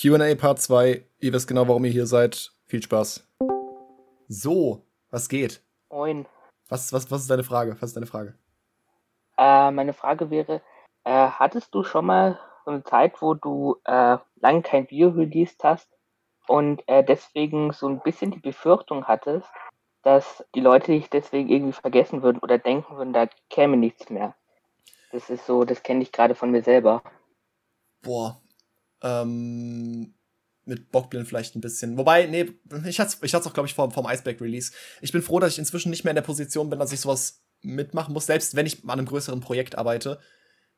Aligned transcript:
QA 0.00 0.34
Part 0.34 0.58
2. 0.58 1.04
Ihr 1.18 1.32
wisst 1.34 1.46
genau, 1.46 1.68
warum 1.68 1.84
ihr 1.84 1.90
hier 1.90 2.06
seid. 2.06 2.52
Viel 2.64 2.82
Spaß. 2.82 3.28
So, 4.28 4.82
was 5.10 5.28
geht? 5.28 5.60
Moin. 5.90 6.26
Was, 6.70 6.90
was, 6.94 7.10
was 7.10 7.20
ist 7.20 7.30
deine 7.30 7.44
Frage? 7.44 7.72
Was 7.74 7.90
ist 7.90 7.96
deine 7.96 8.06
Frage? 8.06 8.34
Äh, 9.36 9.70
meine 9.70 9.92
Frage 9.92 10.30
wäre, 10.30 10.62
äh, 11.04 11.10
hattest 11.28 11.74
du 11.74 11.84
schon 11.84 12.06
mal 12.06 12.40
so 12.64 12.70
eine 12.70 12.82
Zeit, 12.82 13.20
wo 13.20 13.34
du 13.34 13.76
äh, 13.84 14.16
lange 14.36 14.62
kein 14.62 14.88
Video 14.90 15.10
released 15.10 15.62
hast 15.64 15.90
und 16.48 16.82
äh, 16.88 17.04
deswegen 17.04 17.74
so 17.74 17.86
ein 17.86 18.00
bisschen 18.00 18.30
die 18.30 18.40
Befürchtung 18.40 19.04
hattest, 19.04 19.50
dass 20.02 20.42
die 20.54 20.60
Leute 20.60 20.92
dich 20.92 21.10
deswegen 21.10 21.50
irgendwie 21.50 21.78
vergessen 21.78 22.22
würden 22.22 22.38
oder 22.38 22.56
denken 22.56 22.96
würden, 22.96 23.12
da 23.12 23.28
käme 23.50 23.76
nichts 23.76 24.08
mehr? 24.08 24.34
Das 25.12 25.28
ist 25.28 25.44
so, 25.44 25.64
das 25.64 25.82
kenne 25.82 26.02
ich 26.02 26.10
gerade 26.10 26.34
von 26.34 26.52
mir 26.52 26.62
selber. 26.62 27.02
Boah. 28.00 28.40
Ähm, 29.02 30.14
mit 30.64 30.92
Bockblin 30.92 31.26
vielleicht 31.26 31.56
ein 31.56 31.60
bisschen. 31.60 31.96
Wobei, 31.96 32.26
nee, 32.26 32.50
ich 32.86 33.00
hatte 33.00 33.16
es 33.16 33.22
ich 33.22 33.34
auch, 33.34 33.52
glaube 33.52 33.66
ich, 33.66 33.74
vom, 33.74 33.90
vom 33.90 34.06
Iceberg-Release. 34.06 34.72
Ich 35.00 35.12
bin 35.12 35.22
froh, 35.22 35.40
dass 35.40 35.52
ich 35.52 35.58
inzwischen 35.58 35.90
nicht 35.90 36.04
mehr 36.04 36.12
in 36.12 36.16
der 36.16 36.22
Position 36.22 36.70
bin, 36.70 36.78
dass 36.78 36.92
ich 36.92 37.00
sowas 37.00 37.42
mitmachen 37.62 38.14
muss, 38.14 38.26
selbst 38.26 38.54
wenn 38.54 38.66
ich 38.66 38.84
an 38.84 38.90
einem 38.90 39.06
größeren 39.06 39.40
Projekt 39.40 39.76
arbeite. 39.76 40.20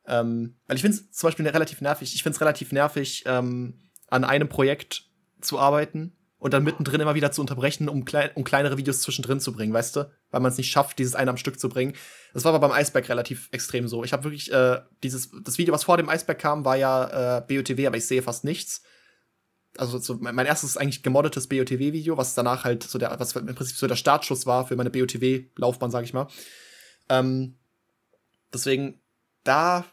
Ähm, 0.05 0.55
weil 0.67 0.75
ich 0.75 0.81
finde 0.81 0.97
es 0.97 1.11
zum 1.11 1.27
Beispiel 1.27 1.47
relativ 1.47 1.81
nervig. 1.81 2.13
Ich 2.15 2.23
finde 2.23 2.35
es 2.35 2.41
relativ 2.41 2.71
nervig, 2.71 3.23
ähm, 3.25 3.79
an 4.07 4.23
einem 4.23 4.49
Projekt 4.49 5.09
zu 5.41 5.59
arbeiten 5.59 6.15
und 6.43 6.53
dann 6.53 6.65
mittendrin 6.65 6.99
immer 6.99 7.15
wieder 7.15 7.31
zu 7.31 7.39
unterbrechen, 7.39 7.87
um, 7.87 8.03
klein, 8.03 8.29
um 8.35 8.43
kleinere 8.43 8.75
Videos 8.75 8.99
zwischendrin 8.99 9.39
zu 9.39 9.53
bringen, 9.53 9.71
weißt 9.71 9.95
du? 9.95 10.11
Weil 10.29 10.41
man 10.41 10.51
es 10.51 10.57
nicht 10.57 10.69
schafft, 10.69 10.99
dieses 10.99 11.15
eine 11.15 11.31
am 11.31 11.37
Stück 11.37 11.57
zu 11.57 11.69
bringen. 11.69 11.93
Das 12.33 12.43
war 12.43 12.53
aber 12.53 12.67
beim 12.67 12.77
Iceberg 12.77 13.07
relativ 13.07 13.47
extrem 13.53 13.87
so. 13.87 14.03
Ich 14.03 14.11
habe 14.11 14.25
wirklich 14.25 14.51
äh, 14.51 14.81
dieses, 15.03 15.31
das 15.41 15.57
Video, 15.57 15.73
was 15.73 15.85
vor 15.85 15.95
dem 15.95 16.09
Iceberg 16.09 16.37
kam, 16.37 16.65
war 16.65 16.75
ja 16.75 17.37
äh, 17.37 17.41
BOTW, 17.47 17.87
aber 17.87 17.95
ich 17.95 18.05
sehe 18.05 18.21
fast 18.21 18.43
nichts. 18.43 18.83
Also 19.77 19.97
so 19.99 20.17
mein 20.19 20.45
erstes 20.45 20.75
eigentlich 20.75 21.01
gemoddetes 21.01 21.47
BOTW-Video, 21.47 22.17
was 22.17 22.35
danach 22.35 22.65
halt 22.65 22.83
so 22.83 22.99
der, 22.99 23.17
was 23.17 23.33
im 23.37 23.55
Prinzip 23.55 23.77
so 23.77 23.87
der 23.87 23.95
Startschuss 23.95 24.45
war 24.45 24.67
für 24.67 24.75
meine 24.75 24.89
BOTW-Laufbahn, 24.89 25.91
sag 25.91 26.03
ich 26.03 26.13
mal. 26.13 26.27
Ähm, 27.07 27.55
deswegen, 28.53 28.99
da 29.45 29.85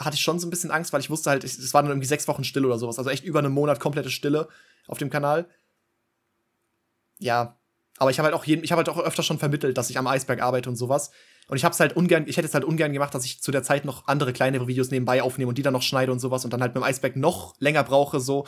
hatte 0.00 0.16
ich 0.16 0.20
schon 0.22 0.40
so 0.40 0.48
ein 0.48 0.50
bisschen 0.50 0.72
Angst, 0.72 0.92
weil 0.92 1.00
ich 1.00 1.10
wusste 1.10 1.30
halt, 1.30 1.44
es 1.44 1.72
war 1.72 1.82
dann 1.82 1.92
irgendwie 1.92 2.08
sechs 2.08 2.26
Wochen 2.26 2.42
Stille 2.42 2.66
oder 2.66 2.80
sowas. 2.80 2.98
Also 2.98 3.08
echt 3.08 3.22
über 3.22 3.38
einen 3.38 3.52
Monat 3.52 3.78
komplette 3.78 4.10
Stille 4.10 4.48
auf 4.88 4.98
dem 4.98 5.10
Kanal 5.10 5.48
ja, 7.18 7.58
aber 7.98 8.10
ich 8.10 8.18
habe 8.18 8.26
halt 8.26 8.34
auch 8.34 8.44
jeden, 8.44 8.62
ich 8.64 8.72
habe 8.72 8.78
halt 8.78 8.88
auch 8.88 8.98
öfter 8.98 9.22
schon 9.22 9.38
vermittelt, 9.38 9.78
dass 9.78 9.90
ich 9.90 9.98
am 9.98 10.06
Eisberg 10.06 10.42
arbeite 10.42 10.68
und 10.68 10.76
sowas. 10.76 11.10
Und 11.48 11.56
ich 11.56 11.64
habe 11.64 11.72
es 11.72 11.80
halt 11.80 11.94
ungern, 11.94 12.24
ich 12.26 12.36
hätte 12.36 12.48
es 12.48 12.54
halt 12.54 12.64
ungern 12.64 12.92
gemacht, 12.92 13.14
dass 13.14 13.24
ich 13.24 13.40
zu 13.40 13.52
der 13.52 13.62
Zeit 13.62 13.84
noch 13.84 14.08
andere 14.08 14.32
kleinere 14.32 14.66
Videos 14.66 14.90
nebenbei 14.90 15.22
aufnehme 15.22 15.48
und 15.48 15.58
die 15.58 15.62
dann 15.62 15.72
noch 15.72 15.82
schneide 15.82 16.12
und 16.12 16.18
sowas 16.18 16.44
und 16.44 16.52
dann 16.52 16.60
halt 16.60 16.74
mit 16.74 16.82
dem 16.82 16.86
Eisberg 16.86 17.16
noch 17.16 17.54
länger 17.60 17.84
brauche 17.84 18.20
so. 18.20 18.46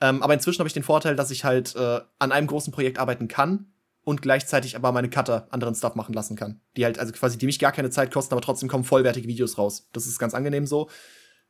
Ähm, 0.00 0.22
aber 0.22 0.34
inzwischen 0.34 0.60
habe 0.60 0.68
ich 0.68 0.72
den 0.72 0.82
Vorteil, 0.82 1.16
dass 1.16 1.30
ich 1.30 1.44
halt 1.44 1.74
äh, 1.76 2.00
an 2.18 2.32
einem 2.32 2.46
großen 2.46 2.72
Projekt 2.72 2.98
arbeiten 2.98 3.28
kann 3.28 3.72
und 4.02 4.22
gleichzeitig 4.22 4.76
aber 4.76 4.92
meine 4.92 5.10
Cutter 5.10 5.48
anderen 5.50 5.74
Stuff 5.74 5.94
machen 5.94 6.14
lassen 6.14 6.36
kann. 6.36 6.60
Die 6.76 6.84
halt, 6.84 6.98
also 6.98 7.12
quasi, 7.12 7.36
die 7.36 7.46
mich 7.46 7.58
gar 7.58 7.72
keine 7.72 7.90
Zeit 7.90 8.12
kosten, 8.12 8.32
aber 8.32 8.40
trotzdem 8.40 8.68
kommen 8.68 8.84
vollwertige 8.84 9.28
Videos 9.28 9.58
raus. 9.58 9.88
Das 9.92 10.06
ist 10.06 10.18
ganz 10.18 10.32
angenehm 10.32 10.66
so. 10.66 10.88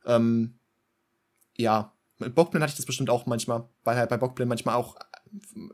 Ähm, 0.05 0.57
ja, 1.55 1.93
mit 2.17 2.35
Bockblin 2.35 2.61
hatte 2.61 2.71
ich 2.71 2.77
das 2.77 2.85
bestimmt 2.85 3.09
auch 3.09 3.25
manchmal, 3.25 3.63
weil 3.83 3.97
halt 3.97 4.09
bei 4.09 4.17
Bockblin 4.17 4.47
manchmal 4.47 4.75
auch 4.75 4.95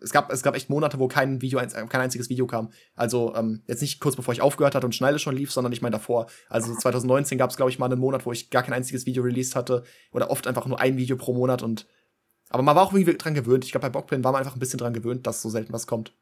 es 0.02 0.12
gab, 0.12 0.32
es 0.32 0.44
gab 0.44 0.56
echt 0.56 0.70
Monate, 0.70 1.00
wo 1.00 1.08
kein 1.08 1.42
Video, 1.42 1.60
kein 1.60 2.02
einziges 2.02 2.30
Video 2.30 2.48
kam. 2.48 2.70
Also 2.96 3.34
ähm, 3.36 3.64
jetzt 3.68 3.82
nicht 3.82 4.00
kurz 4.00 4.16
bevor 4.16 4.34
ich 4.34 4.42
aufgehört 4.42 4.76
hatte 4.76 4.86
und 4.86 4.94
Schneide 4.94 5.20
schon 5.20 5.36
lief, 5.36 5.52
sondern 5.52 5.74
ich 5.74 5.82
meine 5.82 5.94
davor. 5.94 6.28
Also 6.50 6.74
2019 6.76 7.38
gab 7.38 7.50
es, 7.50 7.58
glaube 7.58 7.72
ich, 7.72 7.80
mal 7.80 7.88
einen 7.88 8.00
Monat, 8.00 8.26
wo 8.26 8.32
ich 8.32 8.50
gar 8.50 8.64
kein 8.64 8.74
einziges 8.74 9.06
Video 9.06 9.24
released 9.24 9.56
hatte. 9.56 9.84
Oder 10.12 10.30
oft 10.30 10.48
einfach 10.48 10.66
nur 10.66 10.80
ein 10.80 10.98
Video 10.98 11.18
pro 11.18 11.34
Monat 11.34 11.64
und 11.64 11.88
aber 12.50 12.64
man 12.64 12.76
war 12.76 12.84
auch 12.84 12.94
irgendwie 12.94 13.18
dran 13.18 13.34
gewöhnt. 13.34 13.66
Ich 13.66 13.72
glaube, 13.72 13.88
bei 13.88 13.92
Bockplane 13.92 14.24
war 14.24 14.32
man 14.32 14.40
einfach 14.40 14.56
ein 14.56 14.60
bisschen 14.60 14.80
dran 14.80 14.94
gewöhnt, 14.94 15.28
dass 15.28 15.42
so 15.42 15.50
selten 15.50 15.74
was 15.74 15.88
kommt. 15.88 16.14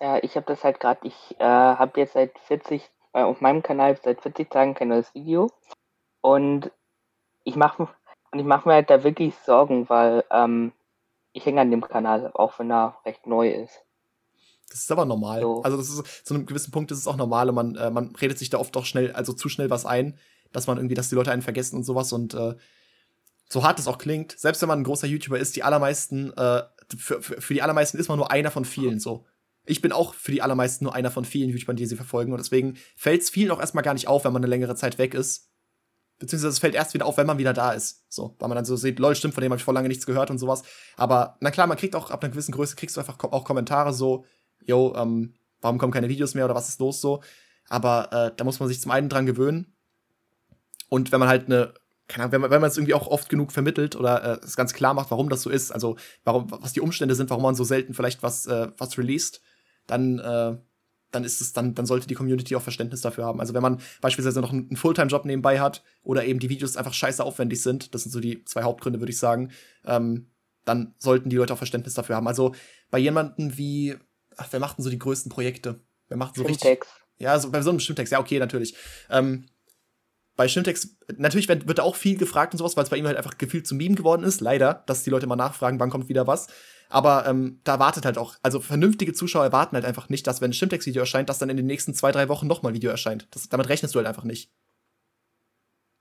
Ja, 0.00 0.22
ich 0.22 0.36
habe 0.36 0.46
das 0.46 0.62
halt 0.64 0.80
gerade, 0.80 1.00
ich 1.02 1.36
äh, 1.38 1.44
habe 1.44 1.98
jetzt 2.00 2.12
seit 2.12 2.38
40, 2.46 2.88
äh, 3.12 3.22
auf 3.22 3.40
meinem 3.40 3.62
Kanal 3.62 3.98
seit 4.02 4.22
40 4.22 4.48
Tagen 4.48 4.74
kein 4.74 4.88
neues 4.88 5.12
Video. 5.14 5.50
Und 6.20 6.70
ich 7.44 7.56
mache 7.56 7.88
und 8.32 8.38
ich 8.38 8.44
mache 8.44 8.68
mir 8.68 8.74
halt 8.74 8.90
da 8.90 9.02
wirklich 9.02 9.34
Sorgen, 9.38 9.88
weil 9.88 10.24
ähm, 10.30 10.72
ich 11.32 11.46
hänge 11.46 11.60
an 11.60 11.70
dem 11.70 11.80
Kanal, 11.82 12.30
auch 12.34 12.58
wenn 12.58 12.70
er 12.70 12.96
recht 13.04 13.26
neu 13.26 13.50
ist. 13.50 13.80
Das 14.70 14.80
ist 14.80 14.92
aber 14.92 15.04
normal. 15.04 15.40
So. 15.40 15.62
Also 15.62 15.76
das 15.76 15.90
ist 15.90 16.26
zu 16.26 16.34
einem 16.34 16.46
gewissen 16.46 16.70
Punkt 16.70 16.90
ist 16.92 16.98
es 16.98 17.06
auch 17.06 17.16
normal 17.16 17.48
und 17.48 17.54
man, 17.54 17.76
äh, 17.76 17.90
man 17.90 18.14
redet 18.16 18.38
sich 18.38 18.50
da 18.50 18.58
oft 18.58 18.76
auch 18.76 18.84
schnell, 18.84 19.12
also 19.12 19.32
zu 19.32 19.48
schnell 19.48 19.68
was 19.68 19.84
ein, 19.84 20.16
dass 20.52 20.66
man 20.66 20.78
irgendwie, 20.78 20.94
dass 20.94 21.08
die 21.08 21.16
Leute 21.16 21.32
einen 21.32 21.42
vergessen 21.42 21.76
und 21.76 21.82
sowas 21.82 22.12
und 22.12 22.34
äh, 22.34 22.54
so 23.48 23.64
hart 23.64 23.80
es 23.80 23.88
auch 23.88 23.98
klingt, 23.98 24.38
selbst 24.38 24.62
wenn 24.62 24.68
man 24.68 24.80
ein 24.80 24.84
großer 24.84 25.08
YouTuber 25.08 25.38
ist, 25.38 25.56
die 25.56 25.64
allermeisten, 25.64 26.32
äh, 26.36 26.62
für, 26.96 27.20
für, 27.20 27.40
für 27.40 27.54
die 27.54 27.62
allermeisten 27.62 27.98
ist 27.98 28.08
man 28.08 28.18
nur 28.18 28.30
einer 28.30 28.52
von 28.52 28.64
vielen 28.64 29.00
so. 29.00 29.26
Ich 29.66 29.82
bin 29.82 29.92
auch 29.92 30.14
für 30.14 30.32
die 30.32 30.40
allermeisten 30.40 30.84
nur 30.84 30.94
einer 30.94 31.10
von 31.10 31.24
vielen 31.24 31.50
YouTubern, 31.50 31.76
die 31.76 31.86
sie 31.86 31.96
verfolgen 31.96 32.32
und 32.32 32.38
deswegen 32.38 32.76
fällt 32.96 33.22
es 33.22 33.30
vielen 33.30 33.50
auch 33.50 33.60
erstmal 33.60 33.84
gar 33.84 33.94
nicht 33.94 34.06
auf, 34.06 34.24
wenn 34.24 34.32
man 34.32 34.42
eine 34.42 34.50
längere 34.50 34.76
Zeit 34.76 34.98
weg 34.98 35.14
ist, 35.14 35.49
Beziehungsweise 36.20 36.52
es 36.52 36.58
fällt 36.58 36.74
erst 36.74 36.92
wieder 36.94 37.06
auf, 37.06 37.16
wenn 37.16 37.26
man 37.26 37.38
wieder 37.38 37.54
da 37.54 37.72
ist. 37.72 38.04
So, 38.10 38.36
weil 38.38 38.48
man 38.48 38.54
dann 38.54 38.66
so 38.66 38.76
sieht, 38.76 38.98
lol, 38.98 39.16
stimmt, 39.16 39.34
von 39.34 39.42
dem 39.42 39.50
habe 39.50 39.58
ich 39.58 39.64
vor 39.64 39.74
lange 39.74 39.88
nichts 39.88 40.06
gehört 40.06 40.30
und 40.30 40.38
sowas. 40.38 40.62
Aber 40.96 41.36
na 41.40 41.50
klar, 41.50 41.66
man 41.66 41.78
kriegt 41.78 41.96
auch 41.96 42.10
ab 42.10 42.22
einer 42.22 42.30
gewissen 42.30 42.52
Größe, 42.52 42.76
kriegst 42.76 42.96
du 42.96 43.00
einfach 43.00 43.18
auch 43.18 43.44
Kommentare 43.44 43.92
so, 43.94 44.26
yo, 44.62 44.94
ähm, 44.96 45.34
warum 45.62 45.78
kommen 45.78 45.92
keine 45.92 46.10
Videos 46.10 46.34
mehr 46.34 46.44
oder 46.44 46.54
was 46.54 46.68
ist 46.68 46.78
los 46.78 47.00
so. 47.00 47.22
Aber 47.68 48.12
äh, 48.12 48.36
da 48.36 48.44
muss 48.44 48.60
man 48.60 48.68
sich 48.68 48.80
zum 48.80 48.90
einen 48.90 49.08
dran 49.08 49.24
gewöhnen. 49.24 49.74
Und 50.90 51.10
wenn 51.10 51.20
man 51.20 51.28
halt 51.28 51.46
eine, 51.46 51.72
keine 52.06 52.24
Ahnung, 52.24 52.32
wenn 52.32 52.40
man, 52.42 52.50
wenn 52.50 52.60
man 52.60 52.68
es 52.68 52.76
irgendwie 52.76 52.94
auch 52.94 53.06
oft 53.06 53.30
genug 53.30 53.50
vermittelt 53.50 53.96
oder 53.96 54.42
äh, 54.42 54.44
es 54.44 54.56
ganz 54.56 54.74
klar 54.74 54.92
macht, 54.92 55.10
warum 55.10 55.30
das 55.30 55.42
so 55.42 55.48
ist, 55.48 55.72
also 55.72 55.96
warum, 56.24 56.50
was 56.50 56.74
die 56.74 56.80
Umstände 56.80 57.14
sind, 57.14 57.30
warum 57.30 57.44
man 57.44 57.54
so 57.54 57.64
selten 57.64 57.94
vielleicht 57.94 58.22
was, 58.22 58.46
äh, 58.46 58.68
was 58.76 58.98
released, 58.98 59.40
dann 59.86 60.18
äh, 60.18 60.58
dann 61.10 61.24
ist 61.24 61.40
es, 61.40 61.52
dann, 61.52 61.74
dann 61.74 61.86
sollte 61.86 62.06
die 62.06 62.14
Community 62.14 62.54
auch 62.56 62.62
Verständnis 62.62 63.00
dafür 63.00 63.24
haben. 63.24 63.40
Also 63.40 63.54
wenn 63.54 63.62
man 63.62 63.80
beispielsweise 64.00 64.40
noch 64.40 64.52
einen, 64.52 64.76
Fulltime-Job 64.76 65.24
nebenbei 65.24 65.60
hat 65.60 65.82
oder 66.02 66.24
eben 66.24 66.38
die 66.38 66.48
Videos 66.48 66.76
einfach 66.76 66.94
scheiße 66.94 67.24
aufwendig 67.24 67.62
sind, 67.62 67.94
das 67.94 68.02
sind 68.02 68.12
so 68.12 68.20
die 68.20 68.44
zwei 68.44 68.62
Hauptgründe, 68.62 69.00
würde 69.00 69.12
ich 69.12 69.18
sagen, 69.18 69.50
ähm, 69.84 70.26
dann 70.64 70.94
sollten 70.98 71.30
die 71.30 71.36
Leute 71.36 71.52
auch 71.52 71.58
Verständnis 71.58 71.94
dafür 71.94 72.16
haben. 72.16 72.28
Also 72.28 72.54
bei 72.90 72.98
jemanden 72.98 73.56
wie, 73.56 73.96
ach, 74.36 74.48
wer 74.50 74.60
macht 74.60 74.78
denn 74.78 74.84
so 74.84 74.90
die 74.90 74.98
größten 74.98 75.30
Projekte? 75.30 75.80
Wer 76.08 76.16
macht 76.16 76.36
so 76.36 76.42
Shimtex. 76.42 76.64
richtig? 76.64 76.86
Ja, 77.18 77.38
so 77.38 77.50
bei 77.50 77.62
so 77.62 77.70
einem 77.70 77.80
Shimtex, 77.80 78.10
ja, 78.10 78.20
okay, 78.20 78.38
natürlich. 78.38 78.74
Ähm, 79.10 79.46
bei 80.36 80.48
Shimtex, 80.48 80.96
natürlich 81.18 81.48
wird, 81.48 81.68
wird 81.68 81.78
da 81.78 81.82
auch 81.82 81.96
viel 81.96 82.16
gefragt 82.16 82.54
und 82.54 82.58
sowas, 82.58 82.76
weil 82.76 82.84
es 82.84 82.90
bei 82.90 82.96
ihm 82.96 83.06
halt 83.06 83.16
einfach 83.16 83.36
gefühlt 83.36 83.66
zum 83.66 83.76
Meme 83.78 83.94
geworden 83.94 84.24
ist, 84.24 84.40
leider, 84.40 84.84
dass 84.86 85.02
die 85.02 85.10
Leute 85.10 85.26
mal 85.26 85.36
nachfragen, 85.36 85.78
wann 85.80 85.90
kommt 85.90 86.08
wieder 86.08 86.26
was. 86.26 86.46
Aber 86.90 87.24
ähm, 87.26 87.60
da 87.64 87.78
wartet 87.78 88.04
halt 88.04 88.18
auch, 88.18 88.34
also 88.42 88.60
vernünftige 88.60 89.12
Zuschauer 89.12 89.44
erwarten 89.44 89.76
halt 89.76 89.84
einfach 89.84 90.08
nicht, 90.08 90.26
dass 90.26 90.40
wenn 90.40 90.50
ein 90.50 90.54
Shimtex-Video 90.54 91.00
erscheint, 91.00 91.28
dass 91.28 91.38
dann 91.38 91.48
in 91.48 91.56
den 91.56 91.66
nächsten 91.66 91.94
zwei, 91.94 92.10
drei 92.10 92.28
Wochen 92.28 92.48
nochmal 92.48 92.72
ein 92.72 92.74
Video 92.74 92.90
erscheint. 92.90 93.28
Das, 93.30 93.48
damit 93.48 93.68
rechnest 93.68 93.94
du 93.94 93.98
halt 93.98 94.08
einfach 94.08 94.24
nicht. 94.24 94.50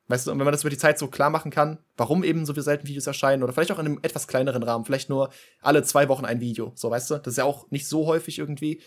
Weißt 0.08 0.26
du, 0.26 0.32
und 0.32 0.40
wenn 0.40 0.46
man 0.46 0.52
das 0.52 0.64
über 0.64 0.72
die 0.72 0.78
Zeit 0.80 0.98
so 0.98 1.08
klar 1.08 1.30
machen 1.30 1.52
kann, 1.52 1.78
warum 1.96 2.24
eben 2.24 2.44
so 2.44 2.60
selten 2.60 2.88
Videos 2.88 3.06
erscheinen 3.06 3.44
oder 3.44 3.54
vielleicht 3.54 3.72
auch 3.72 3.78
in 3.78 3.86
einem 3.86 4.00
etwas 4.02 4.28
kleineren 4.28 4.64
Rahmen, 4.64 4.84
vielleicht 4.84 5.10
nur 5.10 5.30
alle 5.62 5.84
zwei 5.84 6.10
Wochen 6.10 6.26
ein 6.26 6.42
Video, 6.42 6.72
so 6.76 6.90
weißt 6.90 7.12
du, 7.12 7.18
das 7.20 7.34
ist 7.34 7.38
ja 7.38 7.44
auch 7.44 7.70
nicht 7.70 7.88
so 7.88 8.08
häufig 8.08 8.40
irgendwie. 8.40 8.82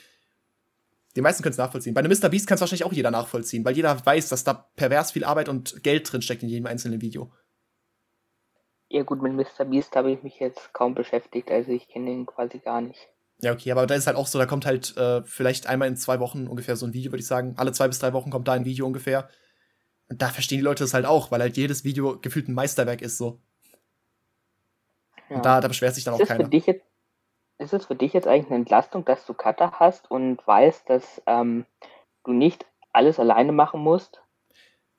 Die 1.15 1.21
meisten 1.21 1.45
können 1.45 1.53
es 1.53 1.59
nachvollziehen. 1.59 1.95
Bei 1.95 2.01
einem 2.01 2.11
Mr. 2.11 2.29
Beast 2.29 2.49
kann 2.49 2.57
es 2.57 2.61
wahrscheinlich 2.61 2.85
auch 2.85 2.93
jeder 2.93 3.13
nachvollziehen, 3.13 3.65
weil 3.65 3.77
jeder 3.77 4.05
weiß, 4.05 4.31
dass 4.31 4.43
da 4.43 4.55
pervers 4.75 5.13
viel 5.13 5.23
Arbeit 5.23 5.49
und 5.49 5.85
Geld 5.85 6.11
drin 6.11 6.23
steckt 6.23 6.43
in 6.43 6.49
jedem 6.49 6.67
einzelnen 6.67 7.01
Video. 7.01 7.31
Ja 8.93 9.05
gut, 9.05 9.23
mit 9.23 9.33
Mr. 9.33 9.65
Beast 9.65 9.97
habe 9.97 10.11
ich 10.11 10.23
mich 10.23 10.39
jetzt 10.39 10.75
kaum 10.75 10.95
beschäftigt, 10.95 11.51
also 11.51 11.73
ich 11.73 11.89
kenne 11.89 12.11
ihn 12.11 12.27
quasi 12.27 12.59
gar 12.59 12.83
nicht. 12.83 13.09
Ja, 13.41 13.53
okay, 13.53 13.73
aber 13.73 13.87
da 13.87 13.95
ist 13.95 14.07
halt 14.07 14.19
auch 14.19 14.27
so, 14.27 14.39
da 14.39 14.45
kommt 14.45 14.67
halt 14.67 14.95
äh, 14.99 15.23
vielleicht 15.25 15.67
einmal 15.67 15.89
in 15.89 15.97
zwei 15.97 16.21
Wochen 16.21 16.47
ungefähr 16.47 16.77
so 16.77 16.85
ein 16.85 16.93
Video, 16.93 17.11
würde 17.11 17.23
ich 17.23 17.27
sagen. 17.27 17.55
Alle 17.57 17.73
zwei 17.73 17.89
bis 17.89 18.01
drei 18.01 18.13
Wochen 18.13 18.31
kommt 18.31 18.49
da 18.49 18.53
ein 18.53 18.67
Video 18.67 18.87
ungefähr. 18.87 19.31
Und 20.11 20.21
da 20.21 20.29
verstehen 20.29 20.59
die 20.59 20.65
Leute 20.65 20.85
das 20.85 20.93
halt 20.93 21.07
auch, 21.07 21.31
weil 21.31 21.41
halt 21.41 21.57
jedes 21.57 21.85
Video 21.85 22.21
gefühlt 22.21 22.49
ein 22.49 22.55
Meisterwerk 22.55 23.01
ist 23.01 23.17
so. 23.17 23.41
Ja. 25.31 25.37
Und 25.37 25.47
da, 25.47 25.63
da 25.63 25.69
beschwert 25.69 25.95
sich 25.95 26.05
dann 26.05 26.15
ist 26.15 26.21
auch 26.21 26.27
keiner. 26.29 26.45
Für 26.45 26.51
dich 26.51 26.67
jetzt, 26.67 26.85
ist 27.57 27.73
es 27.73 27.87
für 27.87 27.97
dich 27.97 28.13
jetzt 28.13 28.29
eigentlich 28.29 28.49
eine 28.49 28.57
Entlastung, 28.57 29.07
dass 29.07 29.25
du 29.25 29.33
Cutter 29.33 29.73
hast 29.73 30.11
und 30.11 30.47
weißt, 30.47 30.91
dass 30.91 31.23
ähm, 31.27 31.65
du 32.25 32.33
nicht 32.33 32.67
alles 32.93 33.19
alleine 33.19 33.53
machen 33.53 33.81
musst? 33.81 34.22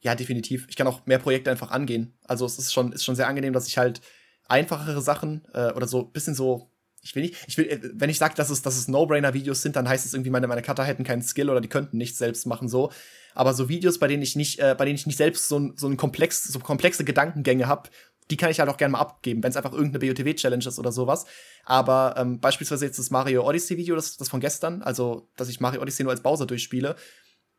Ja, 0.03 0.15
definitiv. 0.15 0.67
Ich 0.69 0.75
kann 0.75 0.85
auch 0.85 1.05
mehr 1.05 1.17
Projekte 1.17 1.49
einfach 1.49 1.71
angehen. 1.71 2.13
Also 2.25 2.45
es 2.45 2.59
ist 2.59 2.73
schon, 2.73 2.91
ist 2.91 3.05
schon 3.05 3.15
sehr 3.15 3.27
angenehm, 3.27 3.53
dass 3.53 3.67
ich 3.67 3.77
halt 3.77 4.01
einfachere 4.47 5.01
Sachen 5.01 5.47
äh, 5.53 5.71
oder 5.71 5.87
so 5.87 6.03
bisschen 6.03 6.35
so. 6.35 6.69
Ich 7.01 7.15
will 7.15 7.23
nicht, 7.23 7.35
ich 7.47 7.57
will, 7.57 7.67
äh, 7.67 7.79
wenn 7.93 8.09
ich 8.09 8.17
sage, 8.17 8.35
dass 8.35 8.49
es, 8.49 8.61
dass 8.61 8.77
es 8.77 8.89
No-Brainer-Videos 8.89 9.61
sind, 9.61 9.77
dann 9.77 9.87
heißt 9.87 10.05
es 10.05 10.13
irgendwie, 10.13 10.29
meine, 10.29 10.47
meine 10.47 10.61
Cutter 10.61 10.83
hätten 10.83 11.05
keinen 11.05 11.21
Skill 11.21 11.49
oder 11.49 11.61
die 11.61 11.69
könnten 11.69 11.97
nichts 11.97 12.17
selbst 12.17 12.45
machen, 12.45 12.67
so. 12.67 12.91
Aber 13.33 13.53
so 13.53 13.69
Videos, 13.69 13.97
bei 13.97 14.07
denen 14.07 14.23
ich 14.23 14.35
nicht, 14.35 14.59
äh, 14.59 14.75
bei 14.77 14.85
denen 14.85 14.95
ich 14.95 15.07
nicht 15.07 15.17
selbst 15.17 15.47
so, 15.47 15.57
ein, 15.57 15.73
so 15.77 15.87
ein 15.87 15.95
komplex, 15.95 16.43
so 16.43 16.59
komplexe 16.59 17.05
Gedankengänge 17.05 17.67
habe, 17.67 17.89
die 18.29 18.37
kann 18.37 18.51
ich 18.51 18.59
halt 18.59 18.69
auch 18.69 18.77
gerne 18.77 18.93
mal 18.93 18.99
abgeben, 18.99 19.41
wenn 19.43 19.51
es 19.51 19.57
einfach 19.57 19.73
irgendeine 19.73 19.99
BOTW-Challenge 19.99 20.65
ist 20.65 20.79
oder 20.79 20.91
sowas. 20.91 21.25
Aber 21.65 22.15
ähm, 22.17 22.39
beispielsweise 22.39 22.85
jetzt 22.85 22.99
das 22.99 23.09
Mario 23.09 23.47
Odyssey-Video, 23.47 23.95
das, 23.95 24.17
das 24.17 24.29
von 24.29 24.39
gestern, 24.39 24.81
also 24.81 25.29
dass 25.35 25.49
ich 25.49 25.59
Mario 25.59 25.81
Odyssey 25.81 26.03
nur 26.03 26.11
als 26.11 26.21
Bowser 26.23 26.45
durchspiele, 26.45 26.95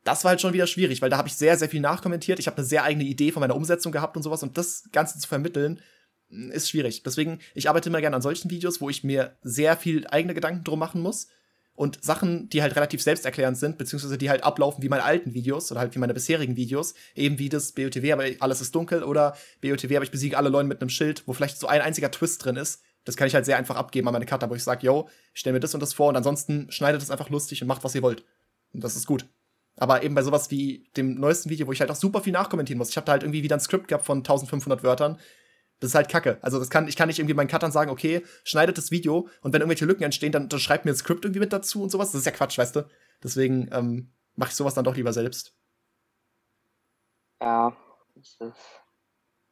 das 0.05 0.23
war 0.23 0.29
halt 0.29 0.41
schon 0.41 0.53
wieder 0.53 0.67
schwierig, 0.67 1.01
weil 1.01 1.09
da 1.09 1.17
habe 1.17 1.27
ich 1.27 1.35
sehr, 1.35 1.57
sehr 1.57 1.67
viel 1.67 1.81
nachkommentiert. 1.81 2.39
Ich 2.39 2.47
habe 2.47 2.57
eine 2.57 2.65
sehr 2.65 2.83
eigene 2.83 3.03
Idee 3.03 3.31
von 3.31 3.41
meiner 3.41 3.55
Umsetzung 3.55 3.91
gehabt 3.91 4.15
und 4.15 4.23
sowas. 4.23 4.43
Und 4.43 4.57
das 4.57 4.83
Ganze 4.91 5.19
zu 5.19 5.27
vermitteln, 5.27 5.81
ist 6.29 6.69
schwierig. 6.69 7.03
Deswegen, 7.03 7.39
ich 7.53 7.69
arbeite 7.69 7.89
immer 7.89 8.01
gerne 8.01 8.15
an 8.15 8.21
solchen 8.21 8.49
Videos, 8.49 8.81
wo 8.81 8.89
ich 8.89 9.03
mir 9.03 9.37
sehr 9.41 9.77
viel 9.77 10.07
eigene 10.07 10.33
Gedanken 10.33 10.63
drum 10.63 10.79
machen 10.79 11.01
muss. 11.01 11.27
Und 11.73 12.03
Sachen, 12.03 12.47
die 12.49 12.61
halt 12.61 12.75
relativ 12.75 13.01
selbsterklärend 13.01 13.57
sind, 13.57 13.77
beziehungsweise 13.77 14.17
die 14.17 14.29
halt 14.29 14.43
ablaufen 14.43 14.81
wie 14.81 14.89
meine 14.89 15.03
alten 15.03 15.33
Videos 15.33 15.71
oder 15.71 15.81
halt 15.81 15.93
wie 15.93 15.99
meine 15.99 16.13
bisherigen 16.13 16.55
Videos, 16.55 16.93
eben 17.15 17.37
wie 17.37 17.49
das 17.49 17.73
BOTW, 17.73 18.13
aber 18.13 18.23
alles 18.39 18.61
ist 18.61 18.73
dunkel 18.73 19.03
oder 19.03 19.35
BOTW, 19.61 19.97
aber 19.97 20.05
ich 20.05 20.11
besiege 20.11 20.37
alle 20.37 20.47
Leute 20.47 20.69
mit 20.69 20.79
einem 20.79 20.89
Schild, 20.89 21.23
wo 21.25 21.33
vielleicht 21.33 21.59
so 21.59 21.67
ein 21.67 21.81
einziger 21.81 22.11
Twist 22.11 22.45
drin 22.45 22.55
ist. 22.55 22.81
Das 23.03 23.17
kann 23.17 23.27
ich 23.27 23.35
halt 23.35 23.43
sehr 23.43 23.57
einfach 23.57 23.75
abgeben 23.75 24.07
an 24.07 24.13
meine 24.13 24.25
Cutter, 24.25 24.49
wo 24.49 24.55
ich 24.55 24.63
sage, 24.63 24.85
yo, 24.85 25.09
ich 25.33 25.41
stell 25.41 25.51
mir 25.51 25.59
das 25.59 25.73
und 25.73 25.81
das 25.81 25.93
vor 25.93 26.07
und 26.07 26.15
ansonsten 26.15 26.71
schneidet 26.71 27.01
es 27.01 27.11
einfach 27.11 27.29
lustig 27.29 27.61
und 27.61 27.67
macht, 27.67 27.83
was 27.83 27.93
ihr 27.93 28.01
wollt. 28.01 28.23
Und 28.71 28.81
das 28.81 28.95
ist 28.95 29.05
gut. 29.05 29.25
Aber 29.77 30.03
eben 30.03 30.15
bei 30.15 30.21
sowas 30.21 30.51
wie 30.51 30.89
dem 30.95 31.19
neuesten 31.19 31.49
Video, 31.49 31.67
wo 31.67 31.71
ich 31.71 31.81
halt 31.81 31.91
auch 31.91 31.95
super 31.95 32.21
viel 32.21 32.33
nachkommentieren 32.33 32.77
muss. 32.77 32.89
Ich 32.89 32.97
habe 32.97 33.05
da 33.05 33.13
halt 33.13 33.23
irgendwie 33.23 33.43
wieder 33.43 33.57
ein 33.57 33.61
Skript 33.61 33.87
gehabt 33.87 34.05
von 34.05 34.19
1500 34.19 34.83
Wörtern 34.83 35.17
das 35.79 35.91
ist 35.91 35.95
halt 35.95 36.09
kacke. 36.09 36.37
Also 36.41 36.59
das 36.59 36.69
kann, 36.69 36.87
ich 36.87 36.95
kann 36.95 37.07
nicht 37.07 37.19
irgendwie 37.19 37.33
meinen 37.33 37.47
Cuttern 37.47 37.71
sagen, 37.71 37.91
okay, 37.91 38.23
schneidet 38.43 38.77
das 38.77 38.91
Video 38.91 39.27
und 39.41 39.53
wenn 39.53 39.61
irgendwelche 39.61 39.85
Lücken 39.85 40.03
entstehen, 40.03 40.31
dann, 40.31 40.49
dann 40.49 40.59
schreibt 40.59 40.85
mir 40.85 40.91
ein 40.91 40.97
Skript 40.97 41.25
irgendwie 41.25 41.39
mit 41.39 41.51
dazu 41.51 41.83
und 41.83 41.89
sowas. 41.89 42.11
Das 42.11 42.19
ist 42.19 42.25
ja 42.25 42.31
Quatsch, 42.31 42.57
weißt 42.57 42.75
du? 42.77 42.87
Deswegen 43.23 43.69
ähm, 43.71 44.11
mache 44.35 44.49
ich 44.49 44.55
sowas 44.55 44.73
dann 44.73 44.85
doch 44.85 44.95
lieber 44.95 45.13
selbst. 45.13 45.53
Ja, 47.41 47.75
das 48.15 48.37
ist. 48.39 48.81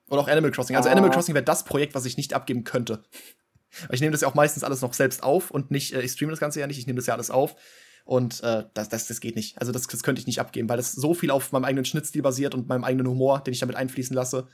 Oder 0.10 0.22
auch 0.22 0.28
Animal 0.28 0.52
Crossing. 0.52 0.76
Also 0.76 0.90
ah. 0.90 0.92
Animal 0.92 1.12
Crossing 1.12 1.36
wäre 1.36 1.46
das 1.46 1.66
Projekt, 1.66 1.96
was 1.96 2.06
ich 2.06 2.18
nicht 2.18 2.34
abgeben 2.34 2.64
könnte. 2.64 3.04
ich 3.92 4.00
nehme 4.00 4.12
das 4.12 4.22
ja 4.22 4.28
auch 4.28 4.36
meistens 4.36 4.64
alles 4.64 4.82
noch 4.82 4.94
selbst 4.94 5.24
auf 5.24 5.52
und 5.52 5.72
nicht, 5.72 5.94
äh, 5.94 6.02
ich 6.02 6.12
streame 6.12 6.32
das 6.32 6.40
Ganze 6.40 6.60
ja 6.60 6.68
nicht, 6.68 6.80
ich 6.80 6.88
nehme 6.88 6.98
das 6.98 7.08
ja 7.08 7.14
alles 7.14 7.32
auf. 7.32 7.56
Und 8.04 8.44
äh, 8.44 8.66
das, 8.74 8.90
das, 8.90 9.08
das 9.08 9.20
geht 9.22 9.36
nicht. 9.36 9.60
Also 9.60 9.72
das, 9.72 9.88
das 9.88 10.04
könnte 10.04 10.20
ich 10.20 10.28
nicht 10.28 10.40
abgeben, 10.40 10.68
weil 10.68 10.78
das 10.78 10.92
so 10.92 11.14
viel 11.14 11.32
auf 11.32 11.52
meinem 11.52 11.66
eigenen 11.66 11.86
Schnittstil 11.86 12.22
basiert 12.22 12.54
und 12.54 12.68
meinem 12.68 12.84
eigenen 12.84 13.08
Humor, 13.08 13.40
den 13.42 13.54
ich 13.54 13.60
damit 13.60 13.76
einfließen 13.76 14.16
lasse 14.16 14.48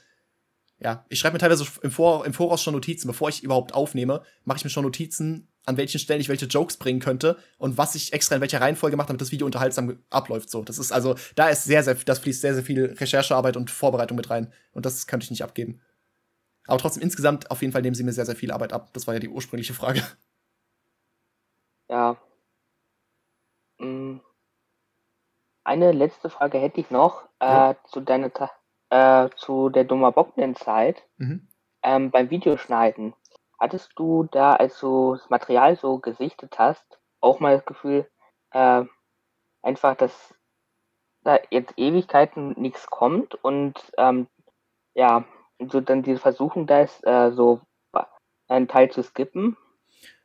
ja, 0.81 1.05
ich 1.09 1.19
schreibe 1.19 1.33
mir 1.33 1.39
teilweise 1.39 1.65
im, 1.81 1.91
Vor 1.91 2.25
im 2.25 2.33
Voraus 2.33 2.63
schon 2.63 2.73
Notizen, 2.73 3.07
bevor 3.07 3.29
ich 3.29 3.43
überhaupt 3.43 3.73
aufnehme, 3.73 4.23
mache 4.45 4.59
ich 4.59 4.63
mir 4.63 4.69
schon 4.69 4.85
Notizen, 4.85 5.49
an 5.65 5.75
welchen 5.75 5.99
Stellen 5.99 6.21
ich 6.21 6.29
welche 6.29 6.45
Jokes 6.45 6.77
bringen 6.77 7.01
könnte 7.01 7.37
und 7.57 7.77
was 7.77 7.95
ich 7.95 8.13
extra 8.13 8.35
in 8.35 8.41
welcher 8.41 8.61
Reihenfolge 8.61 8.95
mache, 8.95 9.07
damit 9.07 9.21
das 9.21 9.31
Video 9.31 9.45
unterhaltsam 9.45 9.99
abläuft. 10.09 10.49
So, 10.49 10.63
das 10.63 10.79
ist 10.79 10.93
also, 10.93 11.15
da 11.35 11.49
ist 11.49 11.65
sehr, 11.65 11.83
sehr, 11.83 11.95
das 11.95 12.19
fließt 12.19 12.41
sehr, 12.41 12.53
sehr 12.53 12.63
viel 12.63 12.85
Recherchearbeit 12.97 13.57
und 13.57 13.69
Vorbereitung 13.69 14.15
mit 14.15 14.29
rein. 14.29 14.53
Und 14.71 14.85
das 14.85 15.05
könnte 15.05 15.25
ich 15.25 15.31
nicht 15.31 15.43
abgeben. 15.43 15.81
Aber 16.65 16.77
trotzdem 16.77 17.03
insgesamt, 17.03 17.51
auf 17.51 17.61
jeden 17.61 17.73
Fall 17.73 17.81
nehmen 17.81 17.95
sie 17.95 18.03
mir 18.03 18.13
sehr, 18.13 18.25
sehr 18.25 18.35
viel 18.35 18.51
Arbeit 18.51 18.71
ab. 18.71 18.93
Das 18.93 19.05
war 19.05 19.13
ja 19.15 19.19
die 19.19 19.29
ursprüngliche 19.29 19.73
Frage. 19.73 20.01
Ja. 21.89 22.17
Mm. 23.79 24.19
Eine 25.63 25.91
letzte 25.91 26.29
Frage 26.29 26.57
hätte 26.57 26.79
ich 26.79 26.89
noch 26.89 27.27
ja. 27.41 27.71
äh, 27.71 27.75
zu 27.85 28.01
deiner 28.01 28.31
äh, 28.89 29.29
zu 29.35 29.69
der 29.69 29.83
Dummer 29.83 30.11
Bocknen-Zeit 30.11 31.03
mhm. 31.17 31.47
ähm, 31.83 32.11
beim 32.11 32.29
Videoschneiden. 32.29 33.13
Hattest 33.59 33.91
du 33.95 34.23
da, 34.31 34.55
als 34.55 34.79
du 34.79 35.15
das 35.15 35.29
Material 35.29 35.75
so 35.75 35.99
gesichtet 35.99 36.57
hast, 36.57 36.99
auch 37.19 37.39
mal 37.39 37.55
das 37.55 37.65
Gefühl, 37.65 38.09
äh, 38.51 38.83
einfach, 39.61 39.95
dass 39.95 40.33
da 41.23 41.37
jetzt 41.51 41.73
Ewigkeiten 41.77 42.53
nichts 42.59 42.87
kommt 42.87 43.35
und 43.43 43.75
ähm, 43.97 44.27
ja, 44.95 45.25
so 45.59 45.81
dann 45.81 46.01
diese 46.01 46.19
Versuchung 46.19 46.65
da 46.65 46.81
ist, 46.81 47.05
äh, 47.05 47.31
so 47.31 47.61
einen 48.49 48.67
Teil 48.67 48.91
zu 48.91 49.03
skippen? 49.03 49.55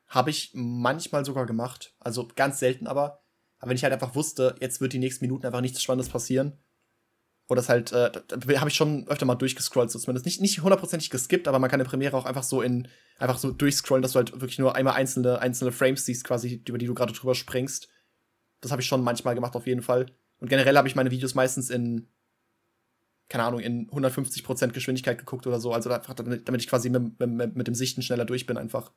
Habe 0.09 0.31
ich 0.31 0.51
manchmal 0.55 1.25
sogar 1.25 1.47
gemacht. 1.47 1.95
Also 2.01 2.29
ganz 2.35 2.59
selten 2.59 2.87
aber. 2.87 3.24
Aber 3.64 3.70
wenn 3.70 3.78
ich 3.78 3.82
halt 3.82 3.94
einfach 3.94 4.14
wusste, 4.14 4.56
jetzt 4.61 4.82
wird 4.82 4.93
die 4.93 4.99
nächsten 4.99 5.25
Minuten 5.25 5.46
einfach 5.46 5.62
nichts 5.62 5.82
Spannendes 5.82 6.11
passieren, 6.11 6.58
oder 7.49 7.62
es 7.62 7.70
halt, 7.70 7.93
äh, 7.93 8.12
habe 8.58 8.69
ich 8.69 8.75
schon 8.75 9.08
öfter 9.08 9.25
mal 9.25 9.37
durchgescrollt, 9.37 9.90
so 9.90 9.99
zumindest. 9.99 10.26
Nicht, 10.26 10.43
nicht 10.43 10.61
hundertprozentig 10.61 11.08
geskippt, 11.08 11.49
aber 11.49 11.58
man 11.58 11.70
kann 11.70 11.81
in 11.81 11.87
Premiere 11.87 12.14
auch 12.14 12.26
einfach 12.26 12.43
so 12.43 12.61
in, 12.61 12.88
einfach 13.19 13.38
so 13.38 13.52
durchscrollen, 13.52 14.02
dass 14.02 14.12
du 14.12 14.16
halt 14.19 14.32
wirklich 14.32 14.58
nur 14.58 14.76
einmal 14.76 14.93
einzelne, 14.93 15.38
einzelne 15.38 15.72
Frames 15.72 16.05
siehst, 16.05 16.25
quasi, 16.25 16.62
über 16.69 16.76
die 16.76 16.84
du 16.84 16.93
gerade 16.93 17.14
drüber 17.14 17.34
springst. 17.34 17.88
Das 18.61 18.70
habe 18.70 18.82
ich 18.82 18.87
schon 18.88 19.02
manchmal 19.02 19.34
gemacht, 19.34 19.56
auf 19.56 19.67
jeden 19.67 19.81
Fall. 19.81 20.12
Und 20.40 20.50
generell 20.50 20.76
habe 20.76 20.87
ich 20.88 20.94
meine 20.94 21.10
Videos 21.10 21.34
meistens 21.34 21.70
in, 21.70 22.12
keine 23.31 23.44
Ahnung, 23.44 23.60
in 23.60 23.88
150% 23.88 24.72
Geschwindigkeit 24.72 25.17
geguckt 25.17 25.46
oder 25.46 25.58
so. 25.58 25.72
Also 25.72 25.90
einfach, 25.90 26.12
damit, 26.12 26.46
damit 26.46 26.60
ich 26.60 26.69
quasi 26.69 26.90
mit, 26.90 27.19
mit, 27.19 27.56
mit 27.56 27.67
dem 27.67 27.75
Sichten 27.75 28.02
schneller 28.02 28.26
durch 28.26 28.44
bin, 28.44 28.58
einfach. 28.58 28.93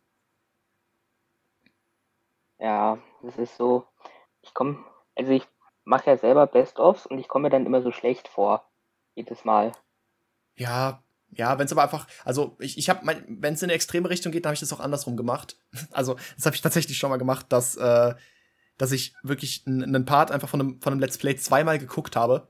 Ja, 2.59 2.97
das 3.23 3.37
ist 3.37 3.55
so. 3.55 3.85
Ich 4.47 4.53
komme, 4.53 4.77
also 5.15 5.31
ich 5.31 5.47
mache 5.83 6.09
ja 6.09 6.17
selber 6.17 6.47
Best-ofs 6.47 7.05
und 7.05 7.19
ich 7.19 7.27
komme 7.27 7.43
mir 7.43 7.49
dann 7.49 7.65
immer 7.65 7.81
so 7.81 7.91
schlecht 7.91 8.27
vor. 8.27 8.65
Jedes 9.15 9.45
Mal. 9.45 9.71
Ja, 10.55 11.03
ja, 11.31 11.59
wenn 11.59 11.65
es 11.65 11.71
aber 11.71 11.83
einfach, 11.83 12.07
also 12.23 12.55
ich, 12.59 12.77
ich 12.77 12.89
habe, 12.89 13.05
wenn 13.27 13.53
es 13.53 13.61
in 13.61 13.67
eine 13.67 13.73
extreme 13.73 14.09
Richtung 14.09 14.31
geht, 14.31 14.45
dann 14.45 14.49
habe 14.49 14.55
ich 14.55 14.61
das 14.61 14.71
auch 14.73 14.79
andersrum 14.79 15.17
gemacht. 15.17 15.57
Also 15.91 16.15
das 16.35 16.45
habe 16.45 16.55
ich 16.55 16.61
tatsächlich 16.61 16.97
schon 16.97 17.09
mal 17.09 17.17
gemacht, 17.17 17.47
dass, 17.49 17.75
äh, 17.75 18.15
dass 18.77 18.91
ich 18.91 19.13
wirklich 19.23 19.63
einen 19.65 20.05
Part 20.05 20.31
einfach 20.31 20.49
von 20.49 20.61
einem, 20.61 20.81
von 20.81 20.93
einem 20.93 20.99
Let's 20.99 21.17
Play 21.17 21.35
zweimal 21.35 21.79
geguckt 21.79 22.15
habe. 22.15 22.47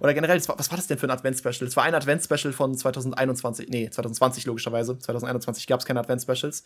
Oder 0.00 0.14
generell, 0.14 0.46
war, 0.48 0.58
was 0.58 0.70
war 0.70 0.76
das 0.76 0.88
denn 0.88 0.98
für 0.98 1.06
ein 1.06 1.10
Advent-Special? 1.10 1.66
Es 1.66 1.76
war 1.76 1.84
ein 1.84 1.94
Advent-Special 1.94 2.52
von 2.52 2.74
2021, 2.76 3.68
nee, 3.68 3.88
2020 3.88 4.46
logischerweise. 4.46 4.98
2021 4.98 5.66
gab 5.66 5.80
es 5.80 5.86
keine 5.86 6.00
Advent-Specials. 6.00 6.64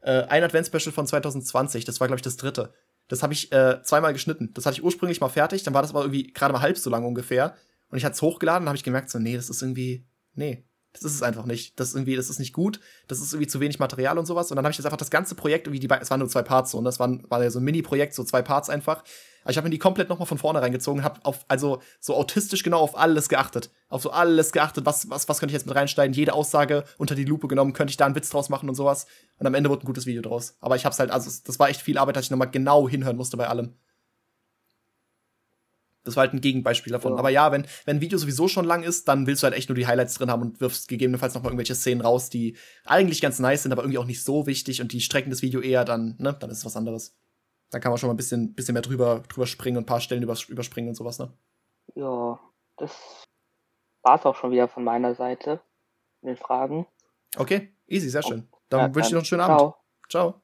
Äh, 0.00 0.22
ein 0.24 0.42
Advent-Special 0.42 0.92
von 0.92 1.06
2020, 1.06 1.84
das 1.84 2.00
war, 2.00 2.08
glaube 2.08 2.18
ich, 2.18 2.22
das 2.22 2.36
dritte. 2.36 2.74
Das 3.10 3.24
habe 3.24 3.32
ich 3.32 3.50
äh, 3.50 3.82
zweimal 3.82 4.12
geschnitten. 4.12 4.50
Das 4.54 4.66
hatte 4.66 4.74
ich 4.74 4.84
ursprünglich 4.84 5.20
mal 5.20 5.28
fertig, 5.28 5.64
dann 5.64 5.74
war 5.74 5.82
das 5.82 5.90
aber 5.90 6.02
irgendwie 6.02 6.32
gerade 6.32 6.52
mal 6.52 6.62
halb 6.62 6.78
so 6.78 6.88
lang 6.90 7.04
ungefähr. 7.04 7.56
Und 7.88 7.98
ich 7.98 8.04
hatte 8.04 8.14
es 8.14 8.22
hochgeladen 8.22 8.62
und 8.62 8.68
habe 8.68 8.76
ich 8.76 8.84
gemerkt, 8.84 9.10
so, 9.10 9.18
nee, 9.18 9.34
das 9.34 9.50
ist 9.50 9.62
irgendwie, 9.62 10.06
nee, 10.34 10.64
das 10.92 11.02
ist 11.04 11.14
es 11.14 11.22
einfach 11.22 11.46
nicht. 11.46 11.78
Das 11.78 11.88
ist 11.88 11.94
irgendwie, 11.94 12.16
das 12.16 12.30
ist 12.30 12.40
nicht 12.40 12.52
gut. 12.52 12.80
Das 13.06 13.20
ist 13.20 13.32
irgendwie 13.32 13.46
zu 13.46 13.60
wenig 13.60 13.78
Material 13.78 14.18
und 14.18 14.26
sowas. 14.26 14.50
Und 14.50 14.56
dann 14.56 14.64
habe 14.64 14.72
ich 14.72 14.78
jetzt 14.78 14.86
einfach 14.86 14.98
das 14.98 15.10
ganze 15.10 15.34
Projekt, 15.34 15.66
irgendwie 15.66 15.86
die, 15.86 15.94
es 16.00 16.10
waren 16.10 16.18
nur 16.18 16.28
zwei 16.28 16.42
Parts 16.42 16.72
so, 16.72 16.78
und 16.78 16.84
das 16.84 16.98
war, 16.98 17.10
war 17.28 17.42
ja 17.42 17.50
so 17.50 17.60
ein 17.60 17.64
Mini-Projekt, 17.64 18.14
so 18.14 18.24
zwei 18.24 18.42
Parts 18.42 18.68
einfach. 18.68 19.04
Aber 19.42 19.52
ich 19.52 19.56
habe 19.56 19.66
mir 19.66 19.70
die 19.70 19.78
komplett 19.78 20.08
nochmal 20.08 20.26
von 20.26 20.36
vorne 20.36 20.60
reingezogen, 20.60 21.04
habe 21.04 21.20
auf, 21.24 21.44
also 21.48 21.80
so 22.00 22.14
autistisch 22.14 22.62
genau 22.62 22.80
auf 22.80 22.98
alles 22.98 23.28
geachtet. 23.28 23.70
Auf 23.88 24.02
so 24.02 24.10
alles 24.10 24.52
geachtet, 24.52 24.84
was, 24.84 25.08
was, 25.08 25.28
was 25.28 25.38
könnte 25.38 25.52
ich 25.52 25.58
jetzt 25.58 25.66
mit 25.66 25.76
reinsteigen, 25.76 26.12
jede 26.12 26.34
Aussage 26.34 26.84
unter 26.98 27.14
die 27.14 27.24
Lupe 27.24 27.48
genommen, 27.48 27.72
könnte 27.72 27.90
ich 27.92 27.96
da 27.96 28.06
einen 28.06 28.16
Witz 28.16 28.28
draus 28.28 28.48
machen 28.48 28.68
und 28.68 28.74
sowas. 28.74 29.06
Und 29.38 29.46
am 29.46 29.54
Ende 29.54 29.70
wurde 29.70 29.84
ein 29.84 29.86
gutes 29.86 30.06
Video 30.06 30.22
draus. 30.22 30.56
Aber 30.60 30.76
ich 30.76 30.84
hab's 30.84 30.98
halt, 30.98 31.10
also 31.10 31.30
das 31.44 31.58
war 31.58 31.68
echt 31.68 31.80
viel 31.80 31.98
Arbeit, 31.98 32.16
dass 32.16 32.24
ich 32.24 32.30
nochmal 32.30 32.50
genau 32.50 32.88
hinhören 32.88 33.16
musste 33.16 33.36
bei 33.36 33.48
allem. 33.48 33.74
Das 36.10 36.16
war 36.16 36.24
halt 36.24 36.34
ein 36.34 36.40
Gegenbeispiel 36.40 36.92
davon. 36.92 37.12
Ja. 37.12 37.18
Aber 37.18 37.30
ja, 37.30 37.52
wenn, 37.52 37.66
wenn 37.84 37.96
ein 37.96 38.00
Video 38.00 38.18
sowieso 38.18 38.48
schon 38.48 38.64
lang 38.64 38.82
ist, 38.82 39.08
dann 39.08 39.26
willst 39.26 39.42
du 39.42 39.44
halt 39.44 39.54
echt 39.54 39.68
nur 39.68 39.76
die 39.76 39.86
Highlights 39.86 40.14
drin 40.14 40.30
haben 40.30 40.42
und 40.42 40.60
wirfst 40.60 40.88
gegebenenfalls 40.88 41.34
noch 41.34 41.42
mal 41.42 41.48
irgendwelche 41.48 41.74
Szenen 41.74 42.00
raus, 42.00 42.30
die 42.30 42.56
eigentlich 42.84 43.20
ganz 43.20 43.38
nice 43.38 43.62
sind, 43.62 43.72
aber 43.72 43.82
irgendwie 43.82 43.98
auch 43.98 44.04
nicht 44.04 44.24
so 44.24 44.46
wichtig 44.46 44.80
und 44.80 44.92
die 44.92 45.00
strecken 45.00 45.30
das 45.30 45.42
Video 45.42 45.60
eher, 45.60 45.84
dann, 45.84 46.16
ne, 46.18 46.36
dann 46.38 46.50
ist 46.50 46.58
es 46.58 46.64
was 46.64 46.76
anderes. 46.76 47.16
Da 47.70 47.78
kann 47.78 47.90
man 47.90 47.98
schon 47.98 48.08
mal 48.08 48.14
ein 48.14 48.16
bisschen, 48.16 48.54
bisschen 48.54 48.72
mehr 48.72 48.82
drüber, 48.82 49.22
drüber 49.28 49.46
springen 49.46 49.76
und 49.76 49.84
ein 49.84 49.86
paar 49.86 50.00
Stellen 50.00 50.22
überspringen 50.22 50.88
und 50.88 50.96
sowas, 50.96 51.18
ne? 51.18 51.32
Ja, 51.94 52.38
das 52.76 53.24
war's 54.02 54.26
auch 54.26 54.34
schon 54.34 54.50
wieder 54.50 54.68
von 54.68 54.84
meiner 54.84 55.14
Seite 55.14 55.60
mit 56.22 56.30
den 56.30 56.36
Fragen. 56.36 56.86
Okay, 57.36 57.72
easy, 57.86 58.10
sehr 58.10 58.22
schön. 58.22 58.48
Dann 58.68 58.80
ja, 58.80 58.94
wünsche 58.94 59.00
ich 59.00 59.08
dir 59.08 59.14
noch 59.14 59.20
einen 59.20 59.26
schönen 59.26 59.44
ciao. 59.44 59.60
Abend. 59.60 59.74
Ciao. 60.08 60.42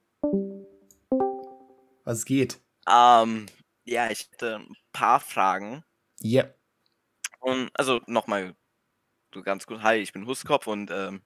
Was 2.04 2.24
geht? 2.24 2.60
Ähm, 2.88 3.46
ja, 3.86 4.10
ich 4.10 4.28
hätte 4.30 4.56
ein 4.56 4.76
paar 4.92 5.20
Fragen. 5.20 5.84
Ja. 6.20 6.44
Yeah. 6.44 6.54
Und 7.40 7.70
also 7.74 8.00
nochmal 8.06 8.54
so 9.32 9.42
ganz 9.42 9.66
gut. 9.66 9.82
Hi, 9.82 9.96
ich 9.96 10.12
bin 10.12 10.26
Huskopf 10.26 10.66
und 10.66 10.90
ähm, 10.90 11.22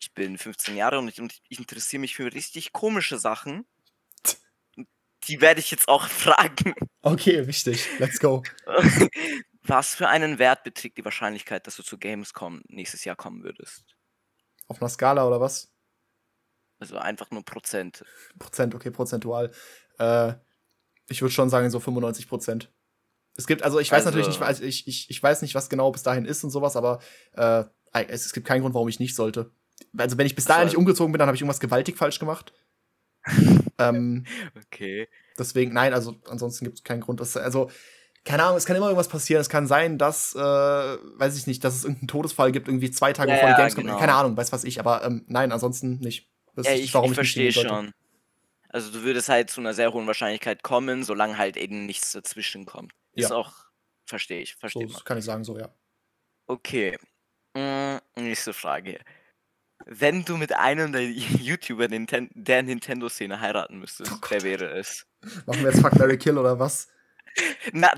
ich 0.00 0.12
bin 0.14 0.38
15 0.38 0.76
Jahre 0.76 0.98
und 0.98 1.08
ich, 1.08 1.20
und 1.20 1.40
ich 1.48 1.58
interessiere 1.58 2.00
mich 2.00 2.16
für 2.16 2.32
richtig 2.32 2.72
komische 2.72 3.18
Sachen 3.18 3.66
die 5.28 5.40
werde 5.40 5.60
ich 5.60 5.70
jetzt 5.70 5.88
auch 5.88 6.06
fragen. 6.08 6.74
Okay, 7.02 7.46
wichtig. 7.46 7.88
Let's 7.98 8.18
go. 8.18 8.42
Was 9.62 9.94
für 9.94 10.08
einen 10.08 10.38
Wert 10.38 10.62
beträgt 10.62 10.96
die 10.96 11.04
Wahrscheinlichkeit, 11.04 11.66
dass 11.66 11.76
du 11.76 11.82
zu 11.82 11.98
Gamescom 11.98 12.62
nächstes 12.68 13.04
Jahr 13.04 13.16
kommen 13.16 13.42
würdest? 13.42 13.96
Auf 14.68 14.80
einer 14.80 14.88
Skala 14.88 15.26
oder 15.26 15.40
was? 15.40 15.72
Also 16.78 16.98
einfach 16.98 17.30
nur 17.32 17.44
Prozent. 17.44 18.04
Prozent, 18.38 18.76
okay, 18.76 18.90
prozentual. 18.90 19.50
Äh, 19.98 20.34
ich 21.08 21.22
würde 21.22 21.32
schon 21.32 21.50
sagen, 21.50 21.70
so 21.70 21.80
95 21.80 22.28
Prozent. 22.28 22.72
Es 23.36 23.46
gibt, 23.46 23.62
also 23.62 23.78
ich 23.78 23.90
weiß 23.90 24.06
also, 24.06 24.18
natürlich 24.18 24.40
nicht, 24.40 24.62
ich, 24.62 24.88
ich, 24.88 25.10
ich 25.10 25.22
weiß 25.22 25.42
nicht, 25.42 25.54
was 25.54 25.68
genau 25.68 25.90
bis 25.92 26.02
dahin 26.02 26.24
ist 26.24 26.42
und 26.42 26.50
sowas, 26.50 26.76
aber 26.76 27.00
äh, 27.32 27.64
es, 28.08 28.26
es 28.26 28.32
gibt 28.32 28.46
keinen 28.46 28.62
Grund, 28.62 28.74
warum 28.74 28.88
ich 28.88 28.98
nicht 28.98 29.14
sollte. 29.14 29.50
Also 29.96 30.16
wenn 30.16 30.26
ich 30.26 30.34
bis 30.34 30.46
dahin 30.46 30.62
also, 30.62 30.70
nicht 30.70 30.78
umgezogen 30.78 31.12
bin, 31.12 31.18
dann 31.18 31.28
habe 31.28 31.36
ich 31.36 31.42
irgendwas 31.42 31.60
gewaltig 31.60 31.98
falsch 31.98 32.18
gemacht. 32.18 32.52
ähm, 33.78 34.24
okay. 34.56 35.08
Deswegen, 35.38 35.72
nein, 35.72 35.92
also 35.92 36.16
ansonsten 36.28 36.64
gibt 36.64 36.78
es 36.78 36.84
keinen 36.84 37.00
Grund. 37.00 37.20
Dass, 37.20 37.36
also, 37.36 37.70
keine 38.24 38.44
Ahnung, 38.44 38.56
es 38.56 38.64
kann 38.64 38.76
immer 38.76 38.86
irgendwas 38.86 39.08
passieren. 39.08 39.40
Es 39.40 39.48
kann 39.48 39.66
sein, 39.66 39.98
dass, 39.98 40.34
äh, 40.34 40.38
weiß 40.38 41.36
ich 41.36 41.46
nicht, 41.46 41.62
dass 41.62 41.74
es 41.74 41.84
irgendeinen 41.84 42.08
Todesfall 42.08 42.52
gibt, 42.52 42.68
irgendwie 42.68 42.90
zwei 42.90 43.12
Tage 43.12 43.32
ja, 43.32 43.38
vor 43.38 43.48
der 43.48 43.56
Gamescom. 43.56 43.84
Genau. 43.84 43.98
Keine 43.98 44.14
Ahnung, 44.14 44.36
weiß 44.36 44.52
was 44.52 44.64
ich, 44.64 44.80
aber 44.80 45.04
ähm, 45.04 45.24
nein, 45.28 45.52
ansonsten 45.52 45.98
nicht. 45.98 46.30
Das 46.54 46.66
ja, 46.66 46.72
ich, 46.72 46.94
warum 46.94 47.06
ich, 47.06 47.10
ich 47.12 47.16
verstehe 47.16 47.52
schon. 47.52 47.92
Also 48.68 48.92
du 48.92 49.02
würdest 49.02 49.28
halt 49.28 49.50
zu 49.50 49.60
einer 49.60 49.74
sehr 49.74 49.92
hohen 49.92 50.06
Wahrscheinlichkeit 50.06 50.62
kommen, 50.62 51.04
solange 51.04 51.38
halt 51.38 51.56
eben 51.56 51.86
nichts 51.86 52.12
dazwischen 52.12 52.66
kommt. 52.66 52.92
Ist 53.12 53.30
ja. 53.30 53.36
auch, 53.36 53.52
verstehe 54.06 54.40
ich, 54.40 54.54
verstehe 54.56 54.88
so, 54.88 54.98
kann 55.00 55.18
ich 55.18 55.24
sagen, 55.24 55.44
so, 55.44 55.58
ja. 55.58 55.74
Okay. 56.46 56.98
Hm, 57.56 58.00
nächste 58.16 58.52
Frage. 58.52 59.00
Wenn 59.84 60.24
du 60.24 60.36
mit 60.36 60.52
einem 60.54 60.92
der 60.92 61.04
YouTuber 61.10 61.88
Ninten 61.88 62.30
der 62.34 62.62
Nintendo-Szene 62.62 63.40
heiraten 63.40 63.78
müsstest, 63.78 64.12
oh 64.12 64.18
wer 64.28 64.42
wäre 64.42 64.78
es? 64.78 65.06
Machen 65.46 65.62
wir 65.62 65.70
jetzt 65.70 65.80
Fuck 65.80 65.96
Mary 65.96 66.18
Kill 66.18 66.38
oder 66.38 66.58
was? 66.58 66.88
Na, 67.72 67.90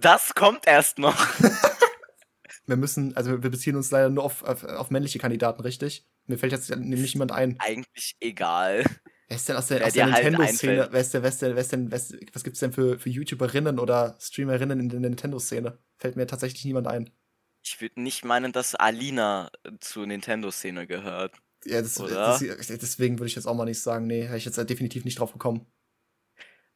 das 0.00 0.34
kommt 0.34 0.66
erst 0.66 0.98
noch. 0.98 1.16
wir 2.66 2.76
müssen, 2.76 3.16
also 3.16 3.42
wir 3.42 3.50
beziehen 3.50 3.76
uns 3.76 3.90
leider 3.90 4.10
nur 4.10 4.24
auf, 4.24 4.42
auf, 4.42 4.64
auf 4.64 4.90
männliche 4.90 5.18
Kandidaten, 5.18 5.62
richtig? 5.62 6.06
Mir 6.26 6.38
fällt 6.38 6.52
jetzt 6.52 6.70
nämlich 6.70 7.14
niemand 7.14 7.32
ein. 7.32 7.56
Eigentlich 7.58 8.16
egal. 8.20 8.84
Wer 9.28 9.36
ist 9.36 9.48
denn 9.48 9.56
aus 9.56 9.66
der, 9.66 9.86
aus 9.86 9.92
der 9.92 10.10
halt 10.10 10.24
Nintendo-Szene? 10.24 10.80
Halt 10.80 10.92
wer 10.92 11.00
ist 11.00 11.12
wer 11.12 11.24
ist 11.24 11.42
wer 11.42 11.56
ist 11.56 11.72
denn, 11.72 11.90
wer 11.90 11.98
ist, 11.98 12.16
was 12.32 12.44
gibt's 12.44 12.60
denn 12.60 12.72
für, 12.72 12.98
für 12.98 13.10
YouTuberinnen 13.10 13.78
oder 13.78 14.16
Streamerinnen 14.18 14.80
in 14.80 14.88
der 14.88 15.00
Nintendo-Szene? 15.00 15.78
Fällt 15.98 16.16
mir 16.16 16.26
tatsächlich 16.26 16.64
niemand 16.64 16.86
ein. 16.86 17.10
Ich 17.62 17.80
würde 17.80 18.00
nicht 18.00 18.24
meinen, 18.24 18.52
dass 18.52 18.74
Alina 18.74 19.50
zur 19.80 20.06
Nintendo-Szene 20.06 20.86
gehört. 20.86 21.36
Ja, 21.66 21.82
das, 21.82 21.94
das, 21.94 22.38
deswegen 22.68 23.18
würde 23.18 23.26
ich 23.26 23.34
jetzt 23.34 23.46
auch 23.46 23.54
mal 23.54 23.66
nicht 23.66 23.82
sagen. 23.82 24.06
Nee, 24.06 24.22
hätte 24.22 24.38
ich 24.38 24.44
jetzt 24.46 24.56
definitiv 24.70 25.04
nicht 25.04 25.18
drauf 25.18 25.32
gekommen. 25.32 25.66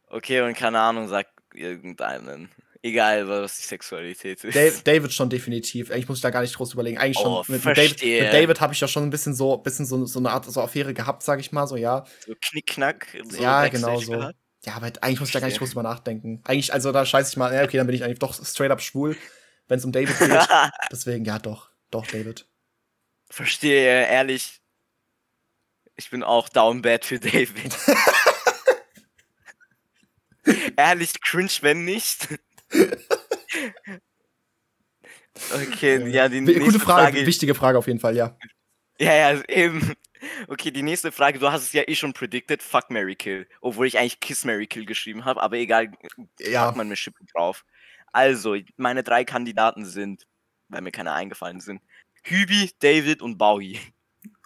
Okay, 0.09 0.43
und 0.43 0.55
keine 0.55 0.81
Ahnung, 0.81 1.09
sag 1.09 1.29
irgendeinen. 1.55 2.51
Egal, 2.85 3.29
was 3.29 3.59
die 3.59 3.63
Sexualität 3.63 4.43
ist. 4.43 4.57
Dave, 4.57 4.81
David 4.83 5.13
schon 5.13 5.31
definitiv. 5.31 5.93
Eigentlich 5.93 6.09
muss 6.09 6.19
ich 6.19 6.23
da 6.23 6.31
gar 6.31 6.43
nicht 6.43 6.57
groß 6.57 6.75
überlegen. 6.75 6.99
Eigentlich 6.99 7.19
schon. 7.19 7.33
Oh, 7.33 7.45
mit, 7.47 7.65
mit, 7.65 7.77
David, 7.77 8.03
mit 8.03 8.33
David 8.33 8.61
habe 8.61 8.73
ich 8.75 8.81
ja 8.81 8.89
schon 8.89 9.05
ein 9.05 9.11
bisschen 9.11 9.35
so, 9.35 9.57
bisschen 9.59 9.87
so, 9.87 10.05
so 10.05 10.19
eine 10.19 10.31
Art 10.31 10.47
so 10.47 10.61
Affäre 10.61 10.93
gehabt, 10.93 11.23
sage 11.23 11.41
ich 11.41 11.53
mal, 11.53 11.69
so 11.69 11.77
ja. 11.77 12.05
So 12.27 12.35
Knickknack. 12.41 13.07
So 13.29 13.41
ja, 13.41 13.69
genau 13.69 14.01
so. 14.01 14.13
Gehabt. 14.13 14.37
Ja, 14.65 14.75
aber 14.75 14.87
eigentlich 15.01 15.21
muss 15.21 15.29
ich 15.29 15.33
da 15.33 15.41
gar 15.41 15.47
nicht 15.47 15.59
groß 15.59 15.71
drüber 15.71 15.85
nachdenken. 15.85 16.41
Eigentlich, 16.45 16.73
also 16.73 16.91
da 16.91 17.07
scheiße 17.07 17.31
ich 17.31 17.37
mal, 17.37 17.55
ja, 17.55 17.63
okay, 17.63 17.77
dann 17.77 17.87
bin 17.87 17.95
ich 17.95 18.03
eigentlich 18.03 18.19
doch 18.19 18.35
straight 18.35 18.73
up 18.73 18.81
schwul, 18.81 19.17
wenn 19.69 19.79
es 19.79 19.85
um 19.85 19.93
David 19.93 20.19
geht. 20.19 20.31
Deswegen, 20.91 21.25
ja, 21.25 21.39
doch, 21.39 21.71
doch, 21.91 22.07
David. 22.07 22.47
Verstehe, 23.29 24.07
ehrlich. 24.07 24.61
Ich 25.95 26.11
bin 26.11 26.25
auch 26.25 26.49
down 26.49 26.83
bad 26.83 27.05
für 27.05 27.21
David. 27.21 27.77
ehrlich 30.77 31.21
cringe, 31.21 31.51
wenn 31.61 31.85
nicht. 31.85 32.29
Okay, 35.55 36.09
ja, 36.11 36.29
die 36.29 36.41
nächste 36.41 36.63
Gute 36.63 36.79
Frage, 36.79 37.13
Frage, 37.13 37.27
wichtige 37.27 37.55
Frage 37.55 37.79
auf 37.79 37.87
jeden 37.87 38.01
Fall, 38.01 38.17
ja. 38.17 38.37
Ja, 38.99 39.15
ja, 39.15 39.43
eben. 39.49 39.95
Okay, 40.47 40.71
die 40.71 40.83
nächste 40.83 41.11
Frage, 41.11 41.39
du 41.39 41.51
hast 41.51 41.63
es 41.63 41.73
ja 41.73 41.83
eh 41.87 41.95
schon 41.95 42.13
predicted, 42.13 42.63
fuck 42.63 42.91
Mary 42.91 43.17
Kill. 43.17 43.49
Obwohl 43.61 43.87
ich 43.87 43.99
eigentlich 43.99 44.21
Kiss 44.21 44.45
Mary 44.45 44.67
Kill 44.67 44.85
geschrieben 44.85 45.25
habe, 45.25 45.43
aber 45.43 45.57
egal, 45.57 45.91
ja. 46.39 46.67
packt 46.67 46.77
man 46.77 46.89
mir 46.89 46.97
Schippe 46.97 47.25
drauf. 47.33 47.65
Also, 48.13 48.57
meine 48.77 49.03
drei 49.03 49.25
Kandidaten 49.25 49.85
sind, 49.85 50.27
weil 50.69 50.83
mir 50.83 50.93
keine 50.93 51.13
eingefallen 51.13 51.61
sind, 51.61 51.81
Hübi, 52.23 52.71
David 52.79 53.23
und 53.23 53.39
Bowie. 53.39 53.81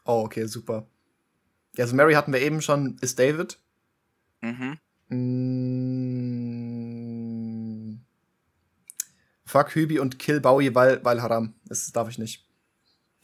Oh, 0.05 0.23
okay, 0.25 0.47
super. 0.47 0.89
Ja, 1.77 1.85
also 1.85 1.97
Mary 1.97 2.15
hatten 2.15 2.33
wir 2.33 2.41
eben 2.41 2.63
schon, 2.63 2.97
ist 3.01 3.19
David. 3.19 3.59
Mhm. 4.41 4.79
Mm, 5.09 6.66
fuck 9.57 9.75
Hübi 9.75 9.99
und 9.99 10.19
kill 10.19 10.41
Bowie, 10.41 10.75
weil, 10.75 11.05
weil 11.05 11.23
Haram. 11.23 11.55
Das 11.65 11.91
darf 11.93 12.09
ich 12.09 12.19
nicht. 12.19 12.45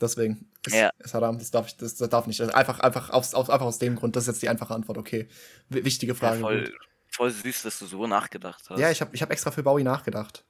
Deswegen. 0.00 0.50
Ist, 0.66 0.74
ja. 0.74 0.90
ist 0.98 1.14
Haram, 1.14 1.38
das 1.38 1.50
darf 1.50 1.66
ich, 1.66 1.76
das, 1.76 1.96
das 1.96 2.08
darf 2.08 2.26
nicht. 2.26 2.40
Also 2.40 2.52
einfach, 2.52 2.80
einfach, 2.80 3.10
aus, 3.10 3.34
aus, 3.34 3.50
einfach 3.50 3.66
aus 3.66 3.78
dem 3.78 3.96
Grund, 3.96 4.16
das 4.16 4.24
ist 4.24 4.28
jetzt 4.28 4.42
die 4.42 4.48
einfache 4.48 4.74
Antwort, 4.74 4.96
okay. 4.96 5.28
W 5.68 5.84
wichtige 5.84 6.14
Frage. 6.14 6.36
Ja, 6.36 6.40
voll, 6.40 6.72
voll 7.10 7.30
süß, 7.30 7.62
dass 7.62 7.78
du 7.78 7.86
so 7.86 8.06
nachgedacht 8.06 8.64
hast. 8.68 8.78
Ja, 8.78 8.90
ich 8.90 9.00
habe 9.00 9.14
ich 9.14 9.22
hab 9.22 9.30
extra 9.30 9.50
für 9.50 9.62
Bowie 9.62 9.82
nachgedacht. 9.82 10.44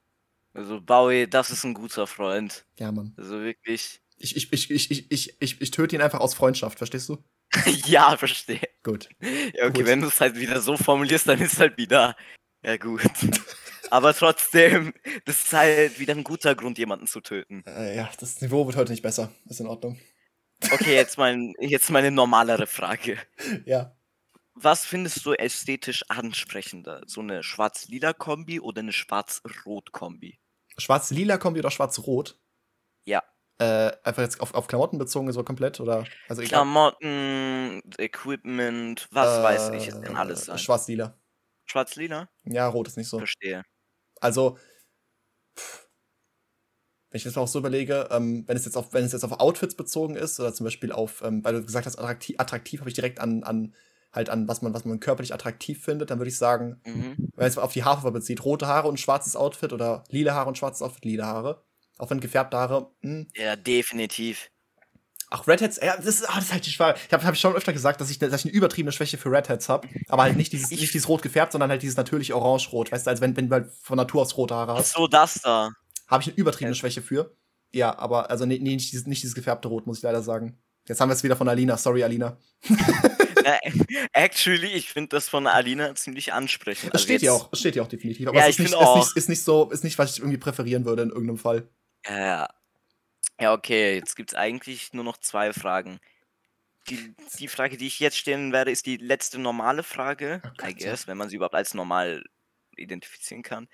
Also 0.54 0.80
Bowie, 0.80 1.26
das 1.26 1.50
ist 1.50 1.64
ein 1.64 1.74
guter 1.74 2.06
Freund. 2.06 2.64
Ja, 2.78 2.92
Mann. 2.92 3.14
Also 3.16 3.40
wirklich. 3.40 4.00
Ich, 4.18 4.36
ich, 4.36 4.52
ich, 4.52 4.70
ich, 4.70 4.90
ich, 4.90 5.10
ich, 5.10 5.36
ich, 5.40 5.60
ich 5.60 5.70
töte 5.70 5.96
ihn 5.96 6.02
einfach 6.02 6.20
aus 6.20 6.34
Freundschaft, 6.34 6.78
verstehst 6.78 7.08
du? 7.08 7.18
ja, 7.86 8.16
verstehe. 8.16 8.60
Gut. 8.82 9.08
Ja, 9.20 9.66
okay, 9.66 9.78
gut. 9.80 9.86
wenn 9.86 10.00
du 10.02 10.08
es 10.08 10.20
halt 10.20 10.36
wieder 10.36 10.60
so 10.60 10.76
formulierst, 10.76 11.26
dann 11.26 11.40
ist 11.40 11.54
es 11.54 11.58
halt 11.58 11.76
wieder. 11.76 12.16
Ja, 12.62 12.76
gut. 12.76 13.02
Aber 13.92 14.14
trotzdem, 14.14 14.94
das 15.26 15.44
ist 15.44 15.52
halt 15.52 15.99
wieder 15.99 16.14
ein 16.14 16.25
guter 16.25 16.54
Grund, 16.54 16.78
jemanden 16.78 17.06
zu 17.06 17.20
töten. 17.20 17.62
Äh, 17.66 17.94
ja, 17.94 18.08
das 18.18 18.40
Niveau 18.40 18.64
wird 18.64 18.76
heute 18.76 18.90
nicht 18.90 19.02
besser. 19.02 19.30
Ist 19.44 19.61
in 19.61 19.66
Ordnung. 19.66 19.99
Okay, 20.72 20.94
jetzt, 20.94 21.18
mein, 21.18 21.52
jetzt 21.61 21.90
meine 21.90 22.11
normalere 22.11 22.66
Frage. 22.66 23.18
Ja. 23.66 23.94
Was 24.54 24.84
findest 24.84 25.25
du 25.25 25.32
ästhetisch 25.32 26.04
ansprechender? 26.08 27.02
So 27.06 27.20
eine 27.20 27.42
schwarz-lila-Kombi 27.42 28.61
oder 28.61 28.80
eine 28.80 28.92
schwarz-rot-Kombi? 28.92 30.38
Schwarz-lila-Kombi 30.78 31.61
oder 31.61 31.70
schwarz-rot? 31.70 32.38
Ja. 33.04 33.22
Äh, 33.58 33.92
einfach 34.04 34.22
jetzt 34.22 34.40
auf, 34.40 34.54
auf 34.54 34.68
Klamotten 34.68 34.99
bezogen, 34.99 35.30
so 35.32 35.42
komplett? 35.42 35.80
Oder? 35.80 36.04
Also 36.28 36.42
Klamotten, 36.42 37.82
Equipment, 37.99 39.08
was 39.11 39.38
äh, 39.38 39.42
weiß 39.42 39.70
ich, 39.70 39.88
es 39.88 40.00
kann 40.00 40.16
alles 40.16 40.46
sein. 40.46 40.58
Schwarz-lila. 40.58 41.18
Schwarz-lila? 41.66 42.28
Ja, 42.44 42.68
rot 42.68 42.88
ist 42.88 42.96
nicht 42.96 43.08
so. 43.08 43.18
Verstehe. 43.18 43.64
Also, 44.23 44.57
pff, 45.59 45.88
wenn 47.11 47.19
ich 47.19 47.25
das 47.25 47.37
auch 47.37 47.49
so 47.49 47.59
überlege, 47.59 48.09
ähm, 48.11 48.45
wenn 48.47 48.57
es 48.57 48.64
jetzt 48.64 48.76
auf, 48.76 48.93
wenn 48.95 49.05
es 49.05 49.12
jetzt 49.12 49.25
auf 49.25 49.38
Outfits 49.41 49.75
bezogen 49.75 50.17
ist, 50.17 50.41
oder 50.41 50.55
zum 50.55 50.64
Beispiel 50.64 50.93
auf, 50.93 51.23
ähm, 51.23 51.45
weil 51.45 51.55
du 51.55 51.62
gesagt 51.62 51.87
hast, 51.87 51.99
attraktiv, 51.99 52.37
attraktiv 52.38 52.81
habe 52.81 52.88
ich 52.88 52.95
direkt 52.95 53.21
an, 53.21 53.43
an, 53.43 53.75
halt 54.12 54.31
an, 54.31 54.49
was 54.49 54.62
man, 54.62 54.73
was 54.73 54.85
man 54.85 55.00
körperlich 55.00 55.35
attraktiv 55.35 55.85
findet, 55.85 56.11
dann 56.11 56.19
würde 56.19 56.31
ich 56.31 56.38
sagen, 56.38 56.81
mhm. 56.87 57.17
wenn 57.35 57.47
es 57.47 57.59
auf 57.59 57.73
die 57.73 57.85
Haarfarbe 57.85 58.19
bezieht, 58.19 58.45
rote 58.45 58.67
Haare 58.67 58.88
und 58.88 59.00
schwarzes 59.00 59.37
Outfit 59.37 59.73
oder 59.73 60.05
lila 60.09 60.35
Haare 60.35 60.49
und 60.49 60.59
schwarzes 60.59 60.83
Outfit, 60.83 61.05
lila 61.05 61.26
Haare. 61.26 61.64
Auch 61.99 62.11
wenn 62.11 62.21
gefärbte 62.21 62.57
Haare. 62.57 62.91
Mh. 63.00 63.11
Hm. 63.11 63.29
Ja, 63.35 63.57
definitiv. 63.57 64.50
Ach, 65.34 65.48
Redheads, 65.48 65.80
ja, 65.82 65.96
das 65.96 66.04
ist, 66.04 66.28
ah, 66.28 66.34
das 66.34 66.44
ist 66.44 66.52
halt 66.52 66.66
die 66.66 66.72
Frage. 66.72 66.98
Ich 67.06 67.12
habe 67.12 67.24
hab 67.24 67.36
schon 67.38 67.54
öfter 67.54 67.72
gesagt, 67.72 68.02
dass 68.02 68.10
ich, 68.10 68.18
dass 68.18 68.40
ich 68.40 68.44
eine 68.44 68.52
übertriebene 68.52 68.92
Schwäche 68.92 69.16
für 69.16 69.30
Redheads 69.30 69.70
habe. 69.70 69.88
Aber 70.08 70.24
halt 70.24 70.36
nicht 70.36 70.52
dieses, 70.52 70.70
nicht 70.70 70.92
dieses 70.92 71.08
rot 71.08 71.22
gefärbt, 71.22 71.52
sondern 71.52 71.70
halt 71.70 71.80
dieses 71.80 71.96
natürliche 71.96 72.36
Orange-Rot. 72.36 72.92
Weißt 72.92 73.06
du, 73.06 73.10
als 73.10 73.22
wenn, 73.22 73.34
wenn 73.34 73.48
du 73.48 73.54
halt 73.54 73.70
von 73.80 73.96
Natur 73.96 74.20
aus 74.20 74.36
rote 74.36 74.54
Haare 74.54 74.74
hast. 74.74 74.92
Ach 74.92 74.98
so, 74.98 75.06
das 75.06 75.40
da. 75.42 75.70
Habe 76.06 76.22
ich 76.22 76.28
eine 76.28 76.36
übertriebene 76.36 76.74
ja. 76.76 76.78
Schwäche 76.78 77.00
für. 77.00 77.34
Ja, 77.72 77.98
aber 77.98 78.30
also 78.30 78.44
nee, 78.44 78.58
nee, 78.60 78.74
nicht, 78.74 78.92
dieses, 78.92 79.06
nicht 79.06 79.22
dieses 79.22 79.34
gefärbte 79.34 79.68
Rot, 79.68 79.86
muss 79.86 79.96
ich 79.98 80.02
leider 80.02 80.20
sagen. 80.20 80.58
Jetzt 80.86 81.00
haben 81.00 81.08
wir 81.08 81.14
es 81.14 81.22
wieder 81.22 81.36
von 81.36 81.48
Alina. 81.48 81.78
Sorry, 81.78 82.04
Alina. 82.04 82.36
Actually, 84.12 84.68
ich 84.68 84.90
finde 84.90 85.16
das 85.16 85.30
von 85.30 85.46
Alina 85.46 85.94
ziemlich 85.94 86.34
ansprechend. 86.34 86.90
Es 86.90 86.94
also 86.94 87.04
steht 87.04 87.22
ja 87.22 87.32
auch, 87.32 87.48
es 87.52 87.60
steht 87.60 87.76
ja 87.76 87.82
auch 87.82 87.88
definitiv. 87.88 88.28
Aber 88.28 88.36
ja, 88.36 88.44
es 88.48 88.58
ist, 88.58 88.58
nicht, 88.58 88.74
ist, 88.74 88.94
nicht, 88.96 89.16
ist 89.16 89.28
nicht 89.30 89.44
so, 89.44 89.70
ist 89.70 89.82
nicht, 89.82 89.98
was 89.98 90.12
ich 90.12 90.18
irgendwie 90.18 90.36
präferieren 90.36 90.84
würde 90.84 91.04
in 91.04 91.08
irgendeinem 91.08 91.38
Fall. 91.38 91.68
Ja, 92.06 92.48
ja, 93.40 93.52
okay, 93.52 93.96
jetzt 93.96 94.16
gibt 94.16 94.30
es 94.30 94.34
eigentlich 94.34 94.92
nur 94.92 95.04
noch 95.04 95.18
zwei 95.18 95.52
Fragen. 95.52 96.00
Die, 96.88 97.14
die 97.38 97.48
Frage, 97.48 97.76
die 97.76 97.86
ich 97.86 98.00
jetzt 98.00 98.18
stellen 98.18 98.52
werde, 98.52 98.70
ist 98.70 98.86
die 98.86 98.96
letzte 98.96 99.38
normale 99.38 99.82
Frage, 99.82 100.42
oh 100.44 100.66
I 100.66 100.74
guess, 100.74 101.06
wenn 101.06 101.16
man 101.16 101.28
sie 101.28 101.36
überhaupt 101.36 101.54
als 101.54 101.74
normal 101.74 102.24
identifizieren 102.76 103.42
kann. 103.42 103.68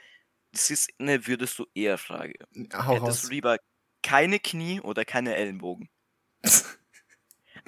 Das 0.53 0.71
ist 0.71 0.91
eine 0.99 1.27
würdest 1.27 1.59
du 1.59 1.67
eher 1.75 1.99
Frage. 1.99 2.35
Hau 2.75 2.95
Hättest 2.95 3.03
raus. 3.03 3.23
du 3.23 3.29
lieber 3.31 3.59
keine 4.03 4.39
Knie 4.39 4.81
oder 4.81 5.05
keine 5.05 5.35
Ellenbogen? 5.37 5.89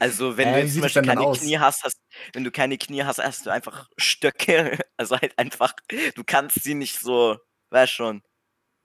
Also 0.00 0.38
wenn 0.38 0.48
äh, 0.48 0.52
du 0.52 0.58
jetzt 0.60 0.72
zum 0.72 0.82
Beispiel 0.82 1.02
keine 1.02 1.20
aus? 1.20 1.40
Knie 1.40 1.58
hast, 1.58 1.84
hast, 1.84 2.00
wenn 2.32 2.42
du 2.42 2.50
keine 2.50 2.78
Knie 2.78 3.02
hast, 3.02 3.18
hast 3.18 3.44
du 3.44 3.50
einfach 3.50 3.88
Stöcke. 3.96 4.78
Also 4.96 5.18
halt 5.18 5.38
einfach, 5.38 5.72
du 6.14 6.24
kannst 6.24 6.62
sie 6.62 6.74
nicht 6.74 6.98
so, 6.98 7.38
weißt 7.70 7.92
schon, 7.92 8.22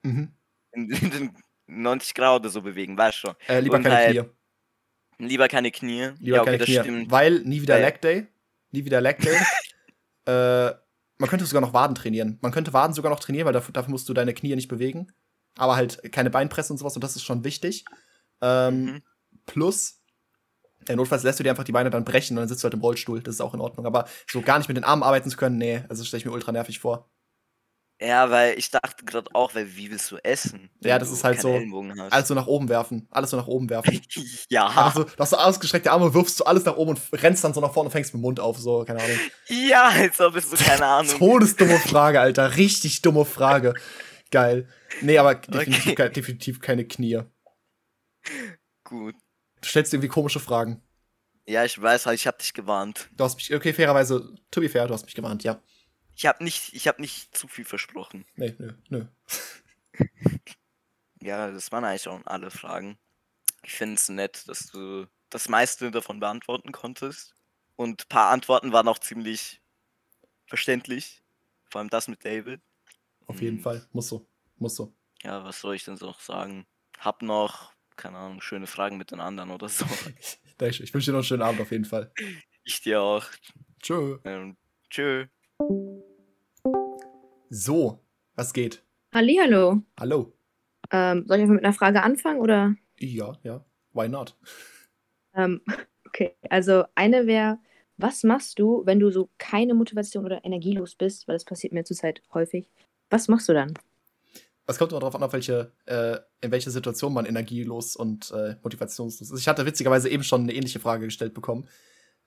mhm. 0.01 0.33
den 0.74 1.38
90 1.67 2.13
Grad 2.13 2.41
oder 2.41 2.50
so 2.50 2.62
bewegen, 2.62 2.98
weißt 2.98 3.17
schon. 3.17 3.36
Äh, 3.48 3.60
lieber 3.60 3.77
Und 3.77 3.84
keine 3.84 3.95
halt, 3.95 4.17
Knie. 4.17 5.27
Lieber 5.27 5.48
keine 5.48 5.72
Knie. 5.72 6.12
Lieber 6.19 6.38
ja, 6.38 6.41
okay, 6.41 6.51
keine 6.51 6.65
Knie. 6.65 6.79
Stimmt. 6.79 7.12
Weil 7.12 7.39
nie 7.41 7.62
wieder 7.62 7.79
Leg 7.79 8.01
Day. 8.01 8.27
Nie 8.72 8.86
wieder 8.86 9.01
Leg 9.01 9.19
Day. 9.19 9.38
äh, 10.25 10.75
man 11.17 11.29
könnte 11.29 11.45
sogar 11.45 11.62
noch 11.62 11.74
Waden 11.74 11.95
trainieren. 11.95 12.38
Man 12.41 12.51
könnte 12.51 12.74
Waden 12.74 12.93
sogar 12.93 13.10
noch 13.10 13.19
trainieren, 13.19 13.45
weil 13.45 13.53
dafür, 13.53 13.74
dafür, 13.74 13.91
musst 13.91 14.10
du 14.10 14.13
deine 14.13 14.34
Knie 14.34 14.55
nicht 14.55 14.67
bewegen. 14.67 15.12
Aber 15.57 15.75
halt 15.75 16.12
keine 16.12 16.29
Beinpresse 16.29 16.74
und 16.74 16.77
sowas 16.77 16.95
und 16.95 17.03
das 17.03 17.15
ist 17.15 17.24
schon 17.24 17.45
wichtig. 17.45 17.86
Ähm, 18.41 18.84
mhm. 18.84 19.03
Plus, 19.45 20.01
ja, 20.89 20.95
notfalls 20.95 21.24
lässt 21.24 21.39
du 21.39 21.43
dir 21.43 21.51
einfach 21.51 21.63
die 21.63 21.72
Beine 21.72 21.89
dann 21.89 22.03
brechen 22.03 22.36
und 22.36 22.41
dann 22.41 22.50
sitzt 22.50 22.63
du 22.63 22.65
halt 22.65 22.74
im 22.74 22.81
Rollstuhl. 22.81 23.22
Das 23.22 23.36
ist 23.36 23.41
auch 23.41 23.53
in 23.53 23.62
Ordnung. 23.62 23.86
Aber 23.86 24.05
so 24.29 24.41
gar 24.41 24.57
nicht 24.57 24.67
mit 24.67 24.75
den 24.75 24.84
Armen 24.84 25.03
arbeiten 25.03 25.29
zu 25.29 25.38
können, 25.38 25.57
nee, 25.57 25.84
also 25.88 26.03
stelle 26.03 26.19
ich 26.19 26.25
mir 26.25 26.31
ultra 26.31 26.51
nervig 26.51 26.79
vor. 26.79 27.10
Ja, 28.02 28.30
weil 28.30 28.60
ich 28.60 28.70
dachte 28.72 29.06
gerade 29.06 29.30
auch, 29.34 29.56
weil 29.56 29.74
wie 29.78 29.90
willst 29.90 30.12
du 30.12 30.18
essen? 30.18 30.70
Ja, 30.82 31.00
das 31.00 31.12
ist 31.12 31.24
halt 31.24 31.40
so. 31.40 31.58
Alles 32.10 32.28
so 32.28 32.34
nach 32.34 32.48
oben 32.48 32.68
werfen. 32.68 33.08
Alles 33.10 33.30
so 33.30 33.38
nach 33.38 33.48
oben 33.48 33.70
werfen. 33.70 34.02
ja. 34.50 34.68
Also, 34.68 35.06
du 35.06 35.18
hast 35.18 35.30
so 35.30 35.38
ausgestreckte 35.38 35.92
Arme, 35.92 36.14
wirfst 36.14 36.38
so 36.38 36.44
alles 36.44 36.66
nach 36.66 36.75
oben 36.75 36.92
und 36.92 37.02
rennst 37.14 37.44
dann 37.46 37.54
so 37.54 37.62
nach 37.62 37.72
vorne 37.74 37.88
und 37.88 37.92
fängst 37.92 38.14
mit 38.14 38.20
dem 38.20 38.24
Mund 38.24 38.40
auf, 38.42 38.58
so, 38.58 38.84
keine 38.84 39.02
Ahnung. 39.02 39.18
Ja, 39.48 39.94
ob 40.20 40.36
es 40.36 40.50
so, 40.50 40.58
keine 40.58 40.86
Ahnung. 40.86 41.18
Todesdumme 41.18 41.80
Frage, 41.80 42.20
Alter. 42.20 42.58
Richtig 42.58 43.02
dumme 43.02 43.24
Frage. 43.24 43.74
Geil. 44.32 44.68
Nee, 45.02 45.18
aber 45.18 45.36
definitiv, 45.36 45.92
okay. 45.94 46.10
definitiv 46.10 46.60
keine 46.60 46.86
Knie. 46.86 47.22
Gut. 48.84 49.16
Du 49.62 49.70
stellst 49.70 49.94
irgendwie 49.94 50.10
komische 50.10 50.40
Fragen. 50.40 50.82
Ja, 51.48 51.64
ich 51.64 51.80
weiß 51.80 52.08
halt, 52.08 52.20
ich 52.20 52.28
hab 52.28 52.40
dich 52.40 52.54
gewarnt. 52.54 53.08
Du 53.16 53.24
hast 53.24 53.36
mich, 53.36 53.54
okay, 53.54 53.72
fairerweise, 53.72 54.34
to 54.52 54.62
be 54.62 54.68
fair, 54.68 54.88
du 54.88 54.94
hast 54.94 55.06
mich 55.06 55.16
gewarnt, 55.16 55.44
ja. 55.44 55.62
Ich 56.15 56.25
habe 56.25 56.43
nicht, 56.43 56.74
ich 56.74 56.88
habe 56.88 57.01
nicht 57.01 57.36
zu 57.36 57.48
viel 57.48 57.65
versprochen. 57.65 58.25
Nee, 58.36 58.55
nö, 58.57 58.74
nö. 58.89 59.05
ja, 61.22 61.51
das 61.51 61.72
waren 61.72 61.84
eigentlich 61.84 62.07
auch 62.07 62.22
alle 62.25 62.51
Fragen. 62.51 62.98
Ich 63.63 63.74
finde 63.74 63.95
es 63.95 64.07
nett, 64.10 64.48
dass 64.48 64.67
du 64.67 65.07
das 65.29 65.50
meiste 65.50 65.91
davon 65.91 66.19
beantworten 66.19 66.72
konntest. 66.72 67.36
Und 67.75 68.03
ein 68.03 68.10
paar 68.10 68.31
Antworten 68.31 68.72
waren 68.72 68.88
auch 68.88 69.00
ziemlich 69.00 69.62
verständlich. 70.48 71.22
Vor 71.69 71.79
allem 71.79 71.89
das 71.89 72.07
mit 72.07 72.24
David. 72.24 72.62
Auf 73.25 73.41
jeden 73.41 73.57
mhm. 73.57 73.62
Fall. 73.62 73.88
Muss 73.91 74.07
so. 74.07 74.25
Muss 74.57 74.75
so. 74.75 74.95
Ja, 75.24 75.43
was 75.43 75.60
soll 75.60 75.75
ich 75.75 75.84
denn 75.84 75.98
so 75.98 76.13
sagen? 76.19 76.65
Hab 77.00 77.22
noch, 77.22 77.74
keine 77.98 78.17
Ahnung, 78.17 78.39
schöne 78.39 78.67
Fragen 78.67 78.98
mit 78.98 79.12
den 79.12 79.19
anderen 79.19 79.51
oder 79.51 79.67
so. 79.67 79.86
ich 80.62 80.93
wünsche 80.93 81.07
dir 81.07 81.12
noch 81.12 81.19
einen 81.19 81.24
schönen 81.24 81.41
Abend 81.41 81.60
auf 81.60 81.72
jeden 81.72 81.86
Fall. 81.86 82.13
Ich 82.63 82.81
dir 82.81 83.01
auch. 83.01 83.25
Tschö. 83.81 84.19
Ähm, 84.24 84.55
tschö. 84.89 85.27
So, 87.50 88.01
was 88.35 88.51
geht? 88.51 88.83
Hallihallo. 89.13 89.81
Hallo. 89.97 90.33
Ähm, 90.91 91.25
soll 91.25 91.38
ich 91.38 91.43
einfach 91.43 91.55
mit 91.55 91.63
einer 91.63 91.74
Frage 91.74 92.03
anfangen 92.03 92.41
oder? 92.41 92.75
Ja, 93.00 93.38
ja. 93.43 93.63
Why 93.93 94.09
not? 94.09 94.35
Ähm, 95.33 95.62
okay, 96.07 96.35
also 96.50 96.83
eine 96.95 97.25
wäre, 97.25 97.59
was 97.97 98.24
machst 98.24 98.59
du, 98.59 98.85
wenn 98.85 99.00
du 99.00 99.12
so 99.12 99.29
keine 99.38 99.74
Motivation 99.74 100.25
oder 100.25 100.43
energielos 100.43 100.95
bist? 100.95 101.27
Weil 101.27 101.35
das 101.35 101.45
passiert 101.45 101.71
mir 101.71 101.85
zurzeit 101.85 102.21
häufig. 102.33 102.69
Was 103.09 103.29
machst 103.29 103.47
du 103.47 103.53
dann? 103.53 103.74
Es 104.67 104.77
kommt 104.77 104.91
immer 104.91 105.00
darauf 105.00 105.15
an, 105.15 105.24
auf 105.24 105.31
welche, 105.31 105.71
äh, 105.85 106.17
in 106.41 106.51
welcher 106.51 106.71
Situation 106.71 107.13
man 107.13 107.25
energielos 107.25 107.95
und 107.95 108.31
äh, 108.31 108.55
motivationslos 108.62 109.31
ist. 109.31 109.39
Ich 109.39 109.47
hatte 109.47 109.65
witzigerweise 109.65 110.09
eben 110.09 110.24
schon 110.24 110.41
eine 110.41 110.53
ähnliche 110.53 110.79
Frage 110.79 111.05
gestellt 111.05 111.33
bekommen. 111.33 111.67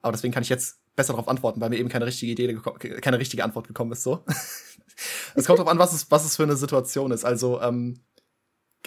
Aber 0.00 0.12
deswegen 0.12 0.32
kann 0.32 0.42
ich 0.42 0.48
jetzt 0.48 0.80
besser 0.98 1.14
darauf 1.14 1.28
antworten, 1.28 1.60
weil 1.60 1.70
mir 1.70 1.78
eben 1.78 1.88
keine 1.88 2.04
richtige 2.04 2.32
Idee, 2.32 2.58
keine 3.00 3.18
richtige 3.18 3.44
Antwort 3.44 3.66
gekommen 3.66 3.92
ist. 3.92 4.02
So. 4.02 4.24
es 5.34 5.46
kommt 5.46 5.58
darauf 5.58 5.70
an, 5.70 5.78
was 5.78 5.94
es, 5.94 6.10
was 6.10 6.26
es 6.26 6.36
für 6.36 6.42
eine 6.42 6.56
Situation 6.56 7.10
ist. 7.10 7.24
Also 7.24 7.62
ähm, 7.62 8.00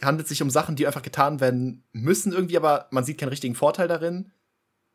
handelt 0.04 0.26
es 0.26 0.30
sich 0.30 0.42
um 0.42 0.50
Sachen, 0.50 0.76
die 0.76 0.86
einfach 0.86 1.02
getan 1.02 1.40
werden 1.40 1.84
müssen 1.94 2.34
irgendwie, 2.34 2.58
aber 2.58 2.88
man 2.92 3.04
sieht 3.04 3.18
keinen 3.18 3.30
richtigen 3.30 3.56
Vorteil 3.56 3.88
darin. 3.88 4.32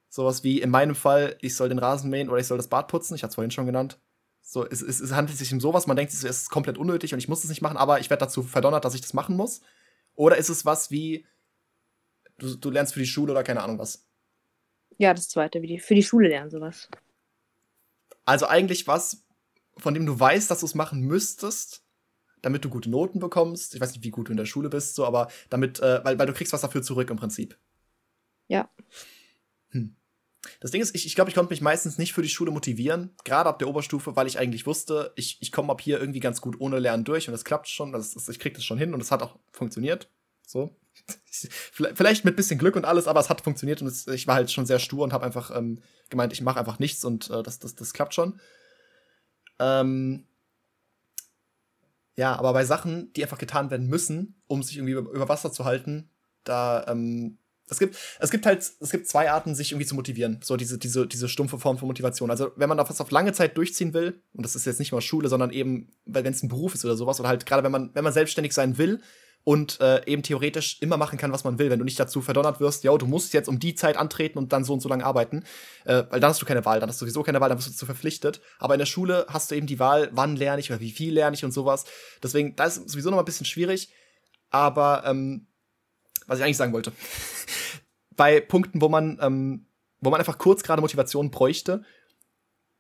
Sowas 0.09 0.45
wie 0.45 0.61
in 0.61 0.71
meinem 0.71 0.95
Fall, 0.95 1.37
ich 1.41 1.57
soll 1.57 1.69
den 1.69 1.79
Rasen 1.79 2.11
mähen 2.11 2.29
oder 2.29 2.39
ich 2.39 2.47
soll 2.47 2.59
das 2.59 2.69
Bad 2.69 2.89
putzen. 2.89 3.15
Ich 3.15 3.23
hatte 3.23 3.31
es 3.31 3.35
vorhin 3.35 3.51
schon 3.51 3.67
genannt. 3.67 3.99
So, 4.43 4.65
es, 4.65 4.81
es, 4.81 5.01
es 5.01 5.13
handelt 5.13 5.37
sich 5.37 5.53
um 5.53 5.61
sowas, 5.61 5.89
man 5.89 5.97
denkt, 5.97 6.13
es 6.13 6.23
ist 6.23 6.51
komplett 6.51 6.79
unnötig 6.79 7.13
und 7.13 7.19
ich 7.19 7.27
muss 7.27 7.43
es 7.43 7.51
nicht 7.51 7.63
machen, 7.63 7.77
aber 7.77 7.99
ich 7.99 8.11
werde 8.11 8.25
dazu 8.25 8.45
verdonnert, 8.45 8.85
dass 8.85 8.95
ich 8.95 9.01
das 9.01 9.13
machen 9.13 9.37
muss. 9.37 9.61
Oder 10.15 10.37
ist 10.37 10.51
es 10.51 10.65
was 10.65 10.93
wie, 10.93 11.27
du, 12.39 12.55
du 12.55 12.71
lernst 12.71 12.95
für 12.95 13.01
die 13.01 13.07
Schule 13.07 13.33
oder 13.33 13.43
keine 13.43 13.63
Ahnung 13.63 13.79
was? 13.79 14.07
Ja, 14.99 15.13
das 15.13 15.29
zweite, 15.29 15.61
für 15.81 15.95
die 15.95 16.03
Schule 16.03 16.29
lernen, 16.29 16.51
sowas. 16.51 16.89
Also 18.27 18.47
eigentlich 18.47 18.87
was, 18.87 19.25
von 19.79 19.95
dem 19.95 20.05
du 20.05 20.19
weißt, 20.19 20.51
dass 20.51 20.61
du 20.61 20.67
es 20.67 20.75
machen 20.75 21.01
müsstest, 21.01 21.85
damit 22.43 22.65
du 22.65 22.69
gute 22.69 22.91
Noten 22.91 23.19
bekommst. 23.19 23.75
Ich 23.75 23.81
weiß 23.81 23.93
nicht, 23.93 24.05
wie 24.05 24.11
gut 24.11 24.29
du 24.29 24.33
in 24.33 24.37
der 24.37 24.45
Schule 24.45 24.69
bist, 24.69 24.95
so, 24.95 25.07
aber 25.07 25.29
damit, 25.49 25.81
äh, 25.81 26.05
weil, 26.05 26.19
weil 26.19 26.27
du 26.27 26.35
kriegst 26.35 26.53
was 26.53 26.61
dafür 26.61 26.83
zurück 26.83 27.09
im 27.09 27.17
Prinzip. 27.17 27.57
Ja. 28.49 28.69
Hm. 29.71 29.97
Das 30.61 30.71
Ding 30.71 30.81
ist, 30.81 30.95
ich, 30.95 31.07
ich 31.07 31.15
glaube, 31.15 31.31
ich 31.31 31.35
konnte 31.35 31.51
mich 31.51 31.61
meistens 31.61 31.99
nicht 31.99 32.13
für 32.13 32.23
die 32.23 32.29
Schule 32.29 32.51
motivieren, 32.51 33.15
gerade 33.25 33.49
ab 33.49 33.59
der 33.59 33.69
Oberstufe, 33.69 34.17
weil 34.17 34.27
ich 34.27 34.39
eigentlich 34.39 34.67
wusste, 34.67 35.13
ich, 35.17 35.39
ich 35.41 35.51
komme 35.51 35.73
ab 35.73 35.81
hier 35.81 35.99
irgendwie 35.99 36.21
ganz 36.21 36.41
gut 36.41 36.61
ohne 36.61 36.79
Lernen 36.79 37.05
durch 37.05 37.29
und 37.29 37.33
das 37.33 37.45
klappt 37.45 37.69
schon, 37.69 37.93
das, 37.93 38.13
das, 38.13 38.29
ich 38.29 38.39
krieg 38.39 38.55
das 38.55 38.65
schon 38.65 38.79
hin 38.79 38.95
und 38.95 39.01
es 39.01 39.11
hat 39.11 39.23
auch 39.23 39.39
funktioniert. 39.53 40.09
So. 40.47 40.77
Vielleicht 41.73 42.25
mit 42.25 42.37
bisschen 42.37 42.59
Glück 42.59 42.77
und 42.77 42.85
alles, 42.85 43.07
aber 43.07 43.21
es 43.21 43.29
hat 43.29 43.41
funktioniert 43.41 43.83
und 43.83 43.89
es, 43.89 44.07
ich 44.07 44.27
war 44.27 44.37
halt 44.37 44.51
schon 44.51 44.67
sehr 44.67 44.79
stur 44.79 45.05
und 45.05 45.13
habe 45.13 45.25
einfach 45.25 45.55
ähm, 45.55 45.81
gemeint, 46.09 46.33
ich 46.33 46.41
mache 46.41 46.59
einfach 46.59 46.79
nichts 46.79 47.05
und 47.05 47.31
äh, 47.31 47.43
das, 47.43 47.59
das, 47.59 47.75
das 47.75 47.93
klappt 47.93 48.15
schon. 48.15 48.41
Ähm, 49.59 50.27
ja, 52.17 52.37
aber 52.37 52.53
bei 52.53 52.65
Sachen, 52.65 53.13
die 53.13 53.23
einfach 53.23 53.39
getan 53.39 53.71
werden 53.71 53.89
müssen, 53.89 54.41
um 54.47 54.63
sich 54.63 54.79
irgendwie 54.79 54.95
über, 54.95 55.29
Wasser 55.29 55.53
zu 55.53 55.65
halten, 55.65 56.11
da 56.45 56.87
ähm, 56.89 57.39
es 57.69 57.79
gibt, 57.81 57.97
es 58.21 58.31
gibt 58.31 58.47
halt, 58.47 58.61
es 58.79 58.91
gibt 58.91 59.09
zwei 59.09 59.31
Arten, 59.31 59.55
sich 59.55 59.73
irgendwie 59.73 59.87
zu 59.87 59.97
motivieren. 59.97 60.39
So 60.43 60.57
diese, 60.57 60.79
diese, 60.79 61.07
diese 61.07 61.29
stumpfe 61.29 61.59
Form 61.59 61.79
von 61.79 61.89
Motivation. 61.89 62.31
Also, 62.31 62.53
wenn 62.55 62.69
man 62.69 62.79
das 62.79 63.01
auf 63.01 63.11
lange 63.11 63.33
Zeit 63.33 63.57
durchziehen 63.57 63.93
will, 63.93 64.23
und 64.33 64.47
das 64.47 64.55
ist 64.55 64.67
jetzt 64.67 64.79
nicht 64.79 64.93
mal 64.93 65.01
Schule, 65.01 65.29
sondern 65.29 65.51
eben, 65.51 65.93
wenn 66.05 66.25
es 66.27 66.43
ein 66.45 66.49
Beruf 66.49 66.75
ist 66.75 66.85
oder 66.85 66.97
sowas, 66.97 67.19
oder 67.19 67.29
halt 67.29 67.45
gerade 67.45 67.65
wenn 67.65 67.73
man, 67.73 67.91
wenn 67.95 68.05
man 68.05 68.13
selbstständig 68.13 68.53
sein 68.53 68.79
will 68.79 69.01
und 69.47 69.81
äh, 69.81 70.05
eben 70.07 70.25
theoretisch 70.25 70.79
immer 70.81 70.97
machen 70.97 71.19
kann, 71.19 71.31
was 71.31 71.45
man 71.45 71.61
will, 71.61 71.71
wenn 71.71 71.79
du 71.79 71.85
nicht 71.85 72.01
dazu 72.01 72.21
verdonnert 72.21 72.59
wirst, 72.59 72.83
ja, 72.83 72.93
du 72.99 73.07
musst 73.07 73.33
jetzt 73.33 73.49
um 73.49 73.61
die 73.61 73.77
Zeit 73.77 73.97
antreten 73.97 74.39
und 74.39 74.53
dann 74.53 74.65
so 74.65 74.73
und 74.73 74.81
so 74.81 74.89
lange 74.89 75.07
arbeiten, 75.07 75.45
äh, 75.85 76.03
weil 76.11 76.19
dann 76.19 76.31
hast 76.31 76.43
du 76.43 76.47
keine 76.47 76.65
Wahl, 76.65 76.81
dann 76.81 76.89
hast 76.89 77.01
du 77.01 77.05
sowieso 77.05 77.23
keine 77.23 77.41
Wahl, 77.41 77.49
dann 77.49 77.57
bist 77.57 77.69
du 77.69 77.73
dazu 77.73 77.87
verpflichtet. 77.87 78.41
Aber 78.59 78.75
in 78.75 78.81
der 78.81 78.87
Schule 78.87 79.25
hast 79.29 79.53
du 79.53 79.55
eben 79.55 79.69
die 79.69 79.79
Wahl, 79.79 80.09
wann 80.11 80.35
lerne 80.35 80.59
ich 80.59 80.73
oder 80.73 80.81
wie 80.81 80.91
viel 80.91 81.15
lerne 81.15 81.37
ich 81.37 81.45
und 81.45 81.53
sowas. 81.53 81.85
Deswegen, 82.25 82.57
da 82.57 82.65
ist 82.65 82.91
sowieso 82.91 83.11
noch 83.11 83.19
mal 83.19 83.23
ein 83.23 83.25
bisschen 83.25 83.47
schwierig. 83.47 83.89
Aber 84.51 85.05
ähm, 85.07 85.47
was 86.27 86.41
ich 86.41 86.45
eigentlich 86.45 86.57
sagen 86.57 86.73
wollte. 86.73 86.91
Bei 88.17 88.41
Punkten, 88.41 88.81
wo 88.81 88.89
man, 88.89 89.17
ähm, 89.23 89.69
wo 90.01 90.11
man 90.11 90.19
einfach 90.19 90.39
kurz 90.39 90.65
gerade 90.65 90.83
Motivation 90.83 91.31
bräuchte, 91.31 91.85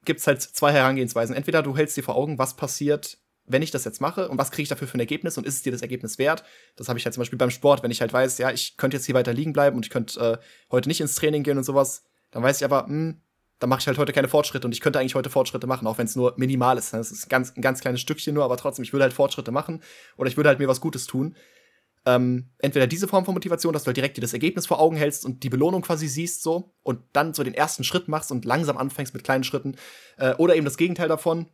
gibt 0.05 0.19
es 0.19 0.27
halt 0.27 0.43
zwei 0.43 0.73
Herangehensweisen. 0.73 1.37
Entweder 1.37 1.63
du 1.63 1.77
hältst 1.77 1.97
dir 1.97 2.03
vor 2.03 2.17
Augen, 2.17 2.39
was 2.39 2.57
passiert, 2.57 3.19
wenn 3.47 3.63
ich 3.63 3.71
das 3.71 3.85
jetzt 3.85 4.01
mache 4.01 4.29
und 4.29 4.39
was 4.39 4.51
kriege 4.51 4.63
ich 4.65 4.69
dafür 4.69 4.89
für 4.89 4.97
ein 4.97 5.01
Ergebnis 5.01 5.39
und 5.39 5.47
ist 5.47 5.55
es 5.55 5.63
dir 5.63 5.73
das 5.73 5.83
Ergebnis 5.83 6.19
wert? 6.19 6.45
Das 6.77 6.89
habe 6.89 6.99
ich 6.99 7.05
halt 7.05 7.15
zum 7.15 7.21
Beispiel 7.21 7.39
beim 7.39 7.51
Sport, 7.51 7.83
wenn 7.83 7.91
ich 7.91 8.01
halt 8.01 8.13
weiß, 8.13 8.39
ja, 8.39 8.51
ich 8.51 8.77
könnte 8.77 8.97
jetzt 8.97 9.07
hier 9.07 9.15
weiter 9.15 9.33
liegen 9.33 9.53
bleiben 9.53 9.77
und 9.77 9.85
ich 9.85 9.91
könnte 9.91 10.21
äh, 10.21 10.45
heute 10.71 10.89
nicht 10.89 11.01
ins 11.01 11.15
Training 11.15 11.43
gehen 11.43 11.59
und 11.59 11.65
sowas, 11.65 12.05
dann 12.31 12.43
weiß 12.43 12.59
ich 12.59 12.65
aber, 12.65 12.87
hm, 12.87 13.21
dann 13.59 13.71
mache 13.71 13.81
ich 13.81 13.87
halt 13.87 13.99
heute 13.99 14.13
keine 14.13 14.29
Fortschritte 14.29 14.67
und 14.67 14.73
ich 14.73 14.81
könnte 14.81 14.99
eigentlich 14.99 15.15
heute 15.15 15.31
Fortschritte 15.31 15.67
machen, 15.67 15.87
auch 15.87 15.99
wenn 15.99 16.07
es 16.07 16.17
nur 16.17 16.35
minimal 16.37 16.77
ist. 16.77 16.93
Das 16.93 17.11
ist 17.11 17.27
ein 17.27 17.29
ganz, 17.29 17.57
ein 17.57 17.63
ganz 17.63 17.81
kleines 17.81 18.01
Stückchen 18.01 18.35
nur, 18.35 18.45
aber 18.45 18.57
trotzdem, 18.57 18.83
ich 18.83 18.93
würde 18.93 19.05
halt 19.05 19.15
Fortschritte 19.15 19.51
machen 19.51 19.83
oder 20.17 20.29
ich 20.29 20.37
würde 20.37 20.49
halt 20.49 20.59
mir 20.59 20.69
was 20.69 20.81
Gutes 20.81 21.07
tun 21.07 21.35
ähm, 22.07 22.51
entweder 22.59 22.87
diese 22.87 23.09
Form 23.09 23.25
von 23.25 23.35
Motivation, 23.35 23.73
dass 23.73 23.83
du 23.83 23.89
halt 23.89 23.97
direkt 23.97 24.17
dir 24.17 24.21
das 24.21 24.33
Ergebnis 24.33 24.67
vor 24.67 24.81
Augen 24.81 24.97
hältst 24.97 25.27
und 25.27 25.43
die 25.43 25.51
Belohnung 25.51 25.83
quasi 25.83 26.07
siehst 26.07 26.43
so 26.43 26.73
und 26.85 27.01
dann 27.13 27.35
so 27.35 27.43
den 27.43 27.53
ersten 27.53 27.83
Schritt 27.83 28.07
machst 28.07 28.31
und 28.31 28.45
langsam 28.45 28.79
anfängst 28.79 29.13
mit 29.13 29.25
kleinen 29.25 29.43
Schritten, 29.43 29.75
äh, 30.17 30.35
oder 30.35 30.55
eben 30.55 30.65
das 30.65 30.77
Gegenteil 30.77 31.09
davon, 31.09 31.47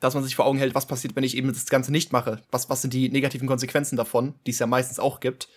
dass 0.00 0.14
man 0.14 0.24
sich 0.24 0.36
vor 0.36 0.46
Augen 0.46 0.58
hält, 0.58 0.74
was 0.74 0.86
passiert, 0.86 1.16
wenn 1.16 1.24
ich 1.24 1.36
eben 1.36 1.48
das 1.48 1.66
Ganze 1.66 1.92
nicht 1.92 2.12
mache, 2.12 2.42
was, 2.50 2.70
was 2.70 2.82
sind 2.82 2.92
die 2.94 3.08
negativen 3.08 3.48
Konsequenzen 3.48 3.96
davon, 3.96 4.34
die 4.46 4.52
es 4.52 4.58
ja 4.58 4.66
meistens 4.66 4.98
auch 4.98 5.20
gibt 5.20 5.48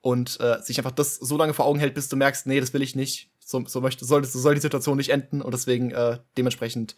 und 0.00 0.38
äh, 0.40 0.60
sich 0.62 0.78
einfach 0.78 0.92
das 0.92 1.16
so 1.16 1.36
lange 1.36 1.54
vor 1.54 1.64
Augen 1.64 1.78
hält, 1.78 1.94
bis 1.94 2.08
du 2.08 2.16
merkst, 2.16 2.46
nee, 2.46 2.60
das 2.60 2.72
will 2.72 2.82
ich 2.82 2.94
nicht, 2.94 3.30
so, 3.40 3.64
so 3.66 3.80
möchte, 3.80 4.04
soll, 4.04 4.24
so 4.24 4.38
soll 4.38 4.54
die 4.54 4.60
Situation 4.60 4.96
nicht 4.96 5.10
enden 5.10 5.40
und 5.40 5.52
deswegen 5.52 5.90
äh, 5.90 6.18
dementsprechend 6.36 6.96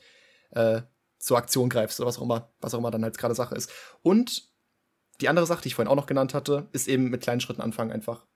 äh, 0.50 0.82
zur 1.18 1.36
Aktion 1.36 1.68
greifst 1.68 2.00
oder 2.00 2.08
was 2.08 2.18
auch 2.18 2.22
immer, 2.22 2.50
was 2.60 2.74
auch 2.74 2.78
immer 2.78 2.90
dann 2.90 3.02
halt 3.02 3.18
gerade 3.18 3.34
Sache 3.34 3.54
ist. 3.54 3.70
Und 4.02 4.48
die 5.20 5.28
andere 5.28 5.46
Sache, 5.46 5.62
die 5.62 5.68
ich 5.68 5.74
vorhin 5.74 5.90
auch 5.90 5.96
noch 5.96 6.06
genannt 6.06 6.34
hatte, 6.34 6.68
ist 6.72 6.88
eben 6.88 7.10
mit 7.10 7.22
kleinen 7.22 7.40
Schritten 7.40 7.60
anfangen 7.60 7.90
einfach. 7.90 8.26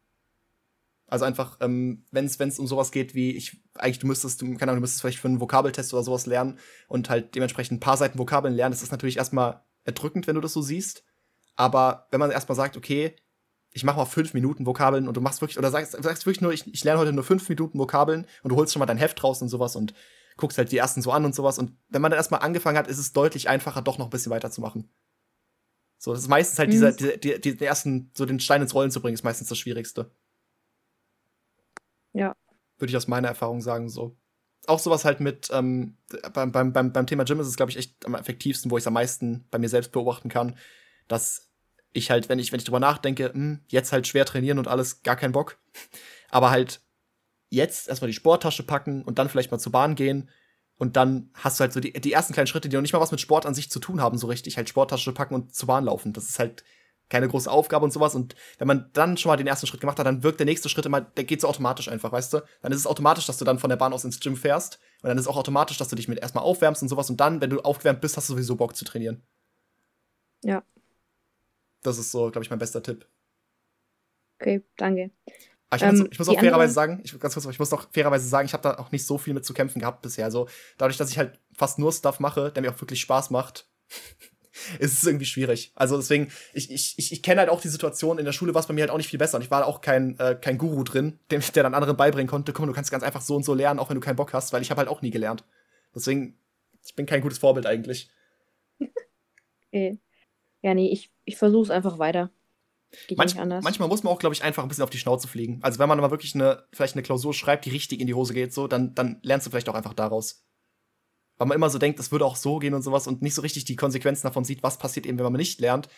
Also 1.12 1.27
einfach, 1.27 1.59
ähm, 1.61 2.07
wenn 2.11 2.25
es 2.25 2.59
um 2.59 2.66
sowas 2.66 2.90
geht 2.90 3.14
wie, 3.14 3.37
ich, 3.37 3.62
eigentlich, 3.75 3.98
du 3.98 4.07
müsstest, 4.07 4.40
du, 4.40 4.46
keine 4.55 4.62
Ahnung, 4.72 4.77
du 4.77 4.81
müsstest 4.81 5.03
vielleicht 5.03 5.18
für 5.18 5.29
einen 5.29 5.42
Vokabeltest 5.42 5.92
oder 5.92 6.03
sowas 6.03 6.25
lernen 6.25 6.59
und 6.88 7.11
halt 7.11 7.35
dementsprechend 7.35 7.77
ein 7.77 7.81
paar 7.81 7.98
Seiten 7.98 8.18
Vokabeln 8.18 8.55
lernen, 8.55 8.72
das 8.72 8.83
ist 8.83 8.92
natürlich 8.92 9.18
erstmal 9.18 9.62
erdrückend, 9.85 10.27
wenn 10.27 10.37
du 10.37 10.40
das 10.40 10.55
so 10.55 10.62
siehst. 10.62 11.05
Aber 11.55 12.07
wenn 12.12 12.18
man 12.18 12.31
erstmal 12.31 12.57
sagt, 12.57 12.79
okay, 12.79 13.14
ich 13.72 13.85
mache 13.85 13.98
mal 13.98 14.07
fünf 14.07 14.33
Minuten 14.33 14.64
Vokabeln 14.64 15.07
und 15.07 15.14
du 15.14 15.20
machst 15.20 15.42
wirklich, 15.42 15.59
oder 15.59 15.70
sagst, 15.70 16.03
sagst 16.03 16.25
wirklich 16.25 16.40
nur, 16.40 16.55
ich, 16.55 16.66
ich 16.72 16.83
lerne 16.83 16.98
heute 16.98 17.12
nur 17.12 17.25
fünf 17.25 17.46
Minuten 17.46 17.79
Vokabeln 17.79 18.27
und 18.42 18.48
du 18.48 18.57
holst 18.57 18.72
schon 18.72 18.81
mal 18.81 18.87
dein 18.87 18.96
Heft 18.96 19.22
raus 19.22 19.42
und 19.42 19.51
sowas 19.51 19.77
und 19.77 19.92
guckst 20.38 20.57
halt 20.57 20.72
die 20.72 20.79
ersten 20.79 21.03
so 21.03 21.12
an 21.12 21.27
und 21.27 21.35
sowas. 21.35 21.59
Und 21.59 21.77
wenn 21.90 22.01
man 22.01 22.11
dann 22.11 22.18
erstmal 22.18 22.40
angefangen 22.40 22.79
hat, 22.79 22.88
ist 22.88 22.96
es 22.96 23.12
deutlich 23.12 23.51
einfacher, 23.51 23.83
doch 23.83 23.98
noch 23.98 24.07
ein 24.07 24.11
bisschen 24.11 24.33
weiterzumachen. 24.33 24.90
So, 25.98 26.12
das 26.12 26.22
ist 26.22 26.29
meistens 26.29 26.59
halt 26.59 26.72
dieser, 26.72 26.92
mhm. 26.92 26.96
dieser 26.96 27.16
die, 27.18 27.38
die, 27.38 27.57
den 27.59 27.68
ersten, 27.68 28.11
so 28.16 28.25
den 28.25 28.40
Stein 28.40 28.62
ins 28.62 28.72
Rollen 28.72 28.90
zu 28.90 29.03
bringen, 29.03 29.12
ist 29.12 29.25
meistens 29.25 29.48
das 29.48 29.59
Schwierigste. 29.59 30.11
Ja. 32.12 32.37
Würde 32.79 32.90
ich 32.90 32.96
aus 32.96 33.09
meiner 33.09 33.29
Erfahrung 33.29 33.61
sagen, 33.61 33.88
so. 33.88 34.16
Auch 34.66 34.79
sowas 34.79 35.05
halt 35.05 35.20
mit, 35.20 35.51
ähm, 35.53 35.96
beim, 36.33 36.53
beim, 36.53 36.72
beim, 36.72 37.07
Thema 37.07 37.25
Gym 37.25 37.40
ist 37.40 37.48
es, 37.48 37.57
glaube 37.57 37.70
ich, 37.70 37.79
echt 37.79 38.07
am 38.07 38.14
effektivsten, 38.14 38.70
wo 38.70 38.79
ich 38.79 38.83
es 38.83 38.87
am 38.87 38.92
meisten 38.92 39.46
bei 39.51 39.59
mir 39.59 39.68
selbst 39.68 39.90
beobachten 39.90 40.29
kann, 40.29 40.57
dass 41.09 41.51
ich 41.92 42.11
halt, 42.11 42.29
wenn 42.29 42.38
ich, 42.38 42.53
wenn 42.53 42.59
ich 42.59 42.64
drüber 42.64 42.81
nachdenke, 42.81 43.29
mh, 43.29 43.35
hm, 43.35 43.61
jetzt 43.68 43.92
halt 43.92 44.07
schwer 44.07 44.25
trainieren 44.25 44.59
und 44.59 44.68
alles, 44.68 45.03
gar 45.03 45.16
keinen 45.16 45.33
Bock. 45.33 45.59
Aber 46.31 46.51
halt 46.51 46.81
jetzt 47.51 47.88
erstmal 47.88 48.09
die 48.09 48.16
Sporttasche 48.16 48.62
packen 48.62 49.03
und 49.03 49.18
dann 49.18 49.29
vielleicht 49.29 49.51
mal 49.51 49.59
zur 49.59 49.72
Bahn 49.72 49.94
gehen 49.94 50.31
und 50.77 50.96
dann 50.96 51.31
hast 51.35 51.59
du 51.59 51.62
halt 51.62 51.72
so 51.72 51.81
die, 51.81 51.92
die 51.92 52.12
ersten 52.12 52.33
kleinen 52.33 52.46
Schritte, 52.46 52.68
die 52.68 52.77
noch 52.77 52.83
nicht 52.83 52.92
mal 52.92 53.01
was 53.01 53.11
mit 53.11 53.20
Sport 53.20 53.46
an 53.46 53.55
sich 53.55 53.70
zu 53.70 53.79
tun 53.79 54.01
haben, 54.01 54.16
so 54.18 54.27
richtig. 54.27 54.57
Halt 54.57 54.68
Sporttasche 54.68 55.12
packen 55.12 55.35
und 55.35 55.55
zur 55.55 55.66
Bahn 55.66 55.85
laufen. 55.85 56.12
Das 56.12 56.29
ist 56.29 56.38
halt 56.38 56.64
keine 57.12 57.29
große 57.29 57.51
Aufgabe 57.51 57.85
und 57.85 57.92
sowas. 57.92 58.14
Und 58.14 58.35
wenn 58.57 58.66
man 58.66 58.88
dann 58.94 59.18
schon 59.18 59.29
mal 59.29 59.37
den 59.37 59.46
ersten 59.46 59.66
Schritt 59.66 59.83
gemacht 59.83 59.98
hat, 59.98 60.07
dann 60.07 60.22
wirkt 60.22 60.40
der 60.40 60.46
nächste 60.46 60.70
Schritt 60.70 60.87
immer, 60.87 61.03
der 61.03 61.25
geht 61.25 61.42
so 61.42 61.48
automatisch 61.48 61.88
einfach, 61.88 62.11
weißt 62.11 62.33
du? 62.33 62.40
Dann 62.62 62.72
ist 62.72 62.79
es 62.79 62.87
automatisch, 62.87 63.27
dass 63.27 63.37
du 63.37 63.44
dann 63.44 63.59
von 63.59 63.68
der 63.68 63.77
Bahn 63.77 63.92
aus 63.92 64.05
ins 64.05 64.18
Gym 64.18 64.35
fährst. 64.35 64.81
Und 65.03 65.09
dann 65.09 65.18
ist 65.18 65.25
es 65.25 65.29
auch 65.29 65.37
automatisch, 65.37 65.77
dass 65.77 65.88
du 65.88 65.94
dich 65.94 66.09
mit 66.09 66.18
erstmal 66.18 66.42
aufwärmst 66.42 66.81
und 66.81 66.88
sowas. 66.88 67.11
Und 67.11 67.20
dann, 67.20 67.42
wenn 67.42 67.51
du 67.51 67.61
aufgewärmt 67.61 68.01
bist, 68.01 68.16
hast 68.16 68.31
du 68.31 68.33
sowieso 68.33 68.57
Bock 68.57 68.75
zu 68.75 68.87
trainieren. 68.87 69.22
Ja. 70.42 70.64
Das 71.83 71.98
ist 71.98 72.11
so, 72.12 72.31
glaube 72.31 72.44
ich, 72.44 72.51
mein 72.51 72.59
bester 72.59 72.83
Tipp. 72.83 73.07
Okay, 74.40 74.62
danke. 74.79 75.11
Aber 75.68 75.77
ich, 75.77 75.83
ähm, 75.83 75.98
muss, 75.98 76.09
ich 76.12 76.18
muss 76.18 76.29
auch 76.31 76.40
fairerweise 76.40 76.72
sagen, 76.72 77.01
ich, 77.05 77.18
ganz 77.20 77.35
kurz, 77.35 77.46
ich 77.46 77.59
muss 77.59 77.72
auch 77.75 77.88
fairerweise 77.92 78.27
sagen, 78.27 78.46
ich 78.46 78.55
habe 78.55 78.62
da 78.62 78.79
auch 78.79 78.90
nicht 78.90 79.07
so 79.07 79.18
viel 79.18 79.35
mit 79.35 79.44
zu 79.44 79.53
kämpfen 79.53 79.81
gehabt 79.81 80.01
bisher. 80.01 80.25
Also 80.25 80.48
dadurch, 80.79 80.96
dass 80.96 81.11
ich 81.11 81.18
halt 81.18 81.38
fast 81.53 81.79
nur 81.79 81.92
Stuff 81.92 82.20
mache, 82.20 82.53
der 82.53 82.62
mir 82.62 82.70
auch 82.72 82.81
wirklich 82.81 83.03
Spaß 83.03 83.29
macht, 83.31 83.68
es 84.78 84.92
ist 84.92 85.06
irgendwie 85.06 85.24
schwierig. 85.24 85.72
Also 85.74 85.96
deswegen, 85.96 86.28
ich, 86.52 86.70
ich, 86.70 86.94
ich, 86.98 87.12
ich 87.12 87.22
kenne 87.22 87.40
halt 87.40 87.50
auch 87.50 87.60
die 87.60 87.68
Situation, 87.68 88.18
in 88.18 88.24
der 88.24 88.32
Schule 88.32 88.54
war 88.54 88.60
es 88.60 88.66
bei 88.66 88.74
mir 88.74 88.82
halt 88.82 88.90
auch 88.90 88.96
nicht 88.96 89.08
viel 89.08 89.18
besser. 89.18 89.36
Und 89.36 89.42
ich 89.42 89.50
war 89.50 89.66
auch 89.66 89.80
kein, 89.80 90.18
äh, 90.18 90.36
kein 90.40 90.58
Guru 90.58 90.82
drin, 90.84 91.18
dem, 91.30 91.42
der 91.54 91.62
dann 91.62 91.74
anderen 91.74 91.96
beibringen 91.96 92.28
konnte, 92.28 92.52
komm, 92.52 92.66
du 92.66 92.72
kannst 92.72 92.90
ganz 92.90 93.02
einfach 93.02 93.22
so 93.22 93.36
und 93.36 93.44
so 93.44 93.54
lernen, 93.54 93.78
auch 93.78 93.88
wenn 93.88 93.96
du 93.96 94.00
keinen 94.00 94.16
Bock 94.16 94.32
hast, 94.32 94.52
weil 94.52 94.62
ich 94.62 94.70
habe 94.70 94.78
halt 94.78 94.88
auch 94.88 95.02
nie 95.02 95.10
gelernt. 95.10 95.44
Deswegen, 95.94 96.38
ich 96.84 96.94
bin 96.94 97.06
kein 97.06 97.20
gutes 97.20 97.38
Vorbild 97.38 97.66
eigentlich. 97.66 98.10
okay. 99.68 99.98
Ja, 100.62 100.74
nee, 100.74 100.90
ich, 100.90 101.10
ich 101.24 101.36
versuche 101.36 101.64
es 101.64 101.70
einfach 101.70 101.98
weiter. 101.98 102.30
Geht 103.08 103.16
Manch, 103.16 103.34
manchmal 103.34 103.88
muss 103.88 104.02
man 104.02 104.12
auch, 104.12 104.18
glaube 104.18 104.34
ich, 104.34 104.44
einfach 104.44 104.62
ein 104.62 104.68
bisschen 104.68 104.84
auf 104.84 104.90
die 104.90 104.98
Schnauze 104.98 105.26
fliegen. 105.26 105.60
Also 105.62 105.78
wenn 105.78 105.88
man 105.88 105.98
mal 105.98 106.10
wirklich 106.10 106.34
eine, 106.34 106.66
vielleicht 106.72 106.94
eine 106.94 107.02
Klausur 107.02 107.32
schreibt, 107.32 107.64
die 107.64 107.70
richtig 107.70 108.00
in 108.00 108.06
die 108.06 108.12
Hose 108.14 108.34
geht, 108.34 108.52
so, 108.52 108.68
dann, 108.68 108.94
dann 108.94 109.18
lernst 109.22 109.46
du 109.46 109.50
vielleicht 109.50 109.70
auch 109.70 109.74
einfach 109.74 109.94
daraus 109.94 110.44
weil 111.38 111.48
man 111.48 111.56
immer 111.56 111.70
so 111.70 111.78
denkt, 111.78 111.98
es 111.98 112.12
würde 112.12 112.24
auch 112.24 112.36
so 112.36 112.58
gehen 112.58 112.74
und 112.74 112.82
sowas 112.82 113.06
und 113.06 113.22
nicht 113.22 113.34
so 113.34 113.42
richtig 113.42 113.64
die 113.64 113.76
Konsequenzen 113.76 114.26
davon 114.26 114.44
sieht, 114.44 114.62
was 114.62 114.78
passiert 114.78 115.06
eben, 115.06 115.18
wenn 115.18 115.24
man 115.24 115.32
nicht 115.34 115.60
lernt. 115.60 115.88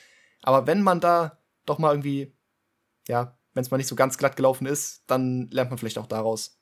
Aber 0.42 0.66
wenn 0.66 0.82
man 0.82 1.00
da 1.00 1.38
doch 1.66 1.78
mal 1.78 1.92
irgendwie, 1.92 2.34
ja, 3.08 3.38
wenn 3.52 3.62
es 3.62 3.70
mal 3.70 3.76
nicht 3.76 3.88
so 3.88 3.96
ganz 3.96 4.18
glatt 4.18 4.36
gelaufen 4.36 4.66
ist, 4.66 5.04
dann 5.06 5.48
lernt 5.50 5.70
man 5.70 5.78
vielleicht 5.78 5.98
auch 5.98 6.06
daraus. 6.06 6.58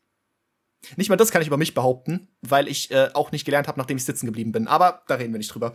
Nicht 0.96 1.08
mal 1.08 1.16
das 1.16 1.30
kann 1.30 1.42
ich 1.42 1.48
über 1.48 1.56
mich 1.56 1.74
behaupten, 1.74 2.28
weil 2.40 2.68
ich 2.68 2.90
äh, 2.90 3.10
auch 3.14 3.32
nicht 3.32 3.44
gelernt 3.44 3.68
habe, 3.68 3.78
nachdem 3.78 3.96
ich 3.96 4.04
sitzen 4.04 4.26
geblieben 4.26 4.52
bin. 4.52 4.66
Aber 4.66 5.02
da 5.06 5.14
reden 5.14 5.32
wir 5.32 5.38
nicht 5.38 5.54
drüber. 5.54 5.74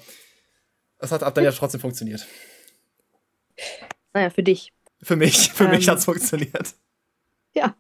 Das 0.99 1.11
hat 1.11 1.21
dann 1.21 1.43
ja 1.43 1.51
trotzdem 1.51 1.79
funktioniert. 1.79 2.25
Naja, 4.13 4.29
für 4.29 4.43
dich. 4.43 4.73
Für 5.01 5.15
mich, 5.15 5.51
für 5.53 5.65
ähm, 5.65 5.71
mich 5.71 5.87
hat 5.87 5.99
es 5.99 6.05
funktioniert. 6.05 6.75
Ja. 7.53 7.75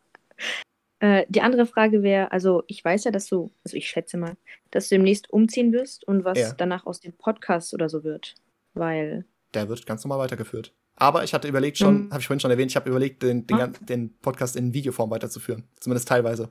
Äh, 0.99 1.25
die 1.29 1.41
andere 1.41 1.65
Frage 1.65 2.01
wäre, 2.01 2.31
also 2.31 2.63
ich 2.67 2.83
weiß 2.83 3.03
ja, 3.03 3.11
dass 3.11 3.27
du, 3.27 3.51
also 3.63 3.77
ich 3.77 3.87
schätze 3.87 4.17
mal, 4.17 4.35
dass 4.71 4.89
du 4.89 4.95
demnächst 4.95 5.31
umziehen 5.31 5.71
wirst 5.71 6.07
und 6.07 6.23
was 6.23 6.39
ja. 6.39 6.53
danach 6.57 6.85
aus 6.85 6.99
dem 6.99 7.13
Podcast 7.13 7.73
oder 7.73 7.89
so 7.89 8.03
wird. 8.03 8.35
Weil. 8.73 9.25
Der 9.53 9.69
wird 9.69 9.85
ganz 9.85 10.03
normal 10.03 10.19
weitergeführt. 10.19 10.73
Aber 10.95 11.23
ich 11.23 11.33
hatte 11.33 11.47
überlegt 11.47 11.77
schon, 11.77 12.05
mhm. 12.05 12.11
habe 12.11 12.21
ich 12.21 12.27
vorhin 12.27 12.39
schon 12.39 12.49
erwähnt, 12.49 12.71
ich 12.71 12.75
habe 12.75 12.89
überlegt, 12.89 13.21
den, 13.21 13.45
den, 13.45 13.59
ah. 13.59 13.67
den, 13.67 14.17
Podcast 14.19 14.55
in 14.55 14.73
Videoform 14.73 15.11
weiterzuführen. 15.11 15.63
Zumindest 15.79 16.07
teilweise. 16.07 16.49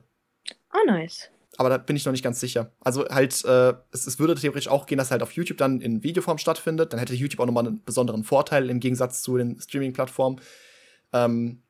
Ah, 0.69 0.79
nice. 0.85 1.29
Aber 1.57 1.69
da 1.69 1.77
bin 1.77 1.95
ich 1.95 2.05
noch 2.05 2.13
nicht 2.13 2.23
ganz 2.23 2.39
sicher. 2.39 2.71
Also 2.79 3.05
halt, 3.09 3.43
äh, 3.43 3.73
es, 3.91 4.07
es, 4.07 4.19
würde 4.19 4.35
theoretisch 4.35 4.69
auch 4.69 4.85
gehen, 4.85 4.97
dass 4.97 5.11
halt 5.11 5.23
auf 5.23 5.33
YouTube 5.33 5.57
dann 5.57 5.81
in 5.81 6.03
Videoform 6.03 6.37
stattfindet. 6.37 6.93
Dann 6.93 6.99
hätte 6.99 7.13
YouTube 7.13 7.41
auch 7.41 7.45
nochmal 7.45 7.67
einen 7.67 7.83
besonderen 7.83 8.23
Vorteil 8.23 8.69
im 8.69 8.79
Gegensatz 8.79 9.21
zu 9.21 9.37
den 9.37 9.59
Streaming-Plattformen. 9.59 10.39
Ähm, 11.11 11.63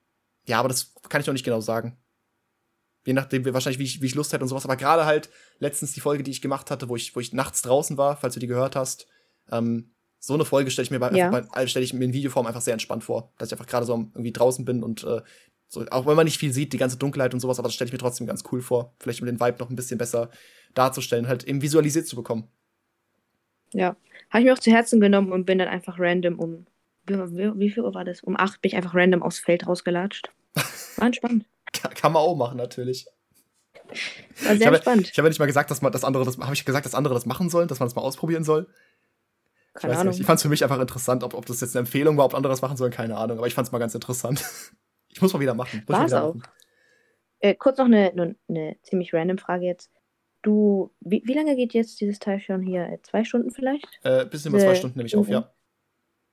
ja, 0.46 0.60
aber 0.60 0.68
das 0.68 0.94
kann 1.10 1.22
ich 1.22 1.28
noch 1.28 1.34
nicht 1.34 1.46
genau 1.46 1.62
sagen. 1.62 1.98
Je 3.08 3.14
nachdem, 3.14 3.46
wahrscheinlich, 3.46 3.80
wie 3.80 3.86
ich, 3.86 4.02
wie 4.02 4.06
ich 4.08 4.16
Lust 4.16 4.34
hätte 4.34 4.44
und 4.44 4.50
sowas. 4.50 4.66
Aber 4.66 4.76
gerade 4.76 5.06
halt 5.06 5.30
letztens 5.60 5.94
die 5.94 6.02
Folge, 6.02 6.24
die 6.24 6.32
ich 6.32 6.42
gemacht 6.42 6.70
hatte, 6.70 6.90
wo 6.90 6.98
ich, 6.98 7.16
wo 7.16 7.22
ich 7.22 7.32
nachts 7.32 7.62
draußen 7.62 7.98
war, 7.98 8.18
falls 8.18 8.34
du 8.34 8.42
die 8.42 8.48
gehört 8.48 8.76
hast. 8.76 9.08
Ähm, 9.50 9.92
so 10.20 10.34
eine 10.34 10.44
Folge 10.44 10.72
stelle 10.72 10.84
ich 10.84 10.92
mir 10.92 11.00
bei, 11.00 11.12
ja. 11.14 11.30
bei, 11.30 11.68
stelle 11.68 11.86
ich 11.86 11.94
mir 11.94 12.04
in 12.04 12.12
Videoform 12.12 12.46
einfach 12.48 12.60
sehr 12.60 12.74
entspannt 12.74 13.06
vor, 13.06 13.32
dass 13.38 13.48
ich 13.48 13.54
einfach 13.54 13.66
gerade 13.66 13.86
so 13.86 13.94
irgendwie 13.94 14.34
draußen 14.34 14.66
bin 14.66 14.84
und 14.84 15.06
äh, 15.06 15.22
so, 15.70 15.86
auch 15.90 16.06
wenn 16.06 16.18
man 16.18 16.26
nicht 16.26 16.38
viel 16.38 16.52
sieht, 16.52 16.74
die 16.74 16.78
ganze 16.78 16.98
Dunkelheit 16.98 17.34
und 17.34 17.40
sowas, 17.40 17.60
aber 17.60 17.70
das 17.70 17.76
stelle 17.76 17.88
ich 17.88 17.94
mir 17.94 17.98
trotzdem 17.98 18.28
ganz 18.28 18.44
cool 18.52 18.62
vor. 18.62 18.94
Vielleicht 19.00 19.22
um 19.22 19.26
den 19.26 19.40
Vibe 19.40 19.60
noch 19.60 19.70
ein 19.70 19.78
bisschen 19.78 19.98
besser 19.98 20.30
darzustellen, 20.74 21.30
halt 21.30 21.46
eben 21.46 21.62
visualisiert 21.62 22.08
zu 22.08 22.18
bekommen. 22.18 22.50
Ja, 23.72 23.96
habe 24.32 24.40
ich 24.42 24.46
mir 24.48 24.54
auch 24.54 24.60
zu 24.60 24.72
Herzen 24.72 25.00
genommen 25.00 25.32
und 25.32 25.46
bin 25.46 25.60
dann 25.60 25.70
einfach 25.70 25.98
random 25.98 26.40
um, 26.40 26.66
wie, 27.06 27.52
wie 27.58 27.70
viel 27.70 27.84
Uhr 27.84 27.94
war 27.94 28.04
das? 28.04 28.22
Um 28.22 28.36
acht 28.38 28.62
bin 28.62 28.68
ich 28.68 28.76
einfach 28.76 28.96
random 28.96 29.24
aufs 29.24 29.40
Feld 29.40 29.66
rausgelatscht. 29.66 30.30
War 30.98 31.06
entspannt. 31.06 31.46
Kann 31.72 32.14
man 32.14 32.22
auch 32.22 32.36
machen, 32.36 32.58
natürlich. 32.58 33.08
War 33.88 33.96
sehr 34.48 34.56
ich 34.56 34.66
habe, 34.66 34.78
spannend. 34.78 35.10
Ich 35.12 35.18
habe 35.18 35.28
nicht 35.30 35.40
mal 35.40 35.46
gesagt, 35.46 35.72
dass 35.72 35.82
man 35.82 35.92
das 35.92 36.04
andere, 36.04 36.26
das 36.26 36.38
habe 36.38 36.54
ich 36.54 36.66
gesagt, 36.66 36.86
dass 36.86 36.96
andere 36.96 37.14
das 37.14 37.26
machen 37.26 37.50
sollen, 37.50 37.68
dass 37.68 37.80
man 37.80 37.88
das 37.88 37.96
mal 37.96 38.02
ausprobieren 38.02 38.44
soll. 38.44 38.68
Keine 39.74 39.94
ich 39.94 40.00
Ahnung. 40.00 40.12
Nicht. 40.12 40.20
Ich 40.22 40.26
fand 40.26 40.38
es 40.38 40.44
für 40.44 40.50
mich 40.50 40.64
einfach 40.64 40.80
interessant, 40.80 41.24
ob, 41.24 41.34
ob 41.34 41.46
das 41.46 41.62
jetzt 41.62 41.76
eine 41.76 41.82
Empfehlung 41.82 42.18
war, 42.18 42.26
ob 42.26 42.34
andere 42.34 42.52
das 42.52 42.62
machen 42.62 42.78
sollen, 42.78 42.92
keine 42.92 43.16
Ahnung. 43.18 43.38
Aber 43.38 43.48
ich 43.48 43.54
fand 43.54 43.68
es 43.68 43.72
mal 43.72 43.80
ganz 43.80 43.94
interessant. 43.94 44.44
ich 45.10 45.22
muss 45.22 45.34
mal 45.34 45.40
wieder 45.40 45.54
machen. 45.54 45.84
War 45.88 46.06
es 46.06 46.14
auch. 46.14 46.36
Äh, 47.40 47.56
kurz 47.56 47.78
noch 47.78 47.86
eine, 47.86 48.12
eine, 48.12 48.36
eine, 48.50 48.78
ziemlich 48.82 49.14
random 49.14 49.38
Frage 49.38 49.66
jetzt. 49.66 49.92
Du, 50.42 50.92
wie, 51.00 51.22
wie 51.26 51.34
lange 51.34 51.56
geht 51.56 51.74
jetzt 51.74 52.02
dieses 52.02 52.20
Teil 52.20 52.40
schon 52.40 52.62
hier? 52.62 52.88
Äh, 52.88 53.02
zwei 53.04 53.24
Stunden 53.24 53.52
vielleicht? 53.52 54.00
Äh, 54.04 54.26
bisschen 54.26 54.52
über 54.52 54.60
zwei 54.60 54.76
Stunden 54.76 54.98
nehme 54.98 55.08
ich 55.08 55.16
auf, 55.16 55.28
ja. 55.28 55.52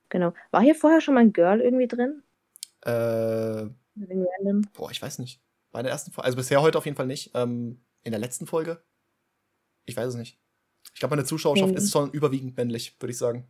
Genau. 0.09 0.33
War 0.51 0.61
hier 0.61 0.75
vorher 0.75 1.01
schon 1.01 1.13
mal 1.13 1.21
ein 1.21 1.33
Girl 1.33 1.61
irgendwie 1.61 1.87
drin? 1.87 2.23
Äh, 2.81 3.69
Boah, 4.73 4.91
ich 4.91 5.01
weiß 5.01 5.19
nicht. 5.19 5.41
Bei 5.71 5.81
der 5.81 5.91
ersten 5.91 6.11
Folge, 6.11 6.25
also 6.25 6.37
bisher 6.37 6.61
heute 6.61 6.77
auf 6.77 6.85
jeden 6.85 6.97
Fall 6.97 7.07
nicht. 7.07 7.31
Ähm, 7.33 7.81
in 8.03 8.11
der 8.11 8.19
letzten 8.19 8.47
Folge? 8.47 8.83
Ich 9.85 9.97
weiß 9.97 10.09
es 10.09 10.15
nicht. 10.15 10.39
Ich 10.93 10.99
glaube, 10.99 11.15
meine 11.15 11.25
Zuschauerschaft 11.25 11.71
mhm. 11.71 11.77
ist 11.77 11.91
schon 11.91 12.11
überwiegend 12.11 12.55
männlich, 12.55 12.95
würde 12.99 13.11
ich 13.11 13.17
sagen. 13.17 13.49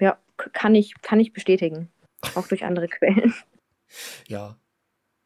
Ja, 0.00 0.18
kann 0.36 0.74
ich, 0.74 0.94
kann 1.02 1.20
ich 1.20 1.32
bestätigen. 1.32 1.90
Auch 2.34 2.48
durch 2.48 2.64
andere 2.64 2.88
Quellen. 2.88 3.34
Ja. 4.26 4.58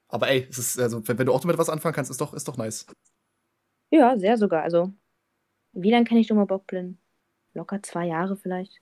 Aber 0.08 0.28
ey, 0.28 0.46
es 0.48 0.58
ist, 0.58 0.78
also, 0.78 1.06
wenn, 1.08 1.18
wenn, 1.18 1.26
du 1.26 1.32
auch 1.32 1.40
damit 1.40 1.58
was 1.58 1.68
anfangen 1.68 1.94
kannst, 1.94 2.10
ist 2.10 2.20
doch, 2.20 2.34
ist 2.34 2.46
doch 2.46 2.56
nice. 2.56 2.86
Ja, 3.90 4.16
sehr 4.18 4.36
sogar. 4.36 4.62
Also, 4.62 4.92
wie 5.72 5.90
lange 5.90 6.04
kenne 6.04 6.20
ich 6.20 6.26
Dummer 6.26 6.46
Bockblin? 6.46 6.98
Locker 7.54 7.82
zwei 7.82 8.06
Jahre 8.06 8.36
vielleicht. 8.36 8.80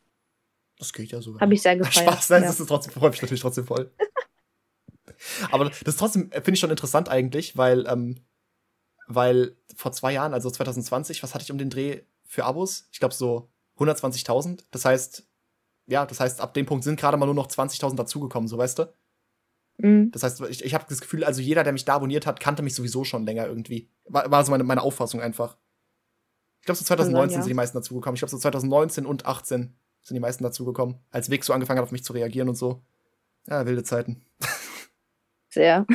Das 0.78 0.92
geht 0.92 1.12
ja 1.12 1.20
sogar. 1.20 1.40
Habe 1.40 1.54
ich 1.54 1.62
sehr 1.62 1.76
gefeiert. 1.76 1.94
Spaß, 2.12 2.30
nein, 2.30 2.42
ja. 2.42 2.48
das 2.48 2.60
ist 2.60 2.66
trotzdem, 2.66 2.92
freut 2.92 3.12
mich 3.12 3.22
natürlich 3.22 3.40
trotzdem 3.40 3.66
voll. 3.66 3.90
Aber 5.50 5.70
das 5.84 5.96
trotzdem, 5.96 6.30
äh, 6.32 6.36
finde 6.36 6.52
ich 6.52 6.60
schon 6.60 6.70
interessant 6.70 7.08
eigentlich, 7.08 7.56
weil, 7.56 7.86
ähm, 7.86 8.24
weil 9.06 9.56
vor 9.76 9.92
zwei 9.92 10.12
Jahren, 10.12 10.34
also 10.34 10.50
2020, 10.50 11.22
was 11.22 11.34
hatte 11.34 11.44
ich 11.44 11.52
um 11.52 11.58
den 11.58 11.70
Dreh 11.70 12.02
für 12.24 12.44
Abos? 12.44 12.88
Ich 12.92 12.98
glaube 12.98 13.14
so 13.14 13.50
120.000. 13.78 14.64
Das 14.70 14.84
heißt, 14.84 15.26
ja, 15.86 16.06
das 16.06 16.20
heißt, 16.20 16.40
ab 16.40 16.54
dem 16.54 16.66
Punkt 16.66 16.84
sind 16.84 16.98
gerade 16.98 17.16
mal 17.16 17.26
nur 17.26 17.34
noch 17.34 17.48
20.000 17.48 17.96
dazugekommen, 17.96 18.48
so 18.48 18.58
weißt 18.58 18.78
du? 18.78 18.92
Mhm. 19.78 20.10
Das 20.12 20.22
heißt, 20.22 20.40
ich, 20.42 20.64
ich 20.64 20.74
habe 20.74 20.84
das 20.88 21.00
Gefühl, 21.00 21.24
also 21.24 21.40
jeder, 21.40 21.64
der 21.64 21.72
mich 21.72 21.84
da 21.84 21.94
abonniert 21.94 22.26
hat, 22.26 22.40
kannte 22.40 22.62
mich 22.62 22.74
sowieso 22.74 23.04
schon 23.04 23.24
länger 23.24 23.46
irgendwie. 23.46 23.90
War, 24.04 24.30
war 24.30 24.44
so 24.44 24.50
meine, 24.50 24.64
meine 24.64 24.82
Auffassung 24.82 25.20
einfach. 25.20 25.56
Ich 26.60 26.66
glaube, 26.66 26.78
so 26.78 26.84
2019 26.84 27.30
sein, 27.30 27.38
ja. 27.38 27.42
sind 27.42 27.50
die 27.50 27.54
meisten 27.54 27.76
dazugekommen. 27.76 28.14
Ich 28.14 28.20
glaube, 28.20 28.30
so 28.30 28.38
2019 28.38 29.06
und 29.06 29.26
18 29.26 29.74
sind 30.02 30.14
die 30.14 30.20
meisten 30.20 30.44
dazugekommen, 30.44 31.00
als 31.10 31.30
Weg 31.30 31.44
so 31.44 31.52
angefangen 31.52 31.78
hat, 31.78 31.84
auf 31.84 31.92
mich 31.92 32.04
zu 32.04 32.12
reagieren 32.12 32.48
und 32.48 32.54
so. 32.54 32.82
Ja, 33.48 33.66
wilde 33.66 33.82
Zeiten. 33.82 34.24
Sehr. 35.52 35.86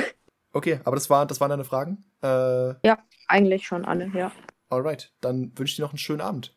Okay, 0.54 0.80
aber 0.84 0.96
das, 0.96 1.10
war, 1.10 1.26
das 1.26 1.42
waren 1.42 1.50
deine 1.50 1.64
Fragen? 1.64 2.06
Äh, 2.22 2.76
ja, 2.86 3.00
eigentlich 3.28 3.66
schon 3.66 3.86
alle, 3.86 4.08
ja. 4.14 4.32
Alright, 4.70 5.12
dann 5.20 5.52
wünsche 5.56 5.72
ich 5.72 5.76
dir 5.78 5.82
noch 5.82 5.92
einen 5.92 5.98
schönen 5.98 6.22
Abend. 6.22 6.56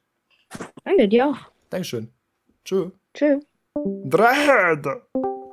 Danke, 0.85 1.09
dir 1.09 1.29
auch. 1.29 1.39
Dankeschön. 1.71 2.09
Tschö. 2.65 2.91
Tschö. 3.15 3.41
Dread. 4.05 4.87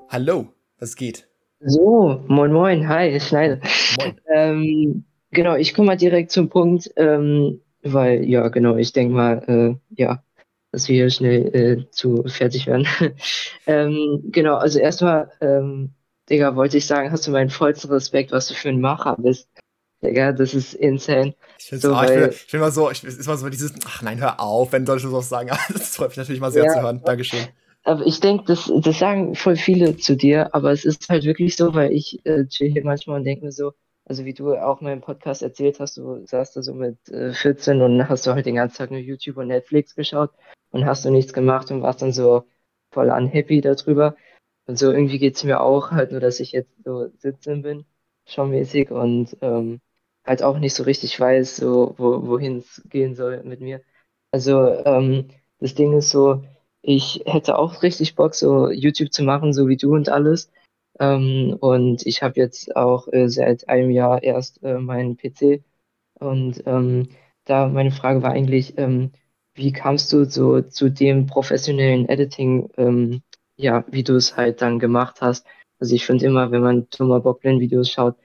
Hallo, 0.09 0.49
was 0.79 0.95
geht? 0.95 1.29
So, 1.61 2.21
moin 2.27 2.51
moin, 2.51 2.87
hi, 2.87 3.15
ich 3.15 3.23
schneide. 3.23 3.61
Moin. 3.97 4.21
Ähm, 4.33 5.05
genau, 5.31 5.55
ich 5.55 5.73
komme 5.73 5.87
mal 5.87 5.97
direkt 5.97 6.31
zum 6.31 6.49
Punkt, 6.49 6.91
ähm, 6.97 7.61
weil, 7.81 8.25
ja, 8.25 8.49
genau, 8.49 8.75
ich 8.75 8.91
denke 8.91 9.13
mal, 9.15 9.43
äh, 9.47 9.95
ja, 9.95 10.21
dass 10.73 10.89
wir 10.89 10.95
hier 10.95 11.09
schnell 11.09 11.55
äh, 11.55 11.89
zu 11.91 12.23
fertig 12.27 12.67
werden. 12.67 12.87
ähm, 13.67 14.23
genau, 14.31 14.55
also 14.55 14.79
erstmal, 14.79 15.31
ähm, 15.39 15.93
Digga, 16.29 16.55
wollte 16.55 16.77
ich 16.77 16.85
sagen, 16.85 17.11
hast 17.11 17.25
du 17.27 17.31
meinen 17.31 17.49
vollsten 17.49 17.91
Respekt, 17.91 18.31
was 18.31 18.47
du 18.47 18.53
für 18.53 18.69
ein 18.69 18.81
Macher 18.81 19.15
bist. 19.17 19.49
Digga, 20.03 20.31
das 20.31 20.53
ist 20.53 20.73
insane. 20.73 21.35
Ich, 21.57 21.81
so, 21.81 21.93
auch, 21.93 22.03
ich, 22.03 22.09
bin, 22.09 22.29
ich 22.29 22.51
bin 22.51 22.59
mal 22.59 22.71
so, 22.71 22.91
ich 22.91 23.03
ist 23.03 23.27
mal 23.27 23.37
so 23.37 23.49
dieses, 23.49 23.73
ach 23.85 24.01
nein, 24.01 24.19
hör 24.19 24.39
auf, 24.39 24.71
wenn 24.71 24.85
Deutsche 24.85 25.07
sowas 25.07 25.29
sagen. 25.29 25.49
Das 25.73 25.95
freut 25.95 26.09
mich 26.09 26.17
natürlich 26.17 26.41
mal 26.41 26.51
sehr 26.51 26.65
ja, 26.65 26.73
zu 26.73 26.81
hören. 26.81 27.01
Dankeschön. 27.03 27.47
Aber 27.83 28.05
ich 28.05 28.19
denke, 28.19 28.43
das, 28.45 28.71
das 28.81 28.99
sagen 28.99 29.33
voll 29.33 29.55
viele 29.55 29.95
zu 29.97 30.17
dir, 30.17 30.53
aber 30.53 30.71
es 30.71 30.83
ist 30.83 31.07
halt 31.09 31.23
wirklich 31.23 31.55
so, 31.55 31.73
weil 31.73 31.93
ich 31.93 32.19
äh, 32.25 32.45
chill 32.45 32.69
hier 32.69 32.83
manchmal 32.83 33.17
und 33.17 33.23
denke 33.23 33.45
mir 33.45 33.51
so, 33.51 33.71
also 34.03 34.25
wie 34.25 34.33
du 34.33 34.55
auch 34.55 34.81
mal 34.81 34.93
im 34.93 35.01
Podcast 35.01 35.41
erzählt 35.41 35.79
hast, 35.79 35.97
du 35.97 36.25
saßt 36.25 36.55
da 36.55 36.61
so 36.61 36.73
mit 36.73 36.97
äh, 37.09 37.33
14 37.33 37.81
und 37.81 38.07
hast 38.09 38.27
du 38.27 38.31
halt 38.33 38.45
den 38.45 38.55
ganzen 38.55 38.77
Tag 38.77 38.91
nur 38.91 38.99
YouTube 38.99 39.37
und 39.37 39.47
Netflix 39.47 39.95
geschaut 39.95 40.31
und 40.71 40.85
hast 40.85 41.05
du 41.05 41.11
nichts 41.11 41.33
gemacht 41.33 41.71
und 41.71 41.81
warst 41.81 42.01
dann 42.01 42.11
so 42.11 42.43
voll 42.91 43.09
unhappy 43.09 43.61
darüber. 43.61 44.15
Und 44.67 44.77
so 44.77 44.91
irgendwie 44.91 45.19
geht 45.19 45.35
es 45.37 45.43
mir 45.43 45.61
auch, 45.61 45.91
halt 45.91 46.11
nur, 46.11 46.19
dass 46.19 46.39
ich 46.39 46.51
jetzt 46.51 46.71
so 46.83 47.07
sitzen 47.17 47.61
bin, 47.63 47.85
schon 48.25 48.51
mäßig 48.51 48.91
und 48.91 49.37
ähm, 49.41 49.81
halt 50.25 50.43
auch 50.43 50.59
nicht 50.59 50.73
so 50.75 50.83
richtig 50.83 51.19
weiß, 51.19 51.57
so 51.57 51.95
wo, 51.97 52.27
wohin 52.27 52.57
es 52.57 52.83
gehen 52.89 53.15
soll 53.15 53.43
mit 53.43 53.61
mir. 53.61 53.81
Also 54.31 54.67
ähm, 54.85 55.29
das 55.59 55.75
Ding 55.75 55.93
ist 55.93 56.09
so, 56.09 56.43
ich 56.81 57.23
hätte 57.25 57.57
auch 57.57 57.81
richtig 57.83 58.15
Bock, 58.15 58.35
so 58.35 58.69
YouTube 58.69 59.11
zu 59.13 59.23
machen, 59.23 59.53
so 59.53 59.67
wie 59.67 59.77
du 59.77 59.93
und 59.95 60.09
alles. 60.09 60.51
Ähm, 60.99 61.57
und 61.59 62.05
ich 62.05 62.23
habe 62.23 62.39
jetzt 62.39 62.75
auch 62.75 63.07
äh, 63.11 63.29
seit 63.29 63.69
einem 63.69 63.91
Jahr 63.91 64.23
erst 64.23 64.63
äh, 64.63 64.79
meinen 64.79 65.17
PC. 65.17 65.63
Und 66.19 66.63
ähm, 66.65 67.09
da 67.45 67.67
meine 67.67 67.91
Frage 67.91 68.23
war 68.23 68.31
eigentlich, 68.31 68.77
ähm, 68.77 69.11
wie 69.55 69.71
kamst 69.71 70.13
du 70.13 70.25
so 70.25 70.61
zu 70.61 70.89
dem 70.89 71.27
professionellen 71.27 72.09
Editing 72.09 72.69
ähm, 72.77 73.21
ja, 73.57 73.85
wie 73.89 74.03
du 74.03 74.15
es 74.15 74.37
halt 74.37 74.61
dann 74.61 74.79
gemacht 74.79 75.21
hast. 75.21 75.45
Also 75.79 75.95
ich 75.95 76.05
finde 76.05 76.25
immer, 76.25 76.51
wenn 76.51 76.61
man 76.61 76.89
Thomas 76.89 77.23
Bockblin 77.23 77.59
Videos 77.59 77.91
schaut, 77.91 78.17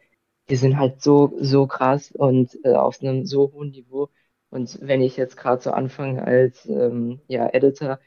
die 0.51 0.57
sind 0.57 0.79
halt 0.79 1.03
so, 1.03 1.35
so 1.40 1.66
krass 1.66 2.12
und 2.12 2.59
äh, 2.64 2.75
auf 2.75 3.01
einem 3.03 3.27
so 3.27 3.53
hohen 3.53 3.71
Niveau. 3.71 4.11
Und 4.51 4.79
wenn 4.83 5.03
ich 5.03 5.16
jetzt 5.16 5.37
gerade 5.37 5.62
so 5.62 5.71
anfange 5.73 6.25
als 6.25 6.66
ähm, 6.66 7.21
ja, 7.29 7.49
Editor, 7.53 8.01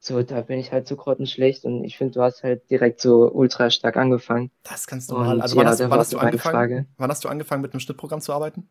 So, 0.00 0.22
da 0.22 0.42
bin 0.42 0.58
ich 0.60 0.72
halt 0.72 0.88
so 0.88 0.96
grottenschlecht 0.96 1.64
und 1.64 1.84
ich 1.84 1.98
finde, 1.98 2.14
du 2.14 2.22
hast 2.22 2.42
halt 2.44 2.70
direkt 2.70 3.00
so 3.00 3.30
ultra 3.32 3.70
stark 3.70 3.96
angefangen. 3.96 4.50
Das 4.62 4.80
ist 4.80 4.86
ganz 4.86 5.08
normal. 5.08 5.40
Also 5.40 5.56
wann, 5.56 5.66
ja, 5.66 5.70
hast, 5.72 5.88
wann 5.90 5.98
hast 5.98 6.12
du 6.12 6.18
angefangen? 6.18 6.86
Wann 6.96 7.10
hast 7.10 7.24
du 7.24 7.28
angefangen, 7.28 7.62
mit 7.62 7.72
einem 7.72 7.80
Schnittprogramm 7.80 8.20
zu 8.20 8.32
arbeiten? 8.32 8.68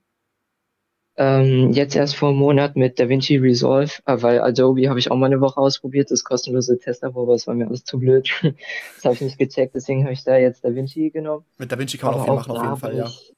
Ähm, 1.20 1.72
jetzt 1.72 1.96
erst 1.96 2.16
vor 2.16 2.30
einem 2.30 2.38
Monat 2.38 2.76
mit 2.76 3.00
DaVinci 3.00 3.38
Resolve, 3.38 3.92
äh, 4.06 4.22
weil 4.22 4.40
Adobe 4.40 4.88
habe 4.88 5.00
ich 5.00 5.10
auch 5.10 5.16
mal 5.16 5.26
eine 5.26 5.42
Woche 5.42 5.60
ausprobiert, 5.60 6.12
das 6.12 6.24
kostenlose 6.24 6.78
Testabo, 6.78 7.24
aber 7.24 7.34
es 7.34 7.48
war 7.48 7.56
mir 7.56 7.68
alles 7.68 7.84
zu 7.84 7.98
blöd. 7.98 8.30
das 8.42 9.04
habe 9.04 9.16
ich 9.16 9.22
nicht 9.22 9.40
gecheckt, 9.40 9.74
deswegen 9.74 10.04
habe 10.04 10.14
ich 10.14 10.24
da 10.24 10.38
jetzt 10.38 10.64
DaVinci 10.64 11.10
genommen. 11.10 11.44
Mit 11.58 11.72
DaVinci 11.72 11.98
kann 11.98 12.12
man 12.12 12.22
aber 12.22 12.32
auch 12.34 12.46
viel 12.46 12.54
machen, 12.54 12.58
auf 12.58 12.64
jeden 12.64 12.78
Fall, 12.78 12.98
ja. 12.98 13.06
Ich, 13.08 13.34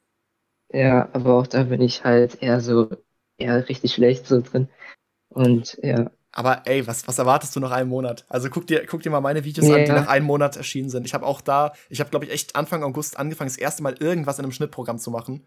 ja, 0.72 1.08
aber 1.14 1.34
auch 1.34 1.46
da 1.46 1.64
bin 1.64 1.80
ich 1.80 2.04
halt 2.04 2.42
eher 2.42 2.60
so, 2.60 2.90
eher 3.38 3.66
richtig 3.66 3.94
schlecht 3.94 4.26
so 4.26 4.42
drin. 4.42 4.68
Und 5.30 5.78
ja. 5.82 6.10
Aber 6.32 6.62
ey, 6.66 6.86
was, 6.86 7.08
was 7.08 7.18
erwartest 7.18 7.56
du 7.56 7.60
nach 7.60 7.72
einem 7.72 7.88
Monat? 7.88 8.24
Also 8.28 8.50
guck 8.50 8.66
dir, 8.66 8.86
guck 8.86 9.02
dir 9.02 9.10
mal 9.10 9.20
meine 9.20 9.44
Videos 9.44 9.66
ja. 9.66 9.76
an, 9.76 9.84
die 9.84 9.90
nach 9.90 10.06
einem 10.06 10.26
Monat 10.26 10.56
erschienen 10.56 10.90
sind. 10.90 11.06
Ich 11.06 11.14
habe 11.14 11.26
auch 11.26 11.40
da, 11.40 11.72
ich 11.88 11.98
habe 11.98 12.10
glaube 12.10 12.26
ich 12.26 12.30
echt 12.30 12.54
Anfang 12.54 12.84
August 12.84 13.18
angefangen, 13.18 13.48
das 13.48 13.56
erste 13.56 13.82
Mal 13.82 13.94
irgendwas 13.98 14.38
in 14.38 14.44
einem 14.44 14.52
Schnittprogramm 14.52 14.98
zu 14.98 15.10
machen. 15.10 15.46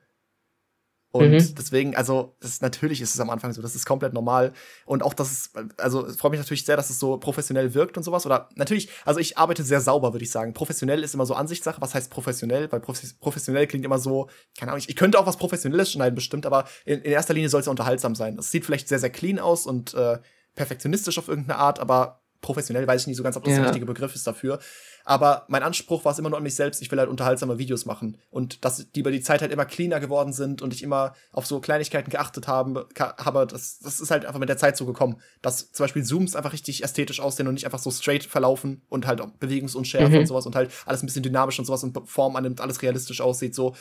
Und 1.14 1.30
mhm. 1.30 1.56
deswegen, 1.56 1.96
also, 1.96 2.36
das 2.40 2.54
ist, 2.54 2.64
natürlich 2.64 3.00
ist 3.00 3.14
es 3.14 3.20
am 3.20 3.30
Anfang 3.30 3.54
so, 3.54 3.62
das 3.62 3.76
ist 3.76 3.86
komplett 3.86 4.14
normal. 4.14 4.52
Und 4.88 5.04
auch, 5.04 5.14
dass 5.14 5.32
es, 5.32 5.52
also, 5.78 6.08
es 6.08 6.16
freut 6.16 6.32
mich 6.32 6.40
natürlich 6.40 6.66
sehr, 6.66 6.76
dass 6.76 6.90
es 6.90 6.98
so 6.98 7.18
professionell 7.18 7.76
wirkt 7.76 7.98
und 7.98 8.04
sowas. 8.04 8.26
Oder 8.26 8.50
natürlich, 8.56 8.90
also 9.06 9.20
ich 9.20 9.38
arbeite 9.38 9.64
sehr 9.64 9.80
sauber, 9.80 10.12
würde 10.12 10.26
ich 10.26 10.32
sagen. 10.32 10.56
Professionell 10.56 11.04
ist 11.04 11.14
immer 11.14 11.28
so 11.28 11.36
Ansichtssache. 11.36 11.80
Was 11.82 11.94
heißt 11.94 12.10
professionell? 12.10 12.72
Weil 12.72 12.80
professionell 12.80 13.68
klingt 13.68 13.86
immer 13.86 14.00
so, 14.00 14.28
keine 14.58 14.72
Ahnung, 14.72 14.80
ich, 14.80 14.90
ich 14.90 14.96
könnte 14.96 15.20
auch 15.20 15.28
was 15.28 15.38
Professionelles 15.38 15.92
schneiden, 15.92 16.16
bestimmt, 16.16 16.48
aber 16.48 16.66
in, 16.84 17.02
in 17.02 17.12
erster 17.12 17.36
Linie 17.36 17.50
soll 17.50 17.60
es 17.60 17.68
ja 17.68 17.72
unterhaltsam 17.72 18.16
sein. 18.16 18.40
Es 18.40 18.50
sieht 18.50 18.66
vielleicht 18.66 18.88
sehr, 18.88 18.98
sehr 18.98 19.12
clean 19.12 19.38
aus 19.38 19.68
und 19.68 19.94
äh, 19.94 20.18
perfektionistisch 20.56 21.20
auf 21.20 21.28
irgendeine 21.28 21.60
Art, 21.60 21.80
aber 21.80 22.23
professionell 22.44 22.86
weiß 22.86 23.02
ich 23.02 23.08
nicht 23.08 23.18
so 23.18 23.24
ganz, 23.24 23.36
ob 23.36 23.44
das 23.44 23.54
ja. 23.54 23.60
der 23.60 23.68
richtige 23.70 23.88
Begriff 23.88 24.14
ist 24.14 24.28
dafür. 24.28 24.60
Aber 25.06 25.46
mein 25.48 25.64
Anspruch 25.64 26.06
war 26.06 26.12
es 26.12 26.20
immer 26.20 26.30
nur 26.30 26.38
an 26.38 26.44
mich 26.44 26.56
selbst, 26.56 26.82
ich 26.82 26.92
will 26.92 27.00
halt 27.00 27.10
unterhaltsame 27.10 27.58
Videos 27.58 27.86
machen. 27.86 28.18
Und 28.30 28.64
dass 28.64 28.92
die 28.92 29.00
über 29.00 29.12
die 29.12 29.22
Zeit 29.22 29.42
halt 29.42 29.52
immer 29.52 29.66
cleaner 29.66 30.00
geworden 30.00 30.32
sind 30.32 30.62
und 30.62 30.74
ich 30.74 30.84
immer 30.84 31.16
auf 31.32 31.46
so 31.46 31.60
Kleinigkeiten 31.60 32.12
geachtet 32.12 32.48
habe, 32.48 32.88
habe 33.00 33.48
das, 33.48 33.80
das 33.80 34.00
ist 34.00 34.12
halt 34.12 34.26
einfach 34.26 34.40
mit 34.40 34.50
der 34.50 34.58
Zeit 34.58 34.78
so 34.78 34.86
gekommen. 34.86 35.20
Dass 35.42 35.72
zum 35.72 35.86
Beispiel 35.86 36.04
Zooms 36.04 36.36
einfach 36.36 36.54
richtig 36.54 36.84
ästhetisch 36.84 37.20
aussehen 37.20 37.48
und 37.48 37.56
nicht 37.56 37.66
einfach 37.66 37.80
so 37.80 37.90
straight 37.90 38.24
verlaufen 38.24 38.84
und 38.90 39.08
halt 39.08 39.22
auch 39.22 39.32
Bewegungsunschärfe 39.40 40.14
mhm. 40.14 40.20
und 40.20 40.28
sowas 40.28 40.46
und 40.46 40.56
halt 40.56 40.72
alles 40.86 41.02
ein 41.02 41.08
bisschen 41.08 41.24
dynamisch 41.24 41.58
und 41.58 41.66
sowas 41.66 41.84
und 41.84 41.98
Form 42.08 42.36
annimmt, 42.36 42.62
alles 42.62 42.82
realistisch 42.82 43.22
aussieht. 43.22 43.56
So, 43.56 43.76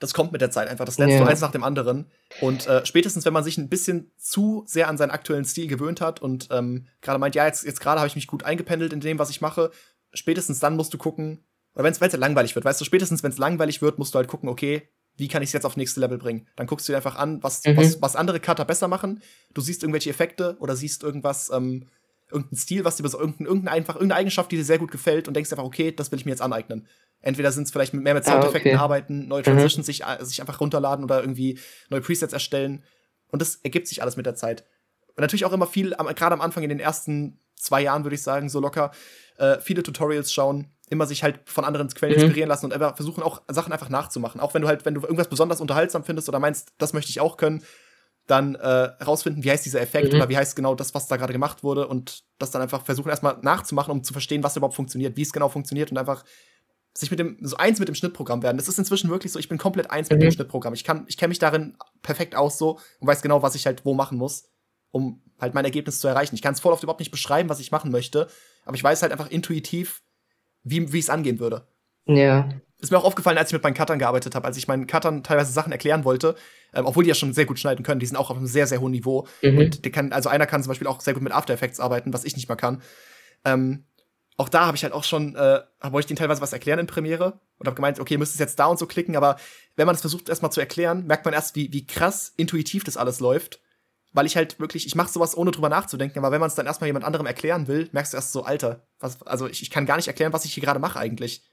das 0.00 0.14
kommt 0.14 0.32
mit 0.32 0.40
der 0.40 0.50
Zeit 0.50 0.68
einfach. 0.68 0.84
Das 0.84 0.98
lernst 0.98 1.14
ja. 1.14 1.22
du 1.22 1.30
eins 1.30 1.40
nach 1.40 1.52
dem 1.52 1.62
anderen. 1.62 2.06
Und 2.40 2.66
äh, 2.66 2.84
spätestens, 2.84 3.24
wenn 3.24 3.32
man 3.32 3.44
sich 3.44 3.58
ein 3.58 3.68
bisschen 3.68 4.10
zu 4.16 4.64
sehr 4.66 4.88
an 4.88 4.96
seinen 4.96 5.10
aktuellen 5.10 5.44
Stil 5.44 5.68
gewöhnt 5.68 6.00
hat 6.00 6.20
und 6.20 6.48
ähm, 6.50 6.86
gerade 7.02 7.18
meint, 7.18 7.34
ja, 7.34 7.46
jetzt, 7.46 7.64
jetzt 7.64 7.80
gerade 7.80 8.00
habe 8.00 8.08
ich 8.08 8.16
mich 8.16 8.26
gut 8.26 8.42
eingependelt 8.42 8.92
in 8.92 9.00
dem, 9.00 9.18
was 9.18 9.30
ich 9.30 9.40
mache, 9.40 9.70
spätestens 10.12 10.58
dann 10.58 10.74
musst 10.74 10.92
du 10.92 10.98
gucken, 10.98 11.44
oder 11.74 11.84
wenn 11.84 11.92
es 11.92 12.16
langweilig 12.16 12.54
wird, 12.54 12.64
weißt 12.64 12.80
du, 12.80 12.84
spätestens 12.84 13.22
wenn 13.22 13.30
es 13.30 13.38
langweilig 13.38 13.80
wird, 13.82 13.98
musst 13.98 14.14
du 14.14 14.18
halt 14.18 14.26
gucken, 14.26 14.48
okay, 14.48 14.88
wie 15.16 15.28
kann 15.28 15.42
ich 15.42 15.50
es 15.50 15.52
jetzt 15.52 15.66
auf 15.66 15.76
nächste 15.76 16.00
Level 16.00 16.18
bringen? 16.18 16.46
Dann 16.56 16.66
guckst 16.66 16.88
du 16.88 16.92
dir 16.92 16.96
einfach 16.96 17.16
an, 17.16 17.42
was, 17.42 17.62
mhm. 17.64 17.76
was, 17.76 18.00
was 18.00 18.16
andere 18.16 18.40
Cutter 18.40 18.64
besser 18.64 18.88
machen. 18.88 19.22
Du 19.52 19.60
siehst 19.60 19.82
irgendwelche 19.82 20.10
Effekte 20.10 20.56
oder 20.60 20.74
siehst 20.76 21.02
irgendwas, 21.02 21.50
ähm, 21.52 21.86
irgendeinen 22.30 22.58
Stil, 22.58 22.84
was 22.84 22.96
dir 22.96 23.08
so 23.08 23.18
irgendein, 23.18 23.46
irgendein 23.46 23.74
einfach, 23.74 23.96
irgendeine 23.96 24.20
Eigenschaft, 24.20 24.50
die 24.50 24.56
dir 24.56 24.64
sehr 24.64 24.78
gut 24.78 24.90
gefällt 24.90 25.28
und 25.28 25.34
denkst 25.34 25.52
einfach, 25.52 25.64
okay, 25.64 25.92
das 25.92 26.10
will 26.10 26.18
ich 26.18 26.24
mir 26.24 26.30
jetzt 26.30 26.42
aneignen. 26.42 26.86
Entweder 27.22 27.52
sind 27.52 27.64
es 27.64 27.70
vielleicht 27.70 27.92
mehr 27.92 28.14
mit 28.14 28.24
Soundeffekten 28.24 28.72
ah, 28.72 28.74
okay. 28.74 28.82
arbeiten, 28.82 29.28
neue 29.28 29.40
mhm. 29.40 29.44
Transitions 29.44 29.86
mhm. 29.86 29.92
sich, 29.92 30.04
äh, 30.04 30.24
sich 30.24 30.40
einfach 30.40 30.60
runterladen 30.60 31.04
oder 31.04 31.20
irgendwie 31.20 31.58
neue 31.90 32.00
Presets 32.00 32.32
erstellen. 32.32 32.82
Und 33.28 33.42
das 33.42 33.56
ergibt 33.56 33.88
sich 33.88 34.02
alles 34.02 34.16
mit 34.16 34.26
der 34.26 34.34
Zeit. 34.34 34.64
Und 35.08 35.20
natürlich 35.20 35.44
auch 35.44 35.52
immer 35.52 35.66
viel, 35.66 35.90
gerade 35.90 36.32
am 36.32 36.40
Anfang 36.40 36.62
in 36.62 36.70
den 36.70 36.80
ersten 36.80 37.40
zwei 37.56 37.82
Jahren, 37.82 38.04
würde 38.04 38.14
ich 38.14 38.22
sagen, 38.22 38.48
so 38.48 38.60
locker, 38.60 38.90
äh, 39.36 39.58
viele 39.60 39.82
Tutorials 39.82 40.32
schauen, 40.32 40.68
immer 40.88 41.06
sich 41.06 41.22
halt 41.22 41.40
von 41.44 41.64
anderen 41.64 41.88
Quellen 41.88 42.16
mhm. 42.16 42.22
inspirieren 42.22 42.48
lassen 42.48 42.66
und 42.66 42.72
einfach 42.72 42.96
versuchen 42.96 43.22
auch 43.22 43.42
Sachen 43.48 43.72
einfach 43.72 43.90
nachzumachen. 43.90 44.40
Auch 44.40 44.54
wenn 44.54 44.62
du 44.62 44.68
halt, 44.68 44.84
wenn 44.84 44.94
du 44.94 45.02
irgendwas 45.02 45.28
besonders 45.28 45.60
unterhaltsam 45.60 46.04
findest 46.04 46.28
oder 46.28 46.40
meinst, 46.40 46.72
das 46.78 46.92
möchte 46.92 47.10
ich 47.10 47.20
auch 47.20 47.36
können, 47.36 47.62
dann 48.26 48.54
äh, 48.54 48.66
rausfinden, 49.04 49.44
wie 49.44 49.50
heißt 49.50 49.64
dieser 49.64 49.80
Effekt 49.80 50.12
mhm. 50.12 50.18
oder 50.18 50.28
wie 50.28 50.36
heißt 50.36 50.56
genau 50.56 50.74
das, 50.74 50.94
was 50.94 51.08
da 51.08 51.16
gerade 51.16 51.32
gemacht 51.32 51.62
wurde 51.62 51.86
und 51.86 52.24
das 52.38 52.50
dann 52.50 52.62
einfach 52.62 52.84
versuchen 52.84 53.08
erstmal 53.08 53.38
nachzumachen, 53.42 53.92
um 53.92 54.04
zu 54.04 54.12
verstehen, 54.12 54.42
was 54.42 54.56
überhaupt 54.56 54.76
funktioniert, 54.76 55.16
wie 55.16 55.22
es 55.22 55.32
genau 55.32 55.48
funktioniert 55.48 55.90
und 55.90 55.98
einfach 55.98 56.24
sich 56.92 57.10
mit 57.10 57.20
dem, 57.20 57.38
so 57.40 57.56
eins 57.56 57.78
mit 57.78 57.88
dem 57.88 57.94
Schnittprogramm 57.94 58.42
werden. 58.42 58.56
Das 58.56 58.68
ist 58.68 58.78
inzwischen 58.78 59.10
wirklich 59.10 59.32
so, 59.32 59.38
ich 59.38 59.48
bin 59.48 59.58
komplett 59.58 59.90
eins 59.90 60.08
mhm. 60.08 60.14
mit 60.14 60.22
dem 60.22 60.28
mhm. 60.28 60.32
Schnittprogramm. 60.32 60.74
Ich 60.74 60.84
kann, 60.84 61.04
ich 61.08 61.16
kenne 61.16 61.28
mich 61.28 61.38
darin 61.38 61.76
perfekt 62.02 62.34
aus 62.34 62.58
so 62.58 62.78
und 62.98 63.08
weiß 63.08 63.22
genau, 63.22 63.42
was 63.42 63.54
ich 63.54 63.66
halt 63.66 63.84
wo 63.84 63.94
machen 63.94 64.18
muss, 64.18 64.48
um 64.90 65.22
halt 65.40 65.54
mein 65.54 65.64
Ergebnis 65.64 66.00
zu 66.00 66.08
erreichen. 66.08 66.34
Ich 66.34 66.42
kann 66.42 66.54
es 66.54 66.60
voll 66.60 66.72
oft 66.72 66.82
überhaupt 66.82 67.00
nicht 67.00 67.12
beschreiben, 67.12 67.48
was 67.48 67.60
ich 67.60 67.70
machen 67.70 67.90
möchte, 67.90 68.28
aber 68.64 68.76
ich 68.76 68.84
weiß 68.84 69.02
halt 69.02 69.12
einfach 69.12 69.30
intuitiv, 69.30 70.02
wie, 70.62 70.92
wie 70.92 70.98
ich 70.98 71.04
es 71.04 71.10
angehen 71.10 71.38
würde. 71.38 71.66
Ja 72.06 72.48
ist 72.80 72.90
mir 72.90 72.98
auch 72.98 73.04
aufgefallen, 73.04 73.38
als 73.38 73.50
ich 73.50 73.52
mit 73.52 73.62
meinen 73.62 73.74
Cuttern 73.74 73.98
gearbeitet 73.98 74.34
habe, 74.34 74.46
als 74.46 74.56
ich 74.56 74.66
meinen 74.66 74.86
Cuttern 74.86 75.22
teilweise 75.22 75.52
Sachen 75.52 75.72
erklären 75.72 76.04
wollte, 76.04 76.34
ähm, 76.72 76.86
obwohl 76.86 77.04
die 77.04 77.08
ja 77.08 77.14
schon 77.14 77.32
sehr 77.32 77.44
gut 77.44 77.58
schneiden 77.58 77.84
können, 77.84 78.00
die 78.00 78.06
sind 78.06 78.16
auch 78.16 78.30
auf 78.30 78.36
einem 78.36 78.46
sehr, 78.46 78.66
sehr 78.66 78.80
hohen 78.80 78.92
Niveau. 78.92 79.26
Mhm. 79.42 79.58
Und 79.58 79.84
die 79.84 79.90
kann, 79.90 80.12
also 80.12 80.28
einer 80.28 80.46
kann 80.46 80.62
zum 80.62 80.70
Beispiel 80.70 80.86
auch 80.86 81.00
sehr 81.00 81.14
gut 81.14 81.22
mit 81.22 81.32
After 81.32 81.52
Effects 81.52 81.80
arbeiten, 81.80 82.12
was 82.12 82.24
ich 82.24 82.36
nicht 82.36 82.48
mehr 82.48 82.56
kann. 82.56 82.82
Ähm, 83.44 83.84
auch 84.40 84.48
da 84.48 84.64
habe 84.64 84.74
ich 84.74 84.82
halt 84.82 84.94
auch 84.94 85.04
schon, 85.04 85.36
äh, 85.36 85.60
wollte 85.82 86.00
ich 86.00 86.06
denen 86.06 86.16
teilweise 86.16 86.40
was 86.40 86.54
erklären 86.54 86.78
in 86.78 86.86
Premiere 86.86 87.40
und 87.58 87.66
habe 87.66 87.74
gemeint, 87.74 88.00
okay, 88.00 88.14
ihr 88.14 88.18
müsst 88.18 88.32
es 88.32 88.40
jetzt 88.40 88.58
da 88.58 88.66
und 88.66 88.78
so 88.78 88.86
klicken, 88.86 89.14
aber 89.14 89.36
wenn 89.76 89.84
man 89.84 89.94
es 89.94 90.00
versucht 90.00 90.30
erstmal 90.30 90.50
zu 90.50 90.60
erklären, 90.60 91.06
merkt 91.06 91.26
man 91.26 91.34
erst, 91.34 91.56
wie, 91.56 91.70
wie 91.74 91.86
krass 91.86 92.32
intuitiv 92.38 92.82
das 92.82 92.96
alles 92.96 93.20
läuft. 93.20 93.60
Weil 94.12 94.24
ich 94.24 94.36
halt 94.36 94.58
wirklich, 94.58 94.86
ich 94.86 94.94
mache 94.94 95.12
sowas 95.12 95.36
ohne 95.36 95.50
drüber 95.50 95.68
nachzudenken, 95.68 96.18
aber 96.18 96.32
wenn 96.32 96.40
man 96.40 96.48
es 96.48 96.54
dann 96.54 96.64
erstmal 96.64 96.88
jemand 96.88 97.04
anderem 97.04 97.26
erklären 97.26 97.68
will, 97.68 97.90
merkst 97.92 98.14
du 98.14 98.16
erst 98.16 98.32
so, 98.32 98.42
Alter, 98.42 98.88
was, 98.98 99.22
also 99.22 99.46
ich, 99.46 99.60
ich 99.60 99.70
kann 99.70 99.84
gar 99.84 99.96
nicht 99.96 100.08
erklären, 100.08 100.32
was 100.32 100.46
ich 100.46 100.54
hier 100.54 100.62
gerade 100.62 100.80
mache 100.80 100.98
eigentlich. 100.98 101.46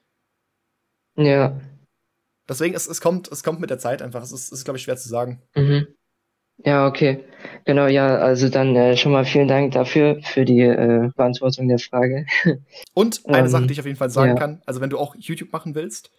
Ja. 1.17 1.59
Deswegen, 2.47 2.73
es, 2.73 2.87
es, 2.87 3.01
kommt, 3.01 3.27
es 3.27 3.43
kommt 3.43 3.59
mit 3.59 3.69
der 3.69 3.79
Zeit 3.79 4.01
einfach. 4.01 4.23
Es 4.23 4.31
ist, 4.31 4.53
ist 4.53 4.63
glaube 4.63 4.77
ich, 4.77 4.83
schwer 4.83 4.95
zu 4.95 5.09
sagen. 5.09 5.43
Mhm. 5.55 5.87
Ja, 6.65 6.87
okay. 6.87 7.23
Genau, 7.65 7.87
ja, 7.87 8.17
also 8.17 8.49
dann 8.49 8.75
äh, 8.75 8.97
schon 8.97 9.11
mal 9.11 9.25
vielen 9.25 9.47
Dank 9.47 9.73
dafür, 9.73 10.19
für 10.23 10.43
die 10.43 10.61
äh, 10.61 11.09
Beantwortung 11.15 11.67
der 11.67 11.79
Frage. 11.79 12.25
Und 12.93 13.25
eine 13.27 13.39
ähm, 13.39 13.47
Sache, 13.47 13.67
die 13.67 13.73
ich 13.73 13.79
auf 13.79 13.85
jeden 13.85 13.97
Fall 13.97 14.09
sagen 14.09 14.31
ja. 14.31 14.35
kann, 14.35 14.61
also 14.65 14.81
wenn 14.81 14.89
du 14.89 14.97
auch 14.97 15.15
YouTube 15.17 15.51
machen 15.51 15.75
willst, 15.75 16.11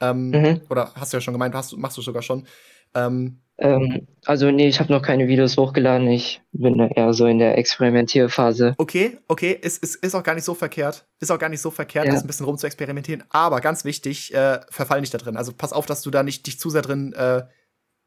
ähm, 0.00 0.30
mhm. 0.30 0.60
oder 0.70 0.92
hast 0.94 1.12
du 1.12 1.16
ja 1.16 1.20
schon 1.20 1.34
gemeint, 1.34 1.54
hast, 1.54 1.76
machst 1.76 1.96
du 1.96 2.02
sogar 2.02 2.22
schon, 2.22 2.46
ähm, 2.94 3.42
ähm, 3.58 4.08
also 4.24 4.50
nee, 4.50 4.66
ich 4.66 4.80
habe 4.80 4.92
noch 4.92 5.02
keine 5.02 5.28
Videos 5.28 5.56
hochgeladen. 5.56 6.08
Ich 6.08 6.40
bin 6.52 6.78
eher 6.80 7.12
so 7.12 7.26
in 7.26 7.38
der 7.38 7.58
Experimentierphase. 7.58 8.74
Okay, 8.78 9.18
okay, 9.28 9.56
ist, 9.60 9.82
ist, 9.82 9.96
ist 9.96 10.14
auch 10.14 10.22
gar 10.22 10.34
nicht 10.34 10.44
so 10.44 10.54
verkehrt. 10.54 11.06
Ist 11.20 11.30
auch 11.30 11.38
gar 11.38 11.48
nicht 11.48 11.60
so 11.60 11.70
verkehrt, 11.70 12.06
ja. 12.06 12.12
das 12.12 12.22
ein 12.22 12.26
bisschen 12.26 12.46
rum 12.46 12.58
zu 12.58 12.66
experimentieren. 12.66 13.24
Aber 13.30 13.60
ganz 13.60 13.84
wichtig, 13.84 14.34
äh, 14.34 14.60
verfall 14.70 15.00
nicht 15.00 15.14
da 15.14 15.18
drin. 15.18 15.36
Also 15.36 15.52
pass 15.52 15.72
auf, 15.72 15.86
dass 15.86 16.02
du 16.02 16.10
da 16.10 16.22
nicht 16.22 16.46
dich 16.46 16.58
zu 16.58 16.70
sehr 16.70 16.82
drin, 16.82 17.12
äh, 17.12 17.42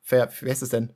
ver, 0.02 0.30
wie 0.42 0.50
heißt 0.50 0.64
es 0.64 0.70
denn? 0.70 0.94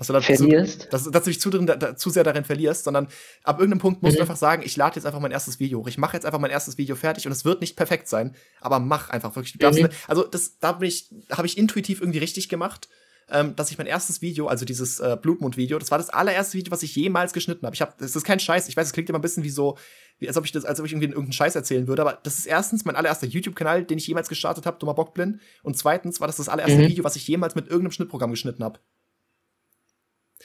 Dass 0.00 0.06
du 0.06 0.12
da 0.14 0.20
verlierst. 0.22 0.82
Zu, 0.82 0.88
dass, 0.88 1.04
dass, 1.10 1.24
du 1.24 1.30
dich 1.30 1.40
zu, 1.40 1.50
drin, 1.50 1.66
da, 1.66 1.94
zu 1.94 2.08
sehr 2.08 2.24
darin 2.24 2.44
verlierst, 2.44 2.84
sondern 2.84 3.08
ab 3.44 3.58
irgendeinem 3.58 3.80
Punkt 3.80 4.02
musst 4.02 4.14
mhm. 4.14 4.16
du 4.16 4.22
einfach 4.22 4.36
sagen, 4.36 4.62
ich 4.64 4.74
lade 4.76 4.96
jetzt 4.96 5.04
einfach 5.04 5.20
mein 5.20 5.30
erstes 5.30 5.60
Video 5.60 5.80
hoch. 5.80 5.88
Ich 5.88 5.98
mache 5.98 6.16
jetzt 6.16 6.24
einfach 6.24 6.40
mein 6.40 6.50
erstes 6.50 6.78
Video 6.78 6.96
fertig 6.96 7.26
und 7.26 7.32
es 7.32 7.44
wird 7.44 7.60
nicht 7.60 7.76
perfekt 7.76 8.08
sein, 8.08 8.34
aber 8.60 8.80
mach 8.80 9.10
einfach 9.10 9.36
wirklich. 9.36 9.56
Mhm. 9.60 9.88
Also 10.08 10.24
das, 10.24 10.58
da 10.58 10.72
bin 10.72 10.88
ich, 10.88 11.10
habe 11.30 11.46
ich 11.46 11.58
intuitiv 11.58 12.00
irgendwie 12.00 12.18
richtig 12.18 12.48
gemacht 12.48 12.88
ähm, 13.30 13.54
dass 13.56 13.70
ich 13.70 13.78
mein 13.78 13.86
erstes 13.86 14.22
Video, 14.22 14.48
also 14.48 14.64
dieses 14.64 14.98
äh, 15.00 15.16
Blutmond-Video, 15.20 15.78
das 15.78 15.90
war 15.90 15.98
das 15.98 16.10
allererste 16.10 16.58
Video, 16.58 16.72
was 16.72 16.82
ich 16.82 16.94
jemals 16.96 17.32
geschnitten 17.32 17.64
habe. 17.64 17.74
Ich 17.74 17.80
habe, 17.80 17.92
das 17.98 18.16
ist 18.16 18.24
kein 18.24 18.40
Scheiß. 18.40 18.68
Ich 18.68 18.76
weiß, 18.76 18.88
es 18.88 18.92
klingt 18.92 19.08
immer 19.08 19.18
ein 19.18 19.22
bisschen 19.22 19.44
wie 19.44 19.50
so, 19.50 19.78
wie, 20.18 20.28
als 20.28 20.36
ob 20.36 20.44
ich 20.44 20.52
das, 20.52 20.64
als 20.64 20.80
ob 20.80 20.86
ich 20.86 20.92
irgendwie 20.92 21.08
irgendeinen 21.08 21.32
Scheiß 21.32 21.54
erzählen 21.54 21.86
würde. 21.86 22.02
Aber 22.02 22.18
das 22.22 22.38
ist 22.38 22.46
erstens 22.46 22.84
mein 22.84 22.96
allererster 22.96 23.26
YouTube-Kanal, 23.26 23.84
den 23.84 23.98
ich 23.98 24.06
jemals 24.06 24.28
gestartet 24.28 24.66
habe, 24.66 24.78
dummer 24.78 24.94
Bockblind. 24.94 25.40
Und 25.62 25.76
zweitens 25.76 26.20
war 26.20 26.26
das 26.26 26.36
das 26.36 26.48
allererste 26.48 26.78
mhm. 26.78 26.88
Video, 26.88 27.04
was 27.04 27.16
ich 27.16 27.26
jemals 27.26 27.54
mit 27.54 27.66
irgendeinem 27.66 27.92
Schnittprogramm 27.92 28.30
geschnitten 28.30 28.64
habe. 28.64 28.80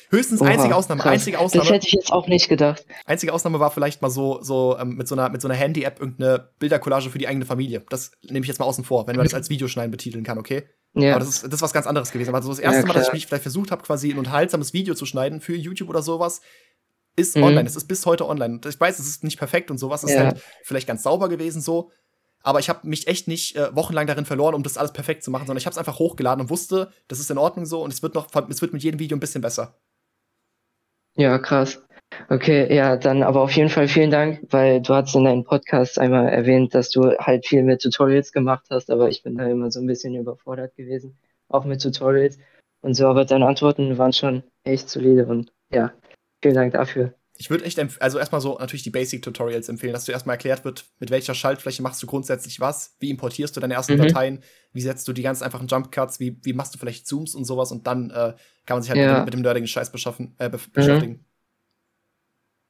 Höchstens 0.10 0.42
Oha, 0.42 0.50
einzige 0.50 0.76
Ausnahme, 0.76 1.02
krass. 1.02 1.14
einzige 1.14 1.40
Ausnahme. 1.40 1.64
Das 1.64 1.74
hätte 1.74 1.88
ich 1.88 1.94
jetzt 1.94 2.12
auch 2.12 2.28
nicht 2.28 2.50
gedacht. 2.50 2.86
Einzige 3.06 3.34
Ausnahme 3.34 3.60
war 3.60 3.72
vielleicht 3.72 4.02
mal 4.02 4.10
so, 4.10 4.42
so 4.42 4.78
ähm, 4.78 4.96
mit 4.96 5.08
so 5.08 5.16
einer, 5.16 5.30
mit 5.30 5.42
so 5.42 5.48
einer 5.48 5.56
Handy-App 5.56 6.00
irgendeine 6.00 6.50
Bildercollage 6.60 7.10
für 7.10 7.18
die 7.18 7.28
eigene 7.28 7.46
Familie. 7.46 7.84
Das 7.90 8.12
nehme 8.24 8.42
ich 8.42 8.48
jetzt 8.48 8.60
mal 8.60 8.66
außen 8.66 8.84
vor, 8.84 9.08
wenn 9.08 9.16
man 9.16 9.26
das 9.26 9.34
als 9.34 9.50
Videoschneiden 9.50 9.92
betiteln 9.92 10.24
kann, 10.24 10.38
okay? 10.38 10.64
Ja. 10.94 11.12
Aber 11.12 11.20
das 11.20 11.30
ist, 11.30 11.44
das 11.44 11.54
ist 11.54 11.62
was 11.62 11.74
ganz 11.74 11.88
anderes 11.88 12.12
gewesen. 12.12 12.30
Aber 12.30 12.42
so 12.42 12.50
das 12.50 12.60
erste 12.60 12.82
ja, 12.82 12.86
Mal, 12.88 12.94
dass 12.94 13.08
ich 13.08 13.14
mich 13.14 13.28
vielleicht 13.28 13.44
versucht 13.44 13.72
habe, 13.72 13.84
quasi 13.84 14.12
ein 14.12 14.18
unterhaltsames 14.18 14.74
Video 14.74 14.96
zu 14.96 15.06
schneiden 15.06 15.42
für 15.42 15.56
YouTube 15.56 15.90
oder 15.90 16.02
sowas, 16.02 16.42
ist 17.16 17.36
mhm. 17.36 17.44
online. 17.44 17.68
Es 17.68 17.76
ist 17.76 17.88
bis 17.88 18.06
heute 18.06 18.28
online. 18.28 18.62
Ich 18.68 18.80
weiß, 18.80 19.00
es 19.00 19.08
ist 19.08 19.24
nicht 19.24 19.38
perfekt 19.38 19.72
und 19.72 19.78
sowas. 19.78 20.04
Es 20.04 20.12
ja. 20.12 20.18
ist 20.18 20.24
halt 20.26 20.42
vielleicht 20.64 20.88
ganz 20.88 21.04
sauber 21.04 21.30
gewesen 21.30 21.62
so. 21.62 21.92
Aber 22.46 22.60
ich 22.60 22.70
habe 22.70 22.88
mich 22.88 23.08
echt 23.08 23.28
nicht 23.28 23.56
äh, 23.56 23.76
wochenlang 23.76 24.06
darin 24.06 24.26
verloren, 24.26 24.54
um 24.54 24.62
das 24.62 24.78
alles 24.78 24.94
perfekt 24.94 25.24
zu 25.24 25.32
machen, 25.32 25.48
sondern 25.48 25.58
ich 25.58 25.66
habe 25.66 25.72
es 25.72 25.80
einfach 25.80 25.98
hochgeladen 25.98 26.42
und 26.42 26.52
wusste, 26.52 26.92
das 27.08 27.20
ist 27.20 27.32
in 27.32 27.40
Ordnung 27.40 27.66
so 27.66 27.82
und 27.82 27.92
es 27.92 28.04
wird 28.04 28.14
noch, 28.14 28.28
es 28.50 28.62
wird 28.62 28.72
mit 28.72 28.84
jedem 28.84 29.00
Video 29.00 29.18
ein 29.18 29.20
bisschen 29.20 29.42
besser. 29.42 29.80
Ja, 31.18 31.38
krass. 31.40 31.82
Okay, 32.30 32.74
ja, 32.74 32.96
dann 32.98 33.24
aber 33.24 33.42
auf 33.42 33.52
jeden 33.52 33.70
Fall 33.70 33.88
vielen 33.88 34.12
Dank, 34.12 34.42
weil 34.52 34.82
du 34.82 34.94
hast 34.94 35.16
in 35.16 35.26
deinem 35.26 35.44
Podcast 35.44 36.00
einmal 36.00 36.30
erwähnt, 36.30 36.74
dass 36.74 36.90
du 36.90 37.12
halt 37.18 37.46
viel 37.46 37.64
mit 37.64 37.82
Tutorials 37.82 38.32
gemacht 38.32 38.66
hast, 38.70 38.90
aber 38.90 39.10
ich 39.10 39.24
bin 39.24 39.36
da 39.36 39.46
immer 39.48 39.72
so 39.72 39.80
ein 39.80 39.88
bisschen 39.88 40.16
überfordert 40.16 40.76
gewesen, 40.76 41.18
auch 41.50 41.66
mit 41.66 41.82
Tutorials 41.82 42.38
und 42.82 42.94
so, 42.94 43.08
aber 43.08 43.26
deine 43.26 43.48
Antworten 43.48 43.98
waren 43.98 44.14
schon 44.14 44.44
echt 44.64 44.90
solide 44.90 45.26
und 45.26 45.52
ja, 45.74 45.94
vielen 46.42 46.56
Dank 46.56 46.74
dafür. 46.74 47.14
Ich 47.38 47.50
würde 47.50 47.66
echt, 47.66 47.80
also 48.02 48.18
erstmal 48.18 48.40
so 48.40 48.58
natürlich 48.58 48.84
die 48.84 48.92
Basic-Tutorials 48.92 49.68
empfehlen, 49.68 49.92
dass 49.92 50.06
du 50.06 50.14
erstmal 50.14 50.36
erklärt 50.36 50.64
wird, 50.64 50.86
mit 51.00 51.12
welcher 51.12 51.34
Schaltfläche 51.34 51.82
machst 51.82 52.02
du 52.02 52.08
grundsätzlich 52.08 52.62
was, 52.62 52.96
wie 53.00 53.10
importierst 53.10 53.56
du 53.56 53.60
deine 53.60 53.74
ersten 53.74 53.94
mhm. 53.96 54.04
Dateien, 54.04 54.44
wie 54.72 54.82
setzt 54.82 55.08
du 55.08 55.14
die 55.14 55.22
ganz 55.22 55.42
einfachen 55.42 55.68
Jump-Cuts, 55.68 56.20
wie, 56.20 56.40
wie 56.44 56.54
machst 56.54 56.74
du 56.74 56.80
vielleicht 56.80 57.08
Zooms 57.08 57.36
und 57.36 57.44
sowas 57.44 57.72
und 57.72 57.88
dann 57.88 58.10
äh, 58.10 58.34
kann 58.66 58.78
man 58.78 58.82
sich 58.82 58.90
halt 58.90 59.02
ja. 59.02 59.18
mit, 59.18 59.26
mit, 59.26 59.34
dem 59.34 59.42
nerdigen 59.42 59.68
Scheiß 59.68 59.90
äh, 59.90 60.50
mhm. 60.50 60.60
beschäftigen. 60.72 61.26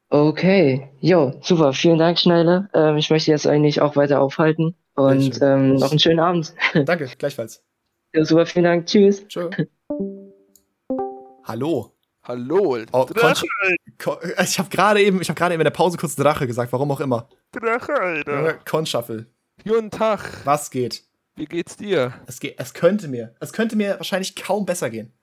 Okay, 0.10 0.90
jo, 1.00 1.34
super, 1.42 1.74
vielen 1.74 2.00
Dank, 2.00 2.20
Schneider. 2.20 2.70
Ähm, 2.74 2.98
ich 2.98 3.10
möchte 3.10 3.32
jetzt 3.32 3.48
eigentlich 3.48 3.82
auch 3.82 3.96
weiter 3.96 4.22
aufhalten 4.22 4.76
und 4.96 5.42
ähm, 5.42 5.76
noch 5.76 5.92
einen 5.92 6.00
schönen 6.00 6.20
Abend. 6.20 6.54
Danke, 6.86 7.10
gleichfalls. 7.18 7.64
Ja, 8.14 8.24
super, 8.24 8.46
vielen 8.46 8.66
Dank, 8.66 8.86
tschüss. 8.88 9.28
Tschö. 9.28 9.50
Hallo. 11.44 11.92
Hallo. 12.28 12.80
Oh, 12.92 13.06
Drache. 13.06 13.46
ich 14.44 14.58
habe 14.58 14.70
gerade 14.70 15.04
eben, 15.04 15.22
ich 15.22 15.30
habe 15.30 15.38
gerade 15.38 15.54
eben 15.54 15.62
in 15.62 15.66
der 15.66 15.70
Pause 15.70 15.96
kurz 15.98 16.16
Drache 16.16 16.48
gesagt, 16.48 16.74
warum 16.74 16.90
auch 16.90 17.00
immer. 17.00 17.30
Drache, 17.52 17.94
Alter. 17.94 18.54
Conshuffle. 18.66 19.28
Guten 19.64 19.92
Tag. 19.92 20.44
Was 20.44 20.72
geht? 20.72 21.04
Wie 21.36 21.46
geht's 21.46 21.78
dir? 21.78 22.16
Es 22.26 22.40
geht, 22.40 22.60
es 22.60 22.74
könnte 22.74 23.10
mir, 23.10 23.36
es 23.40 23.54
könnte 23.54 23.76
mir 23.76 23.98
wahrscheinlich 23.98 24.36
kaum 24.36 24.66
besser 24.66 24.90
gehen. 24.90 25.14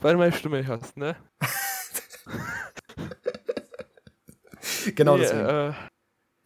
Weil 0.00 0.12
du 0.12 0.18
meine 0.18 0.32
Stimme 0.32 0.66
hörst, 0.66 0.98
ne? 0.98 1.16
genau 4.94 5.16
nee, 5.16 5.22
deswegen. 5.22 5.46
Äh, 5.46 5.72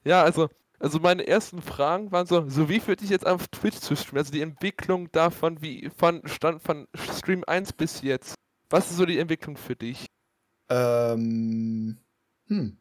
ja, 0.04 0.22
also, 0.22 0.48
also 0.78 1.00
meine 1.00 1.26
ersten 1.26 1.60
Fragen 1.60 2.12
waren 2.12 2.26
so, 2.26 2.48
so 2.48 2.68
wie 2.68 2.78
fühlt 2.78 3.00
dich 3.00 3.10
jetzt 3.10 3.26
auf 3.26 3.48
Twitch 3.48 3.78
zu 3.78 3.96
streamen? 3.96 4.18
Also 4.18 4.30
die 4.30 4.42
Entwicklung 4.42 5.10
davon, 5.10 5.60
wie 5.60 5.90
von 5.96 6.22
Stand 6.26 6.62
von 6.62 6.86
Stream 6.94 7.42
1 7.44 7.72
bis 7.72 8.02
jetzt. 8.02 8.36
Was 8.70 8.90
ist 8.90 8.96
so 8.96 9.04
die 9.04 9.18
Entwicklung 9.18 9.56
für 9.56 9.76
dich? 9.76 10.06
Ähm, 10.68 11.98
hm. 12.46 12.78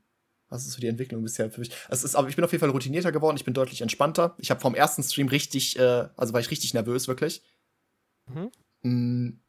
Was 0.47 0.65
ist 0.65 0.73
so 0.73 0.79
die 0.79 0.87
Entwicklung 0.87 1.23
bisher 1.23 1.51
für 1.51 1.59
mich? 1.59 1.71
Es 1.89 2.03
ist, 2.03 2.15
aber 2.15 2.29
ich 2.29 2.35
bin 2.35 2.45
auf 2.45 2.51
jeden 2.51 2.61
Fall 2.61 2.69
routinierter 2.69 3.11
geworden, 3.11 3.37
ich 3.37 3.45
bin 3.45 3.53
deutlich 3.53 3.81
entspannter. 3.81 4.35
Ich 4.37 4.51
habe 4.51 4.61
vom 4.61 4.75
ersten 4.75 5.03
Stream 5.03 5.27
richtig, 5.27 5.77
äh, 5.77 6.07
also 6.15 6.33
war 6.33 6.39
ich 6.39 6.51
richtig 6.51 6.73
nervös, 6.73 7.07
wirklich. 7.07 7.43
Mhm. 8.27 8.51
Mm, 8.81 9.39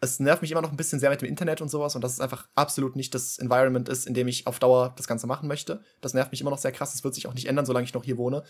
es 0.00 0.20
nervt 0.20 0.42
mich 0.42 0.52
immer 0.52 0.62
noch 0.62 0.70
ein 0.70 0.76
bisschen 0.76 1.00
sehr 1.00 1.10
mit 1.10 1.20
dem 1.20 1.28
Internet 1.28 1.60
und 1.60 1.68
sowas 1.68 1.94
und 1.96 2.02
dass 2.02 2.12
es 2.12 2.20
einfach 2.20 2.48
absolut 2.54 2.94
nicht 2.94 3.14
das 3.14 3.38
Environment 3.38 3.88
ist, 3.88 4.06
in 4.06 4.14
dem 4.14 4.28
ich 4.28 4.46
auf 4.46 4.58
Dauer 4.58 4.94
das 4.96 5.08
Ganze 5.08 5.26
machen 5.26 5.48
möchte. 5.48 5.82
Das 6.00 6.14
nervt 6.14 6.30
mich 6.30 6.40
immer 6.40 6.50
noch 6.50 6.58
sehr 6.58 6.72
krass. 6.72 6.92
Das 6.92 7.02
wird 7.02 7.14
sich 7.14 7.26
auch 7.26 7.34
nicht 7.34 7.46
ändern, 7.46 7.66
solange 7.66 7.84
ich 7.84 7.94
noch 7.94 8.04
hier 8.04 8.18
wohne. 8.18 8.44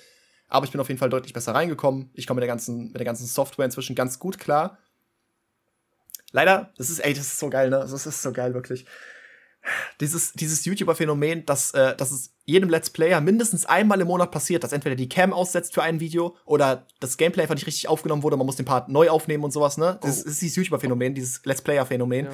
Aber 0.49 0.65
ich 0.65 0.73
bin 0.73 0.81
auf 0.81 0.89
jeden 0.89 0.99
Fall 0.99 1.11
deutlich 1.11 1.33
besser 1.33 1.55
reingekommen. 1.55 2.11
Ich 2.15 2.27
komme 2.27 2.39
mit 2.39 2.43
der 2.43 2.49
ganzen, 2.49 2.87
mit 2.89 2.97
der 2.97 3.05
ganzen 3.05 3.27
Software 3.27 3.65
inzwischen 3.65 3.95
ganz 3.95 4.19
gut 4.19 4.39
klar. 4.39 4.79
Leider, 6.33 6.73
das 6.77 6.91
ist, 6.91 7.01
ey, 7.01 7.15
das 7.15 7.27
ist 7.27 7.39
so 7.39 7.49
geil, 7.49 7.71
ne? 7.71 7.79
Das 7.79 8.07
ist 8.07 8.23
so 8.23 8.33
geil, 8.33 8.55
wirklich. 8.55 8.85
Dieses, 10.01 10.33
dieses 10.33 10.65
YouTuber-Phänomen, 10.65 11.45
dass, 11.45 11.73
äh, 11.73 11.97
dass 11.97 12.11
es 12.11 12.33
jedem 12.45 12.71
Let's 12.71 12.91
Player 12.91 13.21
mindestens 13.21 13.67
einmal 13.67 14.01
im 14.01 14.07
Monat 14.07 14.31
passiert, 14.31 14.65
dass 14.65 14.73
entweder 14.73 14.95
die 14.95 15.09
Cam 15.09 15.33
aussetzt 15.33 15.75
für 15.75 15.83
ein 15.83 16.01
Video 16.01 16.37
oder 16.45 16.87
das 17.01 17.17
Gameplay 17.17 17.43
einfach 17.43 17.55
nicht 17.55 17.67
richtig 17.67 17.89
aufgenommen 17.89 18.23
wurde, 18.23 18.37
man 18.37 18.47
muss 18.47 18.57
den 18.57 18.65
Part 18.65 18.89
neu 18.89 19.11
aufnehmen 19.11 19.45
und 19.45 19.51
sowas, 19.51 19.77
ne? 19.77 19.99
Das, 20.03 20.21
oh. 20.21 20.25
das 20.25 20.33
ist 20.33 20.43
dieses 20.43 20.57
YouTuber-Phänomen, 20.57 21.15
dieses 21.15 21.45
Let's 21.45 21.63
Player-Phänomen. 21.63 22.27
Ja. 22.27 22.33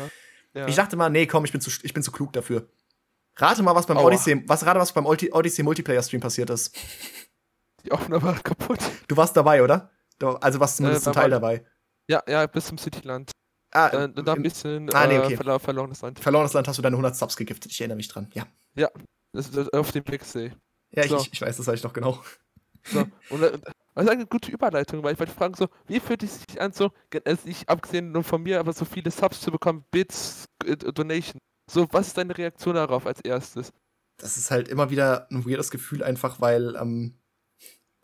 Ja. 0.54 0.68
Ich 0.68 0.76
dachte 0.76 0.96
mal, 0.96 1.10
nee, 1.10 1.26
komm, 1.26 1.44
ich 1.44 1.52
bin 1.52 1.60
zu, 1.60 1.70
ich 1.82 1.92
bin 1.92 2.02
zu 2.02 2.12
klug 2.12 2.32
dafür. 2.32 2.68
Rate 3.36 3.62
mal, 3.62 3.74
was 3.74 3.86
beim 3.86 3.96
Aua. 3.96 4.06
Odyssey, 4.06 4.42
was 4.46 4.64
rate, 4.64 4.78
was 4.78 4.92
beim 4.92 5.06
Odyssey 5.06 5.64
Multiplayer-Stream 5.64 6.20
passiert 6.20 6.50
ist. 6.50 6.76
Die 7.84 7.90
Aufnahme 7.90 8.22
war 8.22 8.34
kaputt. 8.42 8.78
Du 9.08 9.16
warst 9.16 9.36
dabei, 9.36 9.62
oder? 9.62 9.90
Du, 10.18 10.28
also 10.28 10.60
warst 10.60 10.76
zumindest 10.76 11.02
äh, 11.02 11.04
zum 11.04 11.12
Teil 11.12 11.30
dabei. 11.30 11.64
Ja, 12.06 12.22
ja, 12.28 12.46
bis 12.46 12.66
zum 12.66 12.78
Cityland. 12.78 13.32
Ah, 13.74 13.88
dann, 13.88 14.14
dann 14.14 14.28
ein 14.28 14.42
bisschen 14.42 14.88
ah, 14.94 15.06
nee, 15.06 15.18
okay. 15.18 15.34
äh, 15.34 15.58
verlorenes 15.58 16.00
Land. 16.00 16.20
Verlorenes 16.20 16.52
Land 16.52 16.68
hast 16.68 16.78
du 16.78 16.82
deine 16.82 16.94
100 16.94 17.16
Subs 17.16 17.36
gegiftet, 17.36 17.72
ich 17.72 17.80
erinnere 17.80 17.96
mich 17.96 18.06
dran, 18.06 18.30
ja. 18.32 18.46
Ja, 18.76 18.88
das 19.32 19.48
ist 19.48 19.74
auf 19.74 19.90
dem 19.90 20.04
Pixel. 20.04 20.52
Ja, 20.92 21.08
so. 21.08 21.16
ich, 21.16 21.32
ich 21.32 21.42
weiß, 21.42 21.56
das 21.56 21.66
weiß 21.66 21.80
ich 21.80 21.84
noch 21.84 21.92
genau. 21.92 22.22
So, 22.84 23.00
und 23.30 23.40
das 23.40 23.52
ist 24.04 24.10
eine 24.10 24.26
gute 24.26 24.52
Überleitung, 24.52 25.02
weil 25.02 25.14
ich 25.14 25.18
wollte 25.18 25.32
fragen, 25.32 25.54
so, 25.54 25.68
wie 25.86 25.98
fühlt 25.98 26.22
es 26.22 26.42
sich 26.42 26.60
an, 26.60 26.72
so, 26.72 26.92
also 27.24 27.48
nicht 27.48 27.68
abgesehen 27.68 28.12
nur 28.12 28.22
von 28.22 28.42
mir, 28.42 28.60
aber 28.60 28.72
so 28.72 28.84
viele 28.84 29.10
Subs 29.10 29.40
zu 29.40 29.50
bekommen, 29.50 29.84
Bits, 29.90 30.44
äh, 30.64 30.76
Donation. 30.76 31.40
So, 31.68 31.88
was 31.90 32.08
ist 32.08 32.18
deine 32.18 32.36
Reaktion 32.36 32.74
darauf 32.74 33.06
als 33.06 33.20
erstes? 33.22 33.72
Das 34.18 34.36
ist 34.36 34.50
halt 34.50 34.68
immer 34.68 34.90
wieder 34.90 35.28
ein 35.30 35.44
weirdes 35.46 35.70
Gefühl, 35.70 36.04
einfach 36.04 36.40
weil, 36.40 36.76
ähm, 36.76 37.14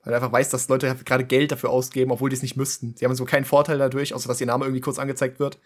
weil 0.02 0.12
er 0.12 0.16
einfach 0.16 0.32
weiß, 0.32 0.48
dass 0.50 0.68
Leute 0.68 0.94
gerade 1.04 1.24
Geld 1.24 1.52
dafür 1.52 1.70
ausgeben, 1.70 2.10
obwohl 2.10 2.30
die 2.30 2.36
es 2.36 2.42
nicht 2.42 2.56
müssten. 2.56 2.94
Sie 2.96 3.04
haben 3.04 3.14
so 3.14 3.24
keinen 3.24 3.44
Vorteil 3.44 3.78
dadurch, 3.78 4.14
außer 4.14 4.28
dass 4.28 4.40
ihr 4.40 4.46
Name 4.46 4.64
irgendwie 4.64 4.80
kurz 4.80 4.98
angezeigt 4.98 5.38
wird. 5.38 5.58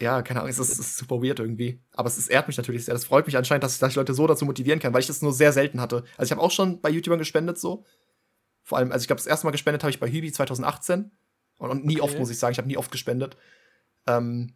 Ja, 0.00 0.22
keine 0.22 0.40
Ahnung, 0.40 0.50
es 0.50 0.58
ist, 0.58 0.70
es 0.70 0.78
ist 0.78 0.96
super 0.96 1.22
weird 1.22 1.40
irgendwie. 1.40 1.80
Aber 1.92 2.08
es, 2.08 2.16
es 2.16 2.28
ehrt 2.28 2.48
mich 2.48 2.56
natürlich 2.56 2.84
sehr. 2.84 2.94
Das 2.94 3.04
freut 3.04 3.26
mich 3.26 3.36
anscheinend, 3.36 3.64
dass 3.64 3.74
ich, 3.74 3.80
dass 3.80 3.90
ich 3.90 3.96
Leute 3.96 4.14
so 4.14 4.26
dazu 4.26 4.44
motivieren 4.44 4.78
kann, 4.78 4.94
weil 4.94 5.00
ich 5.00 5.06
das 5.06 5.20
nur 5.20 5.32
sehr 5.32 5.52
selten 5.52 5.80
hatte. 5.80 6.04
Also 6.16 6.28
ich 6.28 6.30
habe 6.32 6.40
auch 6.40 6.50
schon 6.50 6.80
bei 6.80 6.90
YouTubern 6.90 7.18
gespendet 7.18 7.58
so. 7.58 7.84
Vor 8.62 8.78
allem, 8.78 8.92
also 8.92 9.02
ich 9.02 9.08
glaube, 9.08 9.18
das 9.18 9.26
erste 9.26 9.46
Mal 9.46 9.50
gespendet 9.50 9.82
habe 9.82 9.90
ich 9.90 10.00
bei 10.00 10.10
Hübi 10.10 10.32
2018. 10.32 11.10
Und, 11.58 11.70
und 11.70 11.84
nie 11.84 12.00
okay. 12.00 12.02
oft, 12.02 12.18
muss 12.18 12.30
ich 12.30 12.38
sagen. 12.38 12.52
Ich 12.52 12.58
habe 12.58 12.68
nie 12.68 12.76
oft 12.76 12.90
gespendet. 12.90 13.36
Ähm, 14.06 14.54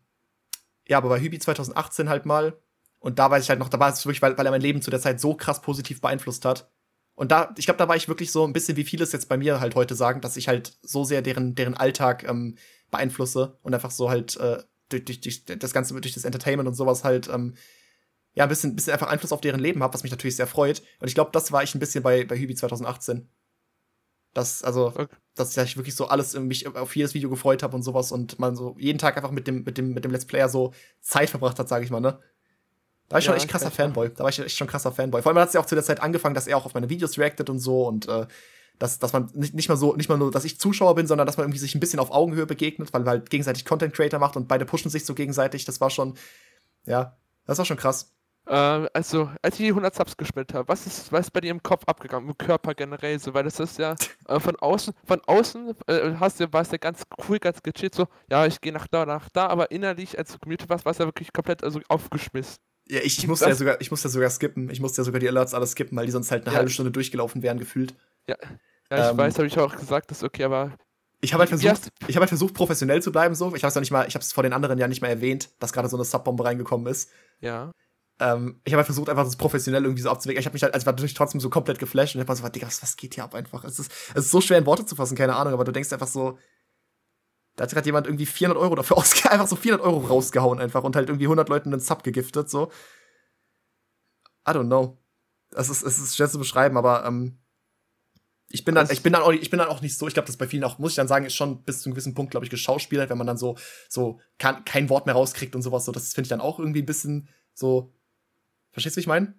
ja, 0.88 0.98
aber 0.98 1.08
bei 1.08 1.20
Hübi 1.20 1.38
2018 1.38 2.08
halt 2.08 2.26
mal. 2.26 2.58
Und 2.98 3.18
da 3.18 3.30
weiß 3.30 3.42
ich 3.42 3.50
halt 3.50 3.58
noch, 3.58 3.68
da 3.68 3.78
war 3.78 3.92
es 3.92 4.04
wirklich, 4.04 4.22
weil, 4.22 4.38
weil 4.38 4.46
er 4.46 4.52
mein 4.52 4.60
Leben 4.60 4.82
zu 4.82 4.90
der 4.90 5.00
Zeit 5.00 5.20
so 5.20 5.34
krass 5.34 5.60
positiv 5.60 6.00
beeinflusst 6.00 6.44
hat. 6.44 6.70
Und 7.16 7.32
da, 7.32 7.54
ich 7.56 7.64
glaube, 7.64 7.78
da 7.78 7.88
war 7.88 7.96
ich 7.96 8.08
wirklich 8.08 8.30
so 8.30 8.44
ein 8.44 8.52
bisschen, 8.52 8.76
wie 8.76 8.84
viele 8.84 9.02
es 9.02 9.10
jetzt 9.10 9.28
bei 9.28 9.38
mir 9.38 9.58
halt 9.58 9.74
heute 9.74 9.94
sagen, 9.94 10.20
dass 10.20 10.36
ich 10.36 10.48
halt 10.48 10.76
so 10.82 11.02
sehr 11.02 11.22
deren, 11.22 11.54
deren 11.54 11.74
Alltag 11.74 12.24
ähm, 12.28 12.56
beeinflusse 12.90 13.58
und 13.62 13.74
einfach 13.74 13.90
so 13.90 14.10
halt 14.10 14.36
äh, 14.36 14.62
durch, 14.90 15.04
durch, 15.04 15.20
durch 15.22 15.44
das 15.44 15.72
Ganze, 15.72 15.98
durch 15.98 16.14
das 16.14 16.26
Entertainment 16.26 16.68
und 16.68 16.74
sowas 16.74 17.04
halt, 17.04 17.28
ähm, 17.28 17.54
ja, 18.34 18.44
ein 18.44 18.50
bisschen, 18.50 18.76
bisschen 18.76 18.92
einfach 18.92 19.08
Einfluss 19.08 19.32
auf 19.32 19.40
deren 19.40 19.60
Leben 19.60 19.82
habe, 19.82 19.94
was 19.94 20.02
mich 20.02 20.12
natürlich 20.12 20.36
sehr 20.36 20.46
freut. 20.46 20.82
Und 21.00 21.08
ich 21.08 21.14
glaube, 21.14 21.30
das 21.32 21.52
war 21.52 21.62
ich 21.62 21.74
ein 21.74 21.78
bisschen 21.78 22.02
bei, 22.02 22.24
bei 22.24 22.38
Hübi 22.38 22.54
2018. 22.54 23.26
Das, 24.34 24.62
also, 24.62 24.88
okay. 24.88 25.06
dass 25.34 25.56
ich 25.56 25.78
wirklich 25.78 25.94
so 25.94 26.08
alles 26.08 26.38
mich 26.38 26.66
auf 26.66 26.94
jedes 26.94 27.14
Video 27.14 27.30
gefreut 27.30 27.62
habe 27.62 27.74
und 27.74 27.82
sowas 27.82 28.12
und 28.12 28.38
man 28.38 28.54
so 28.54 28.76
jeden 28.78 28.98
Tag 28.98 29.16
einfach 29.16 29.30
mit 29.30 29.46
dem, 29.46 29.64
mit 29.64 29.78
dem, 29.78 29.94
mit 29.94 30.04
dem 30.04 30.10
Let's 30.12 30.26
Player 30.26 30.50
so 30.50 30.74
Zeit 31.00 31.30
verbracht 31.30 31.58
hat, 31.58 31.70
sage 31.70 31.86
ich 31.86 31.90
mal, 31.90 32.00
ne? 32.00 32.20
Da 33.08 33.14
war 33.14 33.18
ich 33.20 33.24
ja, 33.24 33.32
schon 33.32 33.36
echt 33.36 33.48
krasser 33.48 33.70
Fanboy. 33.70 34.10
Da 34.10 34.24
war 34.24 34.30
ich 34.30 34.38
echt 34.38 34.56
schon 34.56 34.66
krasser 34.66 34.92
Fanboy. 34.92 35.22
Vor 35.22 35.30
allem 35.30 35.40
hat 35.40 35.48
es 35.48 35.54
ja 35.54 35.60
auch 35.60 35.66
zu 35.66 35.74
der 35.74 35.84
Zeit 35.84 36.02
angefangen, 36.02 36.34
dass 36.34 36.46
er 36.46 36.56
auch 36.56 36.66
auf 36.66 36.74
meine 36.74 36.88
Videos 36.88 37.18
reactet 37.18 37.48
und 37.50 37.58
so 37.60 37.86
und 37.86 38.08
äh, 38.08 38.26
dass, 38.78 38.98
dass 38.98 39.12
man 39.12 39.30
nicht, 39.34 39.54
nicht 39.54 39.68
mal 39.68 39.76
so, 39.76 39.94
nicht 39.96 40.08
mal 40.08 40.18
nur, 40.18 40.30
dass 40.30 40.44
ich 40.44 40.58
Zuschauer 40.58 40.94
bin, 40.94 41.06
sondern 41.06 41.26
dass 41.26 41.36
man 41.36 41.44
irgendwie 41.44 41.60
sich 41.60 41.74
ein 41.74 41.80
bisschen 41.80 42.00
auf 42.00 42.10
Augenhöhe 42.10 42.46
begegnet, 42.46 42.92
weil 42.92 43.02
man 43.02 43.08
halt 43.08 43.30
gegenseitig 43.30 43.64
Content 43.64 43.94
Creator 43.94 44.18
macht 44.18 44.36
und 44.36 44.48
beide 44.48 44.66
pushen 44.66 44.90
sich 44.90 45.04
so 45.06 45.14
gegenseitig. 45.14 45.64
Das 45.64 45.80
war 45.80 45.90
schon, 45.90 46.14
ja, 46.84 47.16
das 47.46 47.58
war 47.58 47.64
schon 47.64 47.76
krass. 47.76 48.12
Äh, 48.46 48.88
also, 48.92 49.30
als 49.42 49.54
ich 49.58 49.66
die 49.66 49.70
100 49.70 49.94
Subs 49.94 50.16
gespielt 50.16 50.54
habe, 50.54 50.68
was 50.68 50.86
ist, 50.86 51.10
was 51.10 51.26
ist 51.26 51.30
bei 51.32 51.40
dir 51.40 51.50
im 51.50 51.62
Kopf 51.62 51.84
abgegangen, 51.86 52.28
im 52.28 52.38
Körper 52.38 52.74
generell 52.74 53.18
so, 53.18 53.34
weil 53.34 53.44
das 53.44 53.58
ist 53.60 53.78
ja 53.78 53.96
äh, 54.28 54.40
von 54.40 54.56
außen, 54.56 54.94
von 55.04 55.20
außen 55.26 55.74
äh, 55.86 56.14
hast 56.20 56.40
du, 56.40 56.52
warst 56.52 56.72
ja 56.72 56.78
ganz 56.78 57.02
cool, 57.28 57.38
ganz 57.38 57.62
gechillt, 57.62 57.94
so, 57.94 58.06
ja, 58.30 58.46
ich 58.46 58.60
gehe 58.60 58.72
nach 58.72 58.86
da, 58.86 59.06
nach 59.06 59.28
da, 59.30 59.48
aber 59.48 59.70
innerlich, 59.70 60.16
als 60.18 60.32
du 60.32 60.38
commuted 60.38 60.68
warst, 60.68 60.84
warst 60.84 61.00
du 61.00 61.04
ja 61.04 61.08
wirklich 61.08 61.32
komplett 61.32 61.64
also 61.64 61.80
aufgeschmissen. 61.88 62.58
Ja, 62.88 63.00
ich, 63.00 63.18
ich 63.18 63.26
musste 63.26 63.48
ja 63.48 63.54
sogar, 63.54 63.80
ich 63.80 63.90
musste 63.90 64.08
ja 64.08 64.12
sogar 64.12 64.30
skippen. 64.30 64.70
Ich 64.70 64.80
musste 64.80 65.00
ja 65.00 65.04
sogar 65.04 65.18
die 65.18 65.28
Alerts 65.28 65.54
alle 65.54 65.66
skippen, 65.66 65.96
weil 65.96 66.06
die 66.06 66.12
sonst 66.12 66.30
halt 66.30 66.44
eine 66.44 66.52
ja. 66.52 66.58
halbe 66.58 66.70
Stunde 66.70 66.92
durchgelaufen 66.92 67.42
wären, 67.42 67.58
gefühlt. 67.58 67.94
Ja, 68.28 68.36
ja 68.90 69.06
ich 69.06 69.10
ähm, 69.10 69.18
weiß, 69.18 69.34
habe 69.36 69.46
ich 69.46 69.58
auch 69.58 69.74
gesagt, 69.76 70.10
das 70.10 70.18
ist 70.18 70.24
okay, 70.24 70.44
aber. 70.44 70.76
Ich 71.20 71.32
habe 71.32 71.40
halt 71.40 71.48
versucht, 71.48 71.88
ich 72.06 72.14
habe 72.14 72.20
halt 72.20 72.28
versucht, 72.28 72.54
professionell 72.54 73.02
zu 73.02 73.10
bleiben, 73.10 73.34
so. 73.34 73.54
Ich 73.54 73.64
habe 73.64 73.68
es 73.70 73.80
nicht 73.80 73.90
mal, 73.90 74.06
ich 74.06 74.14
habe 74.14 74.22
es 74.22 74.32
vor 74.32 74.42
den 74.42 74.52
anderen 74.52 74.78
ja 74.78 74.86
nicht 74.86 75.00
mal 75.00 75.08
erwähnt, 75.08 75.50
dass 75.58 75.72
gerade 75.72 75.88
so 75.88 75.96
eine 75.96 76.04
Subbombe 76.04 76.44
reingekommen 76.44 76.86
ist. 76.86 77.10
Ja. 77.40 77.72
Ähm, 78.20 78.60
ich 78.64 78.72
habe 78.72 78.78
halt 78.78 78.86
versucht, 78.86 79.08
einfach 79.08 79.24
das 79.24 79.36
professionell 79.36 79.82
irgendwie 79.82 80.02
so 80.02 80.10
abzuwägen. 80.10 80.38
Ich 80.38 80.46
habe 80.46 80.54
mich 80.54 80.62
halt, 80.62 80.72
also 80.72 80.84
ich 80.84 80.86
war 80.86 80.92
natürlich 80.92 81.14
trotzdem 81.14 81.40
so 81.40 81.50
komplett 81.50 81.78
geflasht 81.78 82.14
und 82.14 82.20
ich 82.20 82.28
habe 82.28 82.38
so, 82.38 82.48
Digga, 82.48 82.66
was, 82.66 82.82
was 82.82 82.96
geht 82.96 83.14
hier 83.14 83.24
ab 83.24 83.34
einfach? 83.34 83.64
Es 83.64 83.78
ist, 83.78 83.90
es 84.14 84.26
ist 84.26 84.30
so 84.30 84.40
schwer 84.40 84.58
in 84.58 84.66
Worte 84.66 84.86
zu 84.86 84.94
fassen, 84.94 85.16
keine 85.16 85.34
Ahnung, 85.34 85.52
aber 85.52 85.64
du 85.64 85.72
denkst 85.72 85.92
einfach 85.92 86.06
so, 86.06 86.38
da 87.56 87.64
hat 87.64 87.70
gerade 87.70 87.86
jemand 87.86 88.06
irgendwie 88.06 88.26
400 88.26 88.62
Euro 88.62 88.74
dafür 88.74 88.96
ausgehauen, 88.98 89.32
einfach 89.32 89.48
so 89.48 89.56
400 89.56 89.84
Euro 89.84 90.06
rausgehauen 90.06 90.60
einfach 90.60 90.84
und 90.84 90.94
halt 90.94 91.08
irgendwie 91.08 91.26
100 91.26 91.48
Leuten 91.48 91.72
einen 91.72 91.80
Sub 91.80 92.04
gegiftet, 92.04 92.48
so. 92.48 92.70
I 94.48 94.52
don't 94.52 94.66
know. 94.66 94.98
Es 95.54 95.68
ist, 95.68 95.82
es 95.82 95.98
ist 95.98 96.16
schwer 96.16 96.28
zu 96.28 96.38
beschreiben, 96.38 96.76
aber 96.76 97.04
ähm, 97.04 97.38
ich 98.48 98.64
bin 98.64 98.74
dann, 98.74 98.88
ich 98.90 99.02
bin 99.02 99.12
dann 99.12 99.22
auch, 99.22 99.32
ich 99.32 99.50
bin 99.50 99.58
dann 99.58 99.68
auch 99.68 99.80
nicht 99.80 99.98
so, 99.98 100.06
ich 100.06 100.14
glaube, 100.14 100.26
das 100.26 100.36
bei 100.36 100.46
vielen 100.46 100.62
auch, 100.62 100.78
muss 100.78 100.92
ich 100.92 100.96
dann 100.96 101.08
sagen, 101.08 101.24
ist 101.24 101.34
schon 101.34 101.64
bis 101.64 101.80
zu 101.80 101.88
einem 101.88 101.94
gewissen 101.94 102.14
Punkt, 102.14 102.30
glaube 102.30 102.46
ich, 102.46 102.50
geschauspielert, 102.50 103.10
wenn 103.10 103.18
man 103.18 103.26
dann 103.26 103.38
so, 103.38 103.56
so 103.88 104.20
kann, 104.38 104.64
kein 104.64 104.88
Wort 104.88 105.06
mehr 105.06 105.14
rauskriegt 105.14 105.56
und 105.56 105.62
sowas, 105.62 105.84
so, 105.84 105.92
das 105.92 106.14
finde 106.14 106.26
ich 106.26 106.30
dann 106.30 106.40
auch 106.40 106.58
irgendwie 106.58 106.82
ein 106.82 106.86
bisschen 106.86 107.28
so, 107.54 107.92
verstehst 108.70 108.96
du, 108.96 108.98
wie 108.98 109.02
ich 109.02 109.06
meine? 109.08 109.34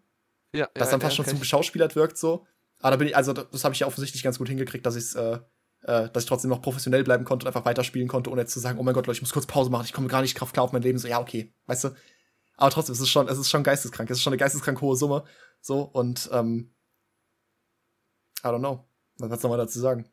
Ja. 0.53 0.67
Dass 0.73 0.87
ja, 0.87 0.91
dann 0.91 1.01
fast 1.01 1.17
ja, 1.17 1.23
schon 1.23 1.33
zu 1.33 1.39
geschauspielert 1.39 1.95
wirkt, 1.95 2.17
so. 2.17 2.45
Aber 2.79 2.91
da 2.91 2.97
bin 2.97 3.07
ich, 3.07 3.15
also, 3.15 3.33
das 3.33 3.63
habe 3.63 3.73
ich 3.73 3.79
ja 3.79 3.87
offensichtlich 3.87 4.23
ganz 4.23 4.37
gut 4.37 4.49
hingekriegt, 4.49 4.85
dass 4.85 4.95
ich 4.95 5.15
äh, 5.15 5.39
äh, 5.83 6.09
dass 6.09 6.23
ich 6.23 6.29
trotzdem 6.29 6.49
noch 6.49 6.61
professionell 6.61 7.03
bleiben 7.03 7.25
konnte 7.25 7.45
und 7.45 7.47
einfach 7.47 7.65
weiterspielen 7.65 8.07
konnte, 8.07 8.29
ohne 8.29 8.41
jetzt 8.41 8.53
zu 8.53 8.59
sagen, 8.59 8.79
oh 8.79 8.83
mein 8.83 8.93
Gott, 8.93 9.07
Leute, 9.07 9.17
ich 9.17 9.21
muss 9.21 9.33
kurz 9.33 9.45
Pause 9.45 9.69
machen, 9.69 9.85
ich 9.85 9.93
komme 9.93 10.07
gar 10.07 10.21
nicht 10.21 10.35
Kraft 10.35 10.53
klar 10.53 10.63
auf 10.63 10.73
mein 10.73 10.81
Leben, 10.81 10.97
so, 10.97 11.07
ja, 11.07 11.19
okay, 11.19 11.53
weißt 11.67 11.85
du? 11.85 11.89
Aber 12.57 12.71
trotzdem, 12.71 12.93
es 12.93 12.99
ist 12.99 13.09
schon, 13.09 13.27
es 13.27 13.37
ist 13.37 13.49
schon 13.49 13.63
geisteskrank. 13.63 14.09
Es 14.09 14.17
ist 14.17 14.23
schon 14.23 14.33
eine 14.33 14.39
geisteskrank 14.39 14.81
hohe 14.81 14.95
Summe. 14.95 15.23
So, 15.61 15.81
und 15.81 16.29
ähm, 16.33 16.73
I 18.43 18.47
don't 18.47 18.59
know. 18.59 18.87
Was 19.19 19.41
soll 19.41 19.49
man 19.49 19.59
dazu 19.59 19.79
sagen? 19.79 20.09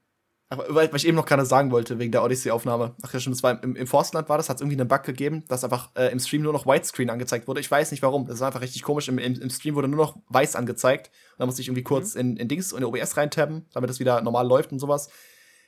Aber 0.51 0.75
weil 0.75 0.95
ich 0.95 1.07
eben 1.07 1.17
noch 1.17 1.27
gerade 1.27 1.47
sagen 1.47 1.71
wollte, 1.71 1.99
wegen 1.99 2.13
der 2.13 2.23
Odyssey-Aufnahme. 2.23 2.95
Ach 3.03 3.13
ja, 3.13 3.19
stimmt, 3.19 3.37
das 3.37 3.43
war 3.43 3.63
im, 3.63 3.77
im 3.77 3.87
Forstland 3.87 4.29
war 4.29 4.37
das, 4.37 4.49
hat 4.49 4.57
es 4.57 4.61
irgendwie 4.61 4.79
einen 4.79 4.89
Bug 4.89 5.03
gegeben, 5.03 5.45
dass 5.49 5.65
einfach 5.65 5.91
äh, 5.97 6.13
im 6.13 6.21
Stream 6.21 6.43
nur 6.43 6.53
noch 6.53 6.67
Widescreen 6.67 7.09
angezeigt 7.09 7.49
wurde. 7.49 7.61
Ich 7.61 7.71
weiß 7.71 7.91
nicht 7.91 8.03
warum. 8.03 8.27
Das 8.27 8.37
ist 8.37 8.43
einfach 8.43 8.61
richtig 8.61 8.83
komisch. 8.83 9.09
Im, 9.09 9.19
im, 9.19 9.41
im 9.41 9.51
Stream 9.51 9.75
wurde 9.75 9.89
nur 9.89 10.05
noch 10.05 10.17
weiß 10.29 10.55
angezeigt. 10.55 11.11
Und 11.33 11.41
da 11.41 11.47
musste 11.47 11.63
ich 11.63 11.69
irgendwie 11.69 11.83
kurz 11.83 12.15
mhm. 12.15 12.21
in, 12.21 12.37
in 12.37 12.49
Dings, 12.49 12.73
in 12.73 12.85
OBS 12.85 13.17
reintabben, 13.17 13.67
damit 13.73 13.89
es 13.89 14.01
wieder 14.01 14.21
normal 14.21 14.47
läuft 14.47 14.71
und 14.71 14.79
sowas. 14.79 15.09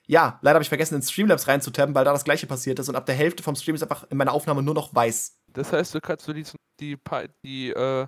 Ja, 0.06 0.38
leider 0.42 0.54
habe 0.54 0.62
ich 0.62 0.68
vergessen, 0.68 0.94
in 0.94 1.02
Streamlabs 1.02 1.48
reinzutabben, 1.48 1.94
weil 1.94 2.04
da 2.04 2.12
das 2.12 2.24
gleiche 2.24 2.46
passiert 2.46 2.78
ist 2.78 2.88
und 2.88 2.96
ab 2.96 3.06
der 3.06 3.14
Hälfte 3.14 3.42
vom 3.42 3.56
Stream 3.56 3.74
ist 3.74 3.82
einfach 3.82 4.08
in 4.10 4.16
meiner 4.16 4.32
Aufnahme 4.32 4.62
nur 4.62 4.74
noch 4.74 4.94
weiß. 4.94 5.38
Das 5.52 5.72
heißt, 5.72 5.94
du 5.94 6.00
kannst 6.00 6.28
du 6.28 6.32
die, 6.32 6.44
die, 6.80 6.96
die 7.44 7.70
äh, 7.70 8.06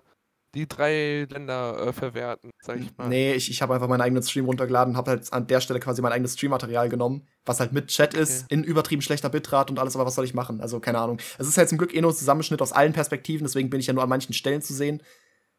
die 0.55 0.67
drei 0.67 1.27
Länder 1.31 1.89
äh, 1.89 1.93
verwerten, 1.93 2.51
sag 2.63 2.81
ich 2.81 2.97
mal. 2.97 3.09
Nee, 3.09 3.35
ich, 3.35 3.51
ich 3.51 3.61
habe 3.61 3.75
einfach 3.75 3.89
meinen 3.89 4.01
eigenen 4.01 4.23
Stream 4.23 4.47
runtergeladen 4.47 4.95
und 4.95 4.97
habe 4.97 5.11
halt 5.11 5.33
an 5.33 5.47
der 5.47 5.61
Stelle 5.61 5.79
quasi 5.79 6.01
mein 6.01 6.13
eigenes 6.13 6.35
Streammaterial 6.35 6.89
genommen, 6.89 7.27
was 7.45 7.61
halt 7.61 7.73
mit 7.73 7.89
Chat 7.89 8.15
okay. 8.15 8.23
ist, 8.23 8.51
in 8.51 8.65
übertrieben 8.65 9.03
schlechter 9.03 9.29
Bitrate 9.29 9.73
und 9.73 9.79
alles, 9.79 9.95
aber 9.95 10.07
was 10.07 10.15
soll 10.15 10.25
ich 10.25 10.35
machen? 10.35 10.61
Also, 10.61 10.81
keine 10.81 10.99
Ahnung. 10.99 11.19
Es 11.39 11.47
ist 11.47 11.59
halt 11.59 11.69
zum 11.69 11.79
Glück 11.79 11.95
eh 11.95 12.01
nur 12.01 12.13
ein 12.13 12.17
Zusammenschnitt 12.17 12.63
aus 12.63 12.73
allen 12.73 12.93
Perspektiven, 12.93 13.45
deswegen 13.45 13.69
bin 13.69 13.81
ich 13.81 13.87
ja 13.87 13.93
nur 13.93 14.03
an 14.03 14.09
manchen 14.09 14.33
Stellen 14.33 14.63
zu 14.63 14.73
sehen. 14.73 15.03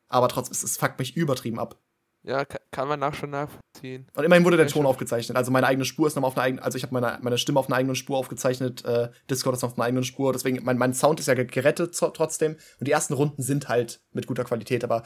Aber 0.08 0.28
trotzdem, 0.28 0.54
es, 0.54 0.64
es 0.64 0.78
fuckt 0.78 0.98
mich 0.98 1.16
übertrieben 1.16 1.60
ab. 1.60 1.80
Ja, 2.24 2.44
kann 2.46 2.88
man 2.88 3.00
nach 3.00 3.14
schon 3.14 3.30
nachvollziehen. 3.30 4.08
Und 4.14 4.24
immerhin 4.26 4.44
wurde 4.44 4.58
der 4.58 4.68
Ton 4.68 4.86
aufgezeichnet. 4.86 5.38
Also 5.38 5.52
meine 5.52 5.68
eigene 5.68 5.86
Spur 5.86 6.08
ist 6.08 6.16
nochmal 6.16 6.30
auf 6.30 6.38
einer 6.38 6.46
eigenen, 6.46 6.64
also 6.64 6.78
ich 6.78 6.84
habe 6.84 6.94
meine, 6.94 7.18
meine 7.22 7.38
Stimme 7.38 7.60
auf 7.60 7.68
einer 7.68 7.78
eigenen 7.78 7.96
Spur 7.96 8.18
aufgezeichnet, 8.18 8.84
äh, 8.84 9.10
Discord 9.30 9.56
ist 9.56 9.64
auf 9.64 9.78
einer 9.78 9.86
eigenen 9.86 10.04
Spur, 10.04 10.34
deswegen, 10.34 10.64
mein, 10.64 10.78
mein 10.78 10.94
Sound 10.94 11.20
ist 11.22 11.28
ja 11.28 11.34
gerettet 11.34 11.98
trotzdem. 11.98 12.58
Und 12.80 12.88
die 12.88 12.92
ersten 12.92 13.14
Runden 13.14 13.42
sind 13.42 13.70
halt 13.70 14.02
mit 14.12 14.28
guter 14.28 14.44
Qualität, 14.44 14.84
aber 14.84 15.04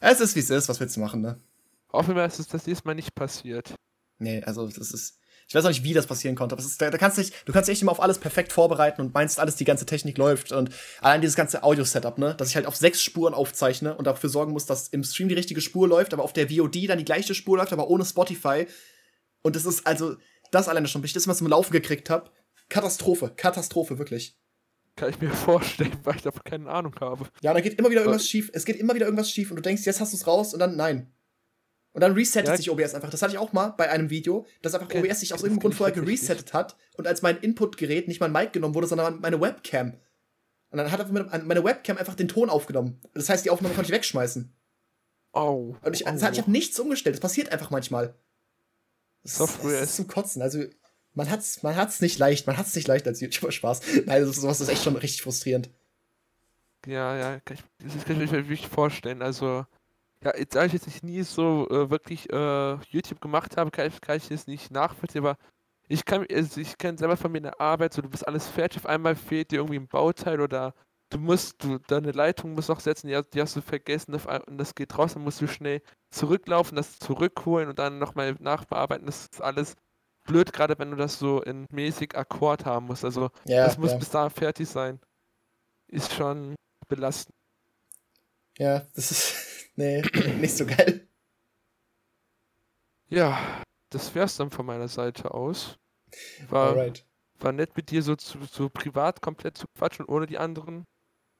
es 0.00 0.20
ist, 0.20 0.34
wie 0.34 0.40
es 0.40 0.50
ist, 0.50 0.68
was 0.68 0.80
willst 0.80 0.96
du 0.96 1.00
machen, 1.00 1.20
ne? 1.20 1.40
Hoffen 1.92 2.16
wir, 2.16 2.22
dass 2.24 2.40
es 2.40 2.48
das 2.48 2.64
diesmal 2.64 2.96
nicht 2.96 3.14
passiert. 3.14 3.74
Nee, 4.18 4.42
also 4.42 4.66
das 4.66 4.90
ist. 4.90 5.20
Ich 5.46 5.54
weiß 5.54 5.64
auch 5.64 5.68
nicht, 5.68 5.84
wie 5.84 5.92
das 5.92 6.06
passieren 6.06 6.36
konnte, 6.36 6.54
aber 6.54 6.62
ist, 6.62 6.80
da, 6.80 6.90
da, 6.90 6.98
kannst 6.98 7.18
du, 7.18 7.22
dich, 7.22 7.32
du 7.44 7.52
kannst 7.52 7.68
dich 7.68 7.74
echt 7.74 7.82
immer 7.82 7.92
auf 7.92 8.02
alles 8.02 8.18
perfekt 8.18 8.52
vorbereiten 8.52 9.00
und 9.00 9.12
meinst, 9.12 9.38
alles, 9.38 9.56
die 9.56 9.64
ganze 9.64 9.86
Technik 9.86 10.16
läuft. 10.18 10.52
Und 10.52 10.70
allein 11.00 11.20
dieses 11.20 11.36
ganze 11.36 11.62
Audio-Setup, 11.62 12.18
ne, 12.18 12.34
dass 12.34 12.48
ich 12.48 12.56
halt 12.56 12.66
auf 12.66 12.76
sechs 12.76 13.02
Spuren 13.02 13.34
aufzeichne 13.34 13.96
und 13.96 14.06
dafür 14.06 14.30
sorgen 14.30 14.52
muss, 14.52 14.66
dass 14.66 14.88
im 14.88 15.04
Stream 15.04 15.28
die 15.28 15.34
richtige 15.34 15.60
Spur 15.60 15.86
läuft, 15.86 16.12
aber 16.14 16.22
auf 16.22 16.32
der 16.32 16.48
VOD 16.48 16.88
dann 16.88 16.98
die 16.98 17.04
gleiche 17.04 17.34
Spur 17.34 17.58
läuft, 17.58 17.72
aber 17.72 17.88
ohne 17.88 18.04
Spotify. 18.04 18.66
Und 19.42 19.56
das 19.56 19.64
ist 19.64 19.86
also, 19.86 20.16
das 20.50 20.68
alleine 20.68 20.88
schon, 20.88 21.02
bis 21.02 21.10
ich 21.10 21.14
das 21.14 21.26
mal 21.26 21.34
zum 21.34 21.48
Laufen 21.48 21.72
gekriegt 21.72 22.10
habe. 22.10 22.30
Katastrophe, 22.68 23.32
Katastrophe, 23.36 23.98
wirklich. 23.98 24.38
Kann 24.96 25.10
ich 25.10 25.20
mir 25.20 25.30
vorstellen, 25.32 25.96
weil 26.04 26.16
ich 26.16 26.22
davon 26.22 26.42
keine 26.44 26.70
Ahnung 26.70 26.94
habe. 27.00 27.28
Ja, 27.42 27.52
da 27.52 27.60
geht 27.60 27.78
immer 27.78 27.90
wieder 27.90 28.02
irgendwas 28.02 28.26
schief. 28.26 28.50
Es 28.52 28.64
geht 28.64 28.76
immer 28.76 28.94
wieder 28.94 29.06
irgendwas 29.06 29.30
schief 29.30 29.50
und 29.50 29.56
du 29.56 29.62
denkst, 29.62 29.84
jetzt 29.84 30.00
hast 30.00 30.12
du 30.12 30.16
es 30.16 30.26
raus 30.26 30.54
und 30.54 30.60
dann 30.60 30.76
nein. 30.76 31.13
Und 31.94 32.00
dann 32.00 32.12
resettet 32.12 32.48
ja. 32.48 32.56
sich 32.56 32.70
OBS 32.70 32.94
einfach. 32.94 33.08
Das 33.08 33.22
hatte 33.22 33.32
ich 33.32 33.38
auch 33.38 33.52
mal 33.52 33.68
bei 33.68 33.88
einem 33.88 34.10
Video, 34.10 34.46
dass 34.62 34.74
einfach 34.74 34.92
OBS 34.92 35.20
sich 35.20 35.32
aus 35.32 35.42
irgendeinem 35.42 35.60
Grund 35.60 35.74
vorher 35.76 35.94
geresettet 35.94 36.52
hat 36.52 36.76
und 36.96 37.06
als 37.06 37.22
mein 37.22 37.38
Inputgerät 37.38 38.08
nicht 38.08 38.20
mein 38.20 38.32
Mic 38.32 38.50
genommen 38.52 38.74
wurde, 38.74 38.88
sondern 38.88 39.20
meine 39.20 39.40
Webcam. 39.40 39.94
Und 40.70 40.78
dann 40.78 40.90
hat 40.90 41.46
meine 41.46 41.62
Webcam 41.62 41.96
einfach 41.96 42.16
den 42.16 42.26
Ton 42.26 42.50
aufgenommen. 42.50 43.00
Das 43.14 43.28
heißt, 43.28 43.44
die 43.44 43.50
Aufnahme 43.50 43.76
konnte 43.76 43.90
ich 43.90 43.94
wegschmeißen. 43.94 44.52
Oh. 45.32 45.76
Und 45.82 45.94
ich, 45.94 46.04
oh. 46.04 46.10
ich 46.12 46.22
habe 46.22 46.50
nichts 46.50 46.80
umgestellt. 46.80 47.14
Das 47.14 47.20
passiert 47.20 47.52
einfach 47.52 47.70
manchmal. 47.70 48.16
Das, 49.22 49.36
Software 49.36 49.80
das 49.80 49.90
ist 49.90 49.96
zum 49.96 50.08
Kotzen. 50.08 50.42
Also, 50.42 50.64
man 51.12 51.30
hat's, 51.30 51.62
man 51.62 51.76
hat's 51.76 52.00
nicht 52.00 52.18
leicht, 52.18 52.48
man 52.48 52.56
hat's 52.56 52.74
nicht 52.74 52.88
leicht 52.88 53.06
als 53.06 53.20
YouTuber 53.20 53.52
Spaß. 53.52 53.82
Nein, 54.06 54.26
sowas 54.32 54.60
ist 54.60 54.68
echt 54.68 54.82
schon 54.82 54.96
richtig 54.96 55.22
frustrierend. 55.22 55.70
Ja, 56.86 57.16
ja, 57.16 57.40
kann 57.40 57.56
ich, 57.56 57.94
das 57.94 58.04
kann 58.04 58.20
ich 58.20 58.32
mir 58.32 58.48
wirklich 58.48 58.66
vorstellen. 58.66 59.22
Also, 59.22 59.64
ja, 60.24 60.36
jetzt, 60.36 60.54
da 60.54 60.64
ich 60.64 60.72
jetzt 60.72 61.02
nie 61.02 61.22
so 61.22 61.68
äh, 61.68 61.90
wirklich 61.90 62.30
äh, 62.32 62.76
YouTube 62.88 63.20
gemacht 63.20 63.56
habe, 63.56 63.70
kann 63.70 63.88
ich, 63.88 64.00
kann 64.00 64.16
ich 64.16 64.28
das 64.28 64.46
nicht 64.46 64.70
nachvollziehen, 64.70 65.24
aber 65.24 65.36
ich 65.86 66.04
kann, 66.04 66.26
also 66.30 66.60
ich 66.60 66.78
kenne 66.78 66.96
selber 66.96 67.16
von 67.16 67.30
mir 67.30 67.38
in 67.38 67.44
der 67.44 67.60
Arbeit, 67.60 67.92
so 67.92 68.00
du 68.00 68.08
bist 68.08 68.26
alles 68.26 68.48
fertig, 68.48 68.78
auf 68.78 68.86
einmal 68.86 69.16
fehlt 69.16 69.50
dir 69.50 69.56
irgendwie 69.56 69.78
ein 69.78 69.88
Bauteil 69.88 70.40
oder 70.40 70.74
du 71.10 71.18
musst, 71.18 71.62
du, 71.62 71.78
deine 71.78 72.12
Leitung 72.12 72.54
musst 72.54 72.70
noch 72.70 72.80
setzen, 72.80 73.08
die, 73.08 73.20
die 73.34 73.40
hast 73.40 73.54
du 73.54 73.60
vergessen 73.60 74.14
und 74.14 74.58
das 74.58 74.74
geht 74.74 74.96
raus, 74.96 75.12
dann 75.12 75.24
musst 75.24 75.42
du 75.42 75.46
schnell 75.46 75.82
zurücklaufen, 76.10 76.76
das 76.76 76.98
zurückholen 76.98 77.68
und 77.68 77.78
dann 77.78 77.98
nochmal 77.98 78.34
nachbearbeiten, 78.40 79.06
das 79.06 79.26
ist 79.26 79.42
alles 79.42 79.76
blöd, 80.24 80.54
gerade 80.54 80.78
wenn 80.78 80.90
du 80.90 80.96
das 80.96 81.18
so 81.18 81.42
in 81.42 81.66
mäßig 81.70 82.16
Akkord 82.16 82.64
haben 82.64 82.86
musst. 82.86 83.04
Also 83.04 83.30
ja, 83.44 83.66
das 83.66 83.76
muss 83.76 83.92
ja. 83.92 83.98
bis 83.98 84.10
da 84.10 84.30
fertig 84.30 84.68
sein. 84.68 84.98
Ist 85.88 86.14
schon 86.14 86.54
belastend. 86.88 87.34
Ja, 88.58 88.86
das 88.94 89.10
ist. 89.10 89.43
Nee, 89.76 90.02
nicht 90.40 90.56
so 90.56 90.66
geil. 90.66 91.06
Ja, 93.08 93.62
das 93.90 94.14
wär's 94.14 94.36
dann 94.36 94.50
von 94.50 94.66
meiner 94.66 94.88
Seite 94.88 95.32
aus. 95.32 95.78
War, 96.48 96.70
Alright. 96.70 97.06
war 97.40 97.52
nett 97.52 97.76
mit 97.76 97.90
dir 97.90 98.02
so, 98.02 98.16
zu, 98.16 98.38
so 98.44 98.68
privat 98.68 99.20
komplett 99.20 99.58
zu 99.58 99.66
quatschen, 99.76 100.06
ohne 100.06 100.26
die 100.26 100.38
anderen. 100.38 100.84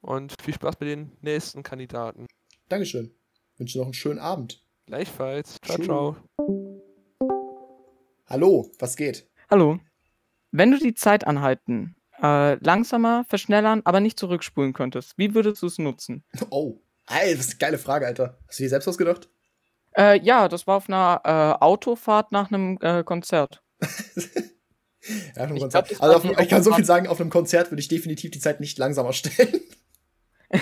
Und 0.01 0.35
viel 0.43 0.55
Spaß 0.55 0.78
mit 0.80 0.89
den 0.89 1.16
nächsten 1.22 1.62
Kandidaten. 1.62 2.26
Dankeschön. 2.68 3.14
Wünsche 3.57 3.78
noch 3.78 3.87
einen 3.87 3.95
schönen 3.95 4.18
Abend. 4.18 4.62
Gleichfalls. 4.87 5.57
Ciao, 5.62 5.78
ciao. 5.78 6.16
Hallo, 8.26 8.70
was 8.78 8.97
geht? 8.97 9.28
Hallo. 9.51 9.78
Wenn 10.51 10.70
du 10.70 10.78
die 10.78 10.95
Zeit 10.95 11.26
anhalten, 11.26 11.97
äh, 12.22 12.55
langsamer, 12.55 13.24
verschnellern, 13.28 13.82
aber 13.85 14.01
nicht 14.01 14.18
zurückspulen 14.18 14.72
könntest, 14.72 15.16
wie 15.16 15.35
würdest 15.35 15.62
du 15.62 15.66
es 15.66 15.78
nutzen? 15.78 16.22
Oh, 16.51 16.80
ey, 17.09 17.35
das 17.35 17.47
ist 17.47 17.53
eine 17.53 17.59
geile 17.59 17.79
Frage, 17.79 18.07
Alter. 18.07 18.39
Hast 18.49 18.59
du 18.59 18.63
die 18.63 18.69
selbst 18.69 18.89
ausgedacht? 18.89 19.29
Äh, 19.97 20.21
ja, 20.21 20.49
das 20.49 20.67
war 20.67 20.77
auf 20.77 20.89
einer 20.89 21.21
äh, 21.25 21.63
Autofahrt 21.65 22.33
nach 22.33 22.51
einem 22.51 22.79
äh, 22.81 23.05
Konzert. 23.05 23.63
ja, 23.81 25.51
ich, 25.51 25.61
Konzert. 25.61 25.89
Glaub, 25.89 26.03
also 26.03 26.29
auf, 26.31 26.41
ich 26.41 26.49
kann 26.49 26.63
so 26.63 26.73
viel 26.73 26.85
sagen, 26.85 27.07
auf 27.07 27.21
einem 27.21 27.31
Konzert 27.31 27.71
würde 27.71 27.81
ich 27.81 27.89
definitiv 27.89 28.31
die 28.31 28.41
Zeit 28.41 28.61
nicht 28.61 28.79
langsamer 28.79 29.13
stellen. 29.13 29.61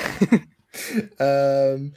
ähm, 1.19 1.95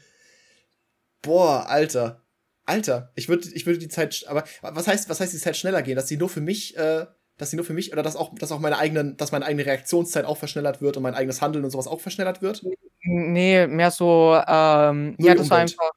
boah, 1.22 1.68
Alter. 1.68 2.22
Alter, 2.66 3.12
ich 3.16 3.30
würde 3.30 3.48
ich 3.54 3.66
würde 3.66 3.80
die 3.80 3.90
Zeit, 3.90 4.26
aber 4.28 4.44
was 4.62 4.88
heißt, 4.88 5.08
was 5.08 5.20
heißt 5.20 5.34
die 5.34 5.38
Zeit 5.38 5.56
schneller 5.56 5.84
gehen? 5.84 5.96
Dass 5.96 6.08
sie 6.08 6.18
nur 6.18 6.30
für 6.30 6.42
mich, 6.42 6.76
äh, 6.78 7.06
dass 7.38 7.50
sie 7.50 7.58
nur 7.58 7.66
für 7.66 7.74
mich 7.74 7.92
oder 7.92 8.04
dass 8.04 8.16
auch, 8.16 8.34
dass 8.36 8.52
auch 8.52 8.60
meine 8.60 8.78
eigenen, 8.78 9.18
dass 9.18 9.32
meine 9.32 9.46
eigene 9.46 9.66
Reaktionszeit 9.66 10.26
auch 10.26 10.38
verschnellert 10.38 10.82
wird 10.82 10.98
und 10.98 11.04
mein 11.04 11.16
eigenes 11.16 11.42
Handeln 11.42 11.66
und 11.66 11.72
sowas 11.72 11.88
auch 11.88 12.00
verschnellert 12.00 12.42
wird? 12.42 12.66
Nee, 13.02 13.68
mehr 13.68 13.92
so, 13.92 14.36
ähm, 14.48 15.16
ja, 15.20 15.36
dass 15.36 15.50
du 15.50 15.56
einfach 15.56 15.92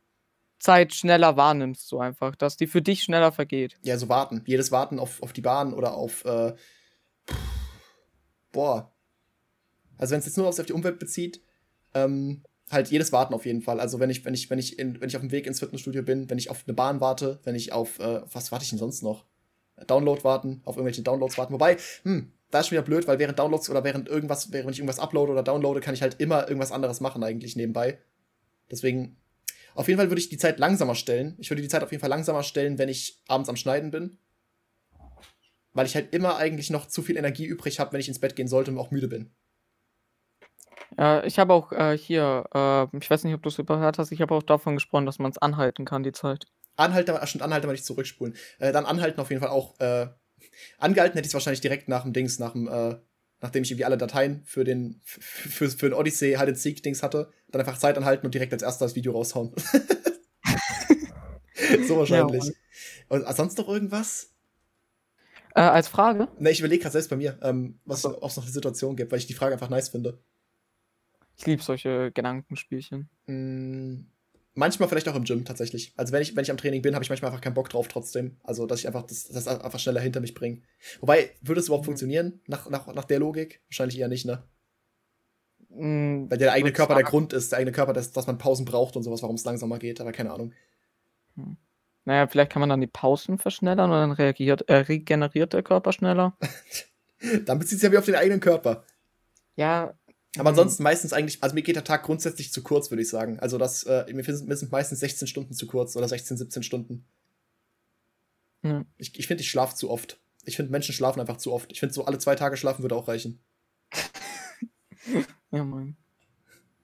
Zeit 0.59 0.95
schneller 0.95 1.37
wahrnimmst, 1.37 1.89
so 1.89 2.01
einfach, 2.01 2.35
dass 2.35 2.57
die 2.57 2.67
für 2.67 2.83
dich 2.83 3.03
schneller 3.03 3.33
vergeht. 3.33 3.77
Ja, 3.83 3.97
so 3.97 4.09
warten. 4.09 4.43
Jedes 4.47 4.73
Warten 4.73 4.99
auf, 4.99 5.23
auf 5.23 5.33
die 5.33 5.41
Bahn 5.41 5.73
oder 5.73 5.95
auf, 5.95 6.25
äh, 6.25 6.55
boah. 8.53 8.93
Also 9.97 10.13
wenn 10.13 10.21
es 10.21 10.27
jetzt 10.27 10.37
nur 10.37 10.49
auf 10.49 10.57
die 10.57 10.73
Umwelt 10.73 10.99
bezieht, 10.99 11.41
ähm, 11.95 12.43
halt 12.71 12.91
jedes 12.91 13.13
Warten 13.13 13.35
auf 13.35 13.47
jeden 13.47 13.63
Fall. 13.63 13.81
Also 13.81 14.01
wenn 14.01 14.11
ich, 14.11 14.25
wenn 14.25 14.35
ich, 14.35 14.51
wenn 14.51 14.59
ich, 14.59 14.79
in, 14.79 15.01
wenn 15.01 15.09
ich 15.09 15.17
auf 15.17 15.23
dem 15.23 15.33
Weg 15.33 15.47
ins 15.47 15.61
Fitnessstudio 15.61 16.03
bin, 16.03 16.29
wenn 16.29 16.39
ich 16.39 16.51
auf 16.51 16.65
eine 16.67 16.75
Bahn 16.75 17.01
warte, 17.01 17.41
wenn 17.45 17.55
ich 17.55 17.73
auf, 17.73 17.99
äh, 18.01 18.23
was 18.33 18.53
warte 18.53 18.65
ich 18.65 18.71
denn 18.71 18.79
sonst 18.79 19.03
noch? 19.03 19.25
Download 19.87 20.23
warten, 20.25 20.61
auf 20.65 20.77
irgendwelche 20.77 21.03
Downloads 21.03 21.39
warten. 21.39 21.53
Wobei, 21.53 21.77
hm, 22.03 22.33
da 22.51 22.61
ist 22.61 22.69
schon 22.69 22.77
wieder 22.77 22.85
blöd, 22.85 23.07
weil 23.07 23.19
während 23.19 23.39
Downloads 23.39 23.69
oder 23.71 23.85
während 23.85 24.09
irgendwas, 24.09 24.53
während 24.53 24.71
ich 24.73 24.79
irgendwas 24.79 24.99
uploade 24.99 25.33
oder 25.33 25.43
downloade, 25.43 25.81
kann 25.81 25.95
ich 25.95 26.03
halt 26.03 26.21
immer 26.21 26.49
irgendwas 26.49 26.73
anderes 26.73 27.01
machen 27.01 27.23
eigentlich 27.23 27.57
nebenbei. 27.57 27.99
Deswegen, 28.71 29.17
auf 29.75 29.89
jeden 29.89 29.99
Fall 29.99 30.11
würde 30.11 30.21
ich 30.21 30.29
die 30.29 30.39
Zeit 30.39 30.59
langsamer 30.59 30.95
stellen. 30.95 31.37
Ich 31.39 31.51
würde 31.51 31.63
die 31.63 31.69
Zeit 31.69 31.83
auf 31.83 31.91
jeden 31.91 32.01
Fall 32.01 32.11
langsamer 32.11 32.43
stellen, 32.43 32.79
wenn 32.79 32.89
ich 32.89 33.23
abends 33.29 33.49
am 33.49 33.57
Schneiden 33.57 33.91
bin. 33.91 34.19
Weil 35.73 35.87
ich 35.87 35.95
halt 35.95 36.15
immer 36.15 36.37
eigentlich 36.37 36.71
noch 36.71 36.87
zu 36.87 37.03
viel 37.03 37.17
Energie 37.17 37.45
übrig 37.45 37.79
habe, 37.79 37.93
wenn 37.93 38.01
ich 38.01 38.09
ins 38.09 38.19
Bett 38.19 38.35
gehen 38.35 38.49
sollte 38.49 38.71
und 38.71 38.79
auch 38.79 38.91
müde 38.91 39.09
bin. 39.09 39.31
Ja, 40.97 41.23
ich 41.23 41.39
habe 41.39 41.53
auch 41.53 41.71
äh, 41.73 41.97
hier, 41.97 42.45
äh, 42.53 42.97
ich 42.97 43.11
weiß 43.11 43.25
nicht, 43.25 43.35
ob 43.35 43.43
du 43.43 43.51
es 43.51 43.59
überhört 43.59 43.99
hast, 43.99 44.11
ich 44.11 44.21
habe 44.21 44.35
auch 44.35 44.43
davon 44.43 44.75
gesprochen, 44.75 45.07
dass 45.07 45.19
man 45.19 45.31
es 45.31 45.39
anhalten 45.39 45.85
kann, 45.85 46.03
die 46.03 46.13
Zeit. 46.13 46.47
Anhalten, 46.79 47.15
stimmt, 47.27 47.43
anhalten, 47.43 47.67
aber 47.67 47.73
nicht 47.73 47.85
zurückspulen. 47.85 48.35
Äh, 48.59 48.73
dann 48.73 48.87
anhalten 48.87 49.21
auf 49.21 49.31
jeden 49.31 49.43
Fall 49.43 49.51
auch. 49.51 49.79
Äh, 49.81 50.09
angehalten 50.79 51.17
hätte 51.17 51.27
ich 51.27 51.31
es 51.31 51.35
wahrscheinlich 51.35 51.61
direkt 51.61 51.89
nach 51.89 52.05
dem 52.05 52.13
Dings, 52.13 52.39
nach 52.39 52.53
dem, 52.53 52.69
äh, 52.69 52.97
nachdem 53.41 53.65
ich 53.65 53.71
irgendwie 53.71 53.85
alle 53.85 53.99
Dateien 53.99 54.43
für 54.45 54.65
den, 54.65 55.01
für, 55.05 55.69
für 55.69 55.91
den 55.91 55.95
Odyssey 55.95 56.35
halt 56.35 56.49
den 56.49 56.55
Seek-Dings 56.55 57.03
hatte. 57.03 57.31
Dann 57.51 57.61
einfach 57.61 57.79
Zeit 57.79 57.99
anhalten 57.99 58.27
und 58.27 58.35
direkt 58.35 58.53
als 58.53 58.63
erstes 58.63 58.79
das 58.79 58.97
Video 58.97 59.13
raushauen. 59.13 59.53
so 61.87 61.99
wahrscheinlich. 61.99 62.45
Ja, 62.45 62.53
und 63.09 63.37
sonst 63.37 63.59
noch 63.59 63.69
irgendwas? 63.69 64.33
Äh, 65.55 65.63
als 65.63 65.89
Frage? 65.89 66.29
Ne, 66.39 66.51
ich 66.51 66.61
überlege 66.61 66.83
gerade 66.83 66.93
selbst 66.93 67.11
bei 67.11 67.17
mir, 67.17 67.39
ähm, 67.43 67.81
was 67.85 68.05
es 68.05 68.05
noch 68.05 68.45
eine 68.45 68.53
Situation 68.53 68.95
gibt, 68.95 69.11
weil 69.11 69.19
ich 69.19 69.27
die 69.27 69.35
Frage 69.35 69.55
einfach 69.55 69.71
nice 69.71 69.89
finde. 69.89 70.23
Ich 71.37 71.47
liebe 71.47 71.63
solche 71.63 72.13
Gedankenspielchen. 72.13 73.09
Mm, 73.27 74.03
manchmal 74.59 74.89
vielleicht 74.89 75.09
auch 75.09 75.15
im 75.15 75.25
Gym 75.25 75.45
tatsächlich. 75.45 75.93
Also 75.97 76.13
wenn 76.13 76.21
ich, 76.21 76.35
wenn 76.35 76.43
ich 76.43 76.51
am 76.51 76.57
Training 76.57 76.83
bin, 76.83 76.95
habe 76.95 77.05
ich 77.05 77.09
manchmal 77.09 77.31
einfach 77.31 77.41
keinen 77.41 77.55
Bock 77.55 77.71
drauf 77.71 77.89
trotzdem. 77.89 78.37
Also 78.43 78.67
dass 78.67 78.81
ich 78.81 78.87
einfach 78.87 79.05
das, 79.05 79.29
das 79.29 79.47
einfach 79.47 79.79
schneller 79.79 80.01
hinter 80.01 80.21
mich 80.21 80.35
bringe. 80.35 80.63
Wobei, 81.01 81.31
würde 81.41 81.61
es 81.61 81.69
überhaupt 81.69 81.85
mhm. 81.85 81.91
funktionieren 81.93 82.41
nach, 82.47 82.69
nach, 82.69 82.87
nach 82.93 83.05
der 83.05 83.21
Logik? 83.21 83.63
Wahrscheinlich 83.69 83.99
eher 83.99 84.09
nicht, 84.09 84.27
ne? 84.27 84.43
Mhm, 85.71 86.31
Weil 86.31 86.39
der 86.39 86.53
eigene 86.53 86.73
Körper 86.73 86.97
der 86.97 87.05
Grund 87.05 87.33
ist, 87.33 87.53
der 87.53 87.61
eigene 87.61 87.73
Körper, 87.73 87.93
dass, 87.93 88.13
dass 88.13 88.27
man 88.27 88.39
Pausen 88.39 88.65
braucht 88.65 88.97
und 88.97 89.05
sowas, 89.05 89.23
warum 89.23 89.37
es 89.37 89.45
langsamer 89.45 89.79
geht, 89.79 90.01
aber 90.01 90.13
keine 90.13 90.33
Ahnung. 90.33 90.53
Hm. 91.37 91.57
Naja, 92.05 92.27
vielleicht 92.27 92.51
kann 92.51 92.61
man 92.61 92.71
dann 92.71 92.81
die 92.81 92.87
Pausen 92.87 93.39
verschnellern 93.39 93.91
und 93.91 93.97
dann 93.97 94.13
reagiert, 94.13 94.69
äh, 94.69 94.77
regeneriert 94.77 95.53
der 95.53 95.63
Körper 95.63 95.93
schneller. 95.93 96.37
dann 97.45 97.59
bezieht 97.59 97.77
es 97.77 97.83
ja 97.83 97.93
wie 97.93 97.99
auf 97.99 98.07
den 98.07 98.15
eigenen 98.17 98.41
Körper. 98.41 98.85
Ja. 99.57 99.95
Aber 100.37 100.51
ansonsten 100.51 100.83
meistens 100.83 101.13
eigentlich, 101.13 101.43
also 101.43 101.55
mir 101.55 101.63
geht 101.63 101.77
der 101.77 101.85
Tag 101.85 102.03
grundsätzlich 102.03 102.53
zu 102.53 102.63
kurz, 102.63 102.91
würde 102.91 103.03
ich 103.03 103.09
sagen. 103.09 103.41
Also 103.41 103.57
das, 103.57 103.85
äh, 103.85 104.05
mir 104.13 104.23
sind 104.25 104.71
meistens 104.71 105.01
16 105.01 105.27
Stunden 105.27 105.55
zu 105.55 105.67
kurz 105.67 105.97
oder 105.97 106.09
16, 106.09 106.37
17 106.37 106.63
Stunden. 106.63 107.07
Ja. 108.63 108.85
Ich, 108.99 109.19
ich 109.19 109.27
finde, 109.27 109.43
ich 109.43 109.51
schlafe 109.51 109.75
zu 109.75 109.91
oft. 109.91 110.21
Ich 110.45 110.57
finde, 110.57 110.71
Menschen 110.71 110.95
schlafen 110.95 111.21
einfach 111.21 111.39
zu 111.39 111.53
oft. 111.53 111.73
Ich 111.73 111.81
finde, 111.81 111.95
so 111.95 112.05
alle 112.05 112.19
zwei 112.19 112.35
Tage 112.35 112.57
schlafen 112.57 112.83
würde 112.83 112.95
auch 112.95 113.09
reichen. 113.09 113.41
ja, 115.51 115.65
moin. 115.65 115.97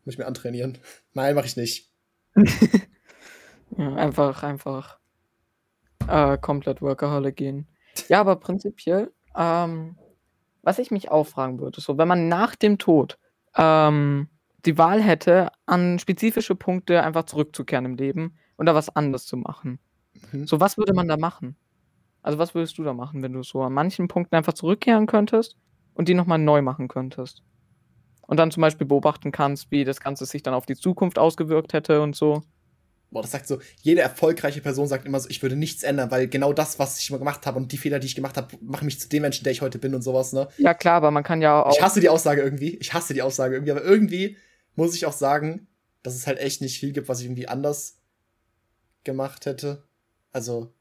Muss 0.05 0.14
ich 0.14 0.18
mir 0.18 0.26
antrainieren. 0.26 0.78
Nein, 1.12 1.34
mache 1.34 1.47
ich 1.47 1.57
nicht. 1.57 1.90
ja, 3.76 3.95
einfach, 3.95 4.42
einfach 4.42 4.99
äh, 6.09 6.38
komplett 6.38 6.82
Workaholic 6.82 7.36
gehen. 7.36 7.68
Ja, 8.09 8.20
aber 8.20 8.36
prinzipiell, 8.36 9.12
ähm, 9.36 9.97
was 10.62 10.78
ich 10.78 10.90
mich 10.90 11.11
auch 11.11 11.24
fragen 11.24 11.61
würde, 11.61 11.80
so 11.80 11.97
wenn 11.97 12.09
man 12.09 12.28
nach 12.28 12.57
dem 12.57 12.78
Tod 12.78 13.18
ähm, 13.57 14.29
die 14.65 14.79
Wahl 14.79 15.03
hätte, 15.03 15.51
an 15.67 15.99
spezifische 15.99 16.55
Punkte 16.55 17.03
einfach 17.03 17.25
zurückzukehren 17.25 17.85
im 17.85 17.97
Leben 17.97 18.37
und 18.57 18.67
da 18.67 18.75
was 18.75 18.95
anderes 18.95 19.27
zu 19.27 19.37
machen. 19.37 19.79
Mhm. 20.33 20.47
So, 20.47 20.61
was 20.61 20.79
würde 20.79 20.95
man 20.95 21.09
da 21.09 21.17
machen? 21.17 21.57
Also, 22.23 22.39
was 22.39 22.55
würdest 22.55 22.79
du 22.79 22.85
da 22.85 22.95
machen, 22.95 23.23
wenn 23.23 23.35
du 23.35 23.43
so 23.43 23.63
an 23.63 23.73
manchen 23.73 24.09
Punkten 24.09 24.35
einfach 24.37 24.55
zurückkehren 24.55 25.07
könntest 25.07 25.57
und 25.95 26.09
die 26.09 26.15
nochmal 26.15 26.39
neu 26.39 26.63
machen 26.63 26.89
könntest? 26.89 27.43
Und 28.27 28.39
dann 28.39 28.51
zum 28.51 28.63
Beispiel 28.63 28.87
beobachten 28.87 29.33
kannst, 29.33 29.71
wie 29.71 29.85
das 29.85 30.01
Ganze 30.01 30.25
sich 30.25 30.43
dann 30.43 30.55
auf 30.55 30.65
die 30.67 30.77
Zukunft 30.77 31.19
ausgewirkt 31.19 31.75
hätte 31.75 32.01
und 32.01 32.17
so. 32.17 32.43
Boah, 33.15 33.23
das 33.23 33.31
sagt 33.31 33.47
so, 33.47 33.61
jede 33.81 34.01
erfolgreiche 34.01 34.61
Person 34.61 34.89
sagt 34.89 35.07
immer 35.07 35.21
so, 35.21 35.31
ich 35.31 35.41
würde 35.41 35.55
nichts 35.55 35.85
ändern, 35.85 36.11
weil 36.11 36.27
genau 36.27 36.53
das, 36.53 36.81
was 36.81 36.99
ich 36.99 37.11
immer 37.11 37.21
gemacht 37.21 37.47
habe 37.47 37.59
und 37.59 37.71
die 37.71 37.79
Fehler, 37.79 38.01
die 38.01 38.09
ich 38.09 38.17
gemacht 38.17 38.37
habe, 38.37 38.57
machen 38.61 38.87
mich 38.87 38.99
zu 38.99 39.09
dem 39.09 39.23
Menschen, 39.23 39.45
der 39.45 39.53
ich 39.53 39.62
heute 39.62 39.79
bin 39.79 39.95
und 39.95 40.03
sowas, 40.03 40.33
ne? 40.33 40.49
Ja, 40.59 40.75
klar, 40.75 40.97
aber 40.97 41.12
man 41.12 41.23
kann 41.23 41.41
ja 41.41 41.62
auch. 41.62 41.77
Ich 41.77 41.81
hasse 41.81 42.01
die 42.01 42.09
Aussage 42.09 42.43
irgendwie. 42.43 42.77
Ich 42.79 42.93
hasse 42.93 43.15
die 43.15 43.23
Aussage 43.23 43.55
irgendwie, 43.55 43.71
aber 43.71 43.85
irgendwie 43.85 44.37
muss 44.75 44.97
ich 44.97 45.07
auch 45.07 45.12
sagen, 45.12 45.69
dass 46.03 46.17
es 46.17 46.27
halt 46.27 46.41
echt 46.41 46.61
nicht 46.61 46.81
viel 46.81 46.91
gibt, 46.91 47.09
was 47.09 47.21
ich 47.21 47.27
irgendwie 47.27 47.47
anders 47.47 48.01
gemacht 49.05 49.47
hätte. 49.47 49.85
Also. 50.33 50.75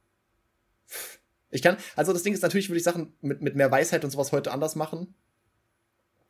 Ich 1.52 1.62
kann, 1.62 1.78
also 1.96 2.14
das 2.14 2.24
Ding 2.24 2.34
ist 2.34 2.42
natürlich, 2.42 2.68
würde 2.70 2.80
ich 2.80 2.84
Sachen 2.84 3.14
mit, 3.22 3.44
mit 3.44 3.56
mehr 3.56 3.70
Weisheit 3.70 4.04
und 4.04 4.10
sowas 4.10 4.32
heute 4.32 4.52
anders 4.52 4.74
machen. 4.76 5.14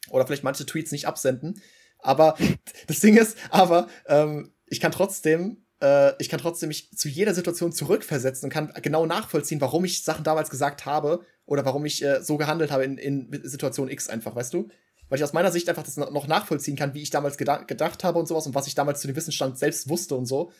Oder 0.09 0.27
vielleicht 0.27 0.43
manche 0.43 0.65
Tweets 0.65 0.91
nicht 0.91 1.07
absenden. 1.07 1.61
Aber 1.99 2.35
das 2.87 2.99
Ding 2.99 3.15
ist, 3.15 3.37
aber 3.51 3.87
ähm, 4.07 4.51
ich 4.65 4.81
kann 4.81 4.91
trotzdem, 4.91 5.62
äh, 5.83 6.15
ich 6.17 6.29
kann 6.29 6.39
trotzdem 6.39 6.69
mich 6.69 6.89
zu 6.91 7.09
jeder 7.09 7.33
Situation 7.33 7.73
zurückversetzen 7.73 8.47
und 8.47 8.53
kann 8.53 8.73
genau 8.81 9.05
nachvollziehen, 9.05 9.59
warum 9.59 9.83
ich 9.83 10.03
Sachen 10.03 10.23
damals 10.23 10.49
gesagt 10.49 10.85
habe 10.85 11.25
oder 11.45 11.65
warum 11.65 11.85
ich 11.85 12.03
äh, 12.03 12.23
so 12.23 12.37
gehandelt 12.37 12.71
habe 12.71 12.85
in, 12.85 12.97
in 12.97 13.41
Situation 13.43 13.89
X 13.89 14.09
einfach, 14.09 14.33
weißt 14.35 14.53
du? 14.53 14.69
Weil 15.09 15.17
ich 15.17 15.23
aus 15.23 15.33
meiner 15.33 15.51
Sicht 15.51 15.67
einfach 15.67 15.83
das 15.83 15.97
noch 15.97 16.27
nachvollziehen 16.27 16.77
kann, 16.77 16.93
wie 16.93 17.01
ich 17.01 17.09
damals 17.09 17.37
gedacht 17.37 18.03
habe 18.03 18.17
und 18.17 18.27
sowas 18.27 18.47
und 18.47 18.55
was 18.55 18.67
ich 18.67 18.75
damals 18.75 19.01
zu 19.01 19.07
dem 19.07 19.15
Wissensstand 19.15 19.59
selbst 19.59 19.89
wusste 19.89 20.15
und 20.15 20.25
so. 20.25 20.51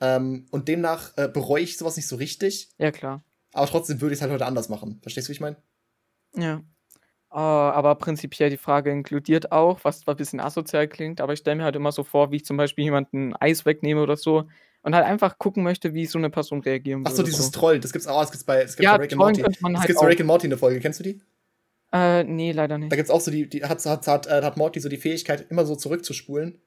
Ähm, 0.00 0.46
und 0.50 0.68
demnach 0.68 1.16
äh, 1.16 1.28
bereue 1.28 1.62
ich 1.62 1.78
sowas 1.78 1.96
nicht 1.96 2.06
so 2.06 2.16
richtig. 2.16 2.70
Ja, 2.76 2.92
klar. 2.92 3.24
Aber 3.54 3.66
trotzdem 3.66 4.00
würde 4.00 4.12
ich 4.12 4.18
es 4.18 4.22
halt 4.22 4.32
heute 4.32 4.46
anders 4.46 4.68
machen. 4.68 4.98
Verstehst 5.00 5.26
du, 5.26 5.30
wie 5.30 5.34
ich 5.34 5.40
meine? 5.40 5.56
Ja. 6.36 6.62
Uh, 7.34 7.38
aber 7.38 7.94
prinzipiell 7.94 8.50
die 8.50 8.58
Frage 8.58 8.90
inkludiert 8.90 9.52
auch, 9.52 9.80
was 9.84 10.00
zwar 10.00 10.12
ein 10.12 10.18
bisschen 10.18 10.38
asozial 10.38 10.86
klingt, 10.86 11.18
aber 11.18 11.32
ich 11.32 11.38
stelle 11.38 11.56
mir 11.56 11.64
halt 11.64 11.76
immer 11.76 11.90
so 11.90 12.04
vor, 12.04 12.30
wie 12.30 12.36
ich 12.36 12.44
zum 12.44 12.58
Beispiel 12.58 12.84
jemanden 12.84 13.34
Eis 13.40 13.64
wegnehme 13.64 14.02
oder 14.02 14.18
so 14.18 14.44
und 14.82 14.94
halt 14.94 15.06
einfach 15.06 15.38
gucken 15.38 15.62
möchte, 15.62 15.94
wie 15.94 16.04
so 16.04 16.18
eine 16.18 16.28
Person 16.28 16.60
reagieren 16.60 17.00
würde. 17.00 17.10
Achso, 17.10 17.22
dieses 17.22 17.46
so. 17.46 17.52
Troll, 17.52 17.80
das 17.80 17.90
gibt's 17.90 18.06
auch, 18.06 18.20
das 18.20 18.32
gibt's 18.32 18.44
bei, 18.44 18.62
das 18.62 18.76
gibt's 18.76 18.84
ja, 18.84 18.98
bei 18.98 19.04
Rick 19.04 19.12
and 19.12 19.18
Morty. 19.18 19.40
Das 19.40 19.62
halt 19.62 19.86
gibt's 19.86 20.02
bei 20.02 20.08
Rick 20.08 20.20
and 20.20 20.26
Morty 20.26 20.46
in 20.46 20.50
der 20.50 20.58
Folge, 20.58 20.78
kennst 20.80 21.00
du 21.00 21.04
die? 21.04 21.22
Äh, 21.90 22.24
nee, 22.24 22.52
leider 22.52 22.76
nicht. 22.76 22.92
Da 22.92 22.96
gibt's 22.96 23.10
auch 23.10 23.20
so 23.22 23.30
die, 23.30 23.48
die 23.48 23.64
hat, 23.64 23.82
hat, 23.86 24.06
hat, 24.06 24.26
äh, 24.26 24.42
hat 24.42 24.58
Morty 24.58 24.80
so 24.80 24.90
die 24.90 24.98
Fähigkeit, 24.98 25.46
immer 25.48 25.64
so 25.64 25.74
zurückzuspulen 25.74 26.60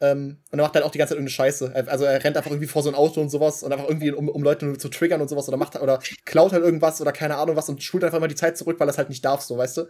ähm, 0.00 0.38
und 0.50 0.58
er 0.58 0.62
macht 0.62 0.74
halt 0.74 0.84
auch 0.84 0.90
die 0.90 0.98
ganze 0.98 1.12
Zeit 1.12 1.18
irgendeine 1.18 1.34
Scheiße. 1.34 1.86
Also 1.86 2.04
er 2.04 2.22
rennt 2.22 2.36
einfach 2.36 2.50
irgendwie 2.50 2.68
vor 2.68 2.82
so 2.82 2.90
ein 2.90 2.94
Auto 2.94 3.20
und 3.20 3.30
sowas 3.30 3.62
und 3.62 3.72
einfach 3.72 3.88
irgendwie, 3.88 4.12
um, 4.12 4.28
um 4.28 4.42
Leute 4.42 4.76
zu 4.76 4.88
triggern 4.90 5.22
und 5.22 5.28
sowas 5.28 5.48
oder 5.48 5.56
macht 5.56 5.80
oder 5.80 6.00
klaut 6.26 6.52
halt 6.52 6.62
irgendwas 6.62 7.00
oder 7.00 7.12
keine 7.12 7.36
Ahnung 7.36 7.56
was 7.56 7.68
und 7.68 7.82
spult 7.82 8.04
einfach 8.04 8.18
immer 8.18 8.28
die 8.28 8.34
Zeit 8.34 8.58
zurück, 8.58 8.78
weil 8.78 8.88
er 8.88 8.90
es 8.90 8.98
halt 8.98 9.08
nicht 9.08 9.24
darf, 9.24 9.40
so, 9.40 9.56
weißt 9.56 9.78
du? 9.78 9.88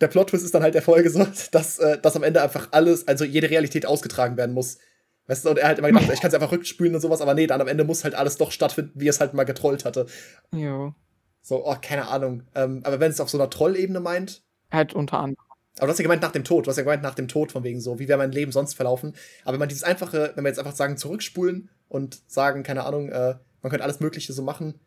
Der 0.00 0.08
Plot-Twist 0.08 0.44
ist 0.44 0.54
dann 0.54 0.62
halt 0.62 0.74
der 0.74 0.82
Folge 0.82 1.10
so, 1.10 1.26
dass, 1.52 1.78
äh, 1.78 1.98
dass 1.98 2.16
am 2.16 2.22
Ende 2.22 2.42
einfach 2.42 2.68
alles, 2.72 3.06
also 3.08 3.24
jede 3.24 3.50
Realität 3.50 3.86
ausgetragen 3.86 4.36
werden 4.36 4.54
muss. 4.54 4.78
Weißt 5.26 5.44
du, 5.44 5.50
und 5.50 5.58
er 5.58 5.68
halt 5.68 5.78
immer 5.78 5.88
gedacht, 5.88 6.10
ich 6.12 6.20
kann 6.20 6.28
es 6.28 6.34
einfach 6.34 6.52
rückspülen 6.52 6.94
und 6.94 7.00
sowas, 7.00 7.20
aber 7.20 7.34
nee, 7.34 7.46
dann 7.46 7.60
am 7.60 7.66
Ende 7.66 7.84
muss 7.84 8.04
halt 8.04 8.14
alles 8.14 8.36
doch 8.36 8.52
stattfinden, 8.52 8.92
wie 8.94 9.08
es 9.08 9.18
halt 9.18 9.34
mal 9.34 9.44
getrollt 9.44 9.84
hatte. 9.84 10.06
Jo. 10.52 10.94
So, 11.42 11.66
oh, 11.66 11.76
keine 11.80 12.08
Ahnung. 12.08 12.44
Ähm, 12.54 12.80
aber 12.84 13.00
wenn 13.00 13.10
es 13.10 13.20
auf 13.20 13.28
so 13.28 13.38
einer 13.38 13.50
Trollebene 13.50 14.00
meint. 14.00 14.42
Halt 14.70 14.94
unter 14.94 15.18
anderem. 15.18 15.44
Aber 15.78 15.86
du 15.86 15.92
hast 15.92 15.98
ja 15.98 16.04
gemeint 16.04 16.22
nach 16.22 16.32
dem 16.32 16.44
Tod, 16.44 16.66
du 16.66 16.70
hast 16.70 16.76
ja 16.76 16.84
gemeint 16.84 17.02
nach 17.02 17.14
dem 17.14 17.28
Tod, 17.28 17.52
von 17.52 17.62
wegen 17.62 17.80
so, 17.80 17.98
wie 17.98 18.08
wäre 18.08 18.18
mein 18.18 18.32
Leben 18.32 18.50
sonst 18.50 18.74
verlaufen. 18.74 19.14
Aber 19.44 19.52
wenn 19.52 19.58
man 19.58 19.68
dieses 19.68 19.84
einfache, 19.84 20.32
wenn 20.34 20.44
wir 20.44 20.48
jetzt 20.48 20.58
einfach 20.58 20.74
sagen, 20.74 20.96
zurückspulen 20.96 21.68
und 21.88 22.20
sagen, 22.26 22.62
keine 22.62 22.84
Ahnung, 22.84 23.10
äh, 23.10 23.34
man 23.62 23.70
könnte 23.70 23.84
alles 23.84 24.00
Mögliche 24.00 24.32
so 24.32 24.42
machen, 24.42 24.80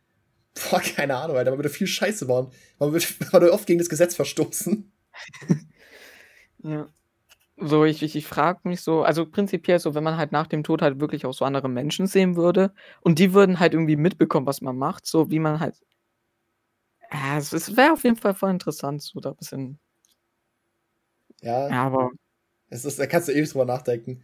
boah, 0.56 0.80
keine 0.80 1.16
Ahnung, 1.18 1.38
Alter, 1.38 1.52
man 1.52 1.60
würde 1.60 1.70
viel 1.70 1.88
Scheiße 1.88 2.26
bauen. 2.26 2.52
Man 2.80 2.92
würde, 2.92 3.06
man 3.20 3.34
würde 3.34 3.54
oft 3.54 3.68
gegen 3.68 3.80
das 3.80 3.90
Gesetz 3.90 4.16
verstoßen. 4.16 4.92
ja. 6.64 6.88
So, 7.62 7.84
ich, 7.84 8.04
ich, 8.04 8.16
ich 8.16 8.26
frage 8.26 8.62
mich 8.64 8.82
so, 8.82 9.04
also 9.04 9.26
prinzipiell 9.26 9.80
so, 9.80 9.94
wenn 9.94 10.04
man 10.04 10.18
halt 10.18 10.32
nach 10.32 10.48
dem 10.48 10.64
Tod 10.64 10.82
halt 10.82 11.02
wirklich 11.02 11.26
auch 11.26 11.34
so 11.34 11.44
andere 11.44 11.68
Menschen 11.68 12.08
sehen 12.08 12.38
würde 12.38 12.74
und 13.02 13.20
die 13.20 13.34
würden 13.34 13.60
halt 13.60 13.74
irgendwie 13.74 13.98
mitbekommen, 13.98 14.48
was 14.48 14.62
man 14.62 14.78
macht, 14.78 15.06
so 15.06 15.30
wie 15.30 15.40
man 15.40 15.60
halt. 15.60 15.76
Ja, 17.12 17.38
es 17.38 17.76
wäre 17.76 17.92
auf 17.94 18.04
jeden 18.04 18.16
Fall 18.16 18.34
voll 18.34 18.52
interessant, 18.52 19.02
so 19.02 19.20
da 19.20 19.32
ein 19.32 19.36
bisschen 19.36 19.80
ja. 21.42 21.70
Ja, 21.70 21.84
aber. 21.84 22.12
Es 22.70 22.86
ist, 22.86 23.00
da 23.00 23.08
kannst 23.08 23.28
du 23.28 23.34
ewig 23.34 23.50
drüber 23.50 23.66
nachdenken. 23.66 24.24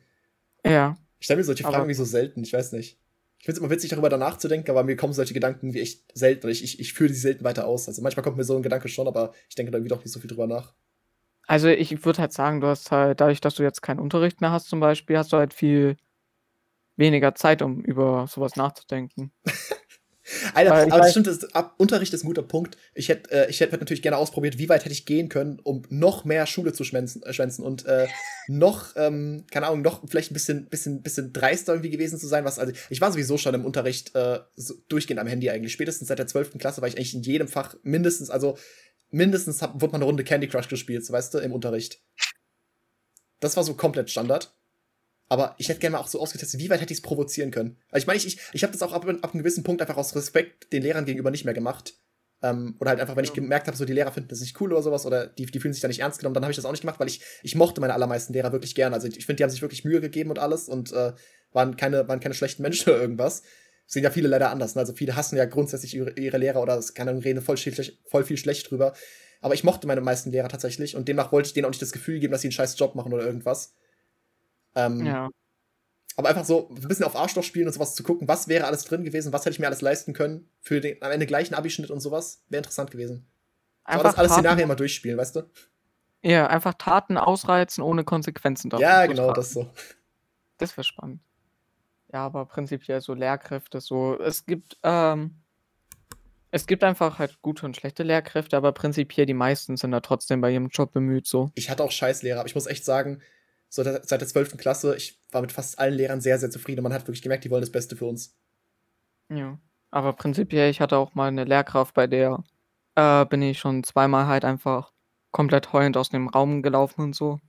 Ja. 0.66 0.98
Ich 1.20 1.26
stelle 1.26 1.40
mir 1.40 1.44
solche 1.44 1.64
Fragen 1.64 1.88
wie 1.88 1.94
so 1.94 2.06
selten, 2.06 2.44
ich 2.44 2.54
weiß 2.54 2.74
nicht. 2.74 3.00
Ich 3.40 3.46
finde 3.46 3.58
es 3.60 3.60
immer 3.60 3.70
witzig, 3.70 3.90
darüber 3.92 4.10
danach 4.10 4.38
zu 4.38 4.48
denken, 4.48 4.70
aber 4.72 4.84
mir 4.84 4.96
kommen 4.96 5.14
solche 5.14 5.34
Gedanken 5.34 5.74
wie 5.74 5.82
echt 5.82 6.04
selten. 6.14 6.48
Ich, 6.50 6.64
ich, 6.64 6.80
ich 6.80 6.94
führe 6.94 7.10
die 7.10 7.16
selten 7.16 7.44
weiter 7.44 7.68
aus. 7.68 7.88
Also 7.88 8.02
manchmal 8.02 8.24
kommt 8.24 8.38
mir 8.38 8.44
so 8.44 8.56
ein 8.56 8.64
Gedanke 8.64 8.88
schon, 8.88 9.08
aber 9.08 9.34
ich 9.50 9.56
denke 9.56 9.72
da 9.72 9.78
irgendwie 9.78 9.90
doch 9.90 10.04
nicht 10.04 10.12
so 10.12 10.20
viel 10.20 10.30
drüber 10.30 10.48
nach. 10.48 10.74
Also 11.48 11.68
ich 11.68 12.06
würde 12.06 12.22
halt 12.22 12.34
sagen, 12.34 12.62
du 12.62 12.68
hast 12.68 12.92
halt, 12.92 13.22
dadurch, 13.22 13.42
dass 13.42 13.56
du 13.56 13.64
jetzt 13.64 13.82
keinen 13.82 14.00
Unterricht 14.00 14.42
mehr 14.42 14.52
hast 14.52 14.68
zum 14.68 14.80
Beispiel, 14.80 15.18
hast 15.18 15.32
du 15.32 15.38
halt 15.38 15.54
viel 15.54 15.98
weniger 16.98 17.36
Zeit, 17.36 17.62
um 17.62 17.82
über 17.82 18.28
sowas 18.28 18.56
nachzudenken. 18.56 19.32
Alter, 20.56 20.74
aber 20.74 20.98
das 20.98 21.12
stimmt, 21.12 21.28
das, 21.28 21.54
ab, 21.54 21.76
Unterricht 21.78 22.12
ist 22.14 22.24
ein 22.24 22.28
guter 22.28 22.42
Punkt. 22.42 22.78
Ich 22.96 23.10
hätte 23.10 23.32
äh, 23.32 23.50
ich 23.50 23.60
hätt 23.60 23.72
natürlich 23.72 24.02
gerne 24.02 24.18
ausprobiert, 24.18 24.58
wie 24.58 24.70
weit 24.70 24.84
hätte 24.84 24.94
ich 24.94 25.06
gehen 25.06 25.30
können, 25.30 25.60
um 25.62 25.84
noch 25.90 26.26
mehr 26.26 26.48
Schule 26.48 26.74
zu 26.74 26.84
schwänzen, 26.84 27.22
äh, 27.22 27.32
schwänzen 27.32 27.64
und 27.64 27.86
äh, 27.86 28.08
noch, 28.48 28.96
ähm, 28.96 29.46
keine 29.52 29.68
Ahnung, 29.68 29.84
noch 29.84 30.02
vielleicht 30.08 30.32
ein 30.32 30.34
bisschen, 30.34 30.66
bisschen, 30.66 31.04
bisschen 31.04 31.32
dreister 31.32 31.74
irgendwie 31.74 31.92
gewesen 31.92 32.18
zu 32.18 32.26
sein. 32.26 32.44
Was, 32.44 32.58
also 32.58 32.74
ich 32.90 33.02
war 33.02 33.12
sowieso 33.12 33.38
schon 33.38 33.54
im 33.54 33.66
Unterricht 33.66 34.16
äh, 34.16 34.40
so 34.56 34.74
durchgehend 34.90 35.20
am 35.20 35.28
Handy 35.28 35.52
eigentlich. 35.52 35.74
Spätestens 35.74 36.08
seit 36.08 36.18
der 36.18 36.28
12. 36.28 36.58
Klasse 36.58 36.82
war 36.82 36.88
ich 36.88 36.98
eigentlich 36.98 37.14
in 37.14 37.22
jedem 37.22 37.48
Fach 37.48 37.76
mindestens, 37.84 38.32
also 38.32 38.58
mindestens 39.10 39.62
hab, 39.62 39.82
wurde 39.82 39.92
mal 39.94 39.98
eine 39.98 40.06
Runde 40.06 40.24
Candy 40.24 40.48
Crush 40.48 40.68
gespielt, 40.68 41.06
so, 41.06 41.14
weißt 41.14 41.34
du, 41.34 41.40
im 41.40 41.54
Unterricht. 41.54 42.02
Das 43.40 43.58
war 43.58 43.64
so 43.64 43.74
komplett 43.74 44.10
Standard. 44.10 44.56
Aber 45.28 45.56
ich 45.58 45.70
hätte 45.70 45.80
gerne 45.80 45.96
mal 45.96 46.02
auch 46.02 46.08
so 46.08 46.20
ausgetestet, 46.20 46.60
wie 46.60 46.70
weit 46.70 46.82
hätte 46.82 46.94
ich 46.94 47.00
es 47.00 47.04
provozieren 47.04 47.50
können. 47.52 47.78
Also 47.90 48.04
ich 48.04 48.08
meine, 48.08 48.18
ich, 48.18 48.28
ich, 48.28 48.40
ich 48.54 48.64
habe 48.64 48.74
das 48.74 48.84
auch 48.84 48.94
ab, 48.94 49.08
ab 49.08 49.34
einem 49.34 49.40
gewissen 49.40 49.64
Punkt 49.64 49.82
einfach 49.82 49.98
aus 49.98 50.16
Respekt 50.16 50.72
den 50.72 50.84
Lehrern 50.84 51.06
gegenüber 51.06 51.32
nicht 51.32 51.46
mehr 51.46 51.54
gemacht. 51.54 51.96
Ähm, 52.44 52.76
oder 52.80 52.92
halt 52.92 53.00
einfach, 53.00 53.16
wenn 53.16 53.24
ich 53.24 53.34
gemerkt 53.34 53.66
habe, 53.68 53.76
so 53.76 53.86
die 53.86 53.94
Lehrer 53.94 54.12
finden 54.12 54.30
das 54.30 54.42
nicht 54.42 54.60
cool 54.62 54.72
oder 54.72 54.84
sowas 54.84 55.06
oder 55.06 55.26
die, 55.26 55.46
die 55.46 55.60
fühlen 55.60 55.74
sich 55.74 55.82
da 55.82 55.88
nicht 55.88 56.02
ernst 56.02 56.20
genommen, 56.20 56.36
dann 56.36 56.44
habe 56.44 56.52
ich 56.52 56.58
das 56.58 56.66
auch 56.66 56.72
nicht 56.72 56.82
gemacht, 56.82 57.00
weil 57.00 57.08
ich, 57.08 57.22
ich 57.42 57.56
mochte 57.56 57.82
meine 57.82 57.94
allermeisten 57.94 58.34
Lehrer 58.34 58.52
wirklich 58.52 58.76
gerne. 58.76 58.96
Also 58.96 59.08
ich 59.08 59.26
finde, 59.26 59.38
die 59.38 59.44
haben 59.44 59.50
sich 59.50 59.62
wirklich 59.62 59.84
Mühe 59.84 60.02
gegeben 60.02 60.30
und 60.30 60.38
alles 60.38 60.70
und 60.70 60.92
äh, 60.92 61.14
waren, 61.54 61.76
keine, 61.76 62.08
waren 62.08 62.20
keine 62.20 62.36
schlechten 62.36 62.62
Menschen 62.62 62.90
oder 62.92 63.02
irgendwas. 63.02 63.42
Sehen 63.88 64.04
ja 64.04 64.10
viele 64.10 64.28
leider 64.28 64.50
anders. 64.50 64.76
Ne? 64.76 64.82
Also 64.82 64.94
viele 64.94 65.16
hassen 65.16 65.38
ja 65.38 65.46
grundsätzlich 65.46 65.96
ihre, 65.96 66.12
ihre 66.12 66.38
Lehrer 66.38 66.62
oder 66.62 66.78
es 66.78 66.94
kann 66.94 67.08
reden 67.08 67.42
voll, 67.42 67.58
voll 67.58 68.24
viel 68.24 68.38
schlecht 68.38 68.70
drüber. 68.70 68.94
Aber 69.42 69.54
ich 69.54 69.64
mochte 69.64 69.86
meine 69.86 70.02
meisten 70.02 70.32
Lehrer 70.32 70.50
tatsächlich 70.50 70.96
und 70.96 71.08
demnach 71.08 71.32
wollte 71.32 71.48
ich 71.48 71.54
denen 71.54 71.66
auch 71.66 71.70
nicht 71.70 71.82
das 71.82 71.92
Gefühl 71.92 72.20
geben, 72.20 72.32
dass 72.32 72.42
sie 72.42 72.48
einen 72.48 72.54
scheiß 72.54 72.80
Job 72.80 72.96
machen 72.96 73.14
oder 73.14 73.26
irgendwas. 73.26 73.76
Ähm, 74.76 75.06
ja. 75.06 75.30
Aber 76.18 76.30
einfach 76.30 76.46
so 76.46 76.70
ein 76.70 76.88
bisschen 76.88 77.06
auf 77.06 77.16
Arschloch 77.16 77.44
spielen 77.44 77.68
und 77.68 77.74
sowas 77.74 77.94
zu 77.94 78.04
gucken, 78.04 78.28
was 78.28 78.48
wäre 78.48 78.66
alles 78.66 78.86
drin 78.86 79.04
gewesen, 79.04 79.34
was 79.34 79.42
hätte 79.42 79.52
ich 79.52 79.60
mir 79.60 79.68
alles 79.68 79.82
leisten 79.82 80.14
können 80.14 80.50
für 80.62 80.80
den 80.80 81.02
am 81.02 81.12
Ende 81.12 81.26
gleichen 81.26 81.54
Abischnitt 81.54 81.92
und 81.92 82.00
sowas, 82.00 82.44
wäre 82.50 82.60
interessant 82.60 82.90
gewesen. 82.90 83.28
Einfach 83.84 84.04
so, 84.04 84.10
das 84.10 84.18
alles 84.18 84.32
Szenarien 84.32 84.64
immer 84.64 84.76
durchspielen, 84.76 85.18
weißt 85.18 85.36
du? 85.36 85.44
Ja, 86.24 86.48
einfach 86.48 86.74
Taten 86.74 87.18
ausreizen 87.18 87.84
ohne 87.84 88.04
Konsequenzen 88.04 88.70
dafür. 88.70 88.88
Ja, 88.88 89.06
genau, 89.06 89.32
das 89.34 89.52
so. 89.52 89.70
Das 90.58 90.76
wäre 90.76 90.86
spannend. 90.86 91.22
Ja, 92.16 92.28
aber 92.28 92.46
prinzipiell 92.46 93.02
so 93.02 93.14
Lehrkräfte, 93.14 93.82
so, 93.82 94.18
es 94.18 94.46
gibt, 94.46 94.78
ähm, 94.84 95.36
es 96.50 96.66
gibt 96.66 96.86
einfach 96.86 97.20
halt 97.20 97.42
gute 97.42 97.66
und 97.66 97.76
schlechte 97.76 98.04
Lehrkräfte, 98.04 98.56
aber 98.56 98.72
prinzipiell 98.72 99.26
die 99.26 99.34
meisten 99.34 99.76
sind 99.76 99.92
da 99.92 100.00
trotzdem 100.00 100.40
bei 100.40 100.50
ihrem 100.50 100.70
Job 100.70 100.94
bemüht, 100.94 101.28
so. 101.28 101.52
Ich 101.56 101.70
hatte 101.70 101.84
auch 101.84 101.92
Scheißlehrer, 101.92 102.40
aber 102.40 102.48
ich 102.48 102.56
muss 102.56 102.68
echt 102.68 102.86
sagen, 102.86 103.22
so 103.68 103.84
seit 103.84 104.22
der 104.22 104.28
12. 104.30 104.56
Klasse, 104.56 104.96
ich 104.96 105.20
war 105.30 105.42
mit 105.42 105.52
fast 105.52 105.78
allen 105.78 105.94
Lehrern 105.94 106.22
sehr, 106.22 106.40
sehr 106.40 106.50
zufrieden. 106.50 106.84
Man 106.84 106.94
hat 106.94 107.02
wirklich 107.06 107.22
gemerkt, 107.22 107.44
die 107.44 107.52
wollen 107.52 107.64
das 107.64 107.74
Beste 107.74 107.98
für 107.98 108.06
uns. 108.06 108.34
Ja. 109.28 109.60
Aber 109.92 110.14
prinzipiell, 110.14 110.70
ich 110.70 110.80
hatte 110.80 110.96
auch 110.96 111.16
mal 111.16 111.28
eine 111.28 111.44
Lehrkraft, 111.44 111.94
bei 111.96 112.08
der 112.08 112.46
äh, 112.96 113.26
bin 113.26 113.42
ich 113.42 113.60
schon 113.60 113.84
zweimal 113.84 114.28
halt 114.28 114.46
einfach 114.46 114.94
komplett 115.32 115.74
heulend 115.74 115.98
aus 115.98 116.08
dem 116.08 116.30
Raum 116.30 116.62
gelaufen 116.62 117.02
und 117.02 117.14
so. 117.14 117.42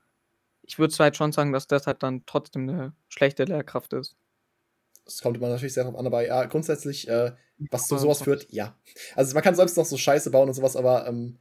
Ich 0.63 0.81
würde 0.81 0.93
halt 0.99 1.17
schon 1.17 1.31
sagen, 1.31 1.53
dass 1.53 1.69
das 1.69 1.87
halt 1.87 2.03
dann 2.03 2.27
trotzdem 2.27 2.69
eine 2.69 2.95
schlechte 3.09 3.45
Lehrkraft 3.45 3.93
ist. 3.93 4.17
Das 5.07 5.23
kommt 5.23 5.37
immer 5.37 5.49
natürlich 5.49 5.73
sehr 5.73 5.85
drauf 5.85 5.97
an, 5.97 6.07
aber 6.07 6.27
ja, 6.27 6.45
grundsätzlich, 6.45 7.09
äh, 7.09 7.33
was 7.71 7.89
zu 7.89 7.97
sowas 7.97 8.23
führt, 8.23 8.47
ja. 8.51 8.77
Also 9.15 9.35
man 9.35 9.43
kann 9.43 9.55
selbst 9.55 9.77
noch 9.77 9.87
so 9.87 9.97
Scheiße 9.97 10.31
bauen 10.31 10.49
und 10.49 10.55
sowas, 10.55 10.77
aber 10.77 11.07
ähm, 11.07 11.39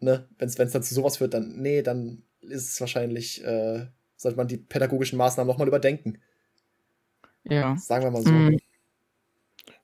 ne, 0.00 0.28
wenn 0.38 0.48
es 0.48 0.56
dann 0.56 0.82
zu 0.82 0.94
sowas 0.94 1.16
führt, 1.16 1.34
dann, 1.34 1.56
nee, 1.56 1.82
dann 1.82 2.24
ist 2.40 2.72
es 2.72 2.80
wahrscheinlich, 2.80 3.42
äh, 3.44 3.86
sollte 4.16 4.36
man 4.36 4.48
die 4.48 4.58
pädagogischen 4.58 5.16
Maßnahmen 5.16 5.48
nochmal 5.48 5.68
überdenken. 5.68 6.20
Ja. 7.44 7.76
Sagen 7.76 8.04
wir 8.04 8.10
mal 8.10 8.22
so. 8.22 8.30
Mhm. 8.30 8.58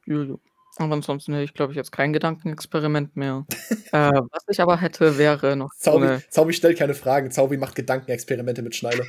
Juju. 0.05 0.39
Aber 0.77 0.95
ansonsten 0.95 1.33
hätte 1.35 1.45
ich, 1.45 1.55
glaube 1.55 1.73
ich, 1.73 1.77
jetzt 1.77 1.93
kein 1.93 2.13
Gedankenexperiment 2.13 3.15
mehr. 3.15 3.47
äh, 3.93 4.11
was 4.31 4.45
ich 4.49 4.61
aber 4.61 4.81
hätte, 4.81 5.19
wäre 5.19 5.55
noch. 5.55 5.75
Zaubi, 5.77 6.07
eine... 6.07 6.23
Zaubi 6.31 6.53
stellt 6.55 6.79
keine 6.79 6.95
Fragen. 6.95 7.31
Zaubi 7.31 7.59
macht 7.59 7.75
Gedankenexperimente 7.75 8.63
mit 8.63 8.75
Schneide. 8.75 9.07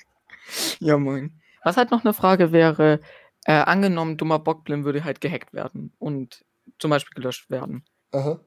ja, 0.80 0.96
moin. 0.96 1.40
Was 1.64 1.76
halt 1.76 1.90
noch 1.90 2.04
eine 2.04 2.14
Frage 2.14 2.52
wäre, 2.52 3.00
äh, 3.44 3.52
angenommen, 3.52 4.16
dummer 4.16 4.38
Bockblin 4.38 4.84
würde 4.84 5.04
halt 5.04 5.20
gehackt 5.20 5.52
werden 5.52 5.92
und 5.98 6.44
zum 6.78 6.90
Beispiel 6.90 7.14
gelöscht 7.14 7.50
werden. 7.50 7.84
Aha. 8.12 8.40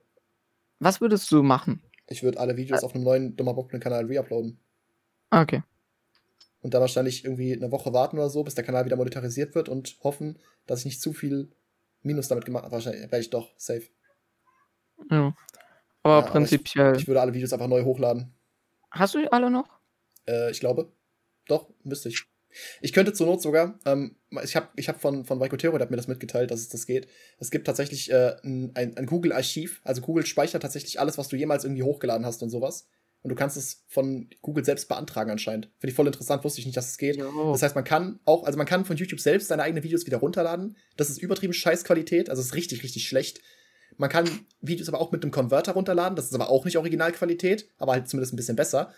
Was 0.80 1.01
würdest 1.01 1.32
du 1.32 1.43
machen? 1.43 1.84
Ich 2.07 2.24
würde 2.24 2.39
alle 2.39 2.57
Videos 2.57 2.82
äh, 2.82 2.86
auf 2.86 2.95
einem 2.95 3.03
neuen 3.03 3.36
dummer 3.36 3.53
Bockblin-Kanal 3.53 4.05
reuploaden. 4.05 4.59
Okay. 5.30 5.64
Und 6.62 6.74
dann 6.74 6.82
wahrscheinlich 6.82 7.24
irgendwie 7.24 7.53
eine 7.53 7.72
Woche 7.72 7.93
warten 7.93 8.18
oder 8.18 8.30
so, 8.30 8.43
bis 8.43 8.55
der 8.55 8.64
Kanal 8.64 8.86
wieder 8.86 8.95
monetarisiert 8.95 9.55
wird 9.55 9.70
und 9.70 9.97
hoffen, 10.03 10.39
dass 10.68 10.80
ich 10.80 10.86
nicht 10.86 11.01
zu 11.01 11.14
viel 11.14 11.51
Minus 12.03 12.28
damit 12.28 12.45
gemacht 12.45 12.66
habe. 12.66 12.74
Wahrscheinlich 12.74 13.12
wäre 13.12 13.22
ich 13.22 13.30
doch 13.30 13.51
safe. 13.57 13.88
Ja. 15.09 15.36
Aber 16.03 16.20
ja, 16.20 16.22
prinzipiell. 16.22 16.88
Aber 16.88 16.95
ich, 16.95 17.03
ich, 17.03 17.07
würde 17.07 17.22
alle 17.22 17.34
Videos 17.34 17.53
einfach 17.53 17.68
neu 17.68 17.84
hochladen. 17.84 18.34
Hast 18.91 19.16
du 19.16 19.20
die 19.20 19.32
alle 19.32 19.49
noch? 19.49 19.80
Äh, 20.28 20.51
ich 20.51 20.59
glaube. 20.59 20.91
Doch, 21.47 21.70
müsste 21.84 22.09
ich. 22.09 22.26
Ich 22.82 22.93
könnte 22.93 23.14
zur 23.14 23.28
Not 23.28 23.41
sogar, 23.41 23.80
ähm, 23.86 24.16
ich 24.43 24.56
habe 24.56 24.70
ich 24.76 24.89
hab 24.89 25.02
von, 25.02 25.26
von 25.26 25.39
Vaikotero, 25.39 25.78
der 25.78 25.86
hat 25.86 25.91
mir 25.91 25.97
das 25.97 26.08
mitgeteilt, 26.08 26.52
dass 26.52 26.62
es 26.62 26.70
das 26.70 26.86
geht. 26.86 27.08
Es 27.39 27.52
gibt 27.52 27.68
tatsächlich 27.68 28.12
äh, 28.12 28.36
ein, 28.43 28.72
ein 28.76 29.06
Google-Archiv. 29.06 29.82
Also 29.84 30.02
Google 30.02 30.26
speichert 30.26 30.62
tatsächlich 30.62 30.99
alles, 30.99 31.18
was 31.18 31.28
du 31.28 31.36
jemals 31.36 31.64
irgendwie 31.64 31.84
hochgeladen 31.84 32.26
hast 32.26 32.41
und 32.43 32.49
sowas. 32.49 32.88
Und 33.24 33.30
du 33.30 33.36
kannst 33.36 33.56
es 33.56 33.84
von 33.88 34.30
Google 34.41 34.66
selbst 34.66 34.88
beantragen 34.88 35.30
anscheinend. 35.30 35.70
Finde 35.78 35.91
ich 35.91 35.95
voll 35.95 36.08
interessant, 36.08 36.43
wusste 36.43 36.60
ich 36.60 36.66
nicht, 36.66 36.78
dass 36.78 36.89
es 36.89 36.97
geht. 36.97 37.18
Jo. 37.18 37.52
Das 37.52 37.62
heißt, 37.62 37.76
man 37.76 37.84
kann 37.84 38.20
auch, 38.26 38.45
also 38.45 38.58
man 38.58 38.66
kann 38.66 38.84
von 38.84 38.97
YouTube 38.97 39.20
selbst 39.20 39.49
seine 39.49 39.62
eigenen 39.62 39.84
Videos 39.84 40.08
wieder 40.08 40.18
runterladen. 40.18 40.76
Das 40.97 41.10
ist 41.10 41.20
übertrieben 41.20 41.54
Scheißqualität, 41.54 42.30
also 42.30 42.41
ist 42.41 42.56
richtig, 42.56 42.84
richtig 42.84 43.08
schlecht. 43.08 43.41
Man 43.97 44.10
kann 44.10 44.28
Videos 44.62 44.88
aber 44.88 44.99
auch 44.99 45.12
mit 45.12 45.22
einem 45.22 45.32
Konverter 45.32 45.74
runterladen, 45.74 46.16
das 46.16 46.26
ist 46.26 46.34
aber 46.34 46.49
auch 46.49 46.66
nicht 46.66 46.78
Originalqualität, 46.78 47.70
aber 47.78 47.91
halt 47.91 48.08
zumindest 48.08 48.34
ein 48.34 48.38
bisschen 48.38 48.56
besser. 48.56 48.91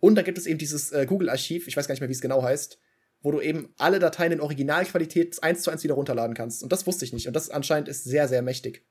Und 0.00 0.14
da 0.14 0.22
gibt 0.22 0.38
es 0.38 0.46
eben 0.46 0.58
dieses 0.58 0.92
äh, 0.92 1.06
Google-Archiv, 1.06 1.66
ich 1.66 1.76
weiß 1.76 1.88
gar 1.88 1.92
nicht 1.92 2.00
mehr, 2.00 2.08
wie 2.08 2.14
es 2.14 2.20
genau 2.20 2.42
heißt, 2.42 2.78
wo 3.20 3.32
du 3.32 3.40
eben 3.40 3.74
alle 3.78 3.98
Dateien 3.98 4.32
in 4.32 4.40
Originalqualität 4.40 5.42
eins 5.42 5.62
zu 5.62 5.70
eins 5.70 5.82
wieder 5.82 5.94
runterladen 5.94 6.34
kannst. 6.34 6.62
Und 6.62 6.72
das 6.72 6.86
wusste 6.86 7.04
ich 7.04 7.12
nicht. 7.12 7.26
Und 7.26 7.34
das 7.34 7.50
anscheinend 7.50 7.88
ist 7.88 8.04
sehr, 8.04 8.28
sehr 8.28 8.42
mächtig. 8.42 8.86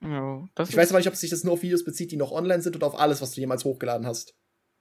Ja, 0.00 0.48
ich 0.58 0.76
weiß 0.76 0.90
aber 0.90 0.98
nicht, 0.98 1.08
ob 1.08 1.14
sich 1.14 1.30
das 1.30 1.44
nur 1.44 1.54
auf 1.54 1.62
Videos 1.62 1.84
bezieht, 1.84 2.10
die 2.10 2.16
noch 2.16 2.32
online 2.32 2.60
sind 2.60 2.74
oder 2.74 2.86
auf 2.86 2.98
alles, 2.98 3.22
was 3.22 3.32
du 3.32 3.40
jemals 3.40 3.64
hochgeladen 3.64 4.06
hast. 4.06 4.34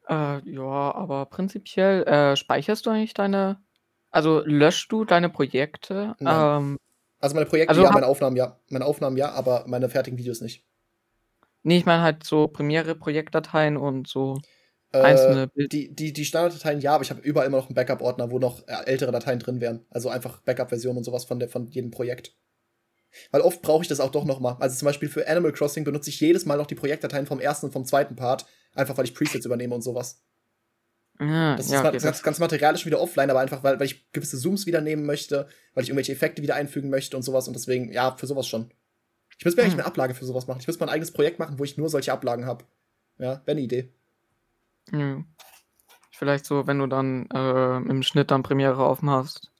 Äh, 0.08 0.50
ja, 0.50 0.96
aber 0.96 1.28
prinzipiell 1.28 2.04
äh, 2.04 2.36
speicherst 2.36 2.86
du 2.86 2.90
eigentlich 2.90 3.14
deine, 3.14 3.62
also 4.10 4.42
löschst 4.46 4.92
du 4.92 5.06
deine 5.06 5.30
Projekte? 5.30 6.16
Ähm, 6.20 6.78
also 7.20 7.36
meine 7.36 7.46
Projekte 7.46 7.70
also 7.70 7.84
ja, 7.84 7.92
meine 7.92 8.08
Aufnahmen 8.08 8.36
ja. 8.36 8.60
Meine 8.70 8.86
Aufnahmen 8.86 9.16
ja, 9.16 9.32
aber 9.32 9.66
meine 9.68 9.90
fertigen 9.90 10.18
Videos 10.18 10.42
nicht. 10.42 10.66
Nee, 11.64 11.78
ich 11.78 11.86
meine 11.86 12.02
halt 12.02 12.24
so 12.24 12.48
Premiere-Projektdateien 12.48 13.78
und 13.78 14.08
so 14.08 14.42
einzelne 15.00 15.48
Bilder. 15.48 15.70
Die, 15.70 15.96
die, 15.96 16.14
die 16.14 16.26
Standarddateien 16.26 16.82
ja, 16.82 16.94
aber 16.94 17.04
ich 17.04 17.10
habe 17.10 17.22
überall 17.22 17.48
immer 17.48 17.58
noch 17.58 17.68
einen 17.68 17.76
Backup-Ordner, 17.76 18.32
wo 18.32 18.40
noch 18.40 18.68
äh, 18.68 18.86
ältere 18.86 19.12
Dateien 19.12 19.40
drin 19.40 19.62
wären. 19.62 19.86
Also 19.90 20.10
einfach 20.10 20.42
Backup-Versionen 20.42 20.98
und 20.98 21.04
sowas 21.04 21.26
von, 21.26 21.40
der, 21.40 21.50
von 21.50 21.68
jedem 21.68 21.92
Projekt. 21.92 22.36
Weil 23.32 23.42
oft 23.42 23.62
brauche 23.62 23.84
ich 23.84 23.88
das 23.88 24.00
auch 24.00 24.12
doch 24.12 24.26
noch 24.26 24.40
mal. 24.40 24.58
Also 24.60 24.78
zum 24.78 24.86
Beispiel 24.86 25.10
für 25.10 25.28
Animal 25.28 25.52
Crossing 25.52 25.84
benutze 25.84 26.10
ich 26.10 26.20
jedes 26.20 26.46
Mal 26.46 26.58
noch 26.58 26.68
die 26.68 26.76
Projektdateien 26.76 27.26
vom 27.26 27.40
ersten 27.40 27.68
und 27.68 27.72
vom 27.72 27.86
zweiten 27.86 28.16
Part, 28.16 28.46
einfach 28.74 28.98
weil 28.98 29.06
ich 29.06 29.14
Presets 29.14 29.46
übernehme 29.46 29.76
und 29.76 29.82
sowas. 29.82 30.24
Ah, 31.20 31.56
das 31.56 31.70
ja, 31.70 31.82
ist 31.82 31.86
okay, 31.86 32.00
das 32.00 32.24
ganze 32.24 32.42
Material 32.42 32.74
ist 32.74 32.82
schon 32.82 32.90
wieder 32.90 33.02
offline, 33.02 33.30
aber 33.30 33.42
einfach, 33.42 33.64
weil, 33.64 33.80
weil 33.80 33.86
ich 33.86 34.12
gewisse 34.12 34.40
Zooms 34.40 34.66
wieder 34.66 34.82
nehmen 34.82 35.06
möchte, 35.06 35.48
weil 35.74 35.84
ich 35.84 35.90
irgendwelche 35.90 36.14
Effekte 36.14 36.42
wieder 36.42 36.56
einfügen 36.56 36.90
möchte 36.90 37.16
und 37.16 37.22
sowas 37.22 37.48
und 37.48 37.54
deswegen, 37.54 37.92
ja, 37.92 38.16
für 38.18 38.26
sowas 38.26 38.48
schon. 38.48 38.72
Ich 39.38 39.46
müsste 39.46 39.60
mir 39.60 39.64
eigentlich 39.64 39.74
hm. 39.74 39.82
eine 39.82 39.88
Ablage 39.88 40.16
für 40.16 40.26
sowas 40.26 40.48
machen. 40.48 40.62
Ich 40.62 40.68
müsste 40.68 40.84
mal 40.84 40.90
ein 40.90 40.94
eigenes 40.96 41.12
Projekt 41.12 41.38
machen, 41.38 41.60
wo 41.60 41.64
ich 41.64 41.78
nur 41.78 41.90
solche 41.90 42.12
Ablagen 42.12 42.46
habe. 42.46 42.66
Ja, 43.20 43.42
wäre 43.46 43.52
eine 43.52 43.62
Idee. 43.62 43.94
Ja. 44.92 45.24
Vielleicht 46.12 46.46
so, 46.46 46.68
wenn 46.68 46.80
du 46.80 46.88
dann 46.88 47.28
äh, 47.32 47.78
im 47.78 48.04
Schnitt 48.04 48.32
dann 48.32 48.44
Premiere 48.44 48.86
offen 48.86 49.10
hast, 49.10 49.52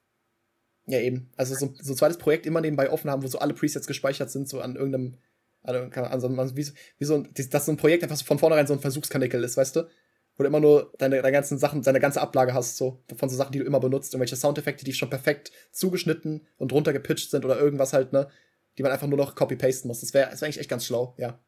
ja, 0.88 1.00
eben. 1.00 1.30
Also 1.38 1.56
so, 1.56 1.74
so 1.80 1.94
ein 1.94 1.98
zweites 1.98 2.18
Projekt 2.18 2.46
immer 2.46 2.62
nebenbei 2.62 2.92
offen 2.92 3.10
haben, 3.10 3.24
wo 3.24 3.28
so 3.28 3.40
alle 3.40 3.54
Presets 3.54 3.88
gespeichert 3.88 4.32
sind, 4.32 4.50
so 4.50 4.62
an 4.62 4.76
irgendeinem, 4.76 5.18
an, 5.64 5.92
an 5.94 6.20
so, 6.20 6.30
wie, 6.58 6.68
wie 6.98 7.06
so 7.06 7.16
ein, 7.16 7.30
dass 7.34 7.66
so 7.66 7.72
ein 7.72 7.78
Projekt 7.78 8.04
einfach 8.04 8.18
so 8.18 8.26
von 8.26 8.40
vornherein 8.40 8.68
so 8.68 8.74
ein 8.74 8.80
Versuchskanickel 8.80 9.44
ist, 9.44 9.58
weißt 9.58 9.76
du? 9.76 9.88
Wo 10.36 10.44
du 10.44 10.48
immer 10.48 10.60
nur 10.60 10.94
deine, 10.98 11.22
deine 11.22 11.32
ganzen 11.32 11.58
Sachen, 11.58 11.82
deine 11.82 12.00
ganze 12.00 12.22
Ablage 12.22 12.54
hast, 12.54 12.78
so, 12.78 13.04
von 13.16 13.30
so 13.30 13.36
Sachen, 13.36 13.52
die 13.52 13.60
du 13.60 13.66
immer 13.66 13.80
benutzt, 13.80 14.14
irgendwelche 14.14 14.36
Soundeffekte, 14.36 14.86
die 14.86 14.94
schon 14.94 15.10
perfekt 15.10 15.52
zugeschnitten 15.72 16.48
und 16.58 16.74
runtergepitcht 16.74 17.30
sind 17.30 17.46
oder 17.46 17.60
irgendwas 17.60 17.94
halt, 17.94 18.12
ne? 18.12 18.30
Die 18.78 18.84
man 18.84 18.92
einfach 18.92 19.08
nur 19.08 19.18
noch 19.18 19.36
copy-pasten 19.36 19.88
muss. 19.88 20.00
Das 20.00 20.14
wäre 20.14 20.30
das 20.32 20.42
wär 20.42 20.48
eigentlich 20.48 20.60
echt 20.60 20.70
ganz 20.70 20.86
schlau, 20.86 21.16
ja. 21.18 21.40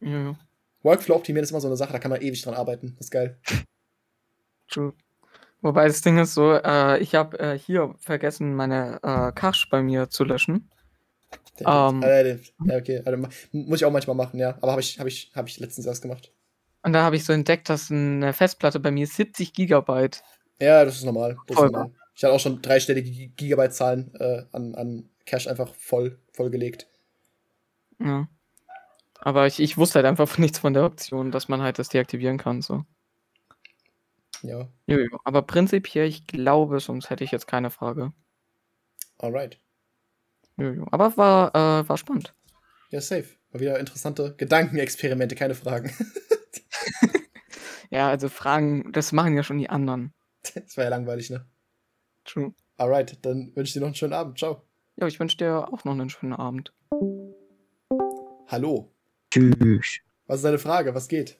Ja. 0.00 0.36
Workflow 0.84 1.16
optimieren 1.16 1.42
ist 1.42 1.50
immer 1.50 1.60
so 1.60 1.66
eine 1.66 1.76
Sache, 1.76 1.92
da 1.92 1.98
kann 1.98 2.10
man 2.10 2.20
ewig 2.20 2.40
dran 2.42 2.54
arbeiten. 2.54 2.94
Das 2.96 3.06
ist 3.06 3.10
geil. 3.10 3.38
True. 4.68 4.92
Wobei 5.62 5.86
das 5.86 6.02
Ding 6.02 6.18
ist 6.18 6.34
so, 6.34 6.52
äh, 6.52 6.98
ich 6.98 7.14
habe 7.14 7.38
äh, 7.38 7.58
hier 7.58 7.94
vergessen, 7.98 8.54
meine 8.54 9.00
äh, 9.02 9.32
Cache 9.32 9.66
bei 9.70 9.82
mir 9.82 10.10
zu 10.10 10.24
löschen. 10.24 10.70
Um, 11.60 12.02
ähm, 12.04 12.40
ja, 12.64 12.76
okay, 12.76 13.02
also, 13.04 13.28
muss 13.52 13.80
ich 13.80 13.84
auch 13.84 13.90
manchmal 13.90 14.16
machen, 14.16 14.38
ja. 14.38 14.58
Aber 14.60 14.72
habe 14.72 14.80
ich, 14.80 14.98
hab 14.98 15.06
ich, 15.06 15.32
hab 15.34 15.48
ich 15.48 15.58
letztens 15.58 15.86
erst 15.86 16.02
gemacht. 16.02 16.32
Und 16.82 16.92
da 16.92 17.02
habe 17.02 17.16
ich 17.16 17.24
so 17.24 17.32
entdeckt, 17.32 17.68
dass 17.68 17.90
eine 17.90 18.32
Festplatte 18.32 18.78
bei 18.78 18.90
mir 18.90 19.06
70 19.06 19.52
Gigabyte. 19.54 20.22
Ja, 20.60 20.84
das 20.84 20.96
ist 20.96 21.04
normal. 21.04 21.38
Das 21.46 21.56
ist 21.56 21.62
normal. 21.62 21.92
Ich 22.14 22.22
hatte 22.22 22.34
auch 22.34 22.40
schon 22.40 22.60
dreistellige 22.60 23.28
Gigabyte-Zahlen 23.28 24.14
äh, 24.20 24.42
an, 24.52 24.74
an 24.74 25.08
Cache 25.24 25.48
einfach 25.48 25.74
voll, 25.74 26.18
vollgelegt. 26.32 26.88
Ja. 27.98 28.28
Aber 29.24 29.46
ich, 29.46 29.58
ich 29.58 29.78
wusste 29.78 29.96
halt 29.96 30.06
einfach 30.06 30.36
nichts 30.38 30.58
von 30.58 30.74
der 30.74 30.84
Option, 30.84 31.32
dass 31.32 31.48
man 31.48 31.62
halt 31.62 31.78
das 31.78 31.88
deaktivieren 31.88 32.36
kann. 32.36 32.60
So. 32.60 32.84
Ja. 34.42 34.68
Jo, 34.86 34.98
jo. 34.98 35.18
Aber 35.24 35.42
prinzipiell, 35.42 36.06
ich 36.06 36.26
glaube, 36.26 36.78
sonst 36.78 37.08
hätte 37.08 37.24
ich 37.24 37.30
jetzt 37.30 37.46
keine 37.46 37.70
Frage. 37.70 38.12
Alright. 39.18 39.58
Jo, 40.58 40.72
jo. 40.72 40.86
Aber 40.90 41.16
war, 41.16 41.54
äh, 41.54 41.88
war 41.88 41.96
spannend. 41.96 42.34
Ja, 42.90 43.00
safe. 43.00 43.24
War 43.50 43.60
wieder 43.62 43.80
interessante 43.80 44.34
Gedankenexperimente, 44.36 45.34
keine 45.34 45.54
Fragen. 45.54 45.90
ja, 47.90 48.08
also 48.10 48.28
Fragen, 48.28 48.92
das 48.92 49.12
machen 49.12 49.34
ja 49.34 49.42
schon 49.42 49.58
die 49.58 49.70
anderen. 49.70 50.12
Das 50.54 50.76
war 50.76 50.84
ja 50.84 50.90
langweilig, 50.90 51.30
ne? 51.30 51.46
True. 52.24 52.52
Alright, 52.76 53.24
dann 53.24 53.56
wünsche 53.56 53.70
ich 53.70 53.72
dir 53.72 53.80
noch 53.80 53.86
einen 53.86 53.94
schönen 53.94 54.12
Abend. 54.12 54.38
Ciao. 54.38 54.60
Ja, 54.96 55.06
ich 55.06 55.18
wünsche 55.18 55.38
dir 55.38 55.72
auch 55.72 55.84
noch 55.84 55.92
einen 55.92 56.10
schönen 56.10 56.34
Abend. 56.34 56.74
Hallo. 58.48 58.93
Tschüss. 59.34 59.98
Was 60.26 60.36
ist 60.36 60.44
deine 60.44 60.58
Frage? 60.58 60.94
Was 60.94 61.08
geht? 61.08 61.38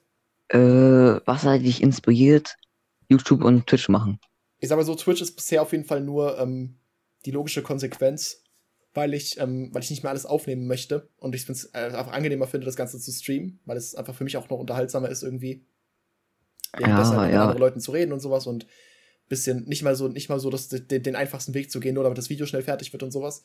Äh, 0.48 0.58
was 0.58 1.44
hat 1.44 1.62
dich 1.62 1.80
inspiriert, 1.80 2.56
YouTube 3.08 3.44
und 3.44 3.68
Twitch 3.68 3.88
machen. 3.88 4.18
Ich 4.58 4.68
sag 4.68 4.76
mal 4.76 4.84
so, 4.84 4.96
Twitch 4.96 5.22
ist 5.22 5.36
bisher 5.36 5.62
auf 5.62 5.70
jeden 5.70 5.84
Fall 5.84 6.00
nur 6.00 6.38
ähm, 6.38 6.76
die 7.24 7.30
logische 7.30 7.62
Konsequenz, 7.62 8.42
weil 8.94 9.14
ich, 9.14 9.38
ähm, 9.38 9.70
weil 9.72 9.82
ich 9.82 9.90
nicht 9.90 10.02
mehr 10.02 10.10
alles 10.10 10.26
aufnehmen 10.26 10.66
möchte 10.66 11.08
und 11.18 11.36
ich 11.36 11.48
es 11.48 11.66
äh, 11.66 11.78
einfach 11.78 12.12
angenehmer 12.12 12.48
finde, 12.48 12.64
das 12.64 12.76
Ganze 12.76 12.98
zu 12.98 13.12
streamen, 13.12 13.60
weil 13.64 13.76
es 13.76 13.94
einfach 13.94 14.14
für 14.14 14.24
mich 14.24 14.36
auch 14.36 14.48
noch 14.50 14.58
unterhaltsamer 14.58 15.08
ist 15.08 15.22
irgendwie. 15.22 15.64
Ja, 16.78 16.98
besser 16.98 17.22
mit 17.22 17.32
ja. 17.32 17.42
anderen 17.42 17.60
Leuten 17.60 17.80
zu 17.80 17.92
reden 17.92 18.12
und 18.12 18.18
sowas 18.18 18.48
und 18.48 18.66
bisschen 19.28 19.64
nicht 19.66 19.84
mal 19.84 19.94
so, 19.94 20.08
nicht 20.08 20.28
mal 20.28 20.40
so, 20.40 20.50
dass 20.50 20.68
den, 20.68 21.02
den 21.02 21.14
einfachsten 21.14 21.54
Weg 21.54 21.70
zu 21.70 21.78
gehen, 21.78 21.94
nur 21.94 22.02
damit 22.02 22.18
das 22.18 22.28
Video 22.28 22.46
schnell 22.46 22.62
fertig 22.62 22.92
wird 22.92 23.04
und 23.04 23.12
sowas. 23.12 23.44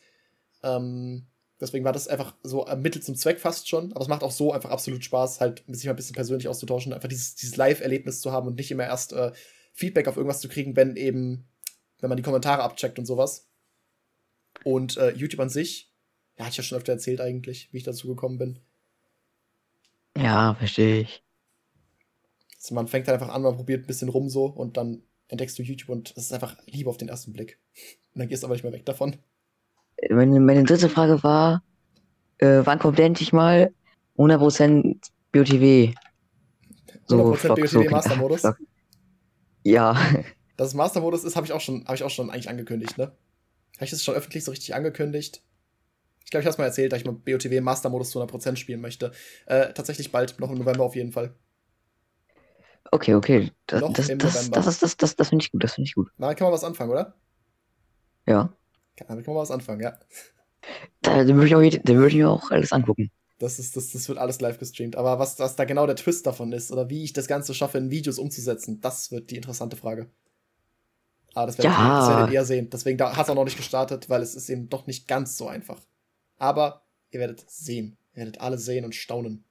Ähm, 0.64 1.28
deswegen 1.60 1.86
war 1.86 1.94
das 1.94 2.08
einfach 2.08 2.36
so 2.44 2.66
Mittel 2.78 3.02
zum 3.02 3.16
Zweck 3.16 3.40
fast 3.40 3.68
schon, 3.68 3.92
aber 3.92 4.02
es 4.02 4.08
macht 4.08 4.24
auch 4.24 4.32
so 4.32 4.54
einfach 4.54 4.70
absolut 4.70 5.04
Spaß, 5.04 5.42
halt 5.42 5.64
sich 5.68 5.86
mal 5.86 5.92
ein 5.92 5.96
bisschen 5.96 6.16
persönlich 6.16 6.48
auszutauschen, 6.48 6.94
einfach 6.94 7.10
dieses, 7.10 7.36
dieses 7.36 7.58
Live-Erlebnis 7.58 8.22
zu 8.22 8.32
haben 8.32 8.48
und 8.48 8.56
nicht 8.56 8.72
immer 8.72 8.86
erst 8.86 9.14
äh, 9.14 9.32
Feedback 9.74 10.08
auf 10.08 10.18
irgendwas 10.18 10.42
zu 10.42 10.50
kriegen, 10.50 10.76
wenn 10.76 10.96
eben, 10.96 11.48
wenn 12.00 12.10
man 12.10 12.18
die 12.18 12.24
Kommentare 12.24 12.64
abcheckt 12.64 13.00
und 13.00 13.06
sowas. 13.06 13.48
Und 14.64 14.98
äh, 14.98 15.12
YouTube 15.12 15.40
an 15.40 15.50
sich, 15.50 15.92
ja, 16.38 16.46
hatte 16.46 16.52
ich 16.52 16.58
ja 16.58 16.64
schon 16.64 16.78
öfter 16.78 16.94
erzählt 16.94 17.22
eigentlich, 17.22 17.70
wie 17.72 17.78
ich 17.78 17.84
dazu 17.84 18.08
gekommen 18.08 18.38
bin. 18.38 18.60
Ja, 20.18 20.56
verstehe 20.56 21.02
ich. 21.02 21.24
Also 22.58 22.76
man 22.76 22.88
fängt 22.88 23.08
halt 23.08 23.22
einfach 23.22 23.34
an, 23.34 23.42
man 23.42 23.56
probiert 23.56 23.84
ein 23.84 23.88
bisschen 23.88 24.10
rum 24.10 24.30
so 24.30 24.46
und 24.46 24.76
dann 24.76 25.04
entdeckst 25.30 25.58
du 25.58 25.64
YouTube 25.64 25.90
und 25.90 26.12
es 26.18 26.26
ist 26.26 26.34
einfach 26.34 26.58
Liebe 26.66 26.90
auf 26.90 26.98
den 26.98 27.08
ersten 27.08 27.34
Blick. 27.34 27.60
Und 28.12 28.22
dann 28.22 28.28
gehst 28.28 28.42
du 28.42 28.48
aber 28.48 28.56
nicht 28.56 28.64
mehr 28.64 28.74
weg 28.74 28.88
davon. 28.88 29.18
Meine, 30.10 30.40
meine 30.40 30.64
dritte 30.64 30.90
Frage 30.90 31.24
war, 31.24 31.64
äh, 32.38 32.62
wann 32.64 32.80
kommt 32.80 33.00
endlich 33.00 33.34
mal 33.34 33.74
100% 34.18 34.96
BOTW? 35.32 35.94
100% 37.08 37.48
BOTW 37.56 37.90
Master-Modus? 37.90 38.44
Ja. 39.64 40.00
Dass 40.58 40.70
es 40.70 40.74
Master-Modus 40.74 41.24
ist, 41.24 41.36
habe 41.36 41.46
ich, 41.46 41.54
auch 41.54 41.62
schon, 41.62 41.86
hab 41.86 41.96
ich 41.96 42.04
auch 42.04 42.10
schon 42.10 42.30
eigentlich 42.30 42.50
angekündigt, 42.50 42.98
ne? 42.98 43.12
Habe 43.76 43.86
ich 43.86 43.92
das 43.92 44.04
schon 44.04 44.16
öffentlich 44.16 44.44
so 44.44 44.52
richtig 44.52 44.76
angekündigt? 44.76 45.42
Ich 46.26 46.32
glaube, 46.32 46.42
ich 46.42 46.46
habe 46.46 46.52
es 46.52 46.58
mal 46.58 46.66
erzählt, 46.66 46.92
dass 46.92 47.00
ich 47.00 47.06
mal 47.06 47.14
BOTW 47.14 47.62
Master-Modus 47.62 48.12
zu 48.12 48.22
100% 48.22 48.56
spielen 48.56 48.82
möchte. 48.82 49.12
Äh, 49.46 49.74
tatsächlich 49.74 50.12
bald, 50.12 50.40
noch 50.40 50.52
im 50.52 50.58
November 50.58 50.84
auf 50.84 50.96
jeden 50.96 51.12
Fall. 51.12 51.34
Okay, 52.92 53.16
okay. 53.16 53.52
Das, 53.68 53.82
das, 53.94 54.08
das, 54.18 54.50
das, 54.52 54.80
das, 54.80 54.98
das, 54.98 55.16
das 55.16 55.30
finde 55.30 55.44
ich 55.44 55.52
gut, 55.52 55.64
das 55.64 55.74
finde 55.74 55.88
ich 55.88 55.96
gut. 55.96 56.10
Na, 56.18 56.34
kann 56.34 56.46
man 56.46 56.54
was 56.54 56.64
anfangen, 56.64 56.92
oder? 56.92 57.16
Ja. 58.28 58.54
Damit 59.08 59.26
kann 59.26 59.34
man 59.34 59.42
was 59.42 59.52
anfangen, 59.52 59.82
ja. 59.82 59.98
Da, 61.02 61.24
da 61.24 61.36
würde 61.36 61.66
ich, 61.66 61.80
würd 61.88 62.12
ich 62.12 62.18
mir 62.18 62.30
auch 62.30 62.52
alles 62.52 62.72
angucken. 62.72 63.12
Das, 63.40 63.58
ist, 63.58 63.78
das, 63.78 63.92
das 63.92 64.10
wird 64.10 64.18
alles 64.18 64.42
live 64.42 64.60
gestreamt. 64.60 64.98
Aber 64.98 65.18
was, 65.18 65.40
was 65.40 65.56
da 65.56 65.64
genau 65.64 65.88
der 65.88 65.96
Twist 65.96 66.28
davon 66.28 66.52
ist 66.52 66.72
oder 66.72 66.90
wie 66.90 67.04
ich 67.04 67.14
das 67.14 67.28
Ganze 67.28 67.54
schaffe, 67.54 67.78
in 67.78 67.90
Videos 67.90 68.20
umzusetzen, 68.20 68.82
das 68.82 69.12
wird 69.12 69.32
die 69.32 69.38
interessante 69.38 69.78
Frage. 69.78 70.10
Aber 71.34 71.48
das 71.48 71.58
werdet, 71.58 71.72
ja. 71.72 72.28
ihr, 72.28 72.34
ihr 72.34 72.46
sehen. 72.46 72.70
Deswegen 72.70 73.02
hat 73.02 73.24
es 73.24 73.30
auch 73.30 73.36
noch 73.36 73.46
nicht 73.46 73.58
gestartet, 73.58 74.10
weil 74.10 74.22
es 74.22 74.36
ist 74.36 74.50
eben 74.50 74.68
doch 74.68 74.88
nicht 74.88 75.08
ganz 75.08 75.38
so 75.38 75.48
einfach. 75.48 75.80
Aber 76.38 76.84
ihr 77.12 77.20
werdet 77.20 77.50
sehen. 77.50 77.98
Ihr 78.14 78.20
werdet 78.20 78.42
alle 78.42 78.58
sehen 78.58 78.84
und 78.84 78.96
staunen. 78.96 79.46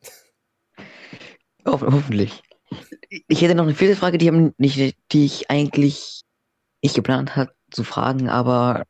Ho 1.67 1.81
hoffentlich. 1.81 2.43
Ich 3.29 3.41
hätte 3.41 3.55
noch 3.55 3.65
eine 3.65 3.75
vierte 3.75 3.97
Frage, 3.97 4.19
die, 4.19 4.31
nicht, 4.59 4.97
die 5.13 5.25
ich 5.25 5.51
eigentlich 5.51 6.23
nicht 6.83 6.95
geplant 6.95 7.37
habe 7.37 7.53
zu 7.71 7.85
fragen, 7.85 8.29
aber 8.29 8.85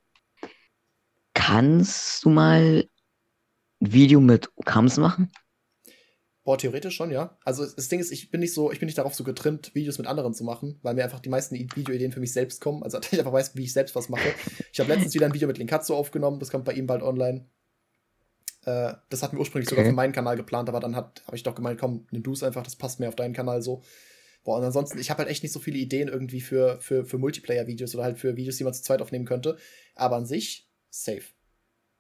kannst 1.49 2.25
du 2.25 2.29
mal 2.29 2.85
ein 3.81 3.93
Video 3.93 4.21
mit 4.21 4.51
Kams 4.67 4.99
machen? 4.99 5.33
Boah, 6.45 6.59
theoretisch 6.59 6.95
schon, 6.95 7.11
ja. 7.11 7.39
Also 7.43 7.65
das 7.65 7.89
Ding 7.89 8.01
ist, 8.01 8.11
ich 8.11 8.31
bin 8.31 8.41
nicht 8.41 8.53
so, 8.53 8.71
ich 8.71 8.81
bin 8.81 8.87
nicht 8.87 8.99
darauf 8.99 9.15
so 9.15 9.25
getrimmt, 9.25 9.75
Videos 9.75 9.97
mit 9.97 10.07
anderen 10.07 10.35
zu 10.35 10.45
machen, 10.45 10.79
weil 10.83 10.95
mir 10.95 11.05
einfach 11.05 11.21
die 11.21 11.31
meisten 11.31 11.55
Videoideen 11.55 12.13
für 12.13 12.21
mich 12.21 12.35
selbst 12.35 12.61
kommen. 12.61 12.83
Also 12.83 12.99
ich 13.11 13.19
einfach 13.19 13.33
weiß, 13.33 13.57
wie 13.57 13.65
ich 13.65 13.73
selbst 13.73 13.95
was 13.97 14.11
mache. 14.11 14.35
Ich 14.73 14.81
habe 14.81 14.93
letztens 14.93 15.15
wieder 15.15 15.25
ein 15.25 15.33
Video 15.33 15.49
mit 15.49 15.57
Linkatzo 15.57 15.97
aufgenommen, 15.97 16.39
das 16.39 16.51
kommt 16.51 16.67
bei 16.67 16.75
ihm 16.75 16.87
bald 16.87 17.03
online. 17.03 17.49
Äh, 18.67 18.95
das 19.09 19.23
hatten 19.23 19.37
wir 19.37 19.41
ursprünglich 19.41 19.69
okay. 19.69 19.77
sogar 19.77 19.91
für 19.91 19.97
meinen 19.97 20.13
Kanal 20.13 20.37
geplant, 20.37 20.69
aber 20.69 20.81
dann 20.81 20.97
habe 20.97 21.13
ich 21.33 21.45
doch 21.45 21.55
gemeint, 21.55 21.81
komm, 21.81 22.07
nimm 22.11 22.23
du 22.23 22.33
es 22.33 22.43
einfach, 22.43 22.63
das 22.63 22.77
passt 22.77 23.01
mehr 23.01 23.09
auf 23.09 23.17
deinen 23.17 23.33
Kanal 23.33 23.63
so. 23.63 23.83
Boah, 24.45 24.59
und 24.59 24.65
ansonsten, 24.65 24.99
ich 24.99 25.09
habe 25.09 25.21
halt 25.21 25.31
echt 25.31 25.43
nicht 25.43 25.53
so 25.53 25.61
viele 25.61 25.79
Ideen 25.79 26.09
irgendwie 26.09 26.43
für, 26.43 26.79
für, 26.81 27.07
für 27.07 27.17
Multiplayer-Videos 27.17 27.95
oder 27.95 28.05
halt 28.05 28.19
für 28.19 28.37
Videos, 28.37 28.57
die 28.57 28.65
man 28.65 28.75
zu 28.75 28.83
zweit 28.83 29.01
aufnehmen 29.01 29.25
könnte. 29.25 29.57
Aber 29.95 30.17
an 30.17 30.27
sich, 30.27 30.69
safe. 30.91 31.38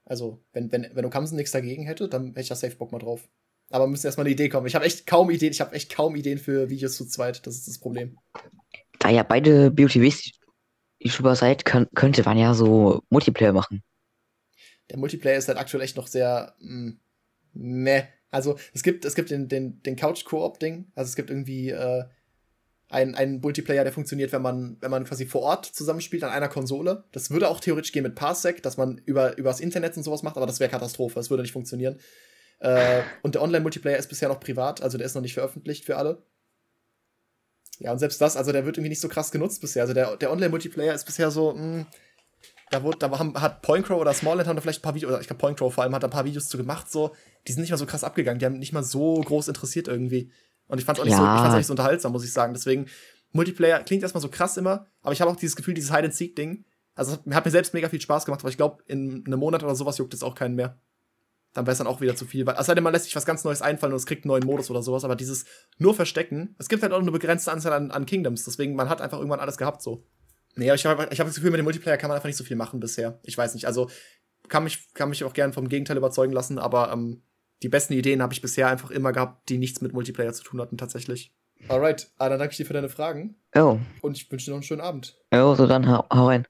Also, 0.09 0.43
wenn, 0.53 0.73
wenn, 0.73 0.89
wenn 0.95 1.05
Okamsen 1.05 1.37
nichts 1.37 1.53
dagegen 1.53 1.85
hätte, 1.85 2.09
dann 2.09 2.29
hätte 2.29 2.41
ich 2.41 2.49
da 2.49 2.55
safe 2.55 2.77
Bock 2.77 2.93
mal 2.93 2.99
drauf. 2.99 3.29
Aber 3.71 3.87
müssen 3.87 4.07
erstmal 4.07 4.27
eine 4.27 4.33
Idee 4.33 4.49
kommen. 4.49 4.67
Ich 4.67 4.75
habe 4.75 4.87
echt 4.87 5.07
kaum 5.07 5.31
Ideen, 5.31 5.53
ich 5.53 5.61
habe 5.61 5.75
echt 5.75 5.95
kaum 5.95 6.17
Ideen 6.17 6.39
für 6.39 6.71
Videos 6.71 6.97
zu 6.97 7.07
zweit. 7.07 7.47
Das 7.47 7.55
ist 7.55 7.69
das 7.69 7.79
Problem. 7.79 8.17
Da 8.99 9.11
ja 9.11 9.23
beide 9.23 9.71
BOTWs 9.71 10.33
YouTuber 10.99 11.37
seid, 11.37 11.65
könnt, 11.65 11.95
könnte 11.95 12.23
man 12.25 12.39
ja 12.39 12.55
so 12.55 13.03
Multiplayer 13.11 13.53
machen. 13.53 13.83
Der 14.91 14.99
Multiplayer 14.99 15.37
ist 15.37 15.49
halt 15.49 15.59
aktuell 15.59 15.83
echt 15.83 15.97
noch 15.97 16.07
sehr 16.07 16.55
mh, 16.61 16.91
mm, 16.91 16.99
meh. 17.53 18.03
Also 18.31 18.59
es 18.73 18.83
gibt, 18.83 19.05
es 19.05 19.15
gibt 19.15 19.31
den, 19.31 19.49
den, 19.49 19.83
den 19.83 19.97
Couch-Koop-Ding. 19.97 20.91
Also 20.95 21.09
es 21.11 21.17
gibt 21.17 21.31
irgendwie 21.31 21.71
äh, 21.71 22.05
einen, 22.91 23.14
einen 23.14 23.41
Multiplayer, 23.41 23.84
der 23.84 23.93
funktioniert, 23.93 24.32
wenn 24.32 24.43
man, 24.43 24.76
wenn 24.80 24.91
man 24.91 25.05
quasi 25.05 25.26
vor 25.26 25.43
Ort 25.43 25.66
zusammenspielt 25.66 26.24
an 26.24 26.30
einer 26.30 26.49
Konsole. 26.49 27.05
Das 27.12 27.30
würde 27.30 27.49
auch 27.49 27.61
theoretisch 27.61 27.93
gehen 27.93 28.03
mit 28.03 28.14
Parsec, 28.14 28.62
dass 28.62 28.76
man 28.76 29.01
über, 29.05 29.36
übers 29.36 29.61
Internet 29.61 29.97
und 29.97 30.03
sowas 30.03 30.22
macht, 30.22 30.36
aber 30.36 30.47
das 30.47 30.61
wäre 30.61 30.70
Katastrophe. 30.70 31.16
Das 31.16 31.28
würde 31.28 31.43
nicht 31.43 31.53
funktionieren. 31.53 31.99
Äh, 32.61 33.03
und 33.22 33.34
der 33.34 33.43
Online-Multiplayer 33.43 33.99
ist 33.99 34.09
bisher 34.09 34.28
noch 34.28 34.41
privat, 34.41 34.82
also 34.82 34.97
der 34.99 35.07
ist 35.07 35.14
noch 35.14 35.22
nicht 35.22 35.34
veröffentlicht 35.34 35.84
für 35.84 35.97
alle. 35.97 36.22
Ja, 37.78 37.93
und 37.93 37.99
selbst 37.99 38.20
das, 38.20 38.36
also 38.36 38.53
der 38.53 38.64
wird 38.64 38.76
irgendwie 38.76 38.89
nicht 38.89 39.01
so 39.01 39.09
krass 39.09 39.30
genutzt 39.30 39.61
bisher. 39.61 39.82
Also 39.82 39.95
der, 39.95 40.16
der 40.16 40.32
Online-Multiplayer 40.32 40.95
ist 40.95 41.05
bisher 41.05 41.30
so, 41.30 41.53
mh, 41.53 41.61
hm, 41.61 41.86
da, 42.70 42.82
wurde, 42.82 42.99
da 42.99 43.18
haben, 43.18 43.41
hat 43.41 43.62
Pointcrow 43.62 44.01
oder 44.01 44.12
Smallland 44.12 44.49
haben 44.49 44.57
da 44.57 44.62
vielleicht 44.62 44.80
ein 44.80 44.82
paar 44.82 44.95
Videos, 44.95 45.12
oder 45.12 45.20
ich 45.20 45.26
glaube 45.26 45.41
Pointcrow 45.41 45.72
vor 45.72 45.84
allem 45.84 45.95
hat 45.95 46.03
da 46.03 46.09
ein 46.09 46.12
paar 46.12 46.24
Videos 46.24 46.49
zu 46.49 46.57
gemacht, 46.57 46.91
so, 46.91 47.14
die 47.47 47.53
sind 47.53 47.62
nicht 47.62 47.70
mal 47.70 47.76
so 47.76 47.86
krass 47.86 48.05
abgegangen, 48.05 48.39
die 48.39 48.47
haben 48.47 48.59
nicht 48.59 48.72
mal 48.72 48.82
so 48.82 49.20
groß 49.20 49.49
interessiert 49.49 49.89
irgendwie. 49.89 50.30
Und 50.69 50.79
ich 50.79 50.85
fand 50.85 50.99
es 50.99 51.05
auch, 51.05 51.09
ja. 51.09 51.51
auch 51.51 51.57
nicht 51.57 51.66
so 51.66 51.73
unterhaltsam, 51.73 52.12
muss 52.12 52.25
ich 52.25 52.33
sagen. 52.33 52.55
Deswegen, 52.55 52.87
Multiplayer 53.33 53.83
klingt 53.83 54.03
erstmal 54.03 54.23
so 54.23 54.29
krass 54.29 54.57
immer, 54.57 54.87
aber 55.03 55.12
ich 55.12 55.21
habe 55.21 55.31
auch 55.31 55.37
dieses 55.37 55.57
Gefühl, 55.57 55.75
dieses 55.75 55.93
Hide-and-Seek-Ding, 55.93 56.64
also 56.95 57.12
hat, 57.12 57.21
hat 57.31 57.45
mir 57.45 57.51
selbst 57.51 57.75
mega 57.75 57.89
viel 57.89 58.01
Spaß 58.01 58.25
gemacht, 58.25 58.41
aber 58.41 58.51
ich 58.51 58.57
glaube, 58.57 58.83
in 58.87 59.25
einem 59.27 59.39
Monat 59.39 59.62
oder 59.62 59.75
sowas 59.75 59.99
juckt 59.99 60.14
es 60.14 60.23
auch 60.23 60.35
keinen 60.35 60.55
mehr 60.55 60.79
dann 61.59 61.66
wäre 61.66 61.73
es 61.73 61.79
dann 61.79 61.87
auch 61.87 62.01
wieder 62.01 62.14
zu 62.14 62.25
viel. 62.25 62.47
Weil, 62.47 62.57
es 62.59 62.66
sei 62.66 62.75
denn, 62.75 62.85
man 62.85 62.93
lässt 62.93 63.07
sich 63.07 63.16
was 63.16 63.27
ganz 63.27 63.45
Neues 63.45 63.62
einfallen 63.62 63.93
und 63.93 63.99
es 63.99 64.07
kriegt 64.07 64.25
einen 64.25 64.31
neuen 64.31 64.45
Modus 64.45 64.71
oder 64.71 64.83
sowas, 64.83 65.05
aber 65.05 65.16
dieses 65.16 65.45
nur 65.79 65.95
Verstecken, 65.95 66.55
es 66.59 66.69
gibt 66.69 66.83
halt 66.83 66.93
auch 66.93 67.01
eine 67.01 67.11
begrenzte 67.11 67.53
Anzahl 67.53 67.73
an, 67.73 67.91
an 67.91 68.07
Kingdoms, 68.07 68.45
deswegen 68.45 68.75
man 68.75 68.89
hat 68.89 69.01
einfach 69.01 69.19
irgendwann 69.19 69.41
alles 69.41 69.57
gehabt 69.57 69.83
so. 69.83 70.05
Nee, 70.55 70.71
aber 70.71 70.77
ich 70.77 70.87
habe 70.87 71.09
ich 71.11 71.21
hab 71.21 71.27
das 71.27 71.37
Gefühl, 71.37 71.51
mit 71.51 71.59
dem 71.59 71.64
Multiplayer 71.64 71.97
kann 71.97 72.09
man 72.09 72.16
einfach 72.16 72.29
nicht 72.29 72.37
so 72.37 72.45
viel 72.45 72.57
machen 72.57 72.81
bisher. 72.81 73.21
Ich 73.23 73.37
weiß 73.37 73.55
nicht, 73.55 73.66
also 73.66 73.89
kann 74.49 74.64
mich, 74.64 74.93
kann 74.95 75.09
mich 75.09 75.23
auch 75.25 75.33
gern 75.33 75.53
vom 75.53 75.69
Gegenteil 75.69 75.97
überzeugen 75.97 76.33
lassen, 76.33 76.59
aber 76.59 76.93
ähm, 76.93 77.23
die 77.63 77.69
besten 77.69 77.95
Ideen 77.95 78.23
habe 78.23 78.33
ich 78.33 78.41
bisher 78.41 78.69
einfach 78.69 78.91
immer 78.91 79.13
gehabt, 79.13 79.49
die 79.49 79.59
nichts 79.59 79.81
mit 79.81 79.93
Multiplayer 79.93 80.33
zu 80.33 80.45
tun 80.45 80.61
hatten, 80.61 80.79
tatsächlich. 80.79 81.33
Alright, 81.67 82.11
ah, 82.19 82.29
dann 82.29 82.39
danke 82.39 82.53
ich 82.53 82.57
dir 82.57 82.67
für 82.67 82.73
deine 82.73 82.89
Fragen. 82.89 83.37
Oh. 83.55 83.79
Und 84.01 84.17
ich 84.17 84.31
wünsche 84.31 84.47
dir 84.47 84.51
noch 84.53 84.59
einen 84.59 84.63
schönen 84.63 84.81
Abend. 84.81 85.19
Oh, 85.33 85.55
so 85.55 85.67
dann 85.67 85.89
hau, 85.89 86.05
hau 86.13 86.27
rein. 86.27 86.47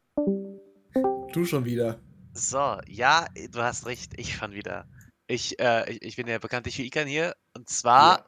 Du 1.32 1.44
schon 1.44 1.64
wieder. 1.64 1.98
So, 2.34 2.78
ja, 2.86 3.26
du 3.50 3.60
hast 3.60 3.86
recht, 3.86 4.12
ich 4.16 4.34
schon 4.36 4.52
wieder. 4.52 4.86
Ich, 5.26 5.58
äh, 5.58 5.90
ich, 5.90 6.02
ich 6.02 6.16
bin 6.16 6.26
ja 6.26 6.38
bekanntlich 6.38 6.76
für 6.76 6.82
Ikan 6.82 7.06
hier. 7.06 7.34
Und 7.54 7.68
zwar, 7.68 8.18
ja. 8.18 8.24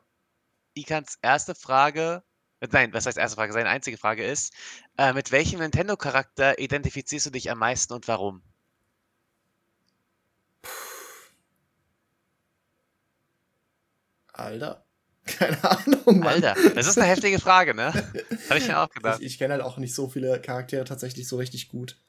Ikans 0.74 1.18
erste 1.22 1.54
Frage, 1.54 2.22
äh, 2.60 2.68
nein, 2.70 2.92
was 2.92 3.06
heißt 3.06 3.18
erste 3.18 3.36
Frage? 3.36 3.52
Seine 3.52 3.68
einzige 3.68 3.98
Frage 3.98 4.24
ist, 4.24 4.54
äh, 4.96 5.12
mit 5.12 5.32
welchem 5.32 5.60
Nintendo-Charakter 5.60 6.58
identifizierst 6.58 7.26
du 7.26 7.30
dich 7.30 7.50
am 7.50 7.58
meisten 7.58 7.92
und 7.92 8.08
warum? 8.08 8.42
Alter. 14.40 14.84
Keine 15.26 15.62
Ahnung, 15.62 16.18
Mann. 16.20 16.42
Alter, 16.42 16.54
das 16.74 16.86
ist 16.86 16.98
eine 16.98 17.06
heftige 17.06 17.38
Frage, 17.38 17.74
ne? 17.74 17.92
Habe 18.48 18.58
ich 18.58 18.66
mir 18.66 18.80
auch 18.80 18.88
gedacht. 18.88 19.20
Ich, 19.20 19.26
ich 19.26 19.38
kenne 19.38 19.54
halt 19.54 19.62
auch 19.62 19.78
nicht 19.78 19.94
so 19.94 20.08
viele 20.08 20.40
Charaktere 20.40 20.84
tatsächlich 20.84 21.28
so 21.28 21.36
richtig 21.36 21.68
gut. 21.68 22.00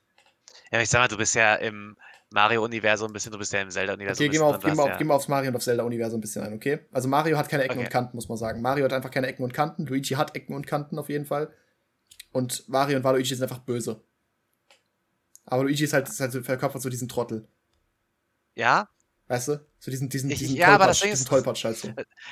Ja, 0.72 0.82
ich 0.82 0.90
sag 0.90 1.00
mal, 1.00 1.08
du 1.08 1.18
bist 1.18 1.36
ja 1.36 1.56
im 1.56 1.98
Mario-Universum 2.30 3.10
ein 3.10 3.14
bisschen, 3.14 3.32
du 3.32 3.38
bist 3.38 3.52
ja 3.52 3.62
im 3.62 3.70
Zelda-Universum. 3.70 4.26
Okay, 4.26 4.32
geh 4.32 4.40
mal, 4.40 4.46
auf, 4.46 4.60
geh, 4.60 4.74
mal 4.74 4.92
auf, 4.92 4.98
geh 4.98 5.04
mal 5.04 5.16
aufs 5.16 5.28
Mario 5.28 5.50
und 5.50 5.58
auf 5.58 5.64
Zelda-Universum 5.64 6.20
ein 6.20 6.22
bisschen 6.22 6.44
ein, 6.44 6.54
okay? 6.54 6.80
Also 6.92 7.10
Mario 7.10 7.38
hat 7.38 7.50
keine 7.50 7.64
Ecken 7.64 7.78
okay. 7.78 7.86
und 7.86 7.92
Kanten, 7.92 8.16
muss 8.16 8.30
man 8.30 8.38
sagen. 8.38 8.62
Mario 8.62 8.86
hat 8.86 8.94
einfach 8.94 9.12
keine 9.12 9.28
Ecken 9.28 9.44
und 9.44 9.54
Kanten. 9.54 9.86
Luigi 9.86 10.16
hat 10.16 10.36
Ecken 10.36 10.56
und 10.56 10.66
Kanten 10.66 10.98
auf 10.98 11.10
jeden 11.10 11.26
Fall. 11.26 11.54
Und 12.32 12.68
Mario 12.70 12.98
und 12.98 13.04
Waluigi 13.04 13.36
sind 13.36 13.44
einfach 13.44 13.60
böse. 13.60 14.02
Aber 15.46 15.64
Luigi 15.64 15.84
ist 15.84 15.92
halt, 15.92 16.08
ist 16.08 16.22
halt 16.22 16.32
verkörpert 16.46 16.82
so 16.82 16.90
diesen 16.90 17.10
Trottel. 17.10 17.48
Ja, 18.56 18.88
Weißt 19.32 19.48
du? 19.48 19.66
So 19.84 19.90
diesen, 19.90 20.10
diesen, 20.10 20.30
ich, 20.30 20.38
diesen 20.38 20.58
ja, 20.58 20.68
aber 20.68 20.86
das 20.88 21.00
Ding 21.00 21.12
ist, 21.12 21.28
Tollpatsch 21.28 21.64
halt 21.64 21.76
so. 21.76 21.88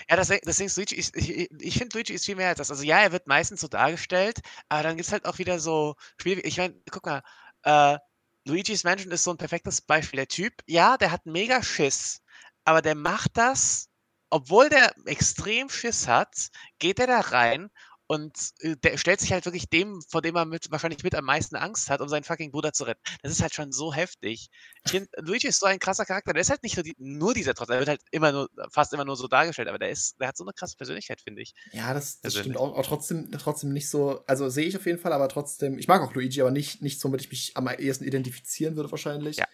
Ja, 0.07 0.15
Ding 0.59 0.67
ist, 0.67 0.77
Luigi 0.77 0.95
ist, 0.95 1.15
ich, 1.15 1.49
ich 1.59 1.77
finde, 1.79 1.97
Luigi 1.97 2.13
ist 2.13 2.25
viel 2.25 2.35
mehr 2.35 2.49
als 2.49 2.59
das. 2.59 2.69
Also 2.69 2.83
ja, 2.83 2.99
er 2.99 3.11
wird 3.11 3.25
meistens 3.25 3.61
so 3.61 3.67
dargestellt, 3.67 4.39
aber 4.69 4.83
dann 4.83 4.97
gibt 4.97 5.07
es 5.07 5.11
halt 5.11 5.25
auch 5.25 5.39
wieder 5.39 5.59
so 5.59 5.95
Spiele, 6.19 6.41
ich 6.41 6.57
meine, 6.57 6.75
guck 6.91 7.07
mal, 7.07 7.23
äh, 7.63 7.97
Luigi's 8.45 8.83
Mansion 8.83 9.11
ist 9.11 9.23
so 9.23 9.31
ein 9.31 9.37
perfektes 9.37 9.81
Beispiel. 9.81 10.17
Der 10.17 10.27
Typ, 10.27 10.53
ja, 10.67 10.95
der 10.97 11.11
hat 11.11 11.25
mega 11.25 11.63
Schiss, 11.63 12.21
aber 12.65 12.83
der 12.83 12.93
macht 12.93 13.31
das, 13.33 13.89
obwohl 14.29 14.69
der 14.69 14.93
extrem 15.05 15.69
Schiss 15.69 16.07
hat, 16.07 16.51
geht 16.77 16.99
er 16.99 17.07
da 17.07 17.19
rein 17.19 17.71
und 18.09 18.53
äh, 18.61 18.75
der 18.75 18.97
stellt 18.97 19.19
sich 19.19 19.31
halt 19.31 19.45
wirklich 19.45 19.69
dem, 19.69 20.01
vor 20.01 20.23
dem 20.23 20.35
er 20.35 20.45
mit, 20.45 20.71
wahrscheinlich 20.71 21.03
mit 21.03 21.13
am 21.13 21.25
meisten 21.25 21.55
Angst 21.55 21.91
hat, 21.91 22.01
um 22.01 22.09
seinen 22.09 22.23
fucking 22.23 22.49
Bruder 22.49 22.73
zu 22.73 22.85
retten. 22.85 22.99
Das 23.21 23.31
ist 23.31 23.43
halt 23.43 23.53
schon 23.53 23.71
so 23.71 23.93
heftig. 23.93 24.49
Ich 24.83 24.91
finde, 24.91 25.07
Luigi 25.17 25.45
ist 25.45 25.59
so 25.59 25.67
ein 25.67 25.77
krasser 25.77 26.05
Charakter. 26.05 26.33
Der 26.33 26.41
ist 26.41 26.49
halt 26.49 26.63
nicht 26.63 26.75
nur, 26.75 26.83
die, 26.83 26.95
nur 26.97 27.35
dieser 27.35 27.53
Trotz. 27.53 27.69
Er 27.69 27.77
wird 27.77 27.89
halt 27.89 28.01
immer 28.09 28.31
nur, 28.31 28.49
fast 28.71 28.93
immer 28.93 29.05
nur 29.05 29.15
so 29.15 29.27
dargestellt, 29.27 29.67
aber 29.67 29.77
der 29.77 29.91
ist, 29.91 30.19
der 30.19 30.29
hat 30.29 30.37
so 30.37 30.43
eine 30.43 30.53
krasse 30.53 30.75
Persönlichkeit, 30.75 31.21
finde 31.21 31.43
ich. 31.43 31.53
Ja, 31.71 31.93
das, 31.93 32.19
das 32.21 32.33
stimmt 32.33 32.57
auch, 32.57 32.75
auch, 32.75 32.85
trotzdem, 32.85 33.31
trotzdem 33.31 33.73
nicht 33.73 33.91
so. 33.91 34.25
Also 34.25 34.49
sehe 34.49 34.65
ich 34.65 34.75
auf 34.75 34.87
jeden 34.87 34.97
Fall, 34.97 35.13
aber 35.13 35.29
trotzdem. 35.29 35.77
Ich 35.77 35.87
mag 35.87 36.01
auch 36.01 36.15
Luigi, 36.15 36.41
aber 36.41 36.49
nicht, 36.49 36.81
nicht 36.81 36.99
so, 36.99 37.09
womit 37.09 37.21
ich 37.21 37.29
mich 37.29 37.51
am 37.57 37.67
ehesten 37.67 38.05
identifizieren 38.05 38.75
würde, 38.75 38.89
wahrscheinlich. 38.89 39.37
Ja. 39.37 39.45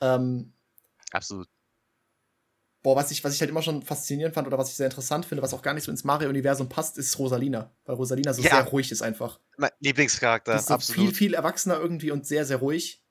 Ähm, 0.00 0.54
Absolut 1.10 1.48
boah, 2.82 2.96
was 2.96 3.10
ich, 3.10 3.22
was 3.24 3.34
ich 3.34 3.40
halt 3.40 3.50
immer 3.50 3.62
schon 3.62 3.82
faszinierend 3.82 4.34
fand 4.34 4.46
oder 4.46 4.58
was 4.58 4.70
ich 4.70 4.76
sehr 4.76 4.86
interessant 4.86 5.26
finde, 5.26 5.42
was 5.42 5.54
auch 5.54 5.62
gar 5.62 5.74
nicht 5.74 5.84
so 5.84 5.90
ins 5.90 6.04
Mario-Universum 6.04 6.68
passt, 6.68 6.98
ist 6.98 7.18
Rosalina. 7.18 7.74
Weil 7.84 7.96
Rosalina 7.96 8.32
so 8.32 8.42
ja. 8.42 8.50
sehr 8.50 8.64
ruhig 8.64 8.92
ist 8.92 9.02
einfach. 9.02 9.40
Mein 9.56 9.70
Lieblingscharakter, 9.80 10.54
ist 10.54 10.68
so 10.68 10.74
absolut. 10.74 11.00
Viel, 11.00 11.14
viel 11.14 11.34
erwachsener 11.34 11.78
irgendwie 11.78 12.10
und 12.10 12.26
sehr, 12.26 12.44
sehr 12.44 12.58
ruhig. 12.58 13.04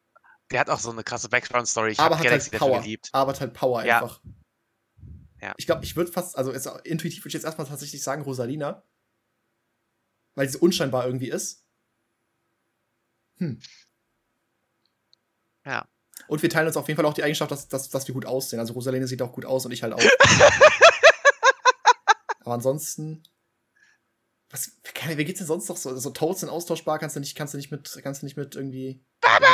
Der 0.52 0.62
hat 0.62 0.70
auch 0.70 0.80
so 0.80 0.92
eine 0.92 1.04
krasse 1.04 1.30
Background-Story. 1.30 1.92
Ich 1.92 2.00
aber 2.00 2.18
hat 2.18 2.24
Galaxy 2.24 2.52
halt 2.52 2.60
Power. 2.60 2.80
Geliebt. 2.82 3.10
Aber 3.12 3.32
hat 3.32 3.42
halt 3.42 3.54
Power 3.54 3.84
ja. 3.84 4.02
einfach. 4.02 4.22
Ja. 5.42 5.54
Ich 5.58 5.66
glaube, 5.66 5.84
ich 5.84 5.96
würde 5.96 6.12
fast, 6.12 6.38
also 6.38 6.54
jetzt, 6.54 6.68
intuitiv 6.84 7.22
würde 7.22 7.30
ich 7.30 7.34
jetzt 7.34 7.44
erstmal 7.44 7.68
tatsächlich 7.68 8.02
sagen 8.02 8.24
Rosalina. 8.24 8.84
Weil 10.36 10.48
sie 10.50 10.58
unscheinbar 10.58 11.06
irgendwie 11.06 11.30
ist. 11.30 11.66
Hm. 13.38 13.60
Ja. 15.66 15.88
Und 16.28 16.42
wir 16.42 16.50
teilen 16.50 16.68
uns 16.68 16.78
auf 16.78 16.88
jeden 16.88 16.98
Fall 16.98 17.06
auch 17.06 17.14
die 17.14 17.24
Eigenschaft, 17.24 17.52
dass, 17.52 17.68
dass, 17.68 17.90
dass 17.90 18.08
wir 18.08 18.14
gut 18.14 18.26
aussehen. 18.26 18.60
Also 18.60 18.74
Rosaline 18.74 19.08
sieht 19.08 19.22
auch 19.22 19.32
gut 19.32 19.46
aus 19.46 19.66
und 19.66 19.72
ich 19.72 19.84
halt 19.84 19.94
auch. 19.94 20.00
Aber 22.42 22.54
ansonsten. 22.54 23.24
Was, 24.50 24.72
wie 25.06 25.26
geht's 25.26 25.40
denn 25.40 25.48
sonst 25.48 25.68
noch 25.68 25.76
so? 25.76 25.98
So 25.98 26.10
Toads 26.10 26.40
sind 26.40 26.50
austauschbar, 26.50 27.00
kannst 27.00 27.18
du 27.18 27.20
nicht, 27.20 27.36
kannst 27.36 27.54
du 27.54 27.58
nicht 27.58 27.70
mit, 27.70 28.00
kannst 28.02 28.22
du 28.22 28.26
nicht 28.26 28.38
mit 28.38 28.56
irgendwie. 28.56 29.04
Baba! 29.20 29.46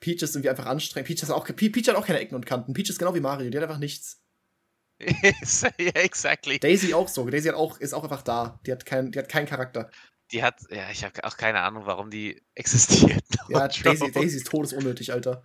Peach 0.00 0.20
ist 0.22 0.34
irgendwie 0.34 0.50
einfach 0.50 0.66
anstrengend. 0.66 1.06
Peach, 1.06 1.22
ist 1.22 1.30
auch, 1.30 1.46
Peach 1.46 1.88
hat 1.88 1.96
auch 1.96 2.04
keine 2.06 2.20
Ecken 2.20 2.34
und 2.34 2.44
Kanten. 2.44 2.74
Peach 2.74 2.90
ist 2.90 2.98
genau 2.98 3.14
wie 3.14 3.20
Mario, 3.20 3.48
die 3.48 3.56
hat 3.56 3.64
einfach 3.64 3.78
nichts. 3.78 4.20
ja, 5.00 5.90
exactly. 5.94 6.58
Daisy 6.58 6.92
auch 6.92 7.08
so. 7.08 7.28
Daisy 7.28 7.48
hat 7.48 7.56
auch, 7.56 7.80
ist 7.80 7.94
auch 7.94 8.04
einfach 8.04 8.22
da. 8.22 8.60
Die 8.66 8.72
hat, 8.72 8.84
kein, 8.84 9.12
die 9.12 9.18
hat 9.18 9.30
keinen 9.30 9.46
Charakter. 9.46 9.90
Die 10.30 10.42
hat, 10.42 10.60
ja, 10.70 10.90
ich 10.90 11.04
habe 11.04 11.24
auch 11.24 11.38
keine 11.38 11.60
Ahnung, 11.60 11.86
warum 11.86 12.10
die 12.10 12.42
existiert. 12.54 13.24
ja, 13.48 13.68
Daisy, 13.82 14.12
Daisy 14.12 14.36
ist 14.36 14.46
todesunnötig, 14.46 15.12
Alter. 15.12 15.42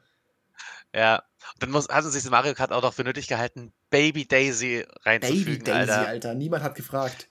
Ja, 0.93 1.23
und 1.53 1.63
dann 1.63 1.71
muss, 1.71 1.87
hat 1.87 2.03
sich 2.05 2.29
Mario 2.29 2.53
Kart 2.53 2.71
auch 2.71 2.81
noch 2.81 2.93
für 2.93 3.03
nötig 3.03 3.27
gehalten, 3.27 3.71
Baby 3.89 4.27
Daisy 4.27 4.85
reinzufügen, 5.03 5.45
Baby 5.45 5.63
Daisy, 5.63 5.91
Alter. 5.91 6.07
Alter. 6.07 6.33
Niemand 6.33 6.63
hat 6.63 6.75
gefragt. 6.75 7.29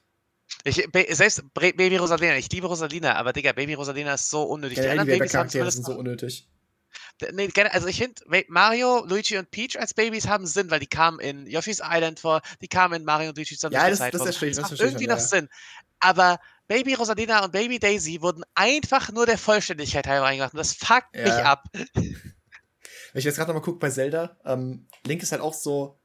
Ich, 0.65 0.89
selbst 1.11 1.43
Baby 1.55 1.97
Rosalina, 1.97 2.37
ich 2.37 2.51
liebe 2.51 2.67
Rosalina, 2.67 3.17
aber 3.17 3.33
Digga, 3.33 3.53
Baby 3.53 3.75
Rosalina 3.75 4.15
ist 4.15 4.31
so 4.31 4.45
unnötig. 4.45 4.79
Ja, 4.79 4.85
die 4.85 4.91
anderen 4.91 5.19
Babys 5.19 5.33
Charaktere 5.33 5.71
sind 5.71 5.85
so 5.85 5.93
unnötig. 5.93 6.49
Nee, 7.33 7.51
also 7.71 7.87
ich 7.87 7.99
finde, 7.99 8.23
Mario, 8.49 9.05
Luigi 9.05 9.37
und 9.37 9.51
Peach 9.51 9.79
als 9.79 9.93
Babys 9.93 10.27
haben 10.27 10.47
Sinn, 10.47 10.71
weil 10.71 10.81
die 10.81 10.87
kamen 10.87 11.19
in 11.21 11.47
Yoshi's 11.47 11.83
Island 11.85 12.21
vor, 12.21 12.41
die 12.63 12.69
kamen 12.69 13.01
in 13.01 13.05
Mario 13.05 13.31
und 13.31 13.37
Luigi's 13.37 13.61
Ja, 13.63 13.69
das, 13.69 13.99
Zeit 13.99 14.15
das, 14.15 14.23
das, 14.23 14.39
das, 14.39 14.57
das 14.57 14.71
macht 14.71 14.81
irgendwie 14.81 15.07
noch 15.07 15.19
ja. 15.19 15.23
Sinn. 15.23 15.49
Aber 16.01 16.39
Baby 16.69 16.95
Rosalina 16.95 17.45
und 17.45 17.53
Baby 17.53 17.79
Daisy 17.79 18.23
wurden 18.23 18.45
einfach 18.55 19.11
nur 19.11 19.27
der 19.27 19.37
Vollständigkeit 19.39 20.07
halber 20.07 20.27
eingemacht 20.27 20.55
und 20.55 20.59
das 20.59 20.73
fuckt 20.73 21.15
ja. 21.15 21.25
mich 21.25 21.45
ab. 21.45 21.65
Wenn 23.13 23.21
ich 23.21 23.25
jetzt 23.25 23.37
gerade 23.37 23.49
nochmal 23.49 23.63
gucke 23.63 23.79
bei 23.79 23.91
Zelda, 23.91 24.37
ähm, 24.45 24.87
Link 25.07 25.23
ist 25.23 25.33
halt 25.33 25.43
auch 25.43 25.55
so, 25.55 25.99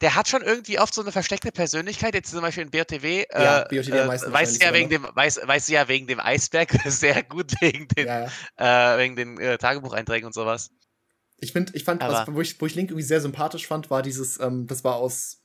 der 0.00 0.14
hat 0.14 0.28
schon 0.28 0.42
irgendwie 0.42 0.78
oft 0.78 0.92
so 0.92 1.00
eine 1.00 1.12
versteckte 1.12 1.52
Persönlichkeit. 1.52 2.14
Jetzt 2.14 2.30
zum 2.30 2.42
Beispiel 2.42 2.64
in 2.64 2.70
BOTW, 2.70 3.24
ja, 3.32 3.62
äh, 3.62 3.68
BOTW 3.74 3.96
äh, 3.96 4.08
weiß, 4.08 4.58
ja 4.58 4.74
wegen 4.74 4.90
dem, 4.90 5.06
weiß, 5.14 5.40
weiß 5.44 5.68
ja 5.68 5.88
wegen 5.88 6.06
dem 6.06 6.20
Eisberg 6.20 6.70
sehr 6.86 7.22
gut 7.22 7.54
wegen 7.60 7.88
den, 7.88 8.06
ja, 8.06 8.28
ja. 8.58 8.94
Äh, 8.94 8.98
wegen 8.98 9.16
den 9.16 9.38
äh, 9.38 9.56
Tagebucheinträgen 9.58 10.26
und 10.26 10.34
sowas. 10.34 10.70
Ich 11.38 11.52
finde, 11.52 11.72
ich 11.74 11.84
fand, 11.84 12.02
was, 12.02 12.26
wo, 12.28 12.40
ich, 12.40 12.60
wo 12.60 12.66
ich 12.66 12.74
Link 12.74 12.90
irgendwie 12.90 13.06
sehr 13.06 13.20
sympathisch 13.20 13.66
fand, 13.66 13.90
war 13.90 14.02
dieses, 14.02 14.38
ähm, 14.40 14.66
das 14.66 14.84
war 14.84 14.96
aus. 14.96 15.42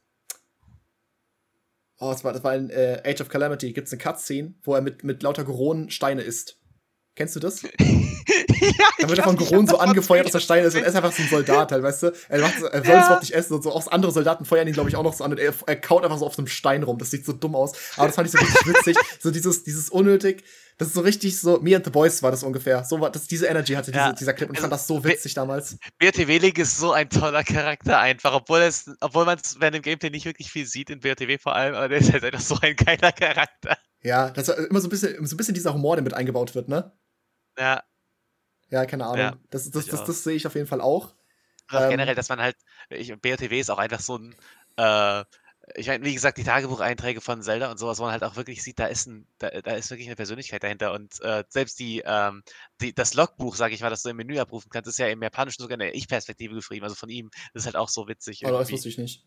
Oh, 1.99 2.11
das 2.11 2.23
war, 2.23 2.33
das 2.33 2.43
war 2.43 2.55
in 2.55 2.69
äh, 2.69 3.01
Age 3.05 3.21
of 3.21 3.29
Calamity. 3.29 3.73
Gibt 3.73 3.87
es 3.87 3.93
eine 3.93 4.01
Cutscene, 4.01 4.55
wo 4.63 4.73
er 4.73 4.81
mit, 4.81 5.03
mit 5.03 5.21
lauter 5.21 5.43
Goronen 5.43 5.91
Steine 5.91 6.23
isst. 6.23 6.57
Kennst 7.15 7.35
du 7.35 7.41
das? 7.41 7.61
ja, 7.61 7.69
dann 8.99 9.09
wird 9.09 9.19
er 9.19 9.25
von 9.25 9.35
Goron 9.35 9.67
so 9.67 9.77
angefeuert, 9.77 10.25
dass 10.25 10.33
er 10.33 10.39
Stein 10.39 10.63
ist 10.63 10.75
und 10.75 10.81
er 10.81 10.87
ist 10.87 10.95
einfach 10.95 11.11
so 11.11 11.21
ein 11.21 11.29
Soldat 11.29 11.71
halt, 11.71 11.83
weißt 11.83 12.03
du? 12.03 12.13
Er, 12.29 12.39
macht, 12.39 12.61
er 12.61 12.61
soll 12.61 12.79
es 12.79 12.87
überhaupt 12.87 13.21
nicht 13.21 13.33
essen 13.33 13.53
und 13.53 13.63
so. 13.63 13.71
Auch 13.71 13.91
andere 13.91 14.13
Soldaten 14.13 14.45
feuern 14.45 14.65
ihn, 14.67 14.73
glaube 14.73 14.89
ich, 14.89 14.95
auch 14.95 15.03
noch 15.03 15.13
so 15.13 15.25
an 15.25 15.31
und 15.31 15.39
er, 15.39 15.53
er 15.65 15.75
kaut 15.75 16.05
einfach 16.05 16.17
so 16.17 16.25
auf 16.25 16.35
so 16.35 16.41
einem 16.41 16.47
Stein 16.47 16.83
rum. 16.83 16.97
Das 16.97 17.11
sieht 17.11 17.25
so 17.25 17.33
dumm 17.33 17.55
aus. 17.55 17.73
Aber 17.97 18.07
das 18.07 18.15
fand 18.15 18.27
ich 18.27 18.31
so 18.31 18.37
richtig 18.37 18.65
witzig. 18.65 18.97
So 19.19 19.29
dieses, 19.29 19.63
dieses 19.63 19.89
unnötig. 19.89 20.43
Das 20.77 20.87
ist 20.87 20.93
so 20.95 21.01
richtig 21.01 21.39
so, 21.39 21.59
Me 21.61 21.75
and 21.75 21.85
the 21.85 21.91
Boys 21.91 22.23
war 22.23 22.31
das 22.31 22.43
ungefähr. 22.43 22.83
So 22.83 22.99
war 22.99 23.11
das, 23.11 23.27
diese 23.27 23.45
Energy 23.45 23.73
hatte 23.73 23.91
ja. 23.91 24.13
dieser 24.13 24.33
Clip 24.33 24.49
und 24.49 24.55
ich 24.55 24.61
fand 24.61 24.73
das 24.73 24.87
so 24.87 25.03
witzig 25.03 25.33
damals. 25.33 25.77
BRTW 25.99 26.37
Link 26.39 26.57
ist 26.57 26.77
so 26.77 26.91
ein 26.91 27.09
toller 27.09 27.43
Charakter 27.43 27.99
einfach, 27.99 28.33
obwohl 28.33 28.61
es, 28.61 28.89
obwohl 28.99 29.25
man 29.25 29.37
es 29.43 29.59
während 29.59 29.75
dem 29.75 29.81
Gameplay 29.83 30.09
nicht 30.09 30.25
wirklich 30.25 30.51
viel 30.51 30.65
sieht, 30.65 30.89
in 30.89 30.99
BRTW 30.99 31.37
vor 31.37 31.55
allem, 31.55 31.75
aber 31.75 31.89
der 31.89 31.99
ist 31.99 32.11
halt 32.11 32.23
einfach 32.23 32.39
so 32.39 32.57
ein 32.61 32.75
geiler 32.75 33.11
Charakter. 33.11 33.77
Ja, 34.03 34.31
das 34.31 34.49
ist 34.49 34.69
immer 34.69 34.81
so 34.81 34.87
ein 34.87 34.89
bisschen, 34.89 35.25
so 35.25 35.35
ein 35.35 35.37
bisschen 35.37 35.53
dieser 35.53 35.73
Humor, 35.73 35.95
der 35.95 36.03
mit 36.03 36.13
eingebaut 36.13 36.55
wird, 36.55 36.67
ne? 36.67 36.91
Ja. 37.57 37.83
Ja, 38.69 38.85
keine 38.85 39.05
Ahnung. 39.05 39.19
Ja, 39.19 39.37
das, 39.49 39.69
das, 39.69 39.85
das, 39.85 40.05
das, 40.05 40.23
sehe 40.23 40.35
ich 40.35 40.47
auf 40.47 40.55
jeden 40.55 40.67
Fall 40.67 40.81
auch. 40.81 41.13
auch 41.69 41.81
ähm, 41.81 41.89
generell, 41.89 42.15
dass 42.15 42.29
man 42.29 42.39
halt, 42.39 42.55
ich, 42.89 43.13
BOTW 43.13 43.59
ist 43.59 43.69
auch 43.69 43.77
einfach 43.77 43.99
so 43.99 44.17
ein, 44.17 44.35
äh, 44.77 45.23
ich 45.75 45.87
meine, 45.87 46.03
wie 46.05 46.13
gesagt, 46.13 46.37
die 46.37 46.43
Tagebucheinträge 46.43 47.21
von 47.21 47.41
Zelda 47.41 47.71
und 47.71 47.77
sowas, 47.77 47.99
wo 47.99 48.03
man 48.03 48.11
halt 48.11 48.23
auch 48.23 48.35
wirklich 48.35 48.63
sieht, 48.63 48.79
da 48.79 48.87
ist, 48.87 49.07
ein, 49.07 49.27
da, 49.37 49.49
da 49.49 49.73
ist 49.73 49.89
wirklich 49.89 50.07
eine 50.07 50.15
Persönlichkeit 50.15 50.63
dahinter. 50.63 50.93
Und 50.93 51.21
äh, 51.21 51.43
selbst 51.49 51.79
die, 51.79 52.01
ähm, 52.05 52.43
die, 52.81 52.93
das 52.93 53.13
Logbuch, 53.13 53.55
sage 53.55 53.73
ich 53.73 53.81
mal, 53.81 53.89
das 53.89 54.03
du 54.03 54.09
im 54.09 54.17
Menü 54.17 54.39
abrufen 54.39 54.69
kannst, 54.69 54.87
ist 54.89 54.99
ja 54.99 55.07
im 55.07 55.21
Japanischen 55.21 55.61
sogar 55.61 55.75
in 55.75 55.79
der 55.79 55.95
Ich-Perspektive 55.95 56.55
geschrieben, 56.55 56.83
also 56.83 56.95
von 56.95 57.09
ihm. 57.09 57.29
Das 57.53 57.63
ist 57.63 57.65
halt 57.65 57.75
auch 57.75 57.89
so 57.89 58.07
witzig. 58.07 58.45
Oh, 58.45 58.51
das 58.51 58.71
wusste 58.71 58.89
ich 58.89 58.97
nicht. 58.97 59.25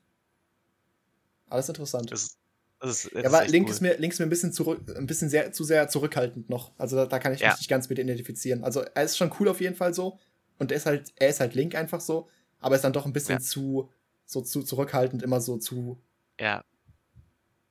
Alles 1.49 1.69
interessant. 1.69 2.11
Das, 2.11 2.39
das 2.81 3.05
ist, 3.05 3.15
das 3.15 3.23
ja, 3.23 3.29
aber 3.29 3.47
Link, 3.47 3.67
cool. 3.67 3.73
ist 3.73 3.81
mir, 3.81 3.97
Link 3.99 4.13
ist 4.13 4.19
mir 4.19 4.27
ein 4.27 4.31
bisschen, 4.31 4.53
zurück, 4.53 4.81
ein 4.97 5.07
bisschen 5.07 5.29
sehr, 5.29 5.53
zu 5.53 5.65
sehr 5.65 5.89
zurückhaltend 5.89 6.51
noch. 6.51 6.73
Also 6.79 6.97
da, 6.97 7.07
da 7.07 7.19
kann 7.19 7.33
ich 7.33 7.41
mich 7.41 7.57
nicht 7.59 7.69
ganz 7.69 7.89
mit 7.89 7.99
identifizieren. 7.99 8.65
Also 8.65 8.83
er 8.83 9.05
ist 9.05 9.17
schon 9.17 9.33
cool 9.39 9.49
auf 9.49 9.61
jeden 9.61 9.77
Fall 9.77 9.95
so. 9.95 10.19
Und 10.59 10.71
er 10.71 10.77
ist 10.77 10.87
halt, 10.87 11.13
er 11.17 11.29
ist 11.29 11.41
halt 11.41 11.55
Link 11.55 11.75
einfach 11.75 12.01
so. 12.01 12.29
Aber 12.61 12.75
er 12.75 12.77
ist 12.77 12.85
dann 12.85 12.93
doch 12.93 13.07
ein 13.07 13.13
bisschen 13.13 13.39
ja. 13.39 13.41
zu, 13.41 13.91
so 14.25 14.41
zu 14.41 14.63
zurückhaltend, 14.63 15.23
immer 15.23 15.41
so 15.41 15.59
zu 15.59 16.01
ja. 16.41 16.65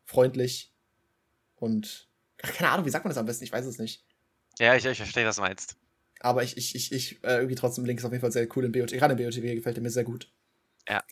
freundlich. 0.06 0.72
Und 1.56 2.10
ach, 2.42 2.54
keine 2.54 2.72
Ahnung, 2.72 2.86
wie 2.86 2.90
sagt 2.90 3.06
man 3.06 3.10
das 3.10 3.18
am 3.18 3.26
besten? 3.26 3.44
Ich 3.44 3.52
weiß 3.52 3.66
es 3.66 3.78
nicht. 3.78 4.04
Ja, 4.60 4.76
ich, 4.76 4.86
ich 4.86 4.98
verstehe, 4.98 5.26
was 5.26 5.38
du 5.38 5.42
meinst. 5.42 5.78
Aber 6.20 6.44
ich, 6.44 6.58
ich, 6.58 6.76
ich, 6.76 6.92
ich 6.92 7.24
äh, 7.24 7.36
irgendwie 7.36 7.56
trotzdem 7.56 7.86
Link 7.86 8.00
ist 8.00 8.06
auf 8.06 8.12
jeden 8.12 8.22
Fall 8.22 8.32
sehr 8.32 8.48
cool 8.56 8.66
in 8.66 8.72
BOT. 8.72 8.92
Gerade 8.92 9.14
in 9.14 9.24
BOTW 9.24 9.56
gefällt 9.56 9.78
er 9.78 9.84
mir 9.84 9.90
sehr 9.90 10.04
gut. 10.04 10.32
Ja. 10.88 11.04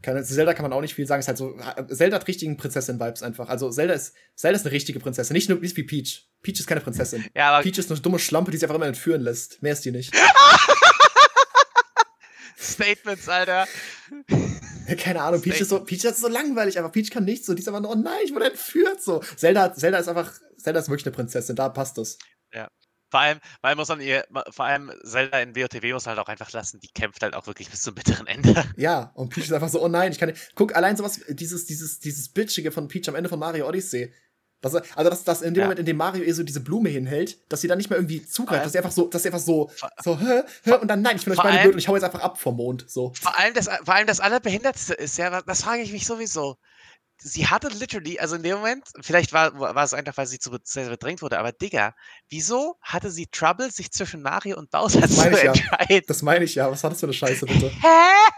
Kann, 0.00 0.24
zu 0.24 0.34
Zelda 0.34 0.54
kann 0.54 0.64
man 0.64 0.72
auch 0.72 0.80
nicht 0.80 0.94
viel 0.94 1.06
sagen. 1.06 1.20
Ist 1.20 1.28
halt 1.28 1.38
so, 1.38 1.56
Zelda 1.90 2.16
hat 2.16 2.26
richtigen 2.26 2.56
Prinzessin-Vibes 2.56 3.22
einfach. 3.22 3.48
Also 3.48 3.70
Zelda 3.70 3.94
ist, 3.94 4.14
Zelda 4.34 4.56
ist 4.56 4.66
eine 4.66 4.72
richtige 4.72 4.98
Prinzessin. 5.00 5.34
Nicht 5.34 5.48
nur 5.48 5.60
nicht 5.60 5.76
wie 5.76 5.84
Peach. 5.84 6.28
Peach 6.42 6.58
ist 6.58 6.66
keine 6.66 6.80
Prinzessin. 6.80 7.24
Ja, 7.34 7.50
aber 7.50 7.62
Peach 7.62 7.78
ist 7.78 7.90
eine 7.90 8.00
dumme 8.00 8.18
Schlampe, 8.18 8.50
die 8.50 8.56
sich 8.56 8.64
einfach 8.64 8.76
immer 8.76 8.86
entführen 8.86 9.20
lässt. 9.20 9.62
Mehr 9.62 9.74
ist 9.74 9.84
die 9.84 9.92
nicht. 9.92 10.14
Statements, 12.58 13.28
Alter. 13.28 13.66
Keine 14.96 15.22
Ahnung, 15.22 15.40
Peach 15.40 15.60
ist, 15.60 15.68
so, 15.68 15.80
Peach 15.80 16.04
ist 16.04 16.20
so 16.20 16.28
langweilig, 16.28 16.78
aber 16.78 16.90
Peach 16.90 17.10
kann 17.10 17.24
nichts 17.24 17.46
so. 17.46 17.54
Die 17.54 17.60
ist 17.60 17.68
aber 17.68 17.80
nur, 17.80 17.92
oh 17.92 17.94
nein, 17.94 18.20
ich 18.24 18.34
wurde 18.34 18.46
entführt. 18.46 19.02
So. 19.02 19.20
Zelda, 19.36 19.74
Zelda 19.74 19.98
ist 19.98 20.08
einfach, 20.08 20.32
Zelda 20.56 20.80
ist 20.80 20.88
wirklich 20.88 21.06
eine 21.06 21.14
Prinzessin, 21.14 21.56
da 21.56 21.68
passt 21.68 21.98
es. 21.98 22.18
Ja. 22.52 22.68
Vor 23.10 23.20
allem, 23.20 23.40
vor 23.60 23.68
allem 23.68 23.78
muss 23.78 23.88
man 23.88 24.00
ihr, 24.00 24.24
vor 24.50 24.64
allem 24.64 24.90
Zelda 25.04 25.40
in 25.40 25.54
WOTW 25.54 25.92
muss 25.92 26.06
halt 26.06 26.18
auch 26.18 26.28
einfach 26.28 26.50
lassen, 26.52 26.80
die 26.80 26.88
kämpft 26.88 27.22
halt 27.22 27.34
auch 27.34 27.46
wirklich 27.46 27.68
bis 27.70 27.82
zum 27.82 27.94
bitteren 27.94 28.26
Ende. 28.26 28.64
Ja, 28.76 29.12
und 29.14 29.28
Peach 29.28 29.44
ist 29.44 29.52
einfach 29.52 29.68
so, 29.68 29.82
oh 29.82 29.88
nein, 29.88 30.12
ich 30.12 30.18
kann 30.18 30.30
nicht. 30.30 30.52
Guck, 30.54 30.74
allein 30.74 30.96
sowas, 30.96 31.20
dieses, 31.28 31.66
dieses, 31.66 31.98
dieses 31.98 32.30
Bitchige 32.30 32.72
von 32.72 32.88
Peach 32.88 33.08
am 33.08 33.14
Ende 33.14 33.28
von 33.28 33.38
Mario 33.38 33.68
Odyssey. 33.68 34.14
Das, 34.62 34.74
also, 34.74 35.10
dass, 35.10 35.24
dass 35.24 35.42
in 35.42 35.54
dem 35.54 35.60
ja. 35.60 35.64
Moment, 35.66 35.80
in 35.80 35.86
dem 35.86 35.96
Mario 35.96 36.22
ihr 36.22 36.34
so 36.34 36.42
diese 36.42 36.60
Blume 36.60 36.88
hinhält, 36.88 37.38
dass 37.50 37.60
sie 37.60 37.68
dann 37.68 37.78
nicht 37.78 37.90
mehr 37.90 37.98
irgendwie 37.98 38.24
zugreift, 38.24 38.64
dass 38.64 38.72
sie 38.72 38.78
einfach 38.78 38.92
so, 38.92 39.08
dass 39.08 39.22
sie 39.22 39.28
einfach 39.28 39.40
so, 39.40 39.70
so, 40.02 40.18
hä, 40.18 40.42
hä, 40.62 40.72
und 40.74 40.88
dann, 40.88 41.02
nein, 41.02 41.16
ich 41.16 41.24
bin 41.24 41.34
euch 41.34 41.42
beide 41.42 41.62
blöd 41.62 41.74
und 41.74 41.78
ich 41.78 41.88
hau 41.88 41.94
jetzt 41.94 42.04
einfach 42.04 42.20
ab 42.20 42.40
vom 42.40 42.56
Mond, 42.56 42.86
so. 42.88 43.12
Vor 43.20 43.38
allem 43.38 43.52
das, 43.52 43.68
vor 43.84 43.94
allem 43.94 44.06
das 44.06 44.20
Allerbehindertste 44.20 44.94
ist 44.94 45.18
ja, 45.18 45.42
das 45.42 45.62
frage 45.62 45.82
ich 45.82 45.92
mich 45.92 46.06
sowieso 46.06 46.56
sie 47.22 47.46
hatte 47.46 47.68
literally, 47.68 48.18
also 48.18 48.36
in 48.36 48.42
dem 48.42 48.56
Moment, 48.56 48.84
vielleicht 49.00 49.32
war, 49.32 49.58
war 49.58 49.84
es 49.84 49.94
einfach, 49.94 50.16
weil 50.16 50.26
sie 50.26 50.38
zu 50.38 50.56
sehr 50.64 50.88
bedrängt 50.88 51.22
wurde, 51.22 51.38
aber 51.38 51.52
Digga, 51.52 51.94
wieso 52.28 52.76
hatte 52.80 53.10
sie 53.10 53.26
Trouble, 53.26 53.70
sich 53.70 53.90
zwischen 53.92 54.22
Mario 54.22 54.58
und 54.58 54.70
Bowser 54.70 55.00
das 55.00 55.16
zu 55.16 55.22
entscheiden? 55.22 55.62
Ja. 55.88 56.00
Das 56.06 56.22
meine 56.22 56.44
ich 56.44 56.54
ja. 56.54 56.70
Was 56.70 56.82
war 56.82 56.90
das 56.90 57.00
für 57.00 57.06
eine 57.06 57.12
Scheiße, 57.12 57.46
bitte? 57.46 57.70
Hä? 57.70 58.32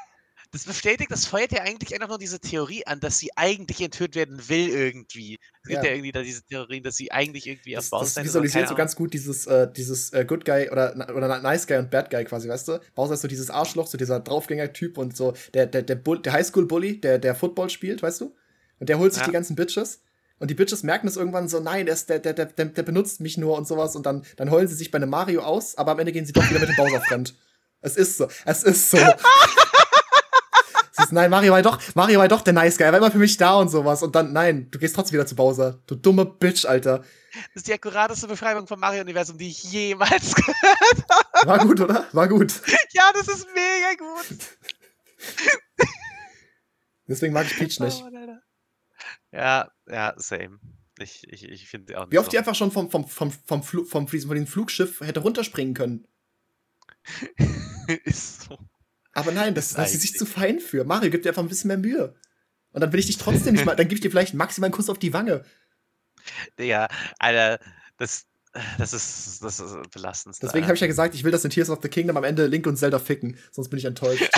Das 0.54 0.62
bestätigt, 0.62 1.10
das 1.10 1.26
feuert 1.26 1.50
ja 1.50 1.62
eigentlich 1.62 1.92
einfach 1.94 2.10
nur 2.10 2.18
diese 2.18 2.38
Theorie 2.38 2.86
an, 2.86 3.00
dass 3.00 3.18
sie 3.18 3.28
eigentlich 3.34 3.80
entführt 3.80 4.14
werden 4.14 4.48
will 4.48 4.68
irgendwie. 4.68 5.36
Es 5.64 5.68
gibt 5.68 5.82
ja, 5.82 5.90
ja 5.90 5.96
irgendwie 5.96 6.12
da 6.12 6.22
diese 6.22 6.44
Theorien, 6.44 6.84
dass 6.84 6.94
sie 6.94 7.10
eigentlich 7.10 7.48
irgendwie 7.48 7.76
auf 7.76 7.90
Bowser 7.90 8.14
Das 8.14 8.24
visualisiert 8.24 8.68
so 8.68 8.76
ganz 8.76 8.94
gut 8.94 9.12
dieses, 9.14 9.48
äh, 9.48 9.66
dieses 9.72 10.12
äh, 10.12 10.24
Good 10.24 10.44
Guy 10.44 10.70
oder, 10.70 10.94
oder 11.12 11.40
Nice 11.40 11.66
Guy 11.66 11.78
und 11.78 11.90
Bad 11.90 12.08
Guy 12.08 12.24
quasi, 12.24 12.48
weißt 12.48 12.68
du? 12.68 12.78
Bowser 12.94 13.14
ist 13.14 13.22
so 13.22 13.26
dieses 13.26 13.50
Arschloch, 13.50 13.88
so 13.88 13.98
dieser 13.98 14.20
Draufgänger-Typ 14.20 14.96
und 14.96 15.16
so 15.16 15.34
der, 15.54 15.66
der, 15.66 15.82
der, 15.82 15.96
der 15.96 16.32
Highschool-Bully, 16.32 17.00
der, 17.00 17.18
der 17.18 17.34
Football 17.34 17.68
spielt, 17.68 18.04
weißt 18.04 18.20
du? 18.20 18.36
Und 18.78 18.88
der 18.88 19.00
holt 19.00 19.12
sich 19.12 19.22
ja. 19.22 19.26
die 19.26 19.32
ganzen 19.32 19.56
Bitches. 19.56 20.02
Und 20.38 20.52
die 20.52 20.54
Bitches 20.54 20.84
merken 20.84 21.08
es 21.08 21.16
irgendwann 21.16 21.48
so, 21.48 21.58
nein, 21.58 21.86
der, 21.86 21.96
der, 21.96 22.20
der, 22.20 22.46
der, 22.46 22.66
der 22.66 22.82
benutzt 22.84 23.20
mich 23.20 23.36
nur 23.38 23.56
und 23.58 23.66
sowas. 23.66 23.96
Und 23.96 24.06
dann, 24.06 24.24
dann 24.36 24.52
heulen 24.52 24.68
sie 24.68 24.76
sich 24.76 24.92
bei 24.92 24.98
einem 24.98 25.10
Mario 25.10 25.42
aus, 25.42 25.76
aber 25.76 25.92
am 25.92 25.98
Ende 25.98 26.12
gehen 26.12 26.26
sie 26.26 26.32
doch 26.32 26.48
wieder 26.48 26.60
mit 26.60 26.68
dem 26.68 26.76
Bowser 26.76 27.00
fremd. 27.00 27.34
Es 27.80 27.96
ist 27.96 28.18
so. 28.18 28.28
Es 28.44 28.62
ist 28.62 28.90
so. 28.90 28.98
ist, 31.04 31.12
nein, 31.12 31.30
Mario 31.30 31.52
war 31.52 31.62
doch, 31.62 31.80
Mario 31.94 32.20
war 32.20 32.28
doch 32.28 32.42
der 32.42 32.52
Nice 32.52 32.76
Guy. 32.76 32.86
Er 32.86 32.92
war 32.92 32.98
immer 32.98 33.10
für 33.10 33.18
mich 33.18 33.36
da 33.36 33.56
und 33.56 33.68
sowas. 33.68 34.02
Und 34.02 34.14
dann, 34.14 34.32
nein, 34.32 34.70
du 34.70 34.78
gehst 34.78 34.94
trotzdem 34.94 35.14
wieder 35.14 35.26
zu 35.26 35.36
Bowser. 35.36 35.80
Du 35.86 35.94
dumme 35.94 36.24
Bitch, 36.24 36.64
Alter. 36.64 36.98
Das 36.98 37.56
ist 37.56 37.68
die 37.68 37.72
akkurateste 37.72 38.28
Beschreibung 38.28 38.66
vom 38.66 38.80
Mario-Universum, 38.80 39.38
die 39.38 39.48
ich 39.48 39.62
jemals 39.64 40.34
gehört 40.34 41.04
habe. 41.10 41.48
War 41.48 41.58
gut, 41.58 41.80
oder? 41.80 42.06
War 42.12 42.28
gut. 42.28 42.60
Ja, 42.92 43.10
das 43.12 43.28
ist 43.28 43.46
mega 43.54 43.94
gut. 43.98 44.58
Deswegen 47.06 47.32
mag 47.32 47.46
ich 47.46 47.56
Peach 47.56 47.80
nicht. 47.80 48.02
Oh, 48.02 48.10
ja, 49.32 49.68
ja, 49.88 50.14
same. 50.16 50.58
Ich, 50.98 51.26
ich, 51.28 51.44
ich 51.44 51.68
finde 51.68 51.98
auch 51.98 52.04
nicht. 52.04 52.12
Wie 52.12 52.18
oft 52.18 52.26
so. 52.26 52.30
die 52.30 52.38
einfach 52.38 52.54
schon 52.54 52.70
vom, 52.70 52.90
vom, 52.90 53.06
vom, 53.06 53.30
vom, 53.30 53.62
Fl 53.62 53.84
vom, 53.84 54.06
von 54.06 54.34
dem 54.36 54.46
Flugschiff 54.46 55.00
hätte 55.00 55.20
runterspringen 55.20 55.74
können. 55.74 56.06
ist 58.04 58.42
so. 58.42 58.58
Aber 59.14 59.32
nein, 59.32 59.54
das, 59.54 59.74
das 59.74 59.94
ist 59.94 60.02
sich 60.02 60.14
zu 60.14 60.26
fein 60.26 60.60
für. 60.60 60.84
Mario 60.84 61.10
gibt 61.10 61.24
dir 61.24 61.30
einfach 61.30 61.42
ein 61.42 61.48
bisschen 61.48 61.68
mehr 61.68 61.78
Mühe. 61.78 62.14
Und 62.72 62.80
dann 62.80 62.92
will 62.92 62.98
ich 62.98 63.06
dich 63.06 63.18
trotzdem 63.18 63.54
nicht 63.54 63.64
mal, 63.64 63.76
dann 63.76 63.86
gebe 63.86 63.94
ich 63.94 64.00
dir 64.00 64.10
vielleicht 64.10 64.34
maximal 64.34 64.66
einen 64.66 64.74
Kuss 64.74 64.90
auf 64.90 64.98
die 64.98 65.12
Wange. 65.12 65.44
Ja, 66.58 66.88
Alter, 67.18 67.60
das, 67.98 68.26
das 68.78 68.92
ist, 68.92 69.42
das 69.42 69.60
ist 69.60 69.90
belastend. 69.92 70.36
Deswegen 70.42 70.66
habe 70.66 70.74
ich 70.74 70.80
ja 70.80 70.88
gesagt, 70.88 71.14
ich 71.14 71.22
will, 71.22 71.30
dass 71.30 71.44
in 71.44 71.50
Tears 71.50 71.70
of 71.70 71.78
the 71.82 71.88
Kingdom 71.88 72.16
am 72.16 72.24
Ende 72.24 72.46
Link 72.46 72.66
und 72.66 72.76
Zelda 72.76 72.98
ficken. 72.98 73.38
Sonst 73.52 73.68
bin 73.68 73.78
ich 73.78 73.84
enttäuscht. 73.84 74.24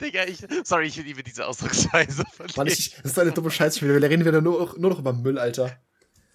Digga, 0.00 0.24
ich, 0.24 0.38
sorry, 0.64 0.86
ich 0.86 0.96
liebe 0.96 1.22
diese 1.22 1.46
Ausdrucksweise. 1.46 2.24
Mann, 2.56 2.68
ich, 2.68 2.96
das 3.02 3.12
ist 3.12 3.18
eine 3.18 3.32
dumme 3.32 3.50
Scheiße. 3.50 3.82
Wir 3.82 4.08
reden 4.08 4.24
wieder 4.24 4.40
nur, 4.40 4.74
nur 4.78 4.90
noch 4.90 5.00
über 5.00 5.12
Müll, 5.12 5.38
Alter. 5.38 5.76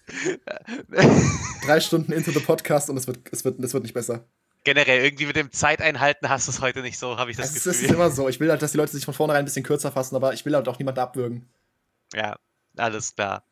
Drei 1.66 1.80
Stunden 1.80 2.12
into 2.12 2.30
the 2.30 2.40
Podcast 2.40 2.90
und 2.90 2.98
es 2.98 3.06
wird, 3.06 3.20
es 3.32 3.44
wird, 3.44 3.58
es 3.60 3.72
wird 3.72 3.82
nicht 3.82 3.94
besser. 3.94 4.26
Generell, 4.64 5.04
irgendwie 5.04 5.26
mit 5.26 5.36
dem 5.36 5.52
Zeiteinhalten 5.52 6.30
hast 6.30 6.48
du 6.48 6.52
es 6.52 6.62
heute 6.62 6.80
nicht 6.80 6.98
so, 6.98 7.18
habe 7.18 7.30
ich 7.30 7.36
das 7.36 7.48
es 7.48 7.54
Gefühl. 7.54 7.72
Es 7.72 7.82
ist 7.82 7.90
immer 7.90 8.10
so. 8.10 8.30
Ich 8.30 8.40
will 8.40 8.50
halt, 8.50 8.62
dass 8.62 8.72
die 8.72 8.78
Leute 8.78 8.92
sich 8.92 9.04
von 9.04 9.12
vornherein 9.12 9.42
ein 9.42 9.44
bisschen 9.44 9.62
kürzer 9.62 9.92
fassen, 9.92 10.16
aber 10.16 10.32
ich 10.32 10.44
will 10.46 10.54
halt 10.54 10.66
auch 10.68 10.78
niemanden 10.78 11.00
abwürgen. 11.00 11.50
Ja, 12.14 12.36
alles 12.76 13.14
klar. 13.14 13.44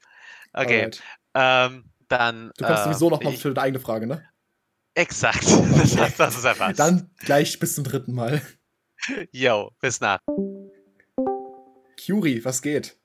Okay. 0.55 0.91
Ähm, 1.35 1.85
dann. 2.09 2.51
Du 2.57 2.65
kannst 2.65 2.83
äh, 2.83 2.85
sowieso 2.85 3.11
noch 3.11 3.23
mal 3.23 3.33
für 3.35 3.51
deine 3.51 3.67
eigene 3.67 3.81
Frage, 3.81 4.07
ne? 4.07 4.25
Exakt. 4.95 5.47
Okay. 5.47 5.69
Das, 5.97 6.17
das 6.17 6.37
ist 6.39 6.45
erfasst. 6.45 6.79
Dann 6.79 7.11
gleich 7.19 7.59
bis 7.59 7.75
zum 7.75 7.85
dritten 7.85 8.15
Mal. 8.15 8.41
Yo, 9.33 9.71
bis 9.81 10.01
nach. 10.01 10.21
Curi, 12.05 12.43
was 12.45 12.63
geht? 12.63 12.97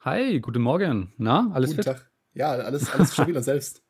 Hi, 0.00 0.40
guten 0.40 0.62
Morgen. 0.62 1.12
Na, 1.18 1.50
alles 1.54 1.70
guten 1.70 1.82
fit? 1.82 1.92
Tag. 1.92 2.10
Ja, 2.32 2.50
alles, 2.50 2.90
alles 2.92 3.12
stabil 3.12 3.36
und 3.36 3.42
selbst. 3.44 3.83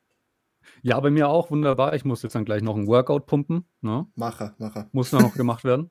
Ja, 0.82 0.98
bei 1.00 1.10
mir 1.10 1.28
auch 1.28 1.50
wunderbar. 1.50 1.94
Ich 1.94 2.04
muss 2.04 2.22
jetzt 2.22 2.34
dann 2.34 2.44
gleich 2.44 2.62
noch 2.62 2.76
ein 2.76 2.86
Workout 2.86 3.26
pumpen. 3.26 3.64
Ne? 3.80 4.06
Mache, 4.14 4.54
mache. 4.58 4.88
Muss 4.92 5.12
noch, 5.12 5.22
noch 5.22 5.34
gemacht 5.34 5.64
werden. 5.64 5.90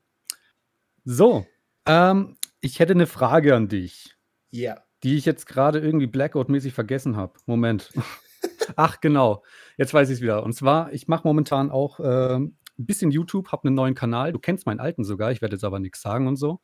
So, 1.04 1.46
ähm, 1.86 2.36
ich 2.60 2.80
hätte 2.80 2.92
eine 2.92 3.06
Frage 3.06 3.54
an 3.54 3.68
dich. 3.68 4.16
Ja. 4.50 4.72
Yeah. 4.72 4.84
Die 5.02 5.16
ich 5.16 5.26
jetzt 5.26 5.46
gerade 5.46 5.80
irgendwie 5.80 6.06
Blackout-mäßig 6.06 6.72
vergessen 6.72 7.16
habe. 7.16 7.34
Moment. 7.44 7.92
Ach, 8.76 9.00
genau. 9.00 9.42
Jetzt 9.76 9.92
weiß 9.92 10.08
ich 10.08 10.16
es 10.16 10.20
wieder. 10.22 10.42
Und 10.42 10.54
zwar, 10.54 10.92
ich 10.94 11.08
mache 11.08 11.26
momentan 11.26 11.70
auch 11.70 12.00
äh, 12.00 12.36
ein 12.36 12.56
bisschen 12.76 13.10
YouTube, 13.10 13.52
habe 13.52 13.68
einen 13.68 13.74
neuen 13.74 13.94
Kanal. 13.94 14.32
Du 14.32 14.38
kennst 14.38 14.64
meinen 14.66 14.80
alten 14.80 15.04
sogar, 15.04 15.30
ich 15.30 15.42
werde 15.42 15.56
jetzt 15.56 15.64
aber 15.64 15.78
nichts 15.78 16.00
sagen 16.00 16.26
und 16.26 16.36
so. 16.36 16.60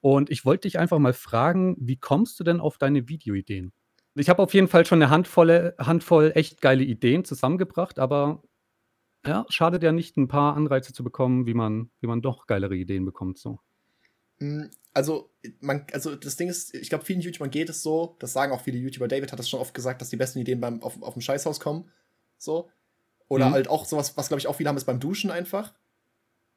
Und 0.00 0.30
ich 0.30 0.44
wollte 0.44 0.68
dich 0.68 0.78
einfach 0.78 0.98
mal 0.98 1.12
fragen, 1.12 1.76
wie 1.78 1.96
kommst 1.96 2.38
du 2.40 2.44
denn 2.44 2.60
auf 2.60 2.78
deine 2.78 3.08
Videoideen? 3.08 3.72
Ich 4.16 4.28
habe 4.30 4.42
auf 4.42 4.54
jeden 4.54 4.68
Fall 4.68 4.86
schon 4.86 5.02
eine 5.02 5.10
Handvolle, 5.10 5.74
Handvoll 5.78 6.32
echt 6.34 6.62
geile 6.62 6.82
Ideen 6.82 7.24
zusammengebracht, 7.24 7.98
aber 7.98 8.42
ja, 9.26 9.44
schadet 9.48 9.82
ja 9.82 9.92
nicht, 9.92 10.16
ein 10.16 10.28
paar 10.28 10.56
Anreize 10.56 10.92
zu 10.92 11.04
bekommen, 11.04 11.46
wie 11.46 11.54
man, 11.54 11.90
wie 12.00 12.06
man 12.06 12.22
doch 12.22 12.46
geilere 12.46 12.76
Ideen 12.76 13.04
bekommt. 13.04 13.38
So. 13.38 13.58
Hm, 14.38 14.70
also, 14.94 15.30
man, 15.60 15.86
also 15.92 16.16
das 16.16 16.36
Ding 16.36 16.48
ist, 16.48 16.74
ich 16.74 16.88
glaube, 16.88 17.04
vielen 17.04 17.20
YouTubern 17.20 17.50
geht 17.50 17.68
es 17.68 17.82
so, 17.82 18.16
das 18.18 18.32
sagen 18.32 18.52
auch 18.52 18.62
viele 18.62 18.78
YouTuber, 18.78 19.08
David 19.08 19.32
hat 19.32 19.38
das 19.38 19.50
schon 19.50 19.60
oft 19.60 19.74
gesagt, 19.74 20.00
dass 20.00 20.08
die 20.08 20.16
besten 20.16 20.38
Ideen 20.38 20.60
beim, 20.60 20.82
auf, 20.82 21.02
auf 21.02 21.14
dem 21.14 21.22
Scheißhaus 21.22 21.60
kommen. 21.60 21.90
So. 22.38 22.70
Oder 23.28 23.48
mhm. 23.48 23.52
halt 23.52 23.68
auch 23.68 23.84
sowas, 23.84 24.16
was 24.16 24.28
glaube 24.28 24.38
ich 24.38 24.46
auch 24.46 24.56
viele 24.56 24.68
haben, 24.68 24.76
ist 24.76 24.84
beim 24.84 25.00
Duschen 25.00 25.30
einfach. 25.30 25.74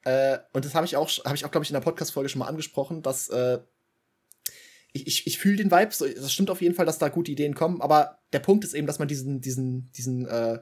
Äh, 0.04 0.38
und 0.52 0.64
das 0.64 0.74
habe 0.74 0.86
ich 0.86 0.96
auch, 0.96 1.10
habe 1.24 1.34
ich 1.34 1.44
auch, 1.44 1.50
glaube 1.50 1.64
ich, 1.64 1.70
in 1.70 1.74
der 1.74 1.80
Podcast-Folge 1.80 2.28
schon 2.30 2.38
mal 2.38 2.46
angesprochen, 2.46 3.02
dass 3.02 3.28
äh, 3.28 3.58
ich, 4.92 5.06
ich, 5.06 5.26
ich 5.26 5.38
fühle 5.38 5.56
den 5.56 5.70
Vibe, 5.70 5.92
so, 5.92 6.06
das 6.06 6.32
stimmt 6.32 6.50
auf 6.50 6.62
jeden 6.62 6.74
Fall, 6.74 6.86
dass 6.86 6.98
da 6.98 7.08
gute 7.08 7.30
Ideen 7.30 7.54
kommen, 7.54 7.80
aber 7.80 8.18
der 8.32 8.40
Punkt 8.40 8.64
ist 8.64 8.74
eben, 8.74 8.86
dass 8.86 8.98
man 8.98 9.08
diesen, 9.08 9.40
diesen, 9.40 9.90
diesen, 9.92 10.26
äh, 10.26 10.60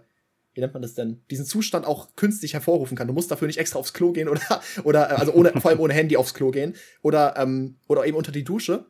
wie 0.54 0.60
nennt 0.60 0.74
man 0.74 0.82
das 0.82 0.94
denn, 0.94 1.22
diesen 1.30 1.46
Zustand 1.46 1.86
auch 1.86 2.16
künstlich 2.16 2.54
hervorrufen 2.54 2.96
kann. 2.96 3.06
Du 3.06 3.12
musst 3.12 3.30
dafür 3.30 3.46
nicht 3.46 3.58
extra 3.58 3.78
aufs 3.78 3.92
Klo 3.92 4.12
gehen 4.12 4.28
oder, 4.28 4.60
oder 4.84 5.10
äh, 5.10 5.14
also 5.14 5.32
ohne, 5.32 5.52
vor 5.60 5.70
allem 5.70 5.80
ohne 5.80 5.94
Handy 5.94 6.16
aufs 6.16 6.34
Klo 6.34 6.50
gehen 6.50 6.74
oder, 7.02 7.36
ähm, 7.36 7.76
oder 7.86 8.06
eben 8.06 8.16
unter 8.16 8.32
die 8.32 8.44
Dusche. 8.44 8.86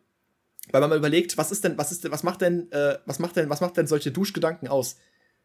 Weil 0.70 0.82
man 0.82 0.90
mal 0.90 0.98
überlegt, 0.98 1.38
was 1.38 1.50
ist 1.50 1.64
denn, 1.64 1.78
was 1.78 1.92
ist 1.92 2.04
denn, 2.04 2.12
was 2.12 2.22
macht 2.22 2.42
denn, 2.42 2.70
äh, 2.72 2.98
was 3.06 3.18
macht 3.18 3.36
denn, 3.36 3.48
was 3.48 3.60
macht 3.60 3.76
denn 3.76 3.86
solche 3.86 4.10
Duschgedanken 4.10 4.68
aus? 4.68 4.96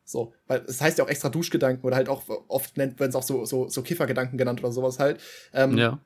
So, 0.06 0.34
weil 0.48 0.60
es 0.62 0.66
das 0.66 0.82
heißt 0.82 0.98
ja 0.98 1.06
auch 1.06 1.10
extra 1.10 1.30
Duschgedanken 1.30 1.86
oder 1.86 1.96
halt 1.96 2.10
auch 2.10 2.24
oft 2.50 2.76
nennt, 2.78 3.00
wenn 3.00 3.10
es 3.10 3.16
auch 3.16 3.24
so, 3.24 3.46
so, 3.46 3.70
so 3.70 3.82
Kiffergedanken 3.84 4.38
genannt 4.38 4.60
oder 4.60 4.72
sowas 4.74 5.00
halt. 5.00 5.22
Ähm, 5.54 5.78
ja. 5.78 6.00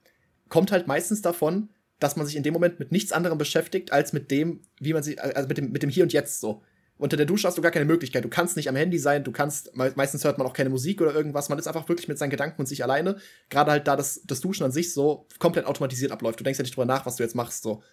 Kommt 0.50 0.72
halt 0.72 0.88
meistens 0.88 1.22
davon, 1.24 1.70
dass 2.00 2.16
man 2.16 2.26
sich 2.26 2.36
in 2.36 2.44
dem 2.44 2.54
Moment 2.54 2.80
mit 2.80 2.92
nichts 2.92 3.12
anderem 3.12 3.38
beschäftigt, 3.38 3.92
als 3.92 4.14
mit 4.14 4.32
dem, 4.32 4.62
wie 4.80 4.94
man 4.94 5.04
sich, 5.04 5.22
also 5.22 5.48
mit 5.48 5.58
dem, 5.58 5.72
mit 5.72 5.84
dem 5.84 5.90
Hier 5.90 6.04
und 6.04 6.14
Jetzt 6.14 6.40
so. 6.40 6.62
Unter 7.00 7.18
der 7.18 7.28
Dusche 7.28 7.48
hast 7.48 7.58
du 7.58 7.62
gar 7.62 7.72
keine 7.72 7.86
Möglichkeit. 7.86 8.26
Du 8.26 8.30
kannst 8.30 8.58
nicht 8.58 8.70
am 8.70 8.76
Handy 8.76 8.98
sein, 8.98 9.24
du 9.24 9.32
kannst, 9.32 9.76
meistens 9.76 10.24
hört 10.24 10.40
man 10.40 10.48
auch 10.48 10.54
keine 10.54 10.72
Musik 10.72 11.00
oder 11.00 11.14
irgendwas. 11.14 11.48
Man 11.48 11.60
ist 11.60 11.68
einfach 11.68 11.88
wirklich 11.90 12.08
mit 12.08 12.18
seinen 12.18 12.32
Gedanken 12.32 12.60
und 12.60 12.66
sich 12.66 12.84
alleine. 12.84 13.18
Gerade 13.50 13.72
halt 13.72 13.88
da 13.88 13.96
das, 13.96 14.24
das 14.26 14.42
Duschen 14.42 14.64
an 14.64 14.72
sich 14.72 14.94
so 14.94 15.28
komplett 15.38 15.66
automatisiert 15.66 16.12
abläuft. 16.12 16.40
Du 16.40 16.44
denkst 16.44 16.58
ja 16.58 16.64
nicht 16.64 16.76
drüber 16.76 16.86
nach, 16.86 17.06
was 17.06 17.18
du 17.18 17.24
jetzt 17.24 17.36
machst, 17.36 17.62
so. 17.62 17.84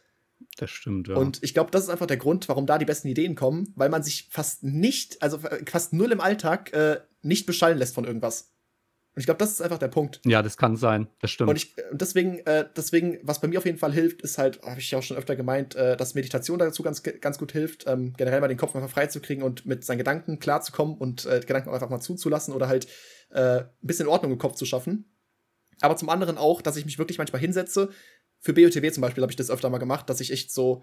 Das 0.57 0.71
stimmt, 0.71 1.09
ja. 1.09 1.17
Und 1.17 1.43
ich 1.43 1.53
glaube, 1.53 1.71
das 1.71 1.85
ist 1.85 1.91
einfach 1.91 2.07
der 2.07 2.17
Grund, 2.17 2.49
warum 2.49 2.67
da 2.67 2.79
die 2.79 2.85
besten 2.85 3.09
Ideen 3.09 3.35
kommen, 3.35 3.73
weil 3.77 3.89
man 3.89 4.03
sich 4.03 4.29
fast 4.31 4.63
nicht, 4.63 5.23
also 5.23 5.39
fast 5.67 5.93
null 5.93 6.11
im 6.11 6.21
Alltag, 6.21 6.73
äh, 6.73 7.01
nicht 7.23 7.47
beschallen 7.47 7.79
lässt 7.79 7.95
von 7.95 8.05
irgendwas. 8.05 8.54
Und 9.15 9.21
ich 9.21 9.27
glaube, 9.27 9.39
das 9.39 9.53
ist 9.53 9.61
einfach 9.61 9.79
der 9.79 9.89
Punkt. 9.89 10.21
Ja, 10.25 10.43
das 10.43 10.57
kann 10.57 10.75
sein. 10.75 11.07
Das 11.21 11.31
stimmt. 11.31 11.51
Und, 11.51 11.57
ich, 11.57 11.77
deswegen, 11.93 12.41
äh, 12.47 12.67
deswegen, 12.77 13.21
was 13.23 13.41
bei 13.41 13.47
mir 13.47 13.59
auf 13.59 13.65
jeden 13.65 13.79
Fall 13.79 13.93
hilft, 13.93 14.23
ist 14.23 14.39
halt, 14.39 14.61
habe 14.63 14.81
ich 14.81 14.91
ja 14.91 14.99
auch 14.99 15.05
schon 15.05 15.17
öfter 15.17 15.37
gemeint, 15.37 15.77
äh, 15.77 15.97
dass 15.97 16.15
Meditation 16.15 16.59
dazu 16.59 16.83
ganz, 16.83 17.05
ganz 17.05 17.39
gut 17.39 17.53
hilft, 17.53 17.87
ähm, 17.87 18.13
generell 18.17 18.41
mal 18.41 18.49
den 18.49 18.57
Kopf 18.57 18.75
einfach 18.75 18.91
freizukriegen 18.91 19.45
und 19.45 19.67
mit 19.67 19.85
seinen 19.85 19.99
Gedanken 19.99 20.41
klarzukommen 20.41 20.99
und 20.99 21.27
äh, 21.27 21.41
Gedanken 21.47 21.71
einfach 21.71 21.91
mal 21.91 22.01
zuzulassen 22.01 22.53
oder 22.55 22.67
halt 22.67 22.89
äh, 23.31 23.61
ein 23.61 23.69
bisschen 23.83 24.09
Ordnung 24.09 24.33
im 24.33 24.39
Kopf 24.39 24.57
zu 24.57 24.65
schaffen. 24.65 25.15
Aber 25.81 25.97
zum 25.97 26.09
anderen 26.09 26.37
auch, 26.37 26.61
dass 26.61 26.77
ich 26.77 26.85
mich 26.85 26.99
wirklich 26.99 27.19
manchmal 27.19 27.41
hinsetze. 27.41 27.91
Für 28.41 28.53
BOTW 28.53 28.91
zum 28.91 29.01
Beispiel 29.01 29.23
habe 29.23 29.33
ich 29.33 29.37
das 29.37 29.51
öfter 29.51 29.71
mal 29.71 29.79
gemacht, 29.79 30.11
dass 30.11 30.21
ich 30.21 30.33
echt 30.33 30.51
so, 30.53 30.83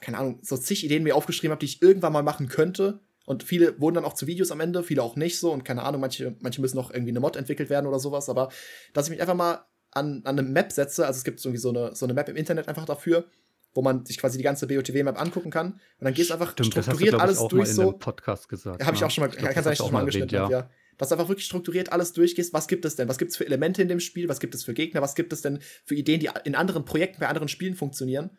keine 0.00 0.16
Ahnung, 0.16 0.38
so 0.42 0.56
zig 0.56 0.82
Ideen 0.82 1.02
mir 1.02 1.14
aufgeschrieben 1.14 1.52
habe, 1.52 1.60
die 1.60 1.66
ich 1.66 1.82
irgendwann 1.82 2.14
mal 2.14 2.22
machen 2.22 2.48
könnte 2.48 3.00
und 3.26 3.42
viele 3.42 3.80
wurden 3.80 3.96
dann 3.96 4.04
auch 4.04 4.14
zu 4.14 4.26
Videos 4.26 4.50
am 4.50 4.60
Ende, 4.60 4.82
viele 4.82 5.02
auch 5.02 5.16
nicht 5.16 5.38
so. 5.38 5.52
Und 5.52 5.64
keine 5.64 5.82
Ahnung, 5.82 6.00
manche, 6.00 6.36
manche 6.40 6.60
müssen 6.60 6.76
noch 6.76 6.90
irgendwie 6.90 7.10
eine 7.10 7.20
Mod 7.20 7.36
entwickelt 7.36 7.70
werden 7.70 7.86
oder 7.86 7.98
sowas. 7.98 8.28
Aber 8.28 8.50
dass 8.92 9.06
ich 9.06 9.10
mich 9.10 9.20
einfach 9.20 9.34
mal 9.34 9.66
an, 9.92 10.22
an 10.24 10.38
eine 10.38 10.42
Map 10.42 10.72
setze, 10.72 11.06
also 11.06 11.18
es 11.18 11.24
gibt 11.24 11.44
irgendwie 11.44 11.60
so 11.60 11.70
eine, 11.70 11.94
so 11.94 12.06
eine 12.06 12.14
Map 12.14 12.28
im 12.28 12.36
Internet 12.36 12.68
einfach 12.68 12.86
dafür, 12.86 13.26
wo 13.74 13.82
man 13.82 14.04
sich 14.04 14.18
quasi 14.18 14.38
die 14.38 14.44
ganze 14.44 14.66
BOTW-Map 14.66 15.20
angucken 15.20 15.50
kann. 15.50 15.74
Und 15.74 15.80
dann 16.00 16.14
gehst 16.14 16.30
du 16.30 16.34
einfach 16.34 16.52
Stimmt, 16.52 16.72
strukturiert 16.72 17.14
du, 17.14 17.18
alles 17.18 17.40
ich, 17.40 17.48
durch 17.48 17.68
so. 17.68 17.92
Podcast 17.92 18.48
gesagt. 18.48 18.84
Habe 18.84 18.96
ich 18.96 19.04
auch 19.04 19.10
schon 19.10 19.22
mal, 19.22 19.30
kannst 19.30 19.56
du 19.56 19.60
eigentlich 19.60 19.78
schon 19.78 19.92
mal 19.92 20.00
angeschnitten, 20.00 20.36
ja. 20.36 20.50
ja. 20.50 20.70
Dass 20.98 21.08
du 21.08 21.14
einfach 21.14 21.28
wirklich 21.28 21.46
strukturiert 21.46 21.92
alles 21.92 22.12
durchgehst. 22.12 22.52
Was 22.52 22.68
gibt 22.68 22.84
es 22.84 22.96
denn? 22.96 23.08
Was 23.08 23.16
gibt 23.16 23.30
es 23.30 23.36
für 23.36 23.46
Elemente 23.46 23.80
in 23.80 23.88
dem 23.88 24.00
Spiel? 24.00 24.28
Was 24.28 24.40
gibt 24.40 24.54
es 24.54 24.64
für 24.64 24.74
Gegner? 24.74 25.02
Was 25.02 25.14
gibt 25.14 25.32
es 25.32 25.40
denn 25.40 25.60
für 25.84 25.94
Ideen, 25.94 26.20
die 26.20 26.30
in 26.44 26.54
anderen 26.54 26.84
Projekten, 26.84 27.20
bei 27.20 27.28
anderen 27.28 27.48
Spielen 27.48 27.74
funktionieren? 27.74 28.38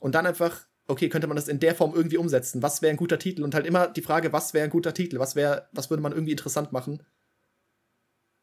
Und 0.00 0.14
dann 0.14 0.26
einfach 0.26 0.66
okay, 0.86 1.08
könnte 1.08 1.26
man 1.26 1.36
das 1.36 1.48
in 1.48 1.60
der 1.60 1.74
Form 1.74 1.94
irgendwie 1.94 2.16
umsetzen? 2.16 2.62
Was 2.62 2.82
wäre 2.82 2.90
ein 2.90 2.96
guter 2.96 3.18
Titel? 3.18 3.42
Und 3.42 3.54
halt 3.54 3.66
immer 3.66 3.88
die 3.88 4.02
Frage, 4.02 4.32
was 4.32 4.54
wäre 4.54 4.64
ein 4.64 4.70
guter 4.70 4.94
Titel? 4.94 5.18
Was 5.18 5.36
wäre, 5.36 5.68
was 5.72 5.90
würde 5.90 6.02
man 6.02 6.12
irgendwie 6.12 6.32
interessant 6.32 6.72
machen? 6.72 7.02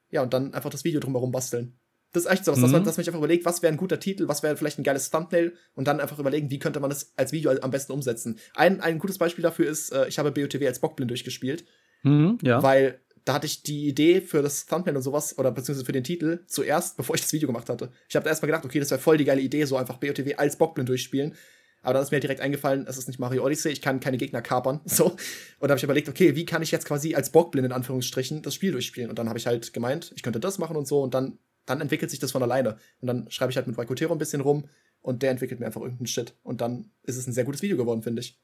Ja, 0.09 0.23
und 0.23 0.33
dann 0.33 0.53
einfach 0.53 0.69
das 0.69 0.83
Video 0.83 0.99
drumherum 0.99 1.31
basteln. 1.31 1.79
Das 2.11 2.25
ist 2.25 2.31
echt 2.31 2.45
so, 2.45 2.51
mhm. 2.51 2.61
dass, 2.61 2.71
man, 2.71 2.83
dass 2.83 2.97
man 2.97 3.03
sich 3.03 3.07
einfach 3.09 3.19
überlegt, 3.19 3.45
was 3.45 3.61
wäre 3.61 3.71
ein 3.71 3.77
guter 3.77 3.99
Titel, 3.99 4.27
was 4.27 4.41
wäre 4.41 4.57
vielleicht 4.57 4.79
ein 4.79 4.83
geiles 4.83 5.11
Thumbnail 5.11 5.53
und 5.75 5.87
dann 5.87 5.99
einfach 5.99 6.17
überlegen, 6.17 6.49
wie 6.49 6.57
könnte 6.57 6.79
man 6.79 6.89
das 6.89 7.13
als 7.15 7.31
Video 7.31 7.51
am 7.51 7.71
besten 7.71 7.91
umsetzen. 7.91 8.39
Ein, 8.55 8.81
ein 8.81 8.97
gutes 8.97 9.19
Beispiel 9.19 9.43
dafür 9.43 9.69
ist, 9.69 9.91
äh, 9.91 10.07
ich 10.07 10.17
habe 10.17 10.31
BOTW 10.31 10.65
als 10.65 10.79
Bockblind 10.79 11.11
durchgespielt. 11.11 11.65
Mhm, 12.01 12.39
ja. 12.41 12.63
Weil 12.63 13.01
da 13.25 13.33
hatte 13.33 13.45
ich 13.45 13.61
die 13.61 13.87
Idee 13.87 14.21
für 14.21 14.41
das 14.41 14.65
Thumbnail 14.65 14.95
und 14.95 15.03
sowas, 15.03 15.37
oder 15.37 15.51
beziehungsweise 15.51 15.85
für 15.85 15.91
den 15.91 16.03
Titel, 16.03 16.39
zuerst, 16.47 16.97
bevor 16.97 17.13
ich 17.13 17.21
das 17.21 17.31
Video 17.31 17.47
gemacht 17.47 17.69
hatte. 17.69 17.91
Ich 18.07 18.15
habe 18.15 18.23
da 18.23 18.31
erstmal 18.31 18.47
gedacht, 18.47 18.65
okay, 18.65 18.79
das 18.79 18.89
wäre 18.89 18.99
voll 18.99 19.17
die 19.17 19.25
geile 19.25 19.41
Idee, 19.41 19.65
so 19.65 19.77
einfach 19.77 19.97
BOTW 19.97 20.33
als 20.35 20.57
Bockblind 20.57 20.89
durchspielen. 20.89 21.35
Aber 21.81 21.93
dann 21.93 22.03
ist 22.03 22.11
mir 22.11 22.19
direkt 22.19 22.41
eingefallen, 22.41 22.85
es 22.87 22.97
ist 22.97 23.07
nicht 23.07 23.19
Mario 23.19 23.45
Odyssey, 23.45 23.71
ich 23.71 23.81
kann 23.81 23.99
keine 23.99 24.17
Gegner 24.17 24.41
kapern. 24.41 24.81
So. 24.85 25.05
Und 25.05 25.17
da 25.61 25.69
habe 25.69 25.77
ich 25.77 25.83
überlegt, 25.83 26.09
okay, 26.09 26.35
wie 26.35 26.45
kann 26.45 26.61
ich 26.61 26.71
jetzt 26.71 26.85
quasi 26.85 27.15
als 27.15 27.31
Bockblind 27.31 27.65
in 27.65 27.71
Anführungsstrichen 27.71 28.41
das 28.41 28.55
Spiel 28.55 28.71
durchspielen? 28.71 29.09
Und 29.09 29.19
dann 29.19 29.29
habe 29.29 29.39
ich 29.39 29.47
halt 29.47 29.71
gemeint, 29.73 30.11
ich 30.15 30.23
könnte 30.23 30.39
das 30.39 30.57
machen 30.57 30.75
und 30.75 30.87
so 30.87 31.01
und 31.01 31.13
dann, 31.13 31.39
dann 31.65 31.79
entwickelt 31.79 32.11
sich 32.11 32.19
das 32.19 32.31
von 32.31 32.43
alleine. 32.43 32.77
Und 33.01 33.07
dann 33.07 33.29
schreibe 33.31 33.51
ich 33.51 33.55
halt 33.55 33.67
mit 33.67 33.77
Vaikotero 33.77 34.11
ein 34.11 34.17
bisschen 34.17 34.41
rum 34.41 34.65
und 35.01 35.23
der 35.23 35.31
entwickelt 35.31 35.59
mir 35.59 35.65
einfach 35.67 35.81
irgendeinen 35.81 36.07
Shit. 36.07 36.33
Und 36.43 36.61
dann 36.61 36.91
ist 37.03 37.17
es 37.17 37.27
ein 37.27 37.33
sehr 37.33 37.45
gutes 37.45 37.61
Video 37.61 37.77
geworden, 37.77 38.01
finde 38.01 38.21
ich. 38.21 38.39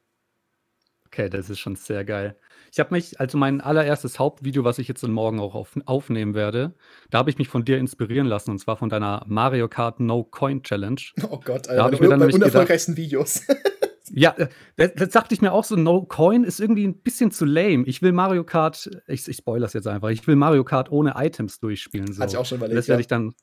Okay, 1.15 1.29
das 1.29 1.49
ist 1.49 1.59
schon 1.59 1.77
sehr 1.77 2.03
geil. 2.03 2.35
Ich 2.73 2.79
habe 2.81 2.93
mich, 2.93 3.21
also 3.21 3.37
mein 3.37 3.61
allererstes 3.61 4.19
Hauptvideo, 4.19 4.65
was 4.65 4.79
ich 4.79 4.89
jetzt 4.89 5.07
morgen 5.07 5.39
auch 5.39 5.55
auf, 5.55 5.77
aufnehmen 5.85 6.33
werde, 6.33 6.73
da 7.09 7.19
habe 7.19 7.29
ich 7.29 7.37
mich 7.37 7.47
von 7.47 7.63
dir 7.63 7.77
inspirieren 7.77 8.27
lassen 8.27 8.51
und 8.51 8.59
zwar 8.59 8.75
von 8.75 8.89
deiner 8.89 9.23
Mario 9.25 9.69
Kart 9.69 10.01
No 10.01 10.25
Coin 10.25 10.61
Challenge. 10.61 10.99
Oh 11.29 11.39
Gott, 11.39 11.69
Alter, 11.69 11.83
da 11.83 11.89
ich 11.89 12.01
mir 12.01 12.09
dann 12.09 12.21
unerfolgreichsten 12.21 12.95
gedacht, 12.95 13.05
Videos. 13.05 13.43
ja, 14.11 14.31
äh, 14.31 14.47
das, 14.75 14.91
das 14.95 15.09
dachte 15.11 15.33
ich 15.33 15.41
mir 15.41 15.53
auch 15.53 15.63
so, 15.63 15.77
No 15.77 16.03
Coin 16.03 16.43
ist 16.43 16.59
irgendwie 16.59 16.85
ein 16.85 16.97
bisschen 16.97 17.31
zu 17.31 17.45
lame. 17.45 17.85
Ich 17.85 18.01
will 18.01 18.11
Mario 18.11 18.43
Kart, 18.43 18.89
ich, 19.07 19.25
ich 19.25 19.37
spoilere 19.37 19.67
das 19.67 19.73
jetzt 19.73 19.87
einfach, 19.87 20.09
ich 20.09 20.27
will 20.27 20.35
Mario 20.35 20.65
Kart 20.65 20.91
ohne 20.91 21.13
Items 21.15 21.61
durchspielen. 21.61 22.11
So. 22.11 22.21
Hatte 22.21 22.33
ich 22.33 22.37
auch 22.37 22.45
schon 22.45 22.57
überlegt. 22.57 22.77
Das 22.77 22.89
werde 22.89 22.99
ja. 22.99 23.01
ich 23.01 23.07
dann, 23.07 23.33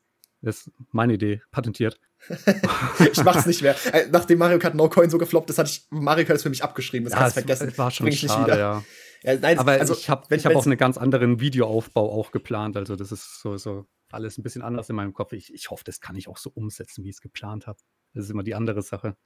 das 0.42 0.66
ist 0.66 0.72
meine 0.90 1.14
Idee, 1.14 1.40
patentiert. 1.50 1.98
ich 3.12 3.24
mach's 3.24 3.46
nicht 3.46 3.62
mehr. 3.62 3.74
Äh, 3.92 4.06
nachdem 4.10 4.38
Mario 4.38 4.58
Kart 4.58 4.74
No 4.74 4.88
Coin 4.88 5.10
so 5.10 5.18
gefloppt 5.18 5.50
ist, 5.50 5.58
hatte 5.58 5.70
ich 5.70 5.86
Mario 5.90 6.24
Kart 6.24 6.40
für 6.40 6.50
mich 6.50 6.62
abgeschrieben. 6.62 7.04
Das 7.04 7.12
ja, 7.12 7.18
kannst 7.20 7.34
vergessen. 7.34 7.66
Das 7.68 7.78
war 7.78 7.90
schon 7.90 8.04
Bring 8.04 8.14
ich 8.14 8.20
schade, 8.20 8.40
nicht 8.40 8.46
wieder. 8.46 8.58
Ja. 8.58 8.84
ja 9.22 9.38
nein, 9.38 9.58
Aber 9.58 9.72
also, 9.72 9.94
ich 9.94 10.08
habe 10.08 10.26
hab 10.36 10.56
auch 10.56 10.66
einen 10.66 10.78
ganz 10.78 10.98
anderen 10.98 11.40
Videoaufbau 11.40 12.12
auch 12.12 12.30
geplant. 12.30 12.76
Also 12.76 12.96
das 12.96 13.12
ist 13.12 13.40
so, 13.40 13.56
so 13.56 13.86
alles 14.10 14.38
ein 14.38 14.42
bisschen 14.42 14.62
anders 14.62 14.88
in 14.88 14.96
meinem 14.96 15.12
Kopf. 15.12 15.32
Ich, 15.32 15.52
ich 15.52 15.70
hoffe, 15.70 15.84
das 15.84 16.00
kann 16.00 16.16
ich 16.16 16.28
auch 16.28 16.38
so 16.38 16.50
umsetzen, 16.54 17.04
wie 17.04 17.08
ich 17.08 17.16
es 17.16 17.20
geplant 17.20 17.66
habe. 17.66 17.78
Das 18.14 18.24
ist 18.24 18.30
immer 18.30 18.42
die 18.42 18.54
andere 18.54 18.82
Sache. 18.82 19.16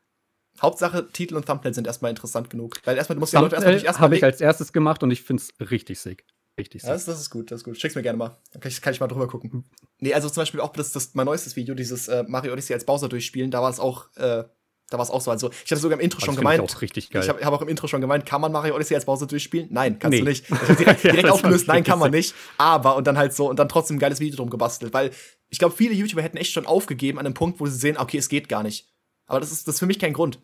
Hauptsache, 0.60 1.08
Titel 1.12 1.36
und 1.36 1.46
Thumbnail 1.46 1.74
sind 1.74 1.86
erstmal 1.86 2.10
interessant 2.10 2.48
genug. 2.48 2.80
Weil 2.84 2.96
erstmal, 2.96 3.16
du 3.16 3.20
musst 3.20 3.32
die 3.32 3.36
Leute 3.36 3.56
erstmal 3.56 3.74
erstmal. 3.74 3.98
Habe 3.98 4.16
ich 4.16 4.24
als 4.24 4.40
erstes 4.40 4.72
gemacht 4.72 5.02
und 5.02 5.10
ich 5.10 5.22
finde 5.22 5.42
es 5.42 5.70
richtig 5.70 6.00
sick. 6.00 6.24
Richtig. 6.58 6.82
Ja, 6.82 6.90
das, 6.90 7.04
das, 7.04 7.20
ist 7.20 7.30
gut, 7.30 7.50
das 7.50 7.60
ist 7.60 7.64
gut. 7.64 7.78
Schick's 7.78 7.94
mir 7.94 8.02
gerne 8.02 8.16
mal. 8.16 8.38
Dann 8.52 8.62
kann 8.62 8.70
ich, 8.70 8.80
kann 8.80 8.92
ich 8.94 9.00
mal 9.00 9.08
drüber 9.08 9.28
gucken. 9.28 9.64
Nee, 9.98 10.14
also 10.14 10.28
zum 10.28 10.40
Beispiel 10.40 10.60
auch 10.60 10.72
das, 10.72 10.92
das 10.92 11.14
mein 11.14 11.26
neuestes 11.26 11.54
Video, 11.54 11.74
dieses 11.74 12.08
äh, 12.08 12.24
Mario 12.26 12.52
Odyssey 12.52 12.72
als 12.72 12.86
Bowser 12.86 13.08
durchspielen, 13.08 13.50
da 13.50 13.60
war 13.60 13.70
es 13.70 13.78
auch, 13.78 14.06
äh, 14.16 14.44
da 14.88 14.98
war 14.98 15.02
es 15.02 15.10
auch 15.10 15.20
so. 15.20 15.30
Also, 15.30 15.50
ich 15.50 15.70
hatte 15.70 15.80
sogar 15.80 15.98
im 15.98 16.04
Intro 16.04 16.20
schon 16.20 16.36
gemeint. 16.36 16.62
Ich 16.64 16.76
auch 16.76 16.80
richtig 16.80 17.10
geil. 17.10 17.22
Ich 17.22 17.28
habe 17.28 17.44
hab 17.44 17.52
auch 17.52 17.60
im 17.60 17.68
Intro 17.68 17.88
schon 17.88 18.00
gemeint, 18.00 18.24
kann 18.24 18.40
man 18.40 18.52
Mario 18.52 18.74
Odyssey 18.74 18.94
als 18.94 19.04
Browser 19.04 19.26
durchspielen? 19.26 19.68
Nein, 19.70 19.98
kannst 19.98 20.12
nee. 20.12 20.20
du 20.20 20.24
nicht. 20.24 20.46
Ich 20.70 20.76
direkt, 20.76 21.04
direkt 21.04 21.24
ja, 21.24 21.30
aufgelöst, 21.30 21.68
nein, 21.68 21.84
kann 21.84 21.98
man 21.98 22.10
nicht. 22.10 22.34
Aber, 22.56 22.96
und 22.96 23.06
dann 23.06 23.18
halt 23.18 23.34
so, 23.34 23.50
und 23.50 23.58
dann 23.58 23.68
trotzdem 23.68 23.96
ein 23.96 24.00
geiles 24.00 24.20
Video 24.20 24.36
drum 24.36 24.48
gebastelt. 24.48 24.94
Weil 24.94 25.10
ich 25.48 25.58
glaube, 25.58 25.74
viele 25.76 25.92
YouTuber 25.92 26.22
hätten 26.22 26.36
echt 26.36 26.52
schon 26.52 26.66
aufgegeben 26.66 27.18
an 27.18 27.26
einem 27.26 27.34
Punkt, 27.34 27.60
wo 27.60 27.66
sie 27.66 27.76
sehen, 27.76 27.98
okay, 27.98 28.18
es 28.18 28.28
geht 28.28 28.48
gar 28.48 28.62
nicht. 28.62 28.88
Aber 29.26 29.40
das 29.40 29.52
ist, 29.52 29.68
das 29.68 29.74
ist 29.74 29.78
für 29.80 29.86
mich 29.86 29.98
kein 29.98 30.12
Grund. 30.12 30.40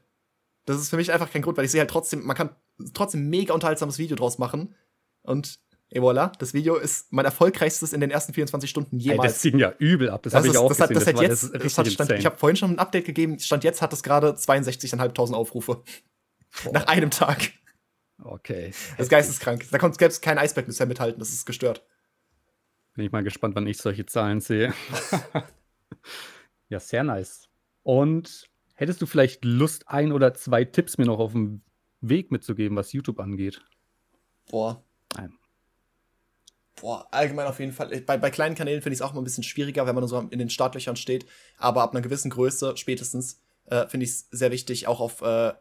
Das 0.67 0.77
ist 0.77 0.91
für 0.91 0.97
mich 0.97 1.13
einfach 1.13 1.31
kein 1.31 1.43
Grund, 1.43 1.57
weil 1.57 1.65
ich 1.65 1.71
sehe 1.71 1.81
halt 1.81 1.91
trotzdem, 1.91 2.25
man 2.25 2.37
kann 2.37 2.51
trotzdem 2.95 3.29
mega 3.29 3.55
unterhaltsames 3.55 3.99
Video 3.99 4.17
draus 4.17 4.39
machen. 4.39 4.75
Und 5.23 5.61
Et 5.95 6.01
voilà, 6.01 6.33
das 6.39 6.55
Video 6.55 6.77
ist 6.77 7.13
mein 7.13 7.27
erfolgreichstes 7.27 7.93
in 7.93 8.01
den 8.01 8.11
ersten 8.11 8.33
24 8.33 8.71
Stunden 8.71 8.99
jemals. 8.99 9.19
Ey, 9.21 9.29
das 9.29 9.39
ziehen 9.41 9.59
ja 9.59 9.75
übel 9.79 10.09
ab. 10.09 10.23
Das, 10.23 10.33
das 10.33 10.39
habe 10.39 10.49
ich 10.49 10.57
auch 10.57 10.69
das 10.75 10.79
gesehen. 10.89 10.97
Hat, 11.19 11.31
das, 11.31 11.41
das 11.41 11.53
hat 11.53 11.53
jetzt, 11.53 11.65
das 11.65 11.79
hat 11.79 11.89
stand, 11.89 12.13
ich 12.13 12.25
habe 12.25 12.39
vorhin 12.39 12.57
schon 12.57 12.71
ein 12.71 12.79
Update 12.79 13.05
gegeben. 13.05 13.39
Stand 13.39 13.63
jetzt 13.63 13.83
hat 13.83 13.93
es 13.93 14.03
gerade 14.03 14.31
62.500 14.31 15.35
Aufrufe. 15.35 15.83
Boah. 16.65 16.73
Nach 16.73 16.87
einem 16.87 17.11
Tag. 17.11 17.51
Okay. 18.25 18.73
Das 18.93 19.07
ist 19.07 19.11
geisteskrank. 19.11 19.67
Da 19.71 19.77
gäbe 19.77 20.07
es 20.07 20.23
kein 20.23 20.39
Eisberg 20.39 20.65
bisher 20.65 20.87
mithalten. 20.87 21.19
Das 21.19 21.29
ist 21.29 21.45
gestört. 21.45 21.85
Bin 22.95 23.05
ich 23.05 23.13
mal 23.13 23.23
gespannt, 23.23 23.55
wann 23.55 23.67
ich 23.67 23.77
solche 23.77 24.07
Zahlen 24.07 24.41
sehe. 24.41 24.73
ja, 26.71 26.81
sehr 26.81 27.05
nice. 27.05 27.51
Und 27.83 28.49
hättest 28.75 29.03
du 29.03 29.07
vielleicht 29.07 29.45
Lust, 29.45 29.89
ein 29.89 30.13
oder 30.13 30.33
zwei 30.33 30.65
Tipps 30.65 30.97
mir 30.97 31.05
noch 31.05 31.19
auf 31.19 31.33
dem 31.33 31.61
Weg 32.01 32.31
mitzugeben, 32.31 32.79
was 32.79 32.95
YouTube 32.95 33.21
angeht? 33.21 33.61
Boah. 34.51 34.83
Nein 35.17 35.35
boah, 36.83 37.07
allgemein 37.13 37.47
auf 37.47 37.61
jeden 37.61 37.73
Fall. 37.73 37.89
Bei, 38.05 38.19
bei 38.19 38.31
kleinen 38.31 38.57
Kanälen 38.57 38.83
finde 38.83 38.95
ich 38.95 38.99
es 38.99 39.03
auch 39.03 39.13
immer 39.13 39.23
ein 39.23 39.25
bisschen 39.25 39.45
schwieriger, 39.45 39.87
wenn 39.87 39.95
man 39.95 40.07
so 40.07 40.19
in 40.19 40.39
den 40.39 40.51
Startlöchern 40.51 40.97
steht. 40.97 41.25
Aber 41.57 41.83
ab 41.83 41.93
einer 41.93 42.03
gewissen 42.03 42.31
Größe 42.31 42.77
spätestens 42.77 43.41
äh, 43.67 43.87
finde 43.87 44.05
ich 44.05 44.11
es 44.11 44.29
sehr 44.33 44.51
wichtig, 44.51 44.89
auch 44.89 45.01
auf, 45.01 45.23
äh, 45.23 45.53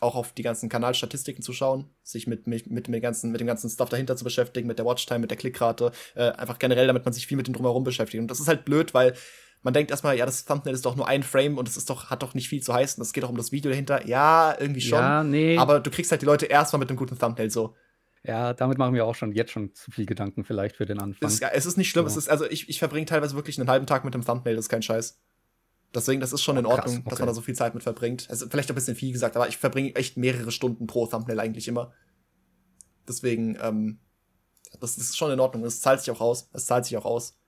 auch 0.00 0.16
auf 0.16 0.32
die 0.32 0.42
ganzen 0.42 0.70
Kanalstatistiken 0.70 1.42
zu 1.42 1.52
schauen, 1.52 1.90
sich 2.02 2.26
mit, 2.26 2.46
mit, 2.46 2.70
mit, 2.70 2.86
dem 2.86 3.00
ganzen, 3.00 3.30
mit 3.30 3.40
dem 3.40 3.46
ganzen 3.46 3.68
Stuff 3.68 3.90
dahinter 3.90 4.16
zu 4.16 4.24
beschäftigen, 4.24 4.66
mit 4.66 4.78
der 4.78 4.86
Watchtime, 4.86 5.20
mit 5.20 5.30
der 5.30 5.38
Klickrate, 5.38 5.92
äh, 6.14 6.30
einfach 6.30 6.58
generell, 6.58 6.86
damit 6.86 7.04
man 7.04 7.12
sich 7.12 7.26
viel 7.26 7.36
mit 7.36 7.46
dem 7.46 7.54
Drumherum 7.54 7.84
beschäftigt. 7.84 8.22
Und 8.22 8.28
das 8.28 8.40
ist 8.40 8.48
halt 8.48 8.64
blöd, 8.64 8.94
weil 8.94 9.12
man 9.62 9.74
denkt 9.74 9.90
erstmal, 9.90 10.16
ja, 10.16 10.24
das 10.24 10.46
Thumbnail 10.46 10.74
ist 10.74 10.86
doch 10.86 10.96
nur 10.96 11.08
ein 11.08 11.22
Frame 11.22 11.58
und 11.58 11.68
es 11.68 11.76
ist 11.76 11.90
doch, 11.90 12.08
hat 12.08 12.22
doch 12.22 12.32
nicht 12.32 12.48
viel 12.48 12.62
zu 12.62 12.72
heißen. 12.72 13.02
Es 13.02 13.12
geht 13.12 13.24
doch 13.24 13.30
um 13.30 13.36
das 13.36 13.52
Video 13.52 13.70
dahinter. 13.70 14.06
Ja, 14.06 14.56
irgendwie 14.58 14.82
schon. 14.82 14.98
Ja, 14.98 15.22
nee. 15.22 15.58
Aber 15.58 15.80
du 15.80 15.90
kriegst 15.90 16.10
halt 16.10 16.22
die 16.22 16.26
Leute 16.26 16.46
erstmal 16.46 16.80
mit 16.80 16.88
einem 16.88 16.98
guten 16.98 17.18
Thumbnail 17.18 17.50
so. 17.50 17.74
Ja, 18.26 18.54
damit 18.54 18.78
machen 18.78 18.94
wir 18.94 19.04
auch 19.04 19.14
schon 19.14 19.32
jetzt 19.32 19.52
schon 19.52 19.74
zu 19.74 19.90
viel 19.90 20.06
Gedanken 20.06 20.44
vielleicht 20.44 20.76
für 20.76 20.86
den 20.86 20.98
Anfang. 20.98 21.28
Es 21.28 21.34
ist, 21.34 21.42
es 21.42 21.66
ist 21.66 21.76
nicht 21.76 21.90
schlimm. 21.90 22.08
So. 22.08 22.12
Es 22.12 22.16
ist, 22.16 22.28
also 22.28 22.46
ich, 22.46 22.68
ich 22.70 22.78
verbringe 22.78 23.04
teilweise 23.04 23.36
wirklich 23.36 23.58
einen 23.58 23.68
halben 23.68 23.86
Tag 23.86 24.04
mit 24.04 24.14
dem 24.14 24.24
Thumbnail, 24.24 24.56
das 24.56 24.66
ist 24.66 24.68
kein 24.70 24.82
Scheiß. 24.82 25.20
Deswegen, 25.94 26.20
das 26.20 26.32
ist 26.32 26.42
schon 26.42 26.56
in 26.56 26.66
Ordnung, 26.66 26.98
okay. 26.98 27.10
dass 27.10 27.18
man 27.20 27.28
da 27.28 27.34
so 27.34 27.42
viel 27.42 27.54
Zeit 27.54 27.74
mit 27.74 27.82
verbringt. 27.82 28.26
Also 28.30 28.48
vielleicht 28.48 28.70
ein 28.70 28.74
bisschen 28.74 28.96
viel 28.96 29.12
gesagt, 29.12 29.36
aber 29.36 29.48
ich 29.48 29.58
verbringe 29.58 29.94
echt 29.94 30.16
mehrere 30.16 30.50
Stunden 30.50 30.86
pro 30.86 31.06
Thumbnail 31.06 31.38
eigentlich 31.38 31.68
immer. 31.68 31.92
Deswegen, 33.06 33.58
ähm, 33.60 34.00
das 34.80 34.96
ist 34.96 35.16
schon 35.16 35.30
in 35.30 35.38
Ordnung. 35.38 35.64
Es 35.64 35.80
zahlt 35.80 36.00
sich 36.00 36.10
auch 36.10 36.20
aus. 36.20 36.48
Es 36.52 36.66
zahlt 36.66 36.86
sich 36.86 36.96
auch 36.96 37.04
aus. 37.04 37.38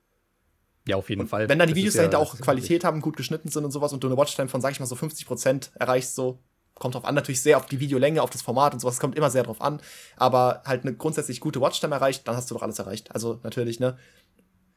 Ja, 0.87 0.95
auf 0.95 1.09
jeden 1.09 1.21
und 1.21 1.27
Fall. 1.27 1.49
Wenn 1.49 1.59
dann 1.59 1.67
die 1.67 1.75
Videos 1.75 1.95
dahinter 1.95 2.19
ja, 2.19 2.23
auch 2.23 2.37
Qualität 2.39 2.85
haben, 2.85 3.01
gut 3.01 3.17
geschnitten 3.17 3.49
sind 3.49 3.65
und 3.65 3.71
sowas 3.71 3.91
und 3.91 4.03
du 4.03 4.07
eine 4.07 4.15
Watchtime 4.15 4.47
von, 4.47 4.61
sag 4.61 4.71
ich 4.71 4.79
mal, 4.79 4.85
so 4.85 4.95
50% 4.95 5.71
erreichst, 5.75 6.15
so, 6.15 6.39
kommt 6.79 6.95
drauf 6.95 7.05
an, 7.05 7.15
natürlich 7.15 7.41
sehr 7.41 7.57
auf 7.57 7.65
die 7.65 7.79
Videolänge, 7.79 8.21
auf 8.21 8.29
das 8.29 8.41
Format 8.41 8.73
und 8.73 8.79
sowas, 8.79 8.95
es 8.95 8.99
kommt 8.99 9.17
immer 9.17 9.29
sehr 9.29 9.43
drauf 9.43 9.61
an, 9.61 9.81
aber 10.15 10.61
halt 10.65 10.83
eine 10.83 10.95
grundsätzlich 10.95 11.39
gute 11.39 11.61
Watchtime 11.61 11.95
erreicht, 11.95 12.27
dann 12.27 12.35
hast 12.35 12.49
du 12.49 12.55
doch 12.55 12.61
alles 12.61 12.79
erreicht. 12.79 13.13
Also 13.13 13.39
natürlich, 13.43 13.79
ne? 13.79 13.97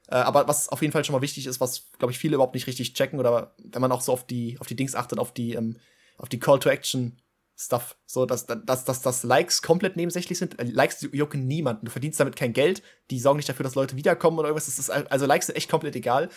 Äh, 0.08 0.16
aber 0.16 0.48
was 0.48 0.68
auf 0.68 0.82
jeden 0.82 0.92
Fall 0.92 1.04
schon 1.04 1.14
mal 1.14 1.22
wichtig 1.22 1.46
ist, 1.46 1.60
was, 1.60 1.90
glaube 1.98 2.12
ich, 2.12 2.18
viele 2.18 2.34
überhaupt 2.34 2.54
nicht 2.54 2.66
richtig 2.66 2.94
checken 2.94 3.18
oder 3.18 3.54
wenn 3.58 3.80
man 3.80 3.92
auch 3.92 4.00
so 4.00 4.12
auf 4.12 4.26
die, 4.26 4.58
auf 4.60 4.66
die 4.66 4.76
Dings 4.76 4.94
achtet, 4.94 5.18
auf 5.18 5.32
die, 5.32 5.54
ähm, 5.54 5.76
auf 6.18 6.28
die 6.28 6.40
Call 6.40 6.58
to 6.58 6.68
Action 6.68 7.20
Stuff, 7.56 7.96
so 8.06 8.24
dass, 8.24 8.46
dass, 8.46 8.86
dass, 8.86 9.02
dass 9.02 9.22
Likes 9.22 9.60
komplett 9.60 9.96
nebensächlich 9.96 10.38
sind. 10.38 10.58
Äh, 10.58 10.64
Likes 10.64 11.06
jucken 11.12 11.46
niemanden. 11.46 11.84
Du 11.84 11.92
verdienst 11.92 12.18
damit 12.18 12.34
kein 12.34 12.54
Geld. 12.54 12.82
Die 13.10 13.20
sorgen 13.20 13.36
nicht 13.36 13.50
dafür, 13.50 13.64
dass 13.64 13.74
Leute 13.74 13.96
wiederkommen 13.96 14.38
oder 14.38 14.48
irgendwas. 14.48 14.66
Ist, 14.66 14.90
also 14.90 15.26
Likes 15.26 15.46
sind 15.46 15.56
echt 15.56 15.70
komplett 15.70 15.94
egal 15.94 16.30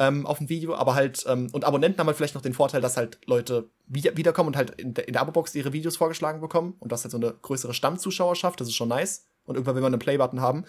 ähm, 0.00 0.26
auf 0.26 0.38
dem 0.38 0.48
Video, 0.48 0.74
aber 0.74 0.94
halt, 0.94 1.24
ähm, 1.28 1.48
und 1.52 1.64
Abonnenten 1.64 2.00
haben 2.00 2.06
halt 2.06 2.16
vielleicht 2.16 2.34
noch 2.34 2.40
den 2.40 2.54
Vorteil, 2.54 2.80
dass 2.80 2.96
halt 2.96 3.20
Leute 3.26 3.68
wieder, 3.86 4.16
wiederkommen 4.16 4.48
und 4.48 4.56
halt 4.56 4.70
in 4.80 4.94
der, 4.94 5.06
in 5.06 5.12
der 5.12 5.20
Abo-Box 5.20 5.54
ihre 5.54 5.74
Videos 5.74 5.98
vorgeschlagen 5.98 6.40
bekommen 6.40 6.74
und 6.80 6.90
das 6.90 7.04
halt 7.04 7.12
so 7.12 7.18
eine 7.18 7.34
größere 7.42 7.74
Stammzuschauerschaft, 7.74 8.60
das 8.60 8.68
ist 8.68 8.74
schon 8.74 8.88
nice. 8.88 9.26
Und 9.44 9.56
irgendwann 9.56 9.74
will 9.74 9.82
man 9.82 9.92
einen 9.92 10.00
Play-Button 10.00 10.40
haben. 10.40 10.64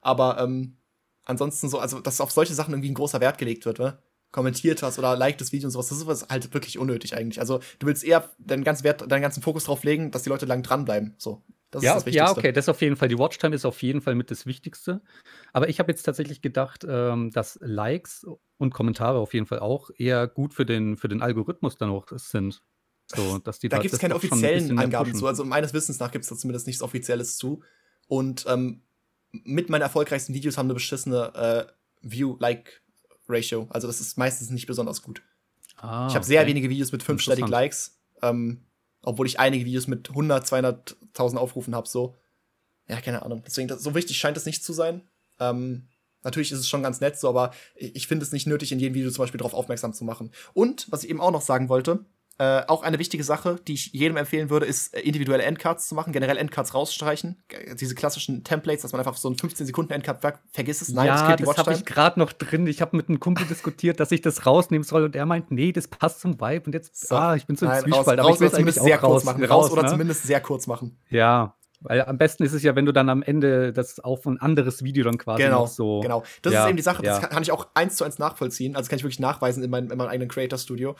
Aber 0.00 0.38
ähm, 0.40 0.76
ansonsten 1.24 1.68
so, 1.68 1.78
also 1.78 2.00
dass 2.00 2.20
auf 2.20 2.32
solche 2.32 2.54
Sachen 2.54 2.74
irgendwie 2.74 2.90
ein 2.90 2.94
großer 2.94 3.20
Wert 3.20 3.38
gelegt 3.38 3.66
wird, 3.66 3.78
ne? 3.78 3.98
kommentiert 4.32 4.82
hast 4.82 4.98
oder 4.98 5.14
liked 5.14 5.40
das 5.40 5.52
Video 5.52 5.68
und 5.68 5.70
sowas, 5.70 5.88
das 5.88 5.98
ist 5.98 6.30
halt 6.30 6.52
wirklich 6.52 6.78
unnötig 6.78 7.14
eigentlich. 7.14 7.38
Also 7.38 7.60
du 7.78 7.86
willst 7.86 8.02
eher 8.02 8.30
deinen 8.38 8.64
ganzen 8.64 8.82
Wert, 8.82 9.08
deinen 9.08 9.22
ganzen 9.22 9.42
Fokus 9.42 9.64
drauf 9.64 9.84
legen, 9.84 10.10
dass 10.10 10.24
die 10.24 10.30
Leute 10.30 10.46
lang 10.46 10.62
dranbleiben. 10.62 11.14
So. 11.18 11.42
Das 11.72 11.82
ja, 11.82 11.92
ist 11.92 11.96
das 11.96 12.06
Wichtigste. 12.06 12.26
Ja, 12.26 12.36
okay, 12.36 12.52
das 12.52 12.68
auf 12.68 12.80
jeden 12.82 12.96
Fall. 12.96 13.08
Die 13.08 13.18
Watchtime 13.18 13.54
ist 13.54 13.64
auf 13.64 13.82
jeden 13.82 14.02
Fall 14.02 14.14
mit 14.14 14.30
das 14.30 14.44
Wichtigste. 14.44 15.00
Aber 15.54 15.68
ich 15.70 15.78
habe 15.78 15.90
jetzt 15.90 16.02
tatsächlich 16.02 16.42
gedacht, 16.42 16.86
ähm, 16.88 17.30
dass 17.30 17.58
Likes 17.62 18.26
und 18.58 18.74
Kommentare 18.74 19.18
auf 19.18 19.32
jeden 19.32 19.46
Fall 19.46 19.58
auch 19.58 19.90
eher 19.96 20.28
gut 20.28 20.52
für 20.52 20.66
den, 20.66 20.98
für 20.98 21.08
den 21.08 21.22
Algorithmus 21.22 21.76
dann 21.76 21.88
auch 21.88 22.06
sind. 22.14 22.62
So, 23.06 23.38
dass 23.38 23.58
die 23.58 23.68
da 23.68 23.78
gibt 23.78 23.94
es 23.94 24.00
keine 24.00 24.14
offiziellen 24.14 24.78
Angaben 24.78 25.14
zu. 25.14 25.26
Also 25.26 25.44
meines 25.44 25.72
Wissens 25.72 25.98
nach 25.98 26.12
gibt 26.12 26.24
es 26.24 26.28
da 26.28 26.36
zumindest 26.36 26.66
nichts 26.66 26.82
Offizielles 26.82 27.36
zu. 27.38 27.62
Und 28.06 28.44
ähm, 28.48 28.82
mit 29.30 29.70
meinen 29.70 29.82
erfolgreichsten 29.82 30.34
Videos 30.34 30.58
haben 30.58 30.66
eine 30.66 30.74
beschissene 30.74 31.32
äh, 31.34 31.72
View-Like-Ratio. 32.02 33.68
Also 33.70 33.86
das 33.86 34.00
ist 34.00 34.18
meistens 34.18 34.50
nicht 34.50 34.66
besonders 34.66 35.00
gut. 35.00 35.22
Ah, 35.76 36.06
ich 36.06 36.14
habe 36.14 36.18
okay. 36.18 36.26
sehr 36.26 36.46
wenige 36.46 36.68
Videos 36.68 36.92
mit 36.92 37.02
5 37.02 37.20
Static 37.22 37.48
Likes. 37.48 37.98
Ähm, 38.20 38.66
obwohl 39.02 39.26
ich 39.26 39.40
einige 39.40 39.64
Videos 39.64 39.86
mit 39.86 40.08
100, 40.10 40.46
200.000 40.46 41.36
Aufrufen 41.36 41.74
habe, 41.74 41.88
so. 41.88 42.16
Ja, 42.88 43.00
keine 43.00 43.22
Ahnung. 43.22 43.42
Deswegen, 43.46 43.68
das, 43.68 43.82
so 43.82 43.94
wichtig 43.94 44.16
scheint 44.16 44.36
es 44.36 44.46
nicht 44.46 44.64
zu 44.64 44.72
sein. 44.72 45.02
Ähm, 45.38 45.88
natürlich 46.22 46.52
ist 46.52 46.58
es 46.58 46.68
schon 46.68 46.82
ganz 46.82 47.00
nett 47.00 47.18
so, 47.18 47.28
aber 47.28 47.52
ich, 47.74 47.96
ich 47.96 48.06
finde 48.06 48.24
es 48.24 48.32
nicht 48.32 48.46
nötig, 48.46 48.72
in 48.72 48.78
jedem 48.78 48.94
Video 48.94 49.10
zum 49.10 49.22
Beispiel 49.22 49.38
darauf 49.38 49.54
aufmerksam 49.54 49.92
zu 49.92 50.04
machen. 50.04 50.30
Und, 50.52 50.90
was 50.90 51.04
ich 51.04 51.10
eben 51.10 51.20
auch 51.20 51.30
noch 51.30 51.42
sagen 51.42 51.68
wollte, 51.68 52.04
äh, 52.42 52.64
auch 52.66 52.82
eine 52.82 52.98
wichtige 52.98 53.22
Sache, 53.22 53.60
die 53.68 53.74
ich 53.74 53.92
jedem 53.92 54.16
empfehlen 54.16 54.50
würde, 54.50 54.66
ist 54.66 54.96
äh, 54.96 55.00
individuelle 55.00 55.44
Endcards 55.44 55.86
zu 55.86 55.94
machen, 55.94 56.12
generell 56.12 56.36
Endcards 56.36 56.74
rausstreichen. 56.74 57.40
Diese 57.80 57.94
klassischen 57.94 58.42
Templates, 58.42 58.82
dass 58.82 58.90
man 58.90 59.00
einfach 59.00 59.16
so 59.16 59.28
einen 59.28 59.38
15 59.38 59.64
Sekunden 59.64 59.92
Endcard 59.92 60.20
vergisst 60.52 60.82
es. 60.82 60.88
Nein, 60.88 61.06
ja, 61.06 61.36
das, 61.36 61.46
das 61.46 61.58
habe 61.58 61.72
ich 61.74 61.84
gerade 61.84 62.18
noch 62.18 62.32
drin. 62.32 62.66
Ich 62.66 62.80
habe 62.80 62.96
mit 62.96 63.08
einem 63.08 63.20
Kumpel 63.20 63.46
diskutiert, 63.46 64.00
dass 64.00 64.10
ich 64.10 64.22
das 64.22 64.44
rausnehmen 64.44 64.82
soll 64.82 65.04
und 65.04 65.14
er 65.14 65.24
meint, 65.24 65.52
nee, 65.52 65.70
das 65.70 65.86
passt 65.86 66.20
zum 66.20 66.40
Vibe 66.40 66.66
und 66.66 66.72
jetzt, 66.72 67.06
so. 67.06 67.14
ah, 67.14 67.36
ich 67.36 67.46
bin 67.46 67.54
so 67.54 67.66
im 67.66 67.72
Zwiespalt. 67.72 68.18
Raus, 68.18 68.26
aber 68.26 68.34
ich 68.34 68.40
will 68.40 68.48
es 68.48 68.54
eigentlich 68.54 68.74
sehr 68.74 68.98
kurz 68.98 69.12
raus, 69.12 69.24
machen. 69.24 69.44
Raus, 69.44 69.64
raus 69.66 69.72
oder 69.72 69.82
ne? 69.82 69.88
zumindest 69.88 70.24
sehr 70.24 70.40
kurz 70.40 70.66
machen. 70.66 70.98
Ja, 71.10 71.54
weil 71.82 72.02
am 72.02 72.18
besten 72.18 72.42
ist 72.42 72.54
es 72.54 72.64
ja, 72.64 72.74
wenn 72.74 72.86
du 72.86 72.92
dann 72.92 73.08
am 73.08 73.22
Ende 73.22 73.72
das 73.72 74.00
auf 74.00 74.26
ein 74.26 74.40
anderes 74.40 74.82
Video 74.82 75.04
dann 75.04 75.18
quasi 75.18 75.44
genau, 75.44 75.66
so. 75.66 76.00
Genau. 76.00 76.24
Das 76.42 76.52
ja, 76.52 76.64
ist 76.64 76.70
eben 76.70 76.76
die 76.76 76.82
Sache, 76.82 77.02
das 77.02 77.22
ja. 77.22 77.28
kann 77.28 77.42
ich 77.44 77.52
auch 77.52 77.68
eins 77.74 77.94
zu 77.94 78.04
eins 78.04 78.18
nachvollziehen. 78.18 78.74
Also 78.74 78.88
kann 78.88 78.96
ich 78.96 79.04
wirklich 79.04 79.20
nachweisen 79.20 79.62
in, 79.62 79.70
mein, 79.70 79.90
in 79.90 79.96
meinem 79.96 80.08
eigenen 80.08 80.28
Creator 80.28 80.58
Studio. 80.58 80.96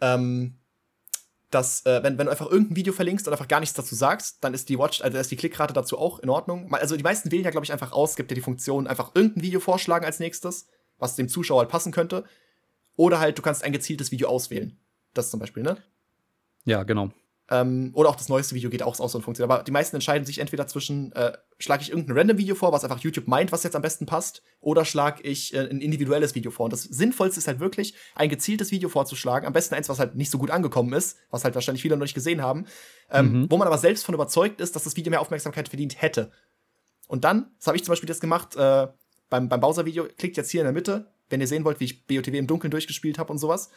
Ähm, 0.00 0.58
dass, 1.50 1.86
äh, 1.86 2.02
wenn, 2.02 2.18
wenn 2.18 2.26
du 2.26 2.30
einfach 2.30 2.50
irgendein 2.50 2.76
Video 2.76 2.92
verlinkst 2.92 3.26
und 3.26 3.32
einfach 3.32 3.48
gar 3.48 3.60
nichts 3.60 3.74
dazu 3.74 3.94
sagst, 3.94 4.38
dann 4.42 4.54
ist 4.54 4.68
die 4.68 4.78
Watch, 4.78 5.00
also 5.00 5.16
ist 5.16 5.30
die 5.30 5.36
Klickrate 5.36 5.72
dazu 5.72 5.98
auch 5.98 6.18
in 6.18 6.28
Ordnung. 6.28 6.72
Also 6.74 6.96
die 6.96 7.02
meisten 7.02 7.30
wählen 7.30 7.44
ja, 7.44 7.50
glaube 7.50 7.64
ich, 7.64 7.72
einfach 7.72 7.92
aus, 7.92 8.16
gibt 8.16 8.30
ja 8.30 8.34
die 8.34 8.40
Funktion, 8.40 8.86
einfach 8.86 9.12
irgendein 9.14 9.42
Video 9.42 9.60
vorschlagen 9.60 10.04
als 10.04 10.20
nächstes, 10.20 10.66
was 10.98 11.16
dem 11.16 11.28
Zuschauer 11.28 11.60
halt 11.60 11.70
passen 11.70 11.92
könnte. 11.92 12.24
Oder 12.96 13.20
halt, 13.20 13.38
du 13.38 13.42
kannst 13.42 13.64
ein 13.64 13.72
gezieltes 13.72 14.10
Video 14.10 14.28
auswählen. 14.28 14.76
Das 15.14 15.30
zum 15.30 15.40
Beispiel, 15.40 15.62
ne? 15.62 15.78
Ja, 16.64 16.82
genau. 16.82 17.10
Ähm, 17.50 17.90
oder 17.94 18.10
auch 18.10 18.16
das 18.16 18.28
neueste 18.28 18.54
Video 18.54 18.68
geht 18.68 18.82
auch 18.82 18.98
aus 19.00 19.12
so 19.12 19.18
eine 19.18 19.24
Funktion. 19.24 19.50
Aber 19.50 19.62
die 19.62 19.70
meisten 19.70 19.96
entscheiden 19.96 20.26
sich 20.26 20.38
entweder 20.38 20.66
zwischen, 20.66 21.12
äh, 21.12 21.32
schlage 21.58 21.82
ich 21.82 21.90
irgendein 21.90 22.18
random 22.18 22.38
Video 22.38 22.54
vor, 22.54 22.72
was 22.72 22.84
einfach 22.84 22.98
YouTube 22.98 23.26
meint, 23.26 23.52
was 23.52 23.62
jetzt 23.62 23.74
am 23.74 23.80
besten 23.80 24.04
passt, 24.04 24.42
oder 24.60 24.84
schlage 24.84 25.22
ich 25.22 25.54
äh, 25.54 25.60
ein 25.60 25.80
individuelles 25.80 26.34
Video 26.34 26.50
vor. 26.50 26.64
Und 26.64 26.72
das 26.72 26.82
Sinnvollste 26.82 27.38
ist 27.38 27.48
halt 27.48 27.58
wirklich, 27.58 27.94
ein 28.14 28.28
gezieltes 28.28 28.70
Video 28.70 28.90
vorzuschlagen. 28.90 29.46
Am 29.46 29.54
besten 29.54 29.74
eins, 29.74 29.88
was 29.88 29.98
halt 29.98 30.14
nicht 30.14 30.30
so 30.30 30.36
gut 30.38 30.50
angekommen 30.50 30.92
ist, 30.92 31.16
was 31.30 31.44
halt 31.44 31.54
wahrscheinlich 31.54 31.82
viele 31.82 31.96
noch 31.96 32.04
nicht 32.04 32.14
gesehen 32.14 32.42
haben, 32.42 32.66
ähm, 33.10 33.32
mhm. 33.32 33.46
wo 33.50 33.56
man 33.56 33.66
aber 33.66 33.78
selbst 33.78 34.04
von 34.04 34.14
überzeugt 34.14 34.60
ist, 34.60 34.76
dass 34.76 34.84
das 34.84 34.96
Video 34.96 35.10
mehr 35.10 35.22
Aufmerksamkeit 35.22 35.68
verdient 35.68 36.02
hätte. 36.02 36.30
Und 37.06 37.24
dann, 37.24 37.50
das 37.56 37.66
habe 37.66 37.76
ich 37.78 37.84
zum 37.84 37.92
Beispiel 37.92 38.10
jetzt 38.10 38.20
gemacht, 38.20 38.56
äh, 38.56 38.88
beim, 39.30 39.48
beim 39.48 39.60
Bowser-Video, 39.60 40.06
klickt 40.18 40.36
jetzt 40.36 40.50
hier 40.50 40.60
in 40.60 40.66
der 40.66 40.74
Mitte, 40.74 41.10
wenn 41.30 41.40
ihr 41.40 41.46
sehen 41.46 41.64
wollt, 41.64 41.80
wie 41.80 41.84
ich 41.84 42.06
BOTW 42.06 42.36
im 42.36 42.46
Dunkeln 42.46 42.70
durchgespielt 42.70 43.18
habe 43.18 43.32
und 43.32 43.38
sowas 43.38 43.70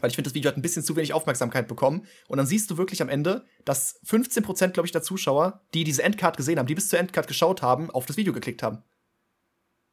weil 0.00 0.10
ich 0.10 0.16
finde, 0.16 0.28
das 0.28 0.34
Video 0.34 0.48
hat 0.48 0.56
ein 0.56 0.62
bisschen 0.62 0.82
zu 0.82 0.96
wenig 0.96 1.12
Aufmerksamkeit 1.12 1.68
bekommen. 1.68 2.06
Und 2.28 2.38
dann 2.38 2.46
siehst 2.46 2.70
du 2.70 2.78
wirklich 2.78 3.02
am 3.02 3.08
Ende, 3.08 3.44
dass 3.64 4.00
15%, 4.06 4.68
glaube 4.68 4.86
ich, 4.86 4.92
der 4.92 5.02
Zuschauer, 5.02 5.62
die 5.74 5.84
diese 5.84 6.02
Endcard 6.02 6.36
gesehen 6.36 6.58
haben, 6.58 6.66
die 6.66 6.74
bis 6.74 6.88
zur 6.88 6.98
Endcard 6.98 7.26
geschaut 7.26 7.62
haben, 7.62 7.90
auf 7.90 8.06
das 8.06 8.16
Video 8.16 8.32
geklickt 8.32 8.62
haben. 8.62 8.82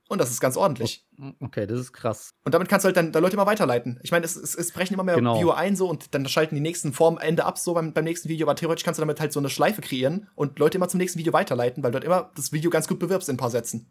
Und 0.07 0.21
das 0.21 0.29
ist 0.29 0.39
ganz 0.39 0.55
ordentlich. 0.55 1.07
Okay, 1.39 1.65
das 1.65 1.79
ist 1.79 1.91
krass. 1.91 2.29
Und 2.43 2.53
damit 2.53 2.69
kannst 2.69 2.83
du 2.83 2.87
halt 2.87 2.97
dann 2.97 3.11
da 3.11 3.19
Leute 3.19 3.33
immer 3.33 3.47
weiterleiten. 3.47 3.99
Ich 4.03 4.11
meine, 4.11 4.23
es, 4.23 4.35
es, 4.35 4.53
es, 4.53 4.71
brechen 4.71 4.93
immer 4.93 5.03
mehr 5.03 5.15
genau. 5.15 5.39
Viewer 5.39 5.57
ein 5.57 5.75
so 5.75 5.89
und 5.89 6.13
dann 6.13 6.27
schalten 6.27 6.53
die 6.53 6.61
nächsten 6.61 6.93
vorm 6.93 7.17
Ende 7.17 7.45
ab, 7.45 7.57
so 7.57 7.73
beim, 7.73 7.91
beim 7.91 8.03
nächsten 8.03 8.29
Video. 8.29 8.45
Aber 8.45 8.55
theoretisch 8.55 8.83
kannst 8.83 8.99
du 8.99 9.01
damit 9.01 9.19
halt 9.19 9.33
so 9.33 9.39
eine 9.39 9.49
Schleife 9.49 9.81
kreieren 9.81 10.29
und 10.35 10.59
Leute 10.59 10.77
immer 10.77 10.89
zum 10.89 10.99
nächsten 10.99 11.17
Video 11.17 11.33
weiterleiten, 11.33 11.81
weil 11.83 11.91
du 11.91 11.95
halt 11.95 12.05
immer 12.05 12.31
das 12.35 12.51
Video 12.51 12.69
ganz 12.69 12.87
gut 12.87 12.99
bewirbst 12.99 13.29
in 13.29 13.35
ein 13.35 13.39
paar 13.39 13.49
Sätzen. 13.49 13.87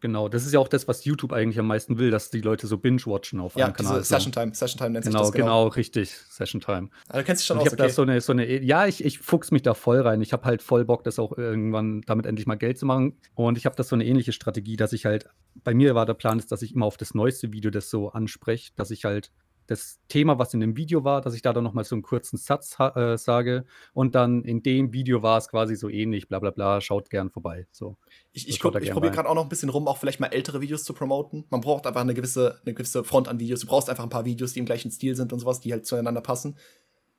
Genau, 0.00 0.30
das 0.30 0.46
ist 0.46 0.52
ja 0.52 0.60
auch 0.60 0.68
das, 0.68 0.88
was 0.88 1.04
YouTube 1.04 1.32
eigentlich 1.32 1.58
am 1.58 1.66
meisten 1.66 1.98
will, 1.98 2.10
dass 2.10 2.30
die 2.30 2.40
Leute 2.40 2.66
so 2.66 2.78
binge-watchen 2.78 3.38
auf 3.38 3.54
ja, 3.54 3.66
einem 3.66 3.74
Kanal. 3.74 3.98
Ja, 3.98 4.02
Session 4.02 4.32
Time, 4.32 4.54
Session 4.54 4.78
Time 4.78 4.90
nennt 4.90 5.04
genau, 5.04 5.18
sich 5.18 5.26
das. 5.26 5.32
Genau, 5.32 5.64
genau, 5.64 5.66
richtig, 5.68 6.10
Session 6.10 6.60
Time. 6.60 6.88
Also, 7.08 7.20
du 7.20 7.24
kennst 7.24 7.42
dich 7.42 7.46
schon 7.46 7.58
aus, 7.58 7.66
ich 7.66 7.72
okay. 7.72 7.82
da 7.82 7.88
so 7.90 8.02
eine, 8.02 8.20
so 8.20 8.32
eine, 8.32 8.62
ja, 8.62 8.86
ich, 8.86 9.04
ich 9.04 9.18
fuchs 9.18 9.50
mich 9.50 9.62
da 9.62 9.74
voll 9.74 10.00
rein. 10.00 10.22
Ich 10.22 10.32
habe 10.32 10.44
halt 10.44 10.62
voll 10.62 10.86
Bock, 10.86 11.04
das 11.04 11.18
auch 11.18 11.36
irgendwann 11.36 12.00
damit 12.06 12.24
endlich 12.24 12.46
mal 12.46 12.54
Geld 12.54 12.78
zu 12.78 12.86
machen. 12.86 13.18
Und 13.34 13.58
ich 13.58 13.66
habe 13.66 13.76
das 13.76 13.88
so 13.88 13.96
eine 13.96 14.06
ähnliche 14.06 14.32
Strategie, 14.32 14.76
dass 14.76 14.94
ich 14.94 15.04
halt, 15.04 15.26
bei 15.64 15.74
mir 15.74 15.94
war 15.94 16.06
der 16.06 16.14
Plan, 16.14 16.38
ist, 16.38 16.50
dass 16.50 16.62
ich 16.62 16.74
immer 16.74 16.86
auf 16.86 16.96
das 16.96 17.12
neueste 17.14 17.52
Video 17.52 17.70
das 17.70 17.90
so 17.90 18.10
anspreche, 18.10 18.72
dass 18.76 18.90
ich 18.90 19.04
halt 19.04 19.30
das 19.70 20.00
Thema, 20.08 20.36
was 20.36 20.52
in 20.52 20.58
dem 20.58 20.76
Video 20.76 21.04
war, 21.04 21.20
dass 21.20 21.32
ich 21.32 21.42
da 21.42 21.52
dann 21.52 21.62
nochmal 21.62 21.84
so 21.84 21.94
einen 21.94 22.02
kurzen 22.02 22.36
Satz 22.36 22.76
äh, 22.80 23.16
sage 23.16 23.64
und 23.92 24.16
dann 24.16 24.42
in 24.42 24.64
dem 24.64 24.92
Video 24.92 25.22
war 25.22 25.38
es 25.38 25.46
quasi 25.46 25.76
so 25.76 25.88
ähnlich, 25.88 26.26
bla 26.26 26.40
bla 26.40 26.50
bla, 26.50 26.80
schaut 26.80 27.08
gern 27.08 27.30
vorbei. 27.30 27.68
So. 27.70 27.96
Ich, 28.32 28.48
ich, 28.48 28.56
ich 28.56 28.60
probiere 28.60 29.12
gerade 29.12 29.28
auch 29.28 29.36
noch 29.36 29.44
ein 29.44 29.48
bisschen 29.48 29.68
rum, 29.68 29.86
auch 29.86 29.96
vielleicht 29.96 30.18
mal 30.18 30.26
ältere 30.26 30.60
Videos 30.60 30.82
zu 30.82 30.92
promoten. 30.92 31.44
Man 31.50 31.60
braucht 31.60 31.86
einfach 31.86 32.00
eine 32.00 32.14
gewisse, 32.14 32.60
eine 32.64 32.74
gewisse 32.74 33.04
Front 33.04 33.28
an 33.28 33.38
Videos. 33.38 33.60
Du 33.60 33.68
brauchst 33.68 33.88
einfach 33.88 34.02
ein 34.02 34.10
paar 34.10 34.24
Videos, 34.24 34.54
die 34.54 34.58
im 34.58 34.66
gleichen 34.66 34.90
Stil 34.90 35.14
sind 35.14 35.32
und 35.32 35.38
sowas, 35.38 35.60
die 35.60 35.72
halt 35.72 35.86
zueinander 35.86 36.20
passen. 36.20 36.58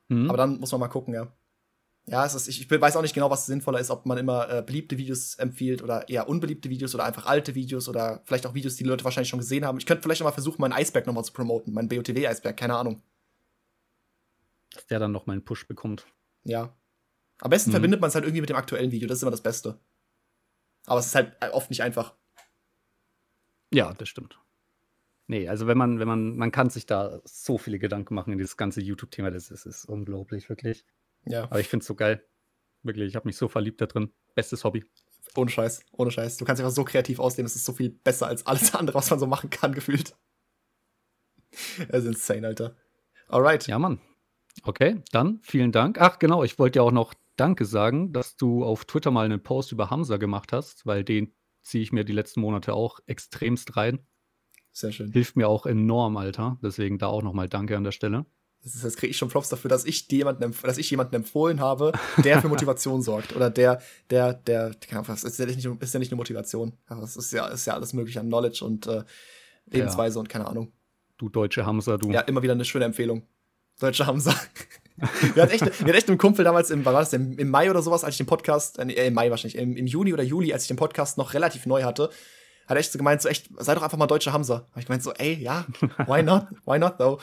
Mhm. 0.08 0.28
Aber 0.28 0.36
dann 0.36 0.60
muss 0.60 0.72
man 0.72 0.80
mal 0.80 0.88
gucken, 0.88 1.14
ja. 1.14 1.32
Ja, 2.06 2.26
es 2.26 2.34
ist, 2.34 2.48
ich, 2.48 2.60
ich 2.60 2.80
weiß 2.80 2.96
auch 2.96 3.02
nicht 3.02 3.14
genau, 3.14 3.30
was 3.30 3.46
sinnvoller 3.46 3.78
ist, 3.78 3.90
ob 3.90 4.06
man 4.06 4.18
immer 4.18 4.50
äh, 4.50 4.62
beliebte 4.62 4.98
Videos 4.98 5.36
empfiehlt 5.36 5.82
oder 5.82 6.08
eher 6.08 6.28
unbeliebte 6.28 6.68
Videos 6.68 6.94
oder 6.94 7.04
einfach 7.04 7.26
alte 7.26 7.54
Videos 7.54 7.88
oder 7.88 8.22
vielleicht 8.24 8.44
auch 8.44 8.54
Videos, 8.54 8.74
die, 8.74 8.82
die 8.82 8.90
Leute 8.90 9.04
wahrscheinlich 9.04 9.28
schon 9.28 9.38
gesehen 9.38 9.64
haben. 9.64 9.78
Ich 9.78 9.86
könnte 9.86 10.02
vielleicht 10.02 10.20
noch 10.20 10.26
mal 10.26 10.32
versuchen, 10.32 10.60
meinen 10.60 10.72
Eisberg 10.72 11.06
nochmal 11.06 11.24
zu 11.24 11.32
promoten, 11.32 11.72
meinen 11.72 11.88
BOTW-Eisberg, 11.88 12.56
keine 12.56 12.74
Ahnung. 12.74 13.02
Dass 14.74 14.86
der 14.86 14.98
dann 14.98 15.12
noch 15.12 15.26
mal 15.26 15.34
einen 15.34 15.44
Push 15.44 15.68
bekommt. 15.68 16.06
Ja. 16.42 16.74
Am 17.38 17.50
besten 17.50 17.70
mhm. 17.70 17.74
verbindet 17.74 18.00
man 18.00 18.08
es 18.08 18.14
halt 18.16 18.24
irgendwie 18.24 18.40
mit 18.40 18.50
dem 18.50 18.56
aktuellen 18.56 18.90
Video, 18.90 19.06
das 19.06 19.18
ist 19.18 19.22
immer 19.22 19.30
das 19.30 19.42
Beste. 19.42 19.78
Aber 20.86 20.98
es 20.98 21.06
ist 21.06 21.14
halt 21.14 21.36
äh, 21.40 21.50
oft 21.50 21.70
nicht 21.70 21.82
einfach. 21.82 22.14
Ja, 23.72 23.94
das 23.94 24.08
stimmt. 24.08 24.38
Nee, 25.28 25.48
also 25.48 25.68
wenn 25.68 25.78
man, 25.78 26.00
wenn 26.00 26.08
man, 26.08 26.36
man 26.36 26.50
kann 26.50 26.68
sich 26.68 26.84
da 26.84 27.20
so 27.24 27.58
viele 27.58 27.78
Gedanken 27.78 28.14
machen 28.14 28.32
in 28.32 28.38
dieses 28.38 28.56
ganze 28.56 28.80
YouTube-Thema, 28.80 29.30
das 29.30 29.52
ist, 29.52 29.66
ist 29.66 29.84
unglaublich, 29.84 30.48
wirklich. 30.48 30.84
Ja. 31.24 31.44
Aber 31.44 31.60
ich 31.60 31.68
finde 31.68 31.82
es 31.82 31.86
so 31.86 31.94
geil. 31.94 32.24
Wirklich, 32.82 33.08
ich 33.08 33.16
habe 33.16 33.28
mich 33.28 33.36
so 33.36 33.48
verliebt 33.48 33.80
da 33.80 33.86
drin. 33.86 34.12
Bestes 34.34 34.64
Hobby. 34.64 34.84
Ohne 35.36 35.50
Scheiß, 35.50 35.84
ohne 35.92 36.10
Scheiß. 36.10 36.36
Du 36.36 36.44
kannst 36.44 36.60
einfach 36.60 36.74
so 36.74 36.84
kreativ 36.84 37.18
ausleben, 37.18 37.46
es 37.46 37.56
ist 37.56 37.64
so 37.64 37.72
viel 37.72 37.90
besser 37.90 38.26
als 38.26 38.46
alles 38.46 38.74
andere, 38.74 38.96
was 38.96 39.10
man 39.10 39.18
so 39.18 39.26
machen 39.26 39.50
kann, 39.50 39.72
gefühlt. 39.74 40.14
Das 41.88 42.04
ist 42.04 42.06
insane, 42.06 42.46
Alter. 42.46 42.76
Alright. 43.28 43.66
Ja, 43.66 43.78
Mann. 43.78 44.00
Okay, 44.64 45.02
dann 45.12 45.40
vielen 45.42 45.72
Dank. 45.72 45.98
Ach, 46.00 46.18
genau, 46.18 46.44
ich 46.44 46.58
wollte 46.58 46.78
ja 46.78 46.82
auch 46.82 46.92
noch 46.92 47.14
Danke 47.36 47.64
sagen, 47.64 48.12
dass 48.12 48.36
du 48.36 48.64
auf 48.64 48.84
Twitter 48.84 49.10
mal 49.10 49.24
einen 49.24 49.42
Post 49.42 49.72
über 49.72 49.90
Hamza 49.90 50.18
gemacht 50.18 50.52
hast, 50.52 50.84
weil 50.84 51.04
den 51.04 51.34
ziehe 51.62 51.82
ich 51.82 51.92
mir 51.92 52.04
die 52.04 52.12
letzten 52.12 52.40
Monate 52.40 52.74
auch 52.74 53.00
extremst 53.06 53.76
rein. 53.76 54.00
Sehr 54.72 54.92
schön. 54.92 55.12
Hilft 55.12 55.36
mir 55.36 55.48
auch 55.48 55.66
enorm, 55.66 56.16
Alter. 56.16 56.58
Deswegen 56.62 56.98
da 56.98 57.06
auch 57.06 57.22
nochmal 57.22 57.48
Danke 57.48 57.76
an 57.76 57.84
der 57.84 57.92
Stelle. 57.92 58.26
Das, 58.64 58.80
das 58.80 58.96
kriege 58.96 59.10
ich 59.10 59.16
schon 59.16 59.28
Props 59.28 59.48
dafür, 59.48 59.68
dass 59.68 59.84
ich 59.84 60.10
jemanden, 60.10 60.54
dass 60.62 60.78
ich 60.78 60.88
jemanden 60.90 61.16
empfohlen 61.16 61.60
habe, 61.60 61.92
der 62.22 62.40
für 62.40 62.48
Motivation 62.48 63.02
sorgt. 63.02 63.34
Oder 63.34 63.50
der, 63.50 63.82
der, 64.10 64.34
der, 64.34 64.70
das 64.70 65.24
ist 65.24 65.38
ja 65.38 65.46
nicht, 65.46 65.64
ist 65.64 65.94
ja 65.94 65.98
nicht 65.98 66.12
eine 66.12 66.16
Motivation. 66.16 66.72
Das 66.88 67.16
ist 67.16 67.32
ja, 67.32 67.48
ist 67.48 67.66
ja 67.66 67.74
alles 67.74 67.92
mögliche 67.92 68.20
an 68.20 68.28
Knowledge 68.28 68.64
und 68.64 68.86
äh, 68.86 69.02
Lebensweise 69.66 70.16
ja. 70.16 70.20
und 70.20 70.28
keine 70.28 70.46
Ahnung. 70.46 70.72
Du 71.18 71.28
deutsche 71.28 71.66
Hamza, 71.66 71.96
du. 71.96 72.10
Ja, 72.10 72.20
immer 72.22 72.42
wieder 72.42 72.52
eine 72.52 72.64
schöne 72.64 72.84
Empfehlung. 72.84 73.26
Deutsche 73.80 74.06
Hamza. 74.06 74.34
wir, 75.34 75.42
hatten 75.42 75.52
echt, 75.52 75.64
wir 75.64 75.70
hatten 75.70 75.94
echt 75.94 76.08
einen 76.08 76.18
Kumpel 76.18 76.44
damals, 76.44 76.70
im, 76.70 76.84
war 76.84 76.92
das 76.92 77.12
im, 77.12 77.38
im 77.38 77.48
Mai 77.48 77.70
oder 77.70 77.82
sowas, 77.82 78.04
als 78.04 78.14
ich 78.14 78.18
den 78.18 78.26
Podcast, 78.26 78.78
äh, 78.78 79.06
im 79.06 79.14
Mai 79.14 79.30
wahrscheinlich, 79.30 79.56
im, 79.56 79.76
im 79.76 79.86
Juni 79.86 80.12
oder 80.12 80.22
Juli, 80.22 80.52
als 80.52 80.62
ich 80.62 80.68
den 80.68 80.76
Podcast 80.76 81.18
noch 81.18 81.34
relativ 81.34 81.66
neu 81.66 81.82
hatte, 81.82 82.10
hat 82.66 82.76
er 82.76 82.80
echt 82.80 82.92
so 82.92 82.98
gemeint, 82.98 83.22
so 83.22 83.28
echt, 83.28 83.50
sei 83.58 83.74
doch 83.74 83.82
einfach 83.82 83.98
mal 83.98 84.06
deutsche 84.06 84.32
Hamza. 84.32 84.68
Hab 84.70 84.78
ich 84.78 84.86
gemeint 84.86 85.02
so, 85.02 85.12
ey, 85.14 85.34
ja, 85.34 85.66
why 86.06 86.22
not? 86.22 86.46
Why 86.64 86.78
not 86.78 86.98
though? 86.98 87.18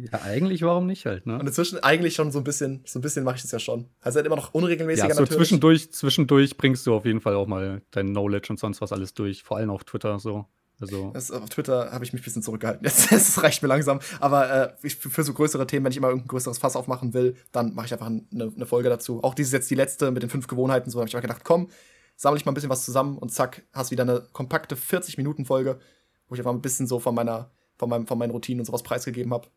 Ja, 0.00 0.22
eigentlich 0.22 0.62
warum 0.62 0.86
nicht 0.86 1.06
halt, 1.06 1.26
ne? 1.26 1.38
Und 1.38 1.46
inzwischen 1.46 1.82
eigentlich 1.82 2.14
schon 2.14 2.30
so 2.30 2.38
ein 2.38 2.44
bisschen, 2.44 2.82
so 2.86 3.00
ein 3.00 3.02
bisschen 3.02 3.24
mache 3.24 3.36
ich 3.36 3.42
das 3.42 3.50
ja 3.50 3.58
schon. 3.58 3.88
Also 4.00 4.16
halt 4.16 4.26
immer 4.26 4.36
noch 4.36 4.54
unregelmäßiger 4.54 5.08
ja, 5.08 5.14
so 5.14 5.22
natürlich. 5.22 5.38
Zwischendurch, 5.38 5.92
zwischendurch 5.92 6.56
bringst 6.56 6.86
du 6.86 6.94
auf 6.94 7.04
jeden 7.04 7.20
Fall 7.20 7.34
auch 7.34 7.48
mal 7.48 7.82
dein 7.90 8.10
Knowledge 8.10 8.48
und 8.50 8.60
sonst 8.60 8.80
was 8.80 8.92
alles 8.92 9.12
durch, 9.14 9.42
vor 9.42 9.56
allem 9.56 9.70
auf 9.70 9.82
Twitter 9.82 10.20
so. 10.20 10.46
Also. 10.80 11.10
Das, 11.12 11.32
auf 11.32 11.48
Twitter 11.48 11.90
habe 11.90 12.04
ich 12.04 12.12
mich 12.12 12.22
ein 12.22 12.24
bisschen 12.24 12.42
zurückgehalten. 12.42 12.84
Jetzt, 12.84 13.10
das 13.10 13.42
reicht 13.42 13.62
mir 13.62 13.68
langsam. 13.68 13.98
Aber 14.20 14.50
äh, 14.50 14.72
ich, 14.82 14.94
für 14.94 15.24
so 15.24 15.32
größere 15.34 15.66
Themen, 15.66 15.84
wenn 15.84 15.90
ich 15.90 15.98
immer 15.98 16.08
irgendein 16.08 16.28
größeres 16.28 16.58
Fass 16.58 16.76
aufmachen 16.76 17.14
will, 17.14 17.34
dann 17.50 17.74
mache 17.74 17.86
ich 17.86 17.92
einfach 17.92 18.06
eine, 18.06 18.22
eine, 18.30 18.66
Folge 18.66 18.88
dazu. 18.88 19.24
Auch 19.24 19.34
diese 19.34 19.48
ist 19.48 19.52
jetzt 19.54 19.70
die 19.70 19.74
letzte 19.74 20.12
mit 20.12 20.22
den 20.22 20.30
fünf 20.30 20.46
Gewohnheiten. 20.46 20.90
So 20.90 21.00
habe 21.00 21.08
ich 21.08 21.16
auch 21.16 21.20
gedacht, 21.20 21.42
komm, 21.42 21.68
sammle 22.14 22.38
ich 22.38 22.46
mal 22.46 22.52
ein 22.52 22.54
bisschen 22.54 22.70
was 22.70 22.84
zusammen 22.84 23.18
und 23.18 23.32
zack, 23.32 23.64
hast 23.72 23.90
wieder 23.90 24.04
eine 24.04 24.28
kompakte 24.32 24.76
40-Minuten-Folge, 24.76 25.80
wo 26.28 26.34
ich 26.34 26.40
einfach 26.40 26.52
ein 26.52 26.62
bisschen 26.62 26.86
so 26.86 27.00
von 27.00 27.14
meiner, 27.14 27.50
von, 27.76 27.88
meinem, 27.88 28.06
von 28.06 28.16
meinen 28.16 28.30
Routinen 28.30 28.60
und 28.60 28.66
sowas 28.66 28.84
preisgegeben 28.84 29.32
habe. 29.32 29.48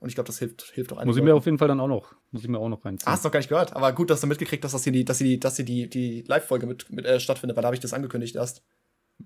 Und 0.00 0.08
ich 0.08 0.14
glaube, 0.14 0.28
das 0.28 0.38
hilft, 0.38 0.62
hilft 0.74 0.92
auch 0.92 1.04
Muss 1.04 1.16
ich 1.16 1.22
mir 1.22 1.34
auf 1.34 1.44
jeden 1.44 1.58
Fall 1.58 1.68
dann 1.68 1.80
auch 1.80 1.88
noch, 1.88 2.14
muss 2.30 2.42
ich 2.42 2.48
mir 2.48 2.58
auch 2.58 2.68
noch 2.68 2.84
reinziehen. 2.84 3.08
Ah, 3.08 3.12
hast 3.12 3.24
du 3.24 3.28
noch 3.28 3.32
gar 3.32 3.40
nicht 3.40 3.48
gehört. 3.48 3.74
Aber 3.74 3.92
gut, 3.92 4.10
dass 4.10 4.20
du 4.20 4.28
mitgekriegt 4.28 4.64
hast, 4.64 4.72
dass 4.72 4.84
hier 4.84 4.92
die, 4.92 5.04
dass 5.04 5.18
hier 5.18 5.26
die, 5.26 5.40
dass 5.40 5.56
hier 5.56 5.64
die, 5.64 5.90
die 5.90 6.22
Live-Folge 6.22 6.66
mit, 6.66 6.90
mit 6.90 7.04
äh, 7.04 7.18
stattfindet, 7.18 7.56
weil 7.56 7.62
da 7.62 7.66
habe 7.66 7.74
ich 7.74 7.80
das 7.80 7.92
angekündigt 7.92 8.36
erst. 8.36 8.62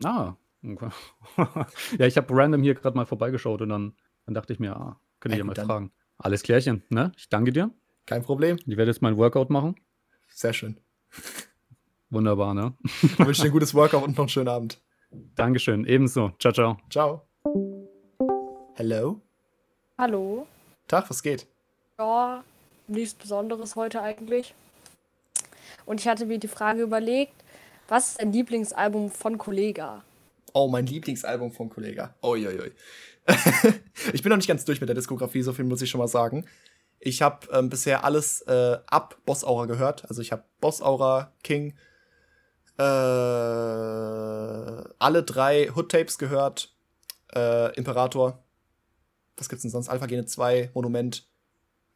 Ah, 0.02 0.34
okay. 0.64 0.88
ja, 1.98 2.06
ich 2.06 2.16
habe 2.16 2.34
random 2.34 2.62
hier 2.62 2.74
gerade 2.74 2.96
mal 2.96 3.04
vorbeigeschaut 3.04 3.60
und 3.60 3.68
dann, 3.68 3.94
dann 4.24 4.34
dachte 4.34 4.54
ich 4.54 4.60
mir, 4.60 4.74
ah, 4.74 4.98
könnte 5.20 5.36
ich 5.36 5.40
ja, 5.40 5.44
mal 5.44 5.52
dann. 5.52 5.66
fragen. 5.66 5.92
Alles 6.16 6.42
klärchen, 6.42 6.82
ne? 6.88 7.12
Ich 7.16 7.28
danke 7.28 7.52
dir. 7.52 7.70
Kein 8.06 8.22
Problem. 8.22 8.56
Ich 8.66 8.76
werde 8.76 8.90
jetzt 8.90 9.02
mein 9.02 9.16
Workout 9.18 9.50
machen. 9.50 9.76
Sehr 10.28 10.54
schön. 10.54 10.78
Wunderbar, 12.10 12.54
ne? 12.54 12.74
Ich 13.02 13.18
wünsche 13.18 13.42
dir 13.42 13.48
ein 13.48 13.52
gutes 13.52 13.74
Workout 13.74 14.04
und 14.04 14.12
noch 14.12 14.20
einen 14.20 14.28
schönen 14.28 14.48
Abend. 14.48 14.80
Dankeschön, 15.34 15.84
ebenso. 15.84 16.32
Ciao, 16.38 16.52
ciao. 16.52 16.78
Ciao. 16.88 17.26
Hello? 18.74 19.20
Hallo. 19.98 20.46
Tag, 20.92 21.08
was 21.08 21.22
geht? 21.22 21.46
Ja, 21.98 22.44
nichts 22.86 23.14
Besonderes 23.14 23.76
heute 23.76 24.02
eigentlich. 24.02 24.54
Und 25.86 26.00
ich 26.00 26.06
hatte 26.06 26.26
mir 26.26 26.38
die 26.38 26.48
Frage 26.48 26.82
überlegt, 26.82 27.32
was 27.88 28.10
ist 28.10 28.20
dein 28.20 28.30
Lieblingsalbum 28.30 29.10
von 29.10 29.38
Kollega? 29.38 30.04
Oh, 30.52 30.68
mein 30.68 30.84
Lieblingsalbum 30.84 31.50
von 31.50 31.70
Kollega. 31.70 32.14
Uiuiui. 32.22 32.72
ich 34.12 34.22
bin 34.22 34.28
noch 34.28 34.36
nicht 34.36 34.48
ganz 34.48 34.66
durch 34.66 34.82
mit 34.82 34.88
der 34.90 34.94
Diskografie, 34.94 35.40
so 35.40 35.54
viel 35.54 35.64
muss 35.64 35.80
ich 35.80 35.88
schon 35.88 35.98
mal 35.98 36.08
sagen. 36.08 36.44
Ich 37.00 37.22
habe 37.22 37.48
ähm, 37.52 37.70
bisher 37.70 38.04
alles 38.04 38.42
äh, 38.42 38.76
ab 38.86 39.16
Boss 39.24 39.44
Aura 39.44 39.64
gehört. 39.64 40.04
Also 40.10 40.20
ich 40.20 40.30
habe 40.30 40.44
Boss 40.60 40.82
Aura, 40.82 41.32
King, 41.42 41.72
äh, 42.78 42.82
alle 42.82 44.84
drei 45.24 45.70
Hood 45.74 45.90
Tapes 45.90 46.18
gehört, 46.18 46.74
äh, 47.34 47.74
Imperator, 47.76 48.42
was 49.36 49.48
gibt's 49.48 49.62
denn 49.62 49.70
sonst? 49.70 49.88
Alpha 49.88 50.06
Gene 50.06 50.24
2, 50.24 50.70
Monument. 50.74 51.26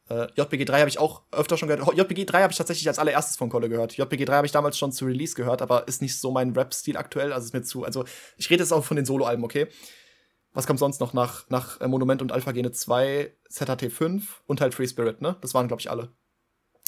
Äh, 0.09 0.29
JPG 0.37 0.65
3 0.65 0.81
habe 0.81 0.89
ich 0.89 0.99
auch 0.99 1.23
öfter 1.33 1.57
schon 1.57 1.69
gehört. 1.69 1.97
JPG 1.97 2.27
3 2.27 2.43
habe 2.43 2.53
ich 2.53 2.57
tatsächlich 2.57 2.87
als 2.87 2.99
allererstes 2.99 3.37
von 3.37 3.49
Kolle 3.49 3.69
gehört. 3.69 3.97
JPG 3.97 4.25
3 4.25 4.37
habe 4.37 4.47
ich 4.47 4.53
damals 4.53 4.79
schon 4.79 4.93
zu 4.93 5.05
Release 5.05 5.35
gehört, 5.35 5.63
aber 5.63 5.89
ist 5.89 6.03
nicht 6.03 6.19
so 6.19 6.31
mein 6.31 6.53
Rap-Stil 6.53 6.97
aktuell. 6.97 7.33
Also 7.33 7.47
ist 7.47 7.55
mir 7.55 7.63
zu. 7.63 7.85
Also 7.85 8.05
ich 8.37 8.49
rede 8.51 8.63
jetzt 8.63 8.73
auch 8.73 8.85
von 8.85 8.97
den 8.97 9.07
Solo-Alben, 9.07 9.45
okay? 9.45 9.67
Was 10.53 10.67
kommt 10.67 10.79
sonst 10.79 11.01
noch 11.01 11.13
nach, 11.13 11.49
nach 11.51 11.81
äh, 11.81 11.89
Monument 11.89 12.23
und 12.23 12.33
Alpha 12.33 12.53
Gene 12.53 12.73
2, 12.73 13.33
ZHT 13.51 13.93
5 13.93 14.43
und 14.47 14.61
halt 14.61 14.75
Free 14.75 14.87
Spirit, 14.87 15.21
ne? 15.21 15.37
Das 15.41 15.55
waren, 15.55 15.69
glaube 15.69 15.81
ich, 15.81 15.91
alle. 15.91 16.15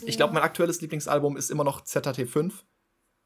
Ja. 0.01 0.09
Ich 0.09 0.17
glaube, 0.17 0.33
mein 0.33 0.43
aktuelles 0.43 0.81
Lieblingsalbum 0.81 1.37
ist 1.37 1.51
immer 1.51 1.65
noch 1.65 1.83
ZHT 1.83 2.29
5. 2.29 2.65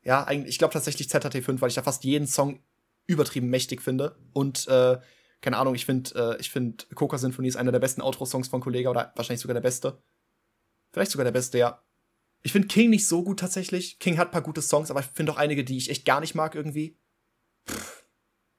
Ja, 0.02 0.24
eigentlich, 0.24 0.54
ich 0.54 0.58
glaube 0.58 0.72
tatsächlich 0.72 1.08
ZHT 1.08 1.44
5, 1.44 1.60
weil 1.60 1.68
ich 1.68 1.74
da 1.74 1.82
fast 1.82 2.02
jeden 2.02 2.26
Song 2.26 2.60
übertrieben 3.06 3.50
mächtig 3.50 3.82
finde. 3.82 4.16
Und 4.32 4.66
äh, 4.68 4.98
keine 5.42 5.58
Ahnung, 5.58 5.74
ich 5.74 5.84
finde, 5.84 6.14
äh, 6.14 6.40
ich 6.40 6.50
finde, 6.50 6.84
Coca 6.94 7.18
Symphonie 7.18 7.48
ist 7.48 7.56
einer 7.56 7.72
der 7.72 7.80
besten 7.80 8.00
Outro-Songs 8.00 8.48
von 8.48 8.60
Kollega 8.60 8.88
oder 8.88 9.12
wahrscheinlich 9.16 9.40
sogar 9.40 9.54
der 9.54 9.60
beste. 9.60 10.02
Vielleicht 10.92 11.10
sogar 11.10 11.24
der 11.24 11.32
beste, 11.32 11.58
ja. 11.58 11.82
Ich 12.42 12.52
finde 12.52 12.68
King 12.68 12.90
nicht 12.90 13.06
so 13.06 13.22
gut 13.22 13.40
tatsächlich. 13.40 13.98
King 13.98 14.18
hat 14.18 14.28
ein 14.28 14.32
paar 14.32 14.42
gute 14.42 14.62
Songs, 14.62 14.90
aber 14.90 15.00
ich 15.00 15.06
finde 15.06 15.32
auch 15.32 15.36
einige, 15.36 15.64
die 15.64 15.76
ich 15.76 15.90
echt 15.90 16.04
gar 16.04 16.20
nicht 16.20 16.34
mag 16.34 16.54
irgendwie. 16.54 16.96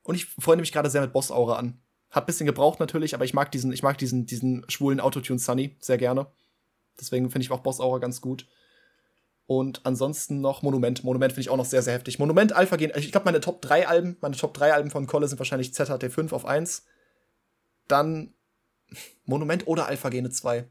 Und 0.04 0.16
ich 0.16 0.26
freue 0.26 0.58
mich 0.58 0.72
gerade 0.72 0.90
sehr 0.90 1.02
mit 1.02 1.14
Boss 1.14 1.32
Aura 1.32 1.58
an. 1.58 1.82
Hat 2.10 2.24
ein 2.24 2.26
bisschen 2.28 2.46
gebraucht 2.46 2.80
natürlich, 2.80 3.16
aber 3.16 3.26
ich 3.26 3.34
mag 3.34 3.52
diesen, 3.52 3.72
ich 3.72 3.82
mag 3.82 3.98
diesen, 3.98 4.26
diesen 4.26 4.66
schwulen 4.70 5.00
Autotune 5.00 5.40
Sunny 5.40 5.78
sehr 5.80 5.98
gerne. 5.98 6.32
Deswegen 7.00 7.32
finde 7.32 7.46
ich 7.46 7.52
auch 7.52 7.62
Boss 7.62 7.80
Aura 7.80 8.00
ganz 8.00 8.20
gut. 8.20 8.46
Und 9.46 9.86
ansonsten 9.86 10.40
noch 10.42 10.62
Monument. 10.62 11.04
Monument 11.04 11.34
finde 11.34 11.42
ich 11.42 11.50
auch 11.50 11.58
noch 11.58 11.66
sehr, 11.66 11.82
sehr 11.82 11.94
heftig. 11.94 12.18
Monument, 12.18 12.54
Alpha 12.54 12.78
gehen. 12.78 12.92
Ich 12.96 13.12
glaube, 13.12 13.26
meine 13.26 13.42
Top 13.42 13.62
3 13.62 13.88
Alben, 13.88 14.18
meine 14.22 14.36
Top 14.38 14.54
3 14.54 14.74
Alben 14.74 14.90
von 14.90 15.06
Kolle 15.06 15.28
sind 15.28 15.38
wahrscheinlich 15.38 15.72
ZHT5 15.72 16.32
auf 16.32 16.46
1. 16.46 16.86
Dann 17.88 18.34
Monument 19.26 19.68
oder 19.68 19.88
Alpha 19.88 20.10
Gene 20.10 20.30
2. 20.30 20.66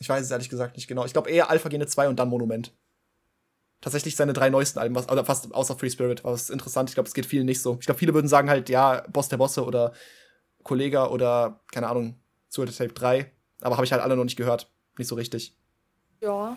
Ich 0.00 0.08
weiß 0.08 0.22
es 0.22 0.30
ehrlich 0.30 0.50
gesagt 0.50 0.76
nicht 0.76 0.86
genau. 0.86 1.04
Ich 1.06 1.12
glaube 1.12 1.30
eher 1.30 1.50
Alpha 1.50 1.68
Gene 1.68 1.86
2 1.86 2.08
und 2.08 2.18
dann 2.18 2.28
Monument. 2.28 2.72
tatsächlich 3.80 4.16
seine 4.16 4.32
drei 4.32 4.50
neuesten 4.50 4.78
Alben, 4.78 4.94
was, 4.94 5.08
oder 5.08 5.24
fast 5.24 5.52
außer 5.54 5.76
Free 5.78 5.90
Spirit, 5.90 6.24
was 6.24 6.50
interessant. 6.50 6.90
Ich 6.90 6.94
glaube, 6.94 7.08
es 7.08 7.14
geht 7.14 7.26
vielen 7.26 7.46
nicht 7.46 7.62
so. 7.62 7.76
Ich 7.80 7.86
glaube, 7.86 7.98
viele 7.98 8.14
würden 8.14 8.28
sagen 8.28 8.50
halt, 8.50 8.68
ja, 8.68 9.04
Boss 9.12 9.28
der 9.28 9.36
Bosse 9.36 9.64
oder 9.64 9.92
Kollega 10.62 11.06
oder, 11.08 11.60
keine 11.72 11.88
Ahnung, 11.88 12.20
Suicide 12.48 12.88
Tape 12.88 12.92
3. 12.92 13.32
Aber 13.60 13.76
habe 13.76 13.84
ich 13.84 13.92
halt 13.92 14.02
alle 14.02 14.16
noch 14.16 14.24
nicht 14.24 14.36
gehört. 14.36 14.70
Nicht 14.98 15.08
so 15.08 15.14
richtig. 15.14 15.56
Ja. 16.20 16.56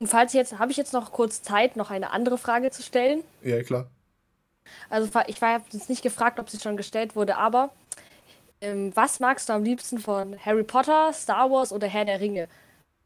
Und 0.00 0.06
falls 0.06 0.32
jetzt, 0.32 0.58
habe 0.58 0.70
ich 0.70 0.78
jetzt 0.78 0.94
noch 0.94 1.12
kurz 1.12 1.42
Zeit, 1.42 1.76
noch 1.76 1.90
eine 1.90 2.10
andere 2.10 2.38
Frage 2.38 2.70
zu 2.70 2.82
stellen? 2.82 3.22
Ja, 3.42 3.62
klar. 3.62 3.86
Also 4.88 5.10
ich 5.26 5.42
war 5.42 5.60
jetzt 5.72 5.90
nicht 5.90 6.02
gefragt, 6.02 6.38
ob 6.38 6.48
sie 6.48 6.58
schon 6.58 6.76
gestellt 6.76 7.16
wurde, 7.16 7.36
aber 7.36 7.70
ähm, 8.62 8.92
was 8.94 9.20
magst 9.20 9.48
du 9.48 9.52
am 9.52 9.62
liebsten 9.62 9.98
von 9.98 10.38
Harry 10.44 10.64
Potter, 10.64 11.12
Star 11.12 11.50
Wars 11.50 11.72
oder 11.72 11.86
Herr 11.86 12.06
der 12.06 12.20
Ringe? 12.20 12.48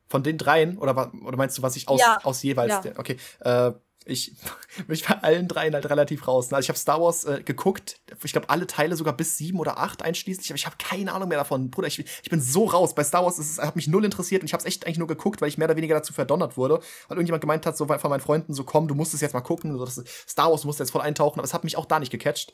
Von 0.08 0.22
den 0.22 0.38
dreien? 0.38 0.78
Oder, 0.78 1.12
oder 1.24 1.36
meinst 1.36 1.58
du, 1.58 1.62
was 1.62 1.74
ich 1.74 1.88
aus, 1.88 2.00
ja. 2.00 2.18
aus 2.22 2.42
jeweils. 2.42 2.72
Ja. 2.72 2.80
Der, 2.80 2.98
okay. 2.98 3.16
Äh, 3.40 3.72
ich 4.04 4.36
bin 4.86 4.98
bei 5.08 5.22
allen 5.22 5.48
dreien 5.48 5.74
halt 5.74 5.88
relativ 5.88 6.28
raus. 6.28 6.52
Also 6.52 6.64
ich 6.64 6.68
habe 6.68 6.78
Star 6.78 7.00
Wars 7.00 7.24
äh, 7.24 7.42
geguckt, 7.42 8.00
ich 8.22 8.32
glaube 8.32 8.50
alle 8.50 8.66
Teile 8.66 8.96
sogar 8.96 9.16
bis 9.16 9.38
sieben 9.38 9.58
oder 9.58 9.78
acht 9.78 10.02
einschließlich, 10.02 10.50
aber 10.50 10.56
ich 10.56 10.66
habe 10.66 10.76
keine 10.78 11.12
Ahnung 11.12 11.28
mehr 11.28 11.38
davon. 11.38 11.70
Bruder, 11.70 11.88
ich, 11.88 11.98
ich 11.98 12.30
bin 12.30 12.40
so 12.40 12.66
raus. 12.66 12.94
Bei 12.94 13.04
Star 13.04 13.24
Wars 13.24 13.38
es 13.38 13.58
hat 13.58 13.76
mich 13.76 13.88
null 13.88 14.04
interessiert 14.04 14.42
und 14.42 14.46
ich 14.46 14.52
habe 14.52 14.60
es 14.60 14.66
echt 14.66 14.86
eigentlich 14.86 14.98
nur 14.98 15.08
geguckt, 15.08 15.40
weil 15.40 15.48
ich 15.48 15.58
mehr 15.58 15.68
oder 15.68 15.76
weniger 15.76 15.94
dazu 15.94 16.12
verdonnert 16.12 16.56
wurde, 16.56 16.80
weil 17.08 17.16
irgendjemand 17.16 17.40
gemeint 17.40 17.66
hat, 17.66 17.76
so 17.76 17.86
von 17.86 18.10
meinen 18.10 18.20
Freunden, 18.20 18.52
so 18.52 18.64
komm, 18.64 18.88
du 18.88 18.94
musst 18.94 19.14
es 19.14 19.20
jetzt 19.20 19.32
mal 19.32 19.40
gucken, 19.40 19.76
so, 19.76 19.84
das 19.84 20.02
Star 20.28 20.50
Wars 20.50 20.64
musst 20.64 20.80
jetzt 20.80 20.90
voll 20.90 21.02
eintauchen, 21.02 21.38
aber 21.38 21.46
es 21.46 21.54
hat 21.54 21.64
mich 21.64 21.76
auch 21.76 21.86
da 21.86 21.98
nicht 21.98 22.12
gecatcht. 22.12 22.52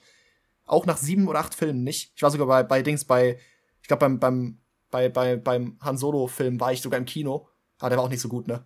Auch 0.66 0.86
nach 0.86 0.98
sieben 0.98 1.27
oder 1.27 1.40
acht 1.40 1.55
Filmen 1.55 1.82
nicht. 1.82 2.12
Ich 2.14 2.22
war 2.22 2.31
sogar 2.31 2.47
bei, 2.47 2.62
bei 2.62 2.82
Dings, 2.82 3.05
bei, 3.05 3.39
ich 3.82 3.89
glaube 3.89 4.01
beim, 4.01 4.20
beim, 4.20 4.59
bei, 4.90 5.09
bei, 5.09 5.36
beim 5.36 5.78
Han 5.81 5.97
Solo-Film 5.97 6.60
war 6.60 6.72
ich 6.72 6.81
sogar 6.81 6.98
im 6.98 7.06
Kino. 7.06 7.48
Aber 7.81 7.89
der 7.89 7.98
war 7.98 8.05
auch 8.05 8.10
nicht 8.10 8.20
so 8.20 8.28
gut, 8.28 8.47
ne? 8.47 8.64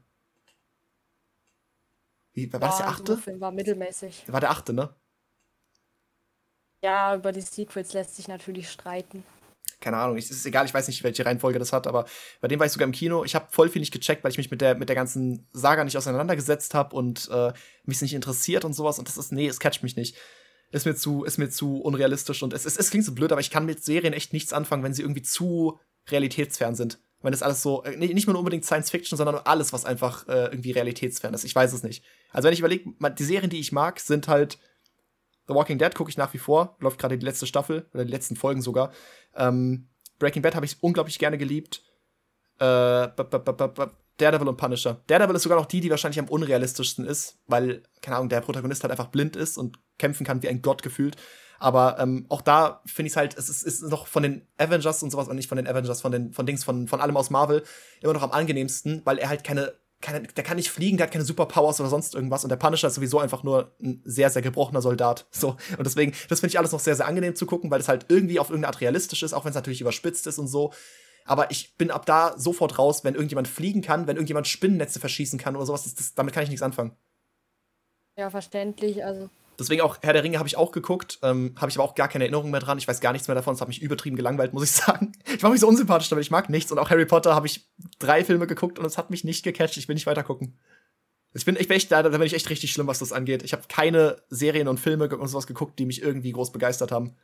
Wie, 2.35 2.53
war, 2.53 2.61
war 2.61 2.69
das 2.69 2.79
der 2.79 2.89
achte? 2.89 3.17
Film 3.17 3.41
war 3.41 3.53
mittelmäßig. 3.53 4.25
War 4.27 4.41
der 4.41 4.51
achte, 4.51 4.73
ne? 4.73 4.95
Ja, 6.83 7.15
über 7.15 7.33
die 7.33 7.41
Sequels 7.41 7.93
lässt 7.95 8.17
sich 8.17 8.29
natürlich 8.29 8.69
streiten. 8.71 9.25
Keine 9.81 9.97
Ahnung, 9.97 10.17
es 10.17 10.31
ist 10.31 10.45
egal, 10.45 10.67
ich 10.67 10.75
weiß 10.75 10.89
nicht, 10.89 11.03
welche 11.05 11.25
Reihenfolge 11.25 11.59
das 11.59 11.73
hat, 11.73 11.87
aber 11.87 12.07
bei 12.41 12.49
dem 12.49 12.59
war 12.59 12.67
ich 12.67 12.73
sogar 12.73 12.87
im 12.87 12.93
Kino. 12.93 13.25
Ich 13.25 13.35
habe 13.35 13.47
voll 13.51 13.69
viel 13.69 13.81
nicht 13.81 13.93
gecheckt, 13.93 14.25
weil 14.25 14.31
ich 14.31 14.39
mich 14.39 14.51
mit 14.51 14.61
der, 14.61 14.75
mit 14.75 14.89
der 14.89 14.97
ganzen 14.97 15.47
Saga 15.53 15.85
nicht 15.85 15.97
auseinandergesetzt 15.97 16.75
habe 16.75 16.97
und 16.97 17.29
äh, 17.31 17.53
mich 17.85 18.03
nicht 18.03 18.15
interessiert 18.15 18.65
und 18.65 18.73
sowas. 18.73 18.99
Und 18.99 19.09
das 19.09 19.17
ist, 19.17 19.33
nee, 19.33 19.47
es 19.47 19.61
catcht 19.61 19.83
mich 19.83 19.97
nicht. 19.97 20.17
Ist 20.73 20.87
mir 20.87 20.97
zu, 20.97 21.25
ist 21.25 21.39
mir 21.39 21.51
zu 21.51 21.81
unrealistisch 21.81 22.43
und 22.43 22.53
es, 22.53 22.65
es, 22.65 22.77
es 22.77 22.91
klingt 22.91 23.05
so 23.05 23.15
blöd, 23.15 23.31
aber 23.31 23.41
ich 23.41 23.51
kann 23.51 23.65
mit 23.65 23.85
Serien 23.85 24.13
echt 24.13 24.33
nichts 24.33 24.53
anfangen, 24.53 24.83
wenn 24.83 24.95
sie 24.95 25.03
irgendwie 25.03 25.23
zu 25.23 25.79
realitätsfern 26.11 26.75
sind 26.75 26.99
wenn 27.25 27.33
das 27.33 27.43
alles 27.43 27.63
so, 27.63 27.83
äh, 27.85 27.97
nicht 27.97 28.27
nur 28.27 28.39
unbedingt 28.39 28.65
Science 28.65 28.91
Fiction, 28.91 29.17
sondern 29.17 29.37
alles, 29.37 29.73
was 29.73 29.85
einfach 29.85 30.29
äh, 30.29 30.45
irgendwie 30.45 30.73
realitätsfern 30.73 31.35
ist. 31.35 31.45
Ich 31.45 31.55
weiß 31.55 31.73
es 31.73 31.83
nicht. 31.83 32.05
Also 32.31 32.47
wenn 32.47 32.53
ich 32.53 32.61
überlege, 32.61 32.93
die 33.19 33.25
Serien, 33.25 33.51
die 33.51 33.61
ich 33.61 33.73
mag, 33.73 33.99
sind 33.99 34.29
halt 34.29 34.59
The 35.49 35.55
Walking 35.55 35.79
Dead 35.79 35.95
gucke 35.95 36.11
ich 36.11 36.17
nach 36.17 36.33
wie 36.33 36.39
vor, 36.39 36.77
läuft 36.81 36.99
gerade 36.99 37.19
die 37.19 37.25
letzte 37.25 37.47
Staffel 37.47 37.87
oder 37.93 38.05
die 38.05 38.11
letzten 38.11 38.37
Folgen 38.37 38.63
sogar. 38.63 38.93
Ähm, 39.35 39.89
Breaking 40.19 40.43
Bad 40.43 40.55
habe 40.55 40.67
ich 40.67 40.83
unglaublich 40.83 41.19
gerne 41.19 41.39
geliebt. 41.39 41.83
Äh, 42.59 43.09
Daredevil 44.17 44.49
und 44.49 44.57
Punisher. 44.57 45.03
Daredevil 45.07 45.37
ist 45.37 45.43
sogar 45.43 45.59
noch 45.59 45.67
die, 45.67 45.81
die 45.81 45.91
wahrscheinlich 45.91 46.21
am 46.21 46.29
unrealistischsten 46.29 47.05
ist, 47.05 47.39
weil, 47.47 47.83
keine 48.01 48.17
Ahnung, 48.17 48.29
der 48.29 48.41
Protagonist 48.41 48.83
halt 48.85 48.93
einfach 48.93 49.09
blind 49.09 49.35
ist 49.35 49.59
und 49.59 49.79
kämpfen 49.99 50.25
kann 50.25 50.43
wie 50.43 50.49
ein 50.49 50.63
Gott 50.63 50.83
gefühlt. 50.83 51.17
Aber 51.65 51.99
ähm, 51.99 52.27
auch 52.29 52.43
da 52.43 52.83
finde 52.85 53.07
ich 53.07 53.15
es 53.15 53.17
halt, 53.17 53.39
es 53.39 53.49
ist, 53.49 53.63
ist 53.63 53.85
noch 53.85 54.07
von 54.07 54.23
den 54.23 54.47
Avengers 54.59 55.03
und 55.03 55.11
sowas, 55.11 55.29
und 55.29 55.37
nicht 55.37 55.49
von 55.49 55.57
den 55.57 55.67
Avengers, 55.67 56.03
von 56.03 56.13
den 56.13 56.35
von 56.35 56.45
Dings, 56.45 56.63
von, 56.63 56.87
von 56.89 57.01
allem 57.01 57.17
aus 57.17 57.31
Marvel, 57.31 57.65
immer 58.03 58.13
noch 58.13 58.23
am 58.23 58.33
angenehmsten, 58.33 59.01
weil 59.07 59.17
er 59.17 59.31
halt 59.31 59.45
keine, 59.45 59.73
keine, 60.03 60.25
der 60.25 60.45
kann 60.45 60.59
nicht 60.59 60.71
fliegen, 60.71 60.99
der 60.99 61.07
hat 61.07 61.15
keine 61.15 61.25
Superpowers 61.25 61.81
oder 61.81 61.89
sonst 61.89 62.15
irgendwas. 62.15 62.45
Und 62.45 62.51
der 62.51 62.57
Punisher 62.57 62.89
ist 62.89 62.97
sowieso 62.97 63.19
einfach 63.19 63.45
nur 63.45 63.75
ein 63.83 64.03
sehr, 64.05 64.29
sehr 64.29 64.43
gebrochener 64.43 64.83
Soldat. 64.83 65.25
So. 65.33 65.57
Und 65.79 65.87
deswegen, 65.87 66.13
das 66.29 66.41
finde 66.41 66.51
ich 66.51 66.59
alles 66.59 66.73
noch 66.73 66.81
sehr, 66.81 66.97
sehr 66.97 67.07
angenehm 67.07 67.35
zu 67.35 67.47
gucken, 67.47 67.71
weil 67.71 67.81
es 67.81 67.89
halt 67.89 68.05
irgendwie 68.11 68.39
auf 68.39 68.51
irgendeine 68.51 68.75
Art 68.75 68.83
realistisch 68.83 69.23
ist, 69.23 69.33
auch 69.33 69.47
wenn 69.47 69.51
es 69.51 69.57
natürlich 69.57 69.81
überspitzt 69.81 70.27
ist 70.27 70.39
und 70.39 70.49
so. 70.49 70.71
Aber 71.25 71.51
ich 71.51 71.79
bin 71.79 71.91
ab 71.91 72.05
da 72.05 72.35
sofort 72.37 72.79
raus, 72.79 73.05
wenn 73.05 73.15
irgendjemand 73.15 73.49
fliegen 73.49 73.81
kann, 73.81 74.07
wenn 74.07 74.17
irgendjemand 74.17 74.49
Spinnennetze 74.49 75.01
verschießen 75.01 75.39
kann 75.39 75.57
oder 75.57 75.65
sowas. 75.65 75.85
Das, 75.85 75.95
das, 75.95 76.15
damit 76.15 76.35
kann 76.35 76.43
ich 76.43 76.51
nichts 76.51 76.63
anfangen. 76.63 76.95
Ja, 78.19 78.29
verständlich. 78.29 79.03
Also 79.03 79.31
Deswegen 79.59 79.83
auch 79.83 79.99
Herr 80.03 80.13
der 80.13 80.25
Ringe 80.25 80.39
habe 80.39 80.49
ich 80.49 80.57
auch 80.57 80.73
geguckt, 80.73 81.19
ähm, 81.23 81.55
habe 81.57 81.71
ich 81.71 81.79
aber 81.79 81.85
auch 81.85 81.95
gar 81.95 82.09
keine 82.09 82.25
Erinnerung 82.25 82.51
mehr 82.51 82.61
dran. 82.61 82.79
Ich 82.79 82.89
weiß 82.89 83.01
gar 83.01 83.13
nichts 83.13 83.29
mehr 83.29 83.35
davon. 83.35 83.55
Es 83.55 83.61
hat 83.61 83.69
mich 83.69 83.83
übertrieben 83.83 84.17
gelangweilt, 84.17 84.53
muss 84.53 84.65
ich 84.65 84.71
sagen. 84.73 85.13
Ich 85.27 85.43
war 85.43 85.51
mich 85.51 85.61
so 85.61 85.69
unsympathisch 85.69 86.09
damit. 86.09 86.25
Ich 86.25 86.31
mag 86.31 86.49
nichts. 86.49 86.73
Und 86.73 86.79
auch 86.79 86.91
Harry 86.91 87.07
Potter 87.07 87.35
habe 87.35 87.47
ich 87.47 87.69
drei 87.99 88.25
Filme 88.25 88.47
geguckt 88.47 88.79
und 88.79 88.85
es 88.85 88.99
hat 88.99 89.11
mich 89.11 89.25
nicht 89.25 89.45
gecatcht. 89.45 89.77
Ich 89.77 89.89
will 89.89 89.95
nicht 89.95 90.07
weiter 90.07 90.25
gucken. 90.25 90.59
Ich 91.35 91.45
bin, 91.45 91.57
ich 91.57 91.67
bin 91.67 91.77
echt, 91.77 91.91
da, 91.91 92.03
da 92.03 92.11
bin 92.11 92.23
ich 92.23 92.35
echt 92.35 92.49
richtig 92.49 92.73
schlimm, 92.73 92.87
was 92.87 93.01
das 93.01 93.13
angeht. 93.13 93.43
Ich 93.43 93.53
habe 93.53 93.65
keine 93.69 94.23
Serien 94.29 94.69
und 94.69 94.79
Filme 94.79 95.09
und 95.09 95.29
sowas 95.29 95.49
geguckt, 95.49 95.79
die 95.79 95.87
mich 95.87 96.01
irgendwie 96.01 96.33
groß 96.33 96.53
begeistert 96.53 96.93
haben. 96.93 97.17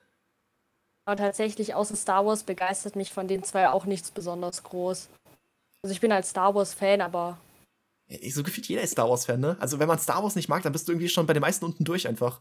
Aber 1.04 1.16
tatsächlich, 1.16 1.74
außer 1.74 1.96
Star 1.96 2.26
Wars 2.26 2.42
begeistert 2.42 2.96
mich 2.96 3.12
von 3.12 3.28
den 3.28 3.44
zwei 3.44 3.68
auch 3.68 3.84
nichts 3.84 4.10
besonders 4.10 4.62
groß. 4.64 5.08
Also 5.82 5.92
ich 5.92 6.00
bin 6.00 6.12
als 6.12 6.30
Star 6.30 6.54
Wars-Fan, 6.54 7.00
aber 7.00 7.38
so 8.30 8.42
gefühlt 8.42 8.66
jeder 8.66 8.82
ist 8.82 8.92
Star 8.92 9.08
Wars-Fan, 9.08 9.40
ne? 9.40 9.56
Also, 9.60 9.78
wenn 9.78 9.88
man 9.88 9.98
Star 9.98 10.22
Wars 10.22 10.36
nicht 10.36 10.48
mag, 10.48 10.62
dann 10.62 10.72
bist 10.72 10.88
du 10.88 10.92
irgendwie 10.92 11.08
schon 11.08 11.26
bei 11.26 11.32
den 11.32 11.40
meisten 11.40 11.64
unten 11.64 11.84
durch 11.84 12.08
einfach. 12.08 12.40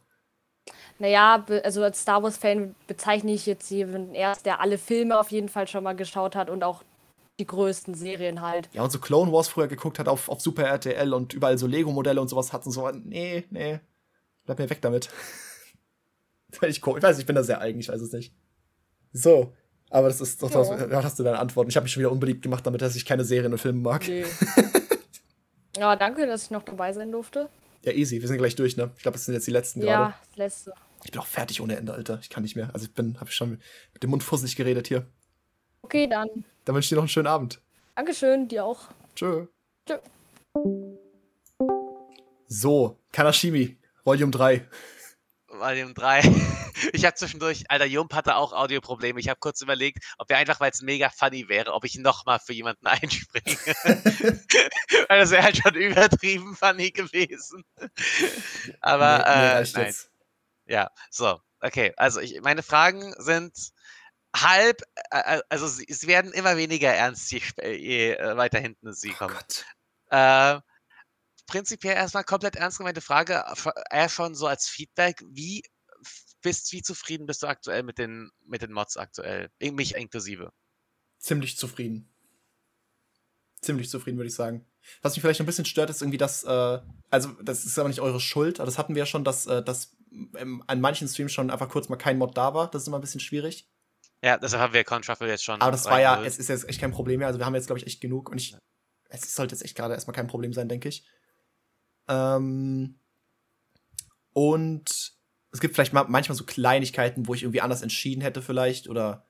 Naja, 1.00 1.46
also 1.64 1.84
als 1.84 2.02
Star 2.02 2.22
Wars-Fan 2.24 2.76
bezeichne 2.88 3.34
ich 3.34 3.46
jetzt 3.46 3.70
jemanden 3.70 4.14
erst, 4.14 4.46
der 4.46 4.60
alle 4.60 4.78
Filme 4.78 5.18
auf 5.18 5.32
jeden 5.32 5.48
Fall 5.48 5.68
schon 5.68 5.84
mal 5.84 5.96
geschaut 5.96 6.36
hat 6.36 6.50
und 6.50 6.64
auch 6.64 6.84
die 7.40 7.48
größten 7.48 7.96
Serien 7.96 8.42
halt. 8.42 8.70
Ja, 8.74 8.84
und 8.84 8.92
so 8.92 9.00
Clone 9.00 9.32
Wars 9.32 9.48
früher 9.48 9.68
geguckt 9.68 9.98
hat 9.98 10.10
auf, 10.10 10.28
auf 10.28 10.42
Super 10.42 10.64
RTL 10.64 11.14
und 11.14 11.34
überall 11.34 11.58
so 11.58 11.68
Lego-Modelle 11.68 12.20
und 12.20 12.28
sowas 12.28 12.52
hat 12.52 12.66
und 12.66 12.74
so. 12.74 12.90
Nee, 12.92 13.46
nee. 13.50 13.80
Bleib 14.46 14.60
mir 14.60 14.70
weg 14.70 14.82
damit. 14.82 15.10
ich, 16.64 16.78
ich 16.78 16.86
weiß, 16.86 17.18
ich 17.18 17.26
bin 17.26 17.36
da 17.36 17.44
sehr 17.44 17.62
eigen, 17.62 17.80
ich 17.80 17.88
weiß 17.88 18.02
es 18.02 18.12
nicht. 18.12 18.34
So, 19.14 19.54
aber 19.90 20.08
das 20.08 20.20
ist 20.20 20.44
doch, 20.44 20.52
ja. 20.52 20.86
das, 20.86 21.04
hast 21.06 21.20
du 21.20 21.24
deine 21.24 21.40
Antworten. 21.40 21.70
Ich 21.70 21.78
habe 21.78 21.86
mich 21.86 21.94
schon 21.94 22.02
wieder 22.02 22.12
unbeliebt 22.12 22.42
gemacht 22.42 22.66
damit, 22.66 22.82
dass 22.82 22.96
ich 22.96 23.06
keine 23.06 23.24
Serien 23.24 23.54
und 23.54 23.60
Filme 23.60 23.80
mag. 23.80 24.06
Nee. 24.08 24.26
Ja, 25.80 25.96
danke, 25.96 26.28
dass 26.28 26.44
ich 26.44 26.52
noch 26.52 26.64
dabei 26.64 26.92
sein 26.92 27.12
durfte. 27.12 27.48
Ja, 27.84 27.94
easy. 27.94 28.20
Wir 28.20 28.28
sind 28.28 28.38
gleich 28.38 28.56
durch, 28.56 28.76
ne? 28.76 28.92
Ich 28.98 29.02
glaube, 29.02 29.16
das 29.16 29.26
sind 29.26 29.34
jetzt 29.34 29.48
die 29.48 29.52
letzten 29.52 29.80
ja, 29.80 29.86
gerade. 29.86 30.10
Ja, 30.12 30.20
das 30.28 30.38
letzte. 30.38 30.74
Ich 31.06 31.12
bin 31.12 31.22
auch 31.22 31.26
fertig 31.26 31.62
ohne 31.62 31.78
Ende, 31.78 31.94
Alter. 31.94 32.20
Ich 32.22 32.30
kann 32.30 32.44
nicht 32.44 32.58
mehr. 32.58 32.70
Also 32.74 32.86
ich 32.86 32.94
bin, 32.94 33.18
habe 33.22 33.30
ich 33.30 33.36
schon 33.36 33.62
mit 33.94 34.04
dem 34.04 34.10
Mund 34.10 34.22
fusselig 34.22 34.58
geredet 34.58 34.88
hier. 34.88 35.08
Okay, 35.82 36.08
dann. 36.08 36.28
Dann 36.66 36.76
wünsche 36.76 36.88
ich 36.88 36.90
dir 36.90 36.96
noch 36.96 37.04
einen 37.04 37.10
schönen 37.10 37.28
Abend. 37.28 37.62
Dankeschön, 37.96 38.50
dir 38.50 38.66
auch. 38.66 38.90
Tschö. 39.16 39.46
Tschö. 39.88 39.98
So, 42.48 42.98
Kanashimi, 43.14 43.78
Volume 44.04 44.32
3. 44.32 44.68
Volume 45.48 45.94
3. 45.94 46.22
Ich 46.94 47.06
habe 47.06 47.16
zwischendurch, 47.16 47.70
Alter, 47.70 47.86
Jump 47.86 48.14
hatte 48.14 48.36
auch 48.36 48.54
Audioprobleme. 48.54 49.20
Ich 49.20 49.30
habe 49.30 49.40
kurz 49.40 49.62
überlegt, 49.62 50.04
ob 50.18 50.30
er 50.32 50.38
einfach, 50.38 50.60
weil 50.60 50.72
es 50.72 50.82
mega 50.82 51.10
funny 51.10 51.48
wäre, 51.50 51.74
ob 51.74 51.86
ich 51.86 51.96
nochmal 51.98 52.40
für 52.40 52.54
jemanden 52.54 52.88
einspringe. 52.88 53.58
weil 55.08 55.20
das 55.20 55.32
wäre 55.32 55.44
halt 55.44 55.58
schon 55.58 55.76
übertrieben 55.76 56.56
funny 56.56 56.92
gewesen. 56.92 57.64
Aber, 58.82 59.20
nee, 59.20 59.62
nee, 59.62 59.82
äh, 59.82 59.86
nein. 59.86 59.96
Ja, 60.66 60.92
so, 61.10 61.40
okay. 61.62 61.94
Also, 61.98 62.20
ich, 62.20 62.42
meine 62.42 62.64
Fragen 62.64 63.14
sind 63.18 63.54
halb, 64.36 64.82
äh, 65.12 65.38
äh 65.38 65.42
also 65.50 65.68
sie, 65.68 65.86
sie, 65.90 66.08
werden 66.08 66.32
immer 66.34 66.58
weniger 66.58 66.94
ernst, 66.94 67.32
je, 67.32 67.42
je 67.64 68.14
äh, 68.14 68.38
weiter 68.38 68.60
hinten 68.60 68.94
sie 68.94 69.12
oh 69.14 69.18
kommen. 69.18 69.38
Oh 70.12 70.16
äh, 70.16 70.60
prinzipiell 71.48 71.96
erstmal 71.96 72.24
komplett 72.24 72.56
ernst 72.56 72.78
gemeinte 72.78 73.02
Frage, 73.02 73.44
eher 73.90 74.10
schon 74.10 74.36
so 74.36 74.48
als 74.48 74.68
Feedback, 74.68 75.22
wie 75.28 75.64
bist, 76.42 76.72
wie 76.72 76.82
zufrieden 76.82 77.26
bist 77.26 77.44
du 77.44 77.48
aktuell 77.48 77.84
mit 77.84 77.98
den, 77.98 78.32
mit 78.46 78.62
den 78.62 78.72
Mods 78.72 78.98
aktuell? 78.98 79.50
Mich 79.60 79.96
inklusive. 79.96 80.52
Ziemlich 81.18 81.58
zufrieden. 81.58 82.10
Ziemlich 83.62 83.90
zufrieden, 83.90 84.18
würde 84.18 84.30
ich 84.30 84.36
sagen. 84.36 84.66
Was 85.02 85.16
mich 85.16 85.22
vielleicht 85.22 85.42
ein 85.42 85.46
bisschen 85.46 85.66
stört, 85.66 85.90
ist 85.90 86.02
irgendwie, 86.02 86.18
dass, 86.18 86.44
äh, 86.44 86.80
also 87.10 87.30
das 87.44 87.66
ist 87.66 87.78
aber 87.78 87.90
nicht 87.90 88.00
eure 88.00 88.20
Schuld, 88.20 88.60
aber 88.60 88.66
das 88.66 88.78
hatten 88.78 88.96
wir 88.96 89.02
ja 89.02 89.06
schon, 89.06 89.24
dass, 89.24 89.46
äh, 89.46 89.62
dass 89.62 89.98
ähm, 90.38 90.64
an 90.68 90.82
manchen 90.82 91.08
Streams 91.08 91.34
schon 91.34 91.52
einfach 91.52 91.70
kurz 91.70 91.90
mal 91.90 91.98
kein 91.98 92.18
Mod 92.18 92.38
da 92.38 92.54
war. 92.54 92.72
Das 92.72 92.84
ist 92.84 92.88
immer 92.88 92.98
ein 92.98 93.02
bisschen 93.02 93.20
schwierig. 93.20 93.70
Ja, 94.24 94.38
deshalb 94.38 94.62
haben 94.62 94.74
wir 94.74 94.84
Conshuffle 94.84 95.28
jetzt 95.28 95.44
schon. 95.44 95.62
Aber 95.62 95.72
das 95.72 95.86
war 95.86 96.02
ja, 96.02 96.24
es 96.24 96.40
ist 96.40 96.50
jetzt 96.50 96.68
echt 96.68 96.80
kein 96.80 96.92
Problem 96.92 97.20
mehr. 97.20 97.28
Also 97.28 97.40
wir 97.40 97.46
haben 97.46 97.56
jetzt, 97.56 97.68
glaube 97.68 97.80
ich, 97.80 97.88
echt 97.88 98.02
genug 98.02 98.30
und 98.30 98.38
ich, 98.38 98.56
es 99.10 99.36
sollte 99.36 99.56
jetzt 99.56 99.64
echt 99.64 99.76
gerade 99.76 99.94
erstmal 99.94 100.16
kein 100.16 100.28
Problem 100.28 100.54
sein, 100.54 100.68
denke 100.68 100.90
ich. 100.90 101.06
Ähm, 102.08 103.00
und 104.34 105.19
es 105.52 105.60
gibt 105.60 105.76
vielleicht 105.76 105.94
manchmal 105.94 106.36
so 106.36 106.44
Kleinigkeiten, 106.44 107.28
wo 107.28 107.34
ich 107.34 107.44
irgendwie 107.44 107.62
anders 107.62 107.82
entschieden 107.82 108.22
hätte, 108.22 108.42
vielleicht, 108.42 108.88
oder 108.88 109.26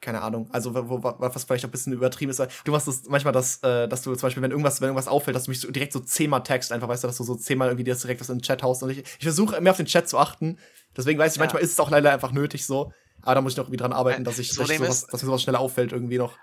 keine 0.00 0.22
Ahnung, 0.22 0.48
also 0.50 0.74
wo, 0.74 1.02
wo, 1.02 1.14
was 1.18 1.44
vielleicht 1.44 1.64
ein 1.64 1.70
bisschen 1.70 1.92
übertrieben 1.92 2.30
ist. 2.30 2.40
Du 2.64 2.72
machst 2.72 2.88
das 2.88 3.04
manchmal, 3.04 3.32
das, 3.32 3.62
äh, 3.62 3.86
dass 3.86 4.02
du 4.02 4.14
zum 4.14 4.26
Beispiel, 4.26 4.42
wenn 4.42 4.50
irgendwas, 4.50 4.80
wenn 4.80 4.88
irgendwas 4.88 5.08
auffällt, 5.08 5.36
dass 5.36 5.44
du 5.44 5.50
mich 5.50 5.60
so 5.60 5.70
direkt 5.70 5.92
so 5.92 6.00
zehnmal 6.00 6.42
text, 6.42 6.72
einfach 6.72 6.88
weißt 6.88 7.04
du, 7.04 7.08
dass 7.08 7.18
du 7.18 7.24
so 7.24 7.34
zehnmal 7.34 7.68
irgendwie 7.68 7.84
das 7.84 8.00
direkt 8.00 8.20
was 8.20 8.30
in 8.30 8.38
den 8.38 8.42
Chat 8.42 8.62
haust. 8.62 8.82
Und 8.82 8.90
ich, 8.90 8.98
ich 8.98 9.22
versuche 9.22 9.60
mehr 9.60 9.72
auf 9.72 9.76
den 9.76 9.86
Chat 9.86 10.08
zu 10.08 10.18
achten. 10.18 10.58
Deswegen 10.96 11.18
weiß 11.18 11.32
ich, 11.32 11.38
ja. 11.38 11.44
manchmal 11.44 11.62
ist 11.62 11.72
es 11.72 11.80
auch 11.80 11.90
leider 11.90 12.12
einfach 12.12 12.32
nötig 12.32 12.64
so. 12.64 12.92
Aber 13.22 13.34
da 13.34 13.40
muss 13.42 13.52
ich 13.52 13.56
noch 13.58 13.64
irgendwie 13.64 13.76
dran 13.76 13.92
arbeiten, 13.92 14.24
dass 14.24 14.38
ich, 14.38 14.56
dass, 14.56 14.70
ich 14.70 14.78
sowas, 14.78 15.06
dass 15.06 15.22
mir 15.22 15.26
sowas 15.26 15.42
schneller 15.42 15.60
auffällt, 15.60 15.92
irgendwie 15.92 16.16
noch. 16.16 16.38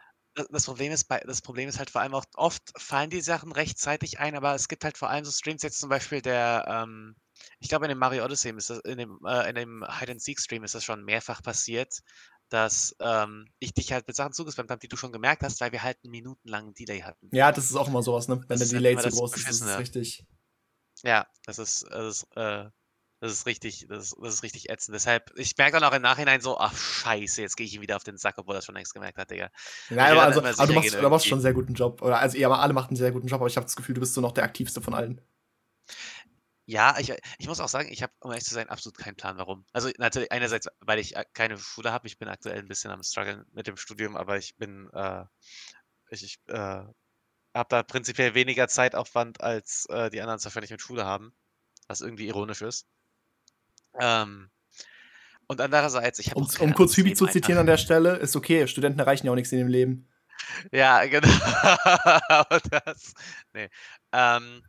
das, 0.52 0.66
Problem 0.66 0.92
ist, 0.92 1.06
bei, 1.06 1.20
das 1.26 1.42
Problem 1.42 1.68
ist 1.68 1.80
halt 1.80 1.90
vor 1.90 2.02
allem 2.02 2.14
auch, 2.14 2.26
oft 2.36 2.62
fallen 2.78 3.10
die 3.10 3.22
Sachen 3.22 3.52
rechtzeitig 3.52 4.20
ein, 4.20 4.36
aber 4.36 4.54
es 4.54 4.68
gibt 4.68 4.84
halt 4.84 5.00
vor 5.00 5.10
allem 5.10 5.26
so 5.26 5.32
Streams, 5.32 5.64
jetzt 5.64 5.80
zum 5.80 5.90
Beispiel 5.90 6.22
der, 6.22 6.66
ähm, 6.68 7.16
ich 7.60 7.70
glaube 7.70 7.86
in 7.86 7.90
dem 7.90 7.98
Mario 7.98 8.24
Odyssey 8.24 8.52
ist 8.56 8.70
das, 8.70 8.80
in 8.80 8.98
dem, 8.98 9.20
äh, 9.26 9.50
in 9.50 9.56
dem 9.56 9.86
Hide 9.88 10.14
and 10.14 10.22
Seek 10.22 10.40
Stream 10.40 10.64
ist 10.64 10.76
das 10.76 10.84
schon 10.84 11.04
mehrfach 11.04 11.42
passiert, 11.42 12.02
dass 12.50 12.96
ähm, 13.00 13.48
ich 13.60 13.74
dich 13.74 13.92
halt 13.92 14.08
mit 14.08 14.16
Sachen 14.16 14.34
zugespammt 14.34 14.70
habe, 14.72 14.80
die 14.80 14.88
du 14.88 14.98
schon 14.98 15.12
gemerkt 15.12 15.44
hast, 15.44 15.60
weil 15.60 15.72
wir 15.72 15.84
halt 15.84 15.98
einen 16.04 16.12
minutenlangen 16.12 16.74
Delay 16.74 17.02
hatten. 17.02 17.30
Ja, 17.32 17.52
das 17.52 17.66
ist 17.66 17.76
auch 17.76 17.88
immer 17.88 18.04
sowas, 18.04 18.28
ne? 18.28 18.44
Wenn 18.48 18.60
das 18.60 18.70
der 18.70 18.80
Delay 18.80 18.98
zu 18.98 19.10
groß 19.10 19.36
ist, 19.36 19.48
das 19.48 19.62
ist 19.62 19.80
richtig. 19.80 20.26
Ja, 21.04 21.28
das 21.46 21.60
ist, 21.60 21.86
das 21.92 22.24
ist, 22.24 22.38
äh, 22.38 22.70
das 23.20 23.32
ist 23.32 23.46
richtig, 23.48 23.88
das 23.90 24.06
ist, 24.06 24.16
das 24.22 24.36
ist 24.36 24.44
richtig 24.44 24.70
ätzend. 24.70 24.96
Deshalb, 24.96 25.32
ich 25.36 25.58
merke 25.58 25.80
dann 25.80 25.84
auch 25.84 25.96
im 25.96 26.02
Nachhinein 26.02 26.40
so, 26.40 26.58
ach 26.60 26.76
scheiße, 26.76 27.42
jetzt 27.42 27.58
gehe 27.58 27.66
ich 27.66 27.74
ihm 27.74 27.82
wieder 27.82 27.96
auf 27.96 28.04
den 28.04 28.18
Sack, 28.18 28.36
obwohl 28.38 28.56
er 28.56 28.62
schon 28.62 28.76
längst 28.76 28.94
gemerkt 28.94 29.18
hat, 29.18 29.32
Digga. 29.32 29.50
Nein, 29.90 30.12
aber, 30.12 30.24
also, 30.24 30.40
aber 30.40 30.68
du 30.68 30.74
machst, 30.74 30.94
du 30.94 31.10
machst 31.10 31.26
schon 31.26 31.38
einen 31.38 31.42
sehr 31.42 31.54
guten 31.54 31.74
Job. 31.74 32.02
Oder 32.02 32.20
also 32.20 32.38
ja, 32.38 32.50
alle 32.50 32.74
machen 32.74 32.90
einen 32.90 32.98
sehr 32.98 33.12
guten 33.12 33.28
Job, 33.28 33.42
aber 33.42 33.48
ich 33.48 33.58
habe 33.58 33.66
das 33.66 33.76
Gefühl, 33.76 33.96
du 33.96 34.02
bist 34.02 34.14
so 34.14 34.22
noch 34.22 34.32
der 34.32 34.44
aktivste 34.44 34.82
von 34.82 34.94
allen. 34.94 35.22
Ja, 36.70 36.98
ich, 37.00 37.14
ich 37.40 37.48
muss 37.48 37.62
auch 37.62 37.70
sagen, 37.70 37.88
ich 37.90 38.04
habe, 38.04 38.12
um 38.20 38.30
ehrlich 38.30 38.44
zu 38.44 38.54
sein, 38.54 38.68
absolut 38.68 38.98
keinen 38.98 39.16
Plan, 39.16 39.38
warum. 39.38 39.66
Also 39.72 39.90
natürlich 40.00 40.34
einerseits, 40.34 40.68
weil 40.82 41.00
ich 41.00 41.16
äh, 41.16 41.24
keine 41.34 41.58
Schule 41.58 41.94
habe, 41.94 42.08
ich 42.08 42.20
bin 42.20 42.28
aktuell 42.28 42.60
ein 42.60 42.68
bisschen 42.68 42.92
am 42.92 43.02
struggeln 43.04 43.46
mit 43.54 43.68
dem 43.68 43.78
Studium, 43.78 44.18
aber 44.18 44.38
ich 44.38 44.58
bin, 44.58 44.90
äh, 44.92 45.24
ich, 46.10 46.24
ich 46.24 46.40
äh, 46.48 46.84
habe 47.54 47.68
da 47.70 47.84
prinzipiell 47.84 48.36
weniger 48.36 48.68
Zeitaufwand, 48.68 49.40
als 49.40 49.86
äh, 49.90 50.10
die 50.10 50.20
anderen 50.20 50.44
wahrscheinlich 50.44 50.72
mit 50.72 50.82
Schule 50.82 51.06
haben, 51.06 51.34
was 51.88 52.02
irgendwie 52.02 52.28
ironisch 52.28 52.62
ist. 52.62 52.86
Ähm, 53.98 54.50
und 55.48 55.62
andererseits, 55.62 56.20
ich 56.20 56.32
habe 56.32 56.42
Um, 56.42 56.50
um 56.60 56.74
kurz 56.74 56.98
Hübi 56.98 57.14
zu 57.14 57.28
zitieren 57.28 57.62
an 57.62 57.66
der 57.66 57.78
Stelle, 57.78 58.18
ist 58.18 58.36
okay, 58.36 58.68
Studenten 58.68 59.00
erreichen 59.00 59.26
ja 59.26 59.32
auch 59.32 59.36
nichts 59.36 59.54
in 59.54 59.60
dem 59.60 59.70
Leben. 59.70 60.10
Ja, 60.74 61.06
genau. 61.06 61.30
das, 62.70 63.14
nee. 63.54 63.70
Ähm, 64.12 64.64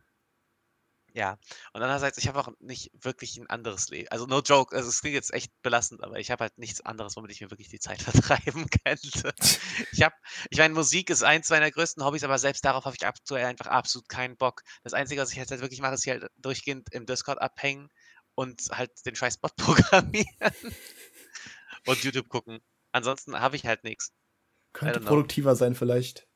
ja, 1.13 1.37
und 1.73 1.81
andererseits, 1.81 2.17
ich 2.17 2.27
habe 2.27 2.39
auch 2.39 2.49
nicht 2.59 2.91
wirklich 3.01 3.37
ein 3.37 3.49
anderes 3.49 3.89
Leben. 3.89 4.07
Also 4.09 4.25
no 4.25 4.41
joke, 4.41 4.75
also 4.75 4.89
es 4.89 5.01
klingt 5.01 5.15
jetzt 5.15 5.33
echt 5.33 5.51
belastend, 5.61 6.03
aber 6.03 6.19
ich 6.19 6.31
habe 6.31 6.43
halt 6.43 6.57
nichts 6.57 6.81
anderes, 6.81 7.15
womit 7.15 7.31
ich 7.31 7.41
mir 7.41 7.51
wirklich 7.51 7.69
die 7.69 7.79
Zeit 7.79 8.01
vertreiben 8.01 8.67
könnte. 8.83 9.33
Ich 9.91 10.01
habe, 10.01 10.15
ich 10.49 10.57
meine, 10.57 10.73
Musik 10.73 11.09
ist 11.09 11.23
eins 11.23 11.49
meiner 11.49 11.71
größten 11.71 12.03
Hobbys, 12.03 12.23
aber 12.23 12.37
selbst 12.37 12.63
darauf 12.65 12.85
habe 12.85 12.95
ich 12.95 13.05
aktuell 13.05 13.45
einfach 13.45 13.67
absolut 13.67 14.07
keinen 14.09 14.37
Bock. 14.37 14.61
Das 14.83 14.93
Einzige, 14.93 15.21
was 15.21 15.31
ich 15.31 15.37
jetzt 15.37 15.51
halt 15.51 15.61
wirklich 15.61 15.81
mache, 15.81 15.95
ist 15.95 16.03
hier 16.03 16.13
halt 16.13 16.31
durchgehend 16.37 16.93
im 16.93 17.05
Discord 17.05 17.41
abhängen 17.41 17.89
und 18.35 18.61
halt 18.71 18.91
den 19.05 19.15
scheiß 19.15 19.37
Bot 19.37 19.55
programmieren 19.57 20.53
und 21.85 22.03
YouTube 22.03 22.29
gucken. 22.29 22.59
Ansonsten 22.91 23.39
habe 23.39 23.55
ich 23.55 23.65
halt 23.65 23.83
nichts. 23.83 24.13
Könnte 24.73 24.99
produktiver 24.99 25.55
sein 25.55 25.75
vielleicht. 25.75 26.27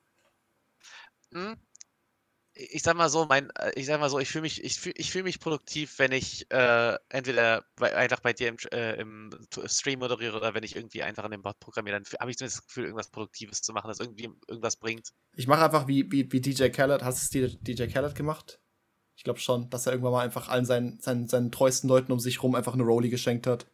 Hm? 1.31 1.57
Ich 2.55 2.83
sag 2.83 2.95
mal 2.95 3.09
so, 3.09 3.25
mein, 3.25 3.49
äh, 3.51 3.71
ich 3.75 3.85
sag 3.87 3.99
mal 3.99 4.09
so, 4.09 4.19
ich 4.19 4.29
fühle 4.29 4.43
mich, 4.43 4.63
ich 4.63 4.79
fühle 4.79 4.95
ich 4.97 5.11
fühl 5.11 5.23
mich 5.23 5.39
produktiv, 5.39 5.97
wenn 5.97 6.11
ich 6.11 6.49
äh, 6.51 6.95
entweder 7.09 7.65
bei, 7.75 7.95
einfach 7.95 8.19
bei 8.19 8.33
dir 8.33 8.49
im, 8.49 8.57
äh, 8.71 8.99
im, 8.99 9.31
Stream 9.65 9.99
moderiere 9.99 10.37
oder 10.37 10.53
wenn 10.53 10.63
ich 10.63 10.75
irgendwie 10.75 11.03
einfach 11.03 11.23
an 11.23 11.31
dem 11.31 11.41
Bot 11.41 11.59
programmiere, 11.59 11.99
dann 11.99 12.19
habe 12.19 12.29
ich 12.29 12.37
zumindest 12.37 12.59
das 12.59 12.67
Gefühl, 12.67 12.85
irgendwas 12.85 13.09
Produktives 13.09 13.61
zu 13.61 13.73
machen, 13.73 13.87
das 13.87 13.99
irgendwie 13.99 14.29
irgendwas 14.47 14.75
bringt. 14.75 15.13
Ich 15.35 15.47
mache 15.47 15.63
einfach 15.63 15.87
wie, 15.87 16.11
wie, 16.11 16.31
wie 16.31 16.41
DJ 16.41 16.69
Khaled. 16.69 17.03
Hast 17.03 17.33
du 17.33 17.43
es 17.43 17.57
DJ 17.61 17.87
Khaled 17.87 18.15
gemacht? 18.15 18.59
Ich 19.15 19.23
glaube 19.23 19.39
schon, 19.39 19.69
dass 19.69 19.85
er 19.85 19.93
irgendwann 19.93 20.13
mal 20.13 20.23
einfach 20.23 20.49
allen 20.49 20.65
seinen, 20.65 20.99
seinen, 20.99 21.27
seinen 21.27 21.51
treuesten 21.51 21.87
Leuten 21.87 22.11
um 22.11 22.19
sich 22.19 22.41
rum 22.43 22.55
einfach 22.55 22.73
eine 22.73 22.83
Rolli 22.83 23.09
geschenkt 23.09 23.47
hat. 23.47 23.67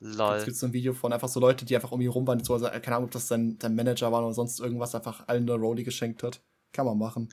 Lol. 0.00 0.36
Jetzt 0.36 0.44
gibt 0.44 0.54
es 0.54 0.60
so 0.60 0.66
ein 0.66 0.72
Video 0.72 0.92
von 0.92 1.12
einfach 1.12 1.28
so 1.28 1.40
Leute, 1.40 1.64
die 1.64 1.74
einfach 1.74 1.90
um 1.90 2.00
ihn 2.00 2.08
rum 2.08 2.26
waren, 2.26 2.42
so, 2.44 2.54
also, 2.54 2.66
keine 2.66 2.96
Ahnung, 2.96 3.06
ob 3.06 3.10
das 3.10 3.28
sein, 3.28 3.58
sein 3.60 3.74
Manager 3.74 4.12
war 4.12 4.24
oder 4.24 4.32
sonst 4.32 4.60
irgendwas, 4.60 4.94
einfach 4.94 5.26
allen 5.26 5.48
eine 5.48 5.60
Rolli 5.60 5.82
geschenkt 5.82 6.22
hat. 6.22 6.40
Kann 6.72 6.86
man 6.86 6.98
machen. 6.98 7.30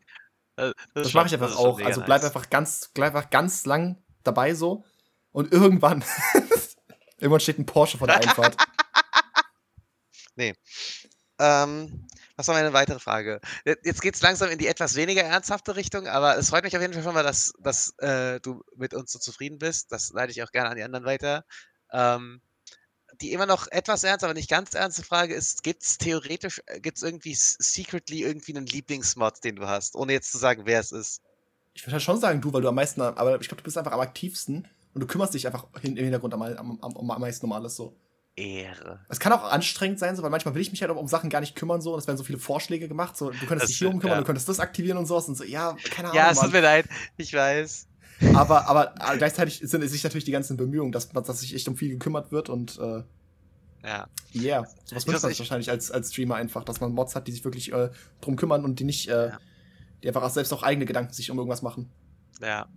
Äh, 0.58 0.74
das, 0.94 1.04
das 1.04 1.14
mache 1.14 1.28
ich 1.28 1.34
einfach 1.34 1.58
auch. 1.58 1.80
Also 1.82 2.02
bleib 2.02 2.22
nice. 2.22 2.32
einfach 2.32 2.50
ganz, 2.50 2.90
bleib 2.94 3.16
einfach 3.16 3.30
ganz 3.30 3.66
lang 3.66 4.04
dabei 4.24 4.54
so. 4.54 4.84
Und 5.32 5.52
irgendwann, 5.52 6.04
irgendwann 7.18 7.40
steht 7.42 7.60
ein 7.60 7.66
Porsche 7.66 7.98
vor 7.98 8.08
der 8.08 8.18
Einfahrt. 8.18 8.56
nee. 10.36 10.54
Ähm, 11.40 12.08
was 12.38 12.48
war 12.48 12.56
meine 12.56 12.74
weitere 12.74 13.00
Frage? 13.00 13.40
Jetzt 13.66 14.02
geht 14.02 14.16
es 14.16 14.22
langsam 14.22 14.50
in 14.50 14.58
die 14.58 14.68
etwas 14.68 14.96
weniger 14.96 15.24
ernsthafte 15.24 15.76
Richtung, 15.76 16.08
aber 16.08 16.38
es 16.38 16.50
freut 16.50 16.64
mich 16.64 16.76
auf 16.76 16.82
jeden 16.82 16.94
Fall 16.94 17.04
schon 17.04 17.14
mal, 17.14 17.24
dass, 17.24 17.54
dass 17.60 17.98
äh, 18.00 18.40
du 18.42 18.62
mit 18.76 18.94
uns 18.94 19.12
so 19.12 19.20
zufrieden 19.20 19.58
bist. 19.58 19.92
Das 19.92 20.12
leite 20.12 20.32
ich 20.32 20.44
auch 20.44 20.52
gerne 20.52 20.70
an 20.70 20.76
die 20.76 20.84
anderen 20.84 21.06
weiter. 21.06 21.46
Ähm, 21.92 22.42
die 23.22 23.34
immer 23.34 23.46
noch 23.46 23.68
etwas 23.68 24.04
ernst, 24.04 24.24
aber 24.24 24.34
nicht 24.34 24.50
ganz 24.50 24.74
ernste 24.74 25.04
Frage 25.04 25.34
ist, 25.34 25.64
gibt 25.64 25.84
es 25.84 25.98
theoretisch, 25.98 26.62
äh, 26.68 26.80
gibt 26.80 26.98
es 26.98 27.04
irgendwie 27.04 27.34
secretly 27.36 28.22
irgendwie 28.22 28.56
einen 28.56 28.66
Lieblingsmod, 28.66 29.44
den 29.44 29.56
du 29.56 29.68
hast, 29.68 29.96
ohne 29.96 30.14
jetzt 30.14 30.32
zu 30.32 30.38
sagen, 30.38 30.64
wer 30.66 30.80
es 30.80 30.92
ist? 30.92 31.22
Ich 31.74 31.84
würde 31.84 31.94
halt 31.94 32.04
schon 32.04 32.20
sagen, 32.20 32.42
du, 32.42 32.54
weil 32.54 32.62
du 32.62 32.70
am 32.70 32.76
meisten, 32.76 33.02
aber 33.02 33.40
ich 33.40 33.48
glaube, 33.48 33.62
du 33.62 33.66
bist 33.66 33.78
einfach 33.78 33.92
am 33.92 34.00
aktivsten 34.00 34.68
und 34.94 35.02
du 35.02 35.08
kümmerst 35.08 35.34
dich 35.34 35.46
einfach 35.46 35.68
im 35.82 35.96
Hintergrund 35.98 36.34
am, 36.34 36.42
am, 36.42 36.80
am, 36.82 37.12
am 37.12 37.22
meisten 37.22 37.46
um 37.46 37.52
alles 37.52 37.76
so. 37.76 37.98
Ehre. 38.38 39.00
Es 39.08 39.20
kann 39.20 39.32
auch 39.32 39.44
anstrengend 39.44 40.00
sein, 40.00 40.16
so, 40.16 40.24
weil 40.24 40.30
manchmal 40.30 40.56
will 40.56 40.62
ich 40.62 40.72
mich 40.72 40.82
halt 40.82 40.92
um 40.92 41.08
Sachen 41.08 41.30
gar 41.30 41.40
nicht 41.40 41.56
kümmern, 41.56 41.82
so, 41.82 41.94
und 41.94 42.00
es 42.00 42.08
werden 42.08 42.18
so 42.18 42.24
viele 42.24 42.38
Vorschläge 42.38 42.88
gemacht, 42.88 43.16
so, 43.16 43.30
du 43.30 43.38
könntest 43.46 43.64
das 43.64 43.68
dich 43.70 43.78
hier 43.78 43.90
umkümmern, 43.90 44.18
ja. 44.18 44.22
du 44.22 44.26
könntest 44.26 44.50
das 44.50 44.60
aktivieren 44.60 44.98
und 44.98 45.06
sowas 45.06 45.28
und 45.28 45.36
so, 45.36 45.44
ja, 45.44 45.78
keine 45.90 46.10
Ahnung. 46.10 46.18
Ja, 46.18 46.32
es 46.32 46.40
tut 46.40 46.52
mir 46.52 46.62
leid, 46.62 46.86
ich 47.18 47.34
weiß. 47.34 47.88
Aber, 48.34 48.68
aber, 48.68 49.02
aber 49.02 49.18
gleichzeitig 49.18 49.62
sind 49.64 49.84
es 49.84 49.92
sich 49.92 50.04
natürlich 50.04 50.24
die 50.24 50.32
ganzen 50.32 50.58
Bemühungen, 50.58 50.92
dass, 50.92 51.10
dass 51.10 51.40
sich 51.40 51.54
echt 51.54 51.68
um 51.68 51.76
viel 51.76 51.90
gekümmert 51.90 52.32
wird 52.32 52.50
und 52.50 52.80
äh, 52.80 53.04
ja. 53.84 54.08
Yeah, 54.34 54.68
sowas 54.86 55.06
wünscht 55.06 55.22
man 55.22 55.32
sich 55.32 55.40
wahrscheinlich 55.40 55.70
als, 55.70 55.92
als 55.92 56.12
Streamer 56.12 56.36
einfach, 56.36 56.64
dass 56.64 56.80
man 56.80 56.92
Mods 56.92 57.16
hat, 57.16 57.28
die 57.28 57.32
sich 57.32 57.44
wirklich 57.44 57.72
äh, 57.72 57.92
drum 58.20 58.36
kümmern 58.36 58.66
und 58.66 58.80
die 58.80 58.84
nicht, 58.84 59.08
äh, 59.10 59.30
ja. 59.30 59.40
die 60.02 60.08
einfach 60.08 60.24
auch 60.24 60.30
selbst 60.30 60.52
auch 60.54 60.64
eigene 60.64 60.86
Gedanken 60.86 61.14
sich 61.14 61.30
um 61.30 61.38
irgendwas 61.38 61.62
machen. 61.62 61.92
Ja. 62.42 62.68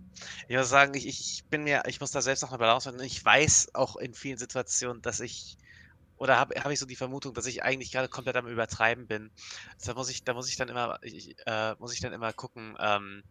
Ich 0.47 0.55
muss 0.55 0.69
sagen, 0.69 0.93
ich, 0.93 1.07
ich 1.07 1.45
bin 1.49 1.63
mir, 1.63 1.83
ich 1.87 1.99
muss 1.99 2.11
da 2.11 2.21
selbst 2.21 2.41
noch 2.41 2.51
eine 2.51 2.59
Balance 2.59 2.89
finden. 2.89 3.03
Ich 3.03 3.23
weiß 3.23 3.73
auch 3.73 3.95
in 3.95 4.13
vielen 4.13 4.37
Situationen, 4.37 5.01
dass 5.01 5.19
ich 5.19 5.57
oder 6.17 6.37
habe 6.37 6.55
hab 6.55 6.71
ich 6.71 6.79
so 6.79 6.85
die 6.85 6.97
Vermutung, 6.97 7.33
dass 7.33 7.45
ich 7.45 7.63
eigentlich 7.63 7.91
gerade 7.91 8.09
komplett 8.09 8.35
am 8.35 8.47
Übertreiben 8.47 9.07
bin. 9.07 9.31
Da 9.83 9.93
muss 9.93 10.09
ich, 10.09 10.23
da 10.25 10.33
muss 10.33 10.49
ich 10.49 10.57
dann 10.57 10.67
immer, 10.67 10.99
ich, 11.01 11.35
äh, 11.45 11.75
muss 11.79 11.93
ich 11.93 12.01
dann 12.01 12.13
immer 12.13 12.33
gucken, 12.33 12.75
ähm, 12.79 13.23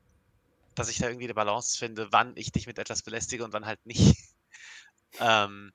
dass 0.79 0.89
ich 0.89 0.99
da 0.99 1.09
irgendwie 1.09 1.25
eine 1.25 1.35
Balance 1.35 1.79
finde, 1.79 2.09
wann 2.13 2.37
ich 2.37 2.53
dich 2.53 2.67
mit 2.67 2.79
etwas 2.79 3.03
belästige 3.03 3.45
und 3.45 3.53
wann 3.53 3.67
halt 3.67 3.85
nicht. 3.87 4.17
ähm, 5.21 5.73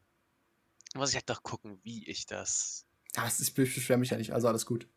muss 0.96 1.10
ich 1.10 1.16
halt 1.16 1.30
doch 1.30 1.44
gucken, 1.44 1.80
wie 1.84 2.08
ich 2.08 2.26
das. 2.26 2.86
Ja, 3.16 3.26
das 3.26 3.40
ist, 3.40 3.50
ich 3.50 3.54
beschwere 3.54 4.00
mich 4.00 4.10
ja 4.10 4.18
nicht, 4.18 4.32
also 4.32 4.48
alles 4.48 4.66
gut. 4.66 4.88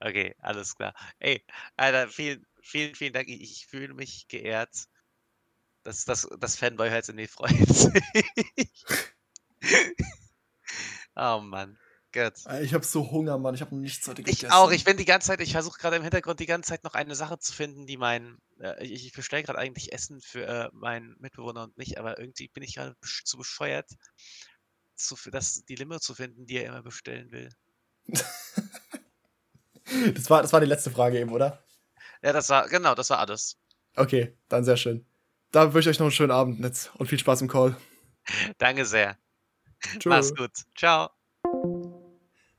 Okay, 0.00 0.34
alles 0.38 0.76
klar. 0.76 0.94
Ey, 1.18 1.44
Alter, 1.76 2.08
vielen, 2.08 2.46
vielen, 2.60 2.94
vielen 2.94 3.12
Dank. 3.12 3.28
Ich, 3.28 3.42
ich 3.42 3.66
fühle 3.66 3.94
mich 3.94 4.28
geehrt. 4.28 4.88
dass 5.82 6.04
das, 6.04 6.28
das 6.38 6.56
Fanboy-Herz 6.56 7.08
in 7.08 7.16
mir 7.16 7.28
freut 7.28 7.50
sich. 7.68 8.02
oh 11.16 11.40
Mann. 11.40 11.78
Ich 12.62 12.72
habe 12.72 12.84
so 12.84 13.10
Hunger, 13.10 13.36
Mann. 13.36 13.54
Ich 13.54 13.60
habe 13.60 13.76
nichts 13.76 14.08
heute 14.08 14.22
gegessen. 14.22 14.46
Ich 14.46 14.52
auch. 14.52 14.70
Ich 14.70 14.84
bin 14.84 14.96
die 14.96 15.04
ganze 15.04 15.28
Zeit, 15.28 15.40
ich 15.40 15.52
versuche 15.52 15.78
gerade 15.78 15.96
im 15.96 16.02
Hintergrund 16.02 16.40
die 16.40 16.46
ganze 16.46 16.70
Zeit 16.70 16.82
noch 16.82 16.94
eine 16.94 17.14
Sache 17.14 17.38
zu 17.38 17.52
finden, 17.52 17.86
die 17.86 17.98
mein. 17.98 18.38
Äh, 18.60 18.84
ich, 18.84 19.06
ich 19.06 19.12
bestelle 19.12 19.42
gerade 19.42 19.58
eigentlich 19.58 19.92
Essen 19.92 20.20
für 20.20 20.46
äh, 20.46 20.68
meinen 20.72 21.16
Mitbewohner 21.18 21.64
und 21.64 21.76
mich, 21.76 21.98
aber 21.98 22.18
irgendwie 22.18 22.48
bin 22.48 22.62
ich 22.62 22.74
gerade 22.74 22.96
zu 23.00 23.36
bescheuert, 23.36 23.90
zu, 24.94 25.16
das, 25.30 25.64
die 25.64 25.74
Limo 25.74 25.98
zu 25.98 26.14
finden, 26.14 26.46
die 26.46 26.56
er 26.56 26.66
immer 26.66 26.82
bestellen 26.82 27.30
will. 27.30 27.50
das, 30.14 30.30
war, 30.30 30.42
das 30.42 30.52
war 30.52 30.60
die 30.60 30.66
letzte 30.66 30.90
Frage 30.90 31.18
eben, 31.18 31.32
oder? 31.32 31.62
Ja, 32.22 32.32
das 32.32 32.48
war, 32.48 32.68
genau, 32.68 32.94
das 32.94 33.10
war 33.10 33.18
alles. 33.18 33.58
Okay, 33.94 34.36
dann 34.48 34.64
sehr 34.64 34.76
schön. 34.76 35.06
Dann 35.52 35.72
wünsche 35.72 35.90
ich 35.90 35.96
euch 35.96 36.00
noch 36.00 36.06
einen 36.06 36.12
schönen 36.12 36.32
Abend 36.32 36.60
Netz 36.60 36.90
und 36.94 37.06
viel 37.06 37.18
Spaß 37.18 37.42
im 37.42 37.48
Call. 37.48 37.76
Danke 38.58 38.84
sehr. 38.84 39.18
Tschö. 39.98 40.08
Mach's 40.08 40.34
gut. 40.34 40.52
Ciao. 40.76 41.15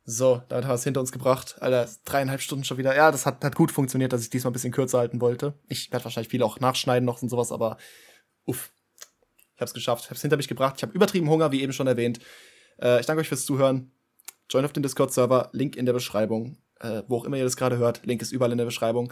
So, 0.10 0.42
damit 0.48 0.64
haben 0.64 0.72
wir 0.72 0.76
es 0.76 0.86
hinter 0.86 1.02
uns 1.02 1.12
gebracht. 1.12 1.58
Alter, 1.60 1.90
dreieinhalb 2.06 2.40
Stunden 2.40 2.64
schon 2.64 2.78
wieder. 2.78 2.96
Ja, 2.96 3.12
das 3.12 3.26
hat, 3.26 3.44
hat 3.44 3.56
gut 3.56 3.74
funktioniert, 3.74 4.14
dass 4.14 4.22
ich 4.22 4.30
diesmal 4.30 4.52
ein 4.52 4.54
bisschen 4.54 4.72
kürzer 4.72 5.00
halten 5.00 5.20
wollte. 5.20 5.54
Ich 5.68 5.92
werde 5.92 6.06
wahrscheinlich 6.06 6.30
viel 6.30 6.42
auch 6.44 6.62
nachschneiden 6.62 7.06
noch 7.06 7.22
und 7.22 7.28
sowas, 7.28 7.52
aber 7.52 7.76
uff, 8.46 8.72
ich 9.56 9.60
habe 9.60 9.66
es 9.66 9.74
geschafft, 9.74 10.06
ich 10.06 10.10
habe 10.10 10.16
es 10.16 10.22
hinter 10.22 10.38
mich 10.38 10.48
gebracht. 10.48 10.76
Ich 10.78 10.84
habe 10.84 10.94
übertrieben 10.94 11.30
Hunger, 11.30 11.52
wie 11.52 11.62
eben 11.62 11.74
schon 11.74 11.88
erwähnt. 11.88 12.20
Äh, 12.82 13.02
ich 13.02 13.06
danke 13.06 13.20
euch 13.20 13.28
fürs 13.28 13.46
Zuhören. 13.46 13.92
Join 14.50 14.64
auf 14.64 14.72
den 14.72 14.82
Discord-Server, 14.82 15.50
Link 15.52 15.76
in 15.76 15.86
der 15.86 15.92
Beschreibung. 15.92 16.58
Äh, 16.80 17.04
wo 17.10 17.18
auch 17.18 17.26
immer 17.26 17.36
ihr 17.36 17.44
das 17.44 17.58
gerade 17.58 17.78
hört, 17.78 18.06
Link 18.06 18.22
ist 18.22 18.32
überall 18.32 18.54
in 18.54 18.58
der 18.58 18.66
Beschreibung. 18.66 19.12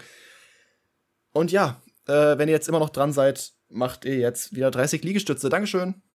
Und 1.33 1.51
ja, 1.51 1.81
äh, 2.07 2.37
wenn 2.37 2.47
ihr 2.47 2.53
jetzt 2.53 2.69
immer 2.69 2.79
noch 2.79 2.89
dran 2.89 3.11
seid, 3.11 3.51
macht 3.67 4.05
ihr 4.05 4.15
jetzt 4.15 4.55
wieder 4.55 4.71
30 4.71 5.03
Liegestütze. 5.03 5.49
Dankeschön. 5.49 6.04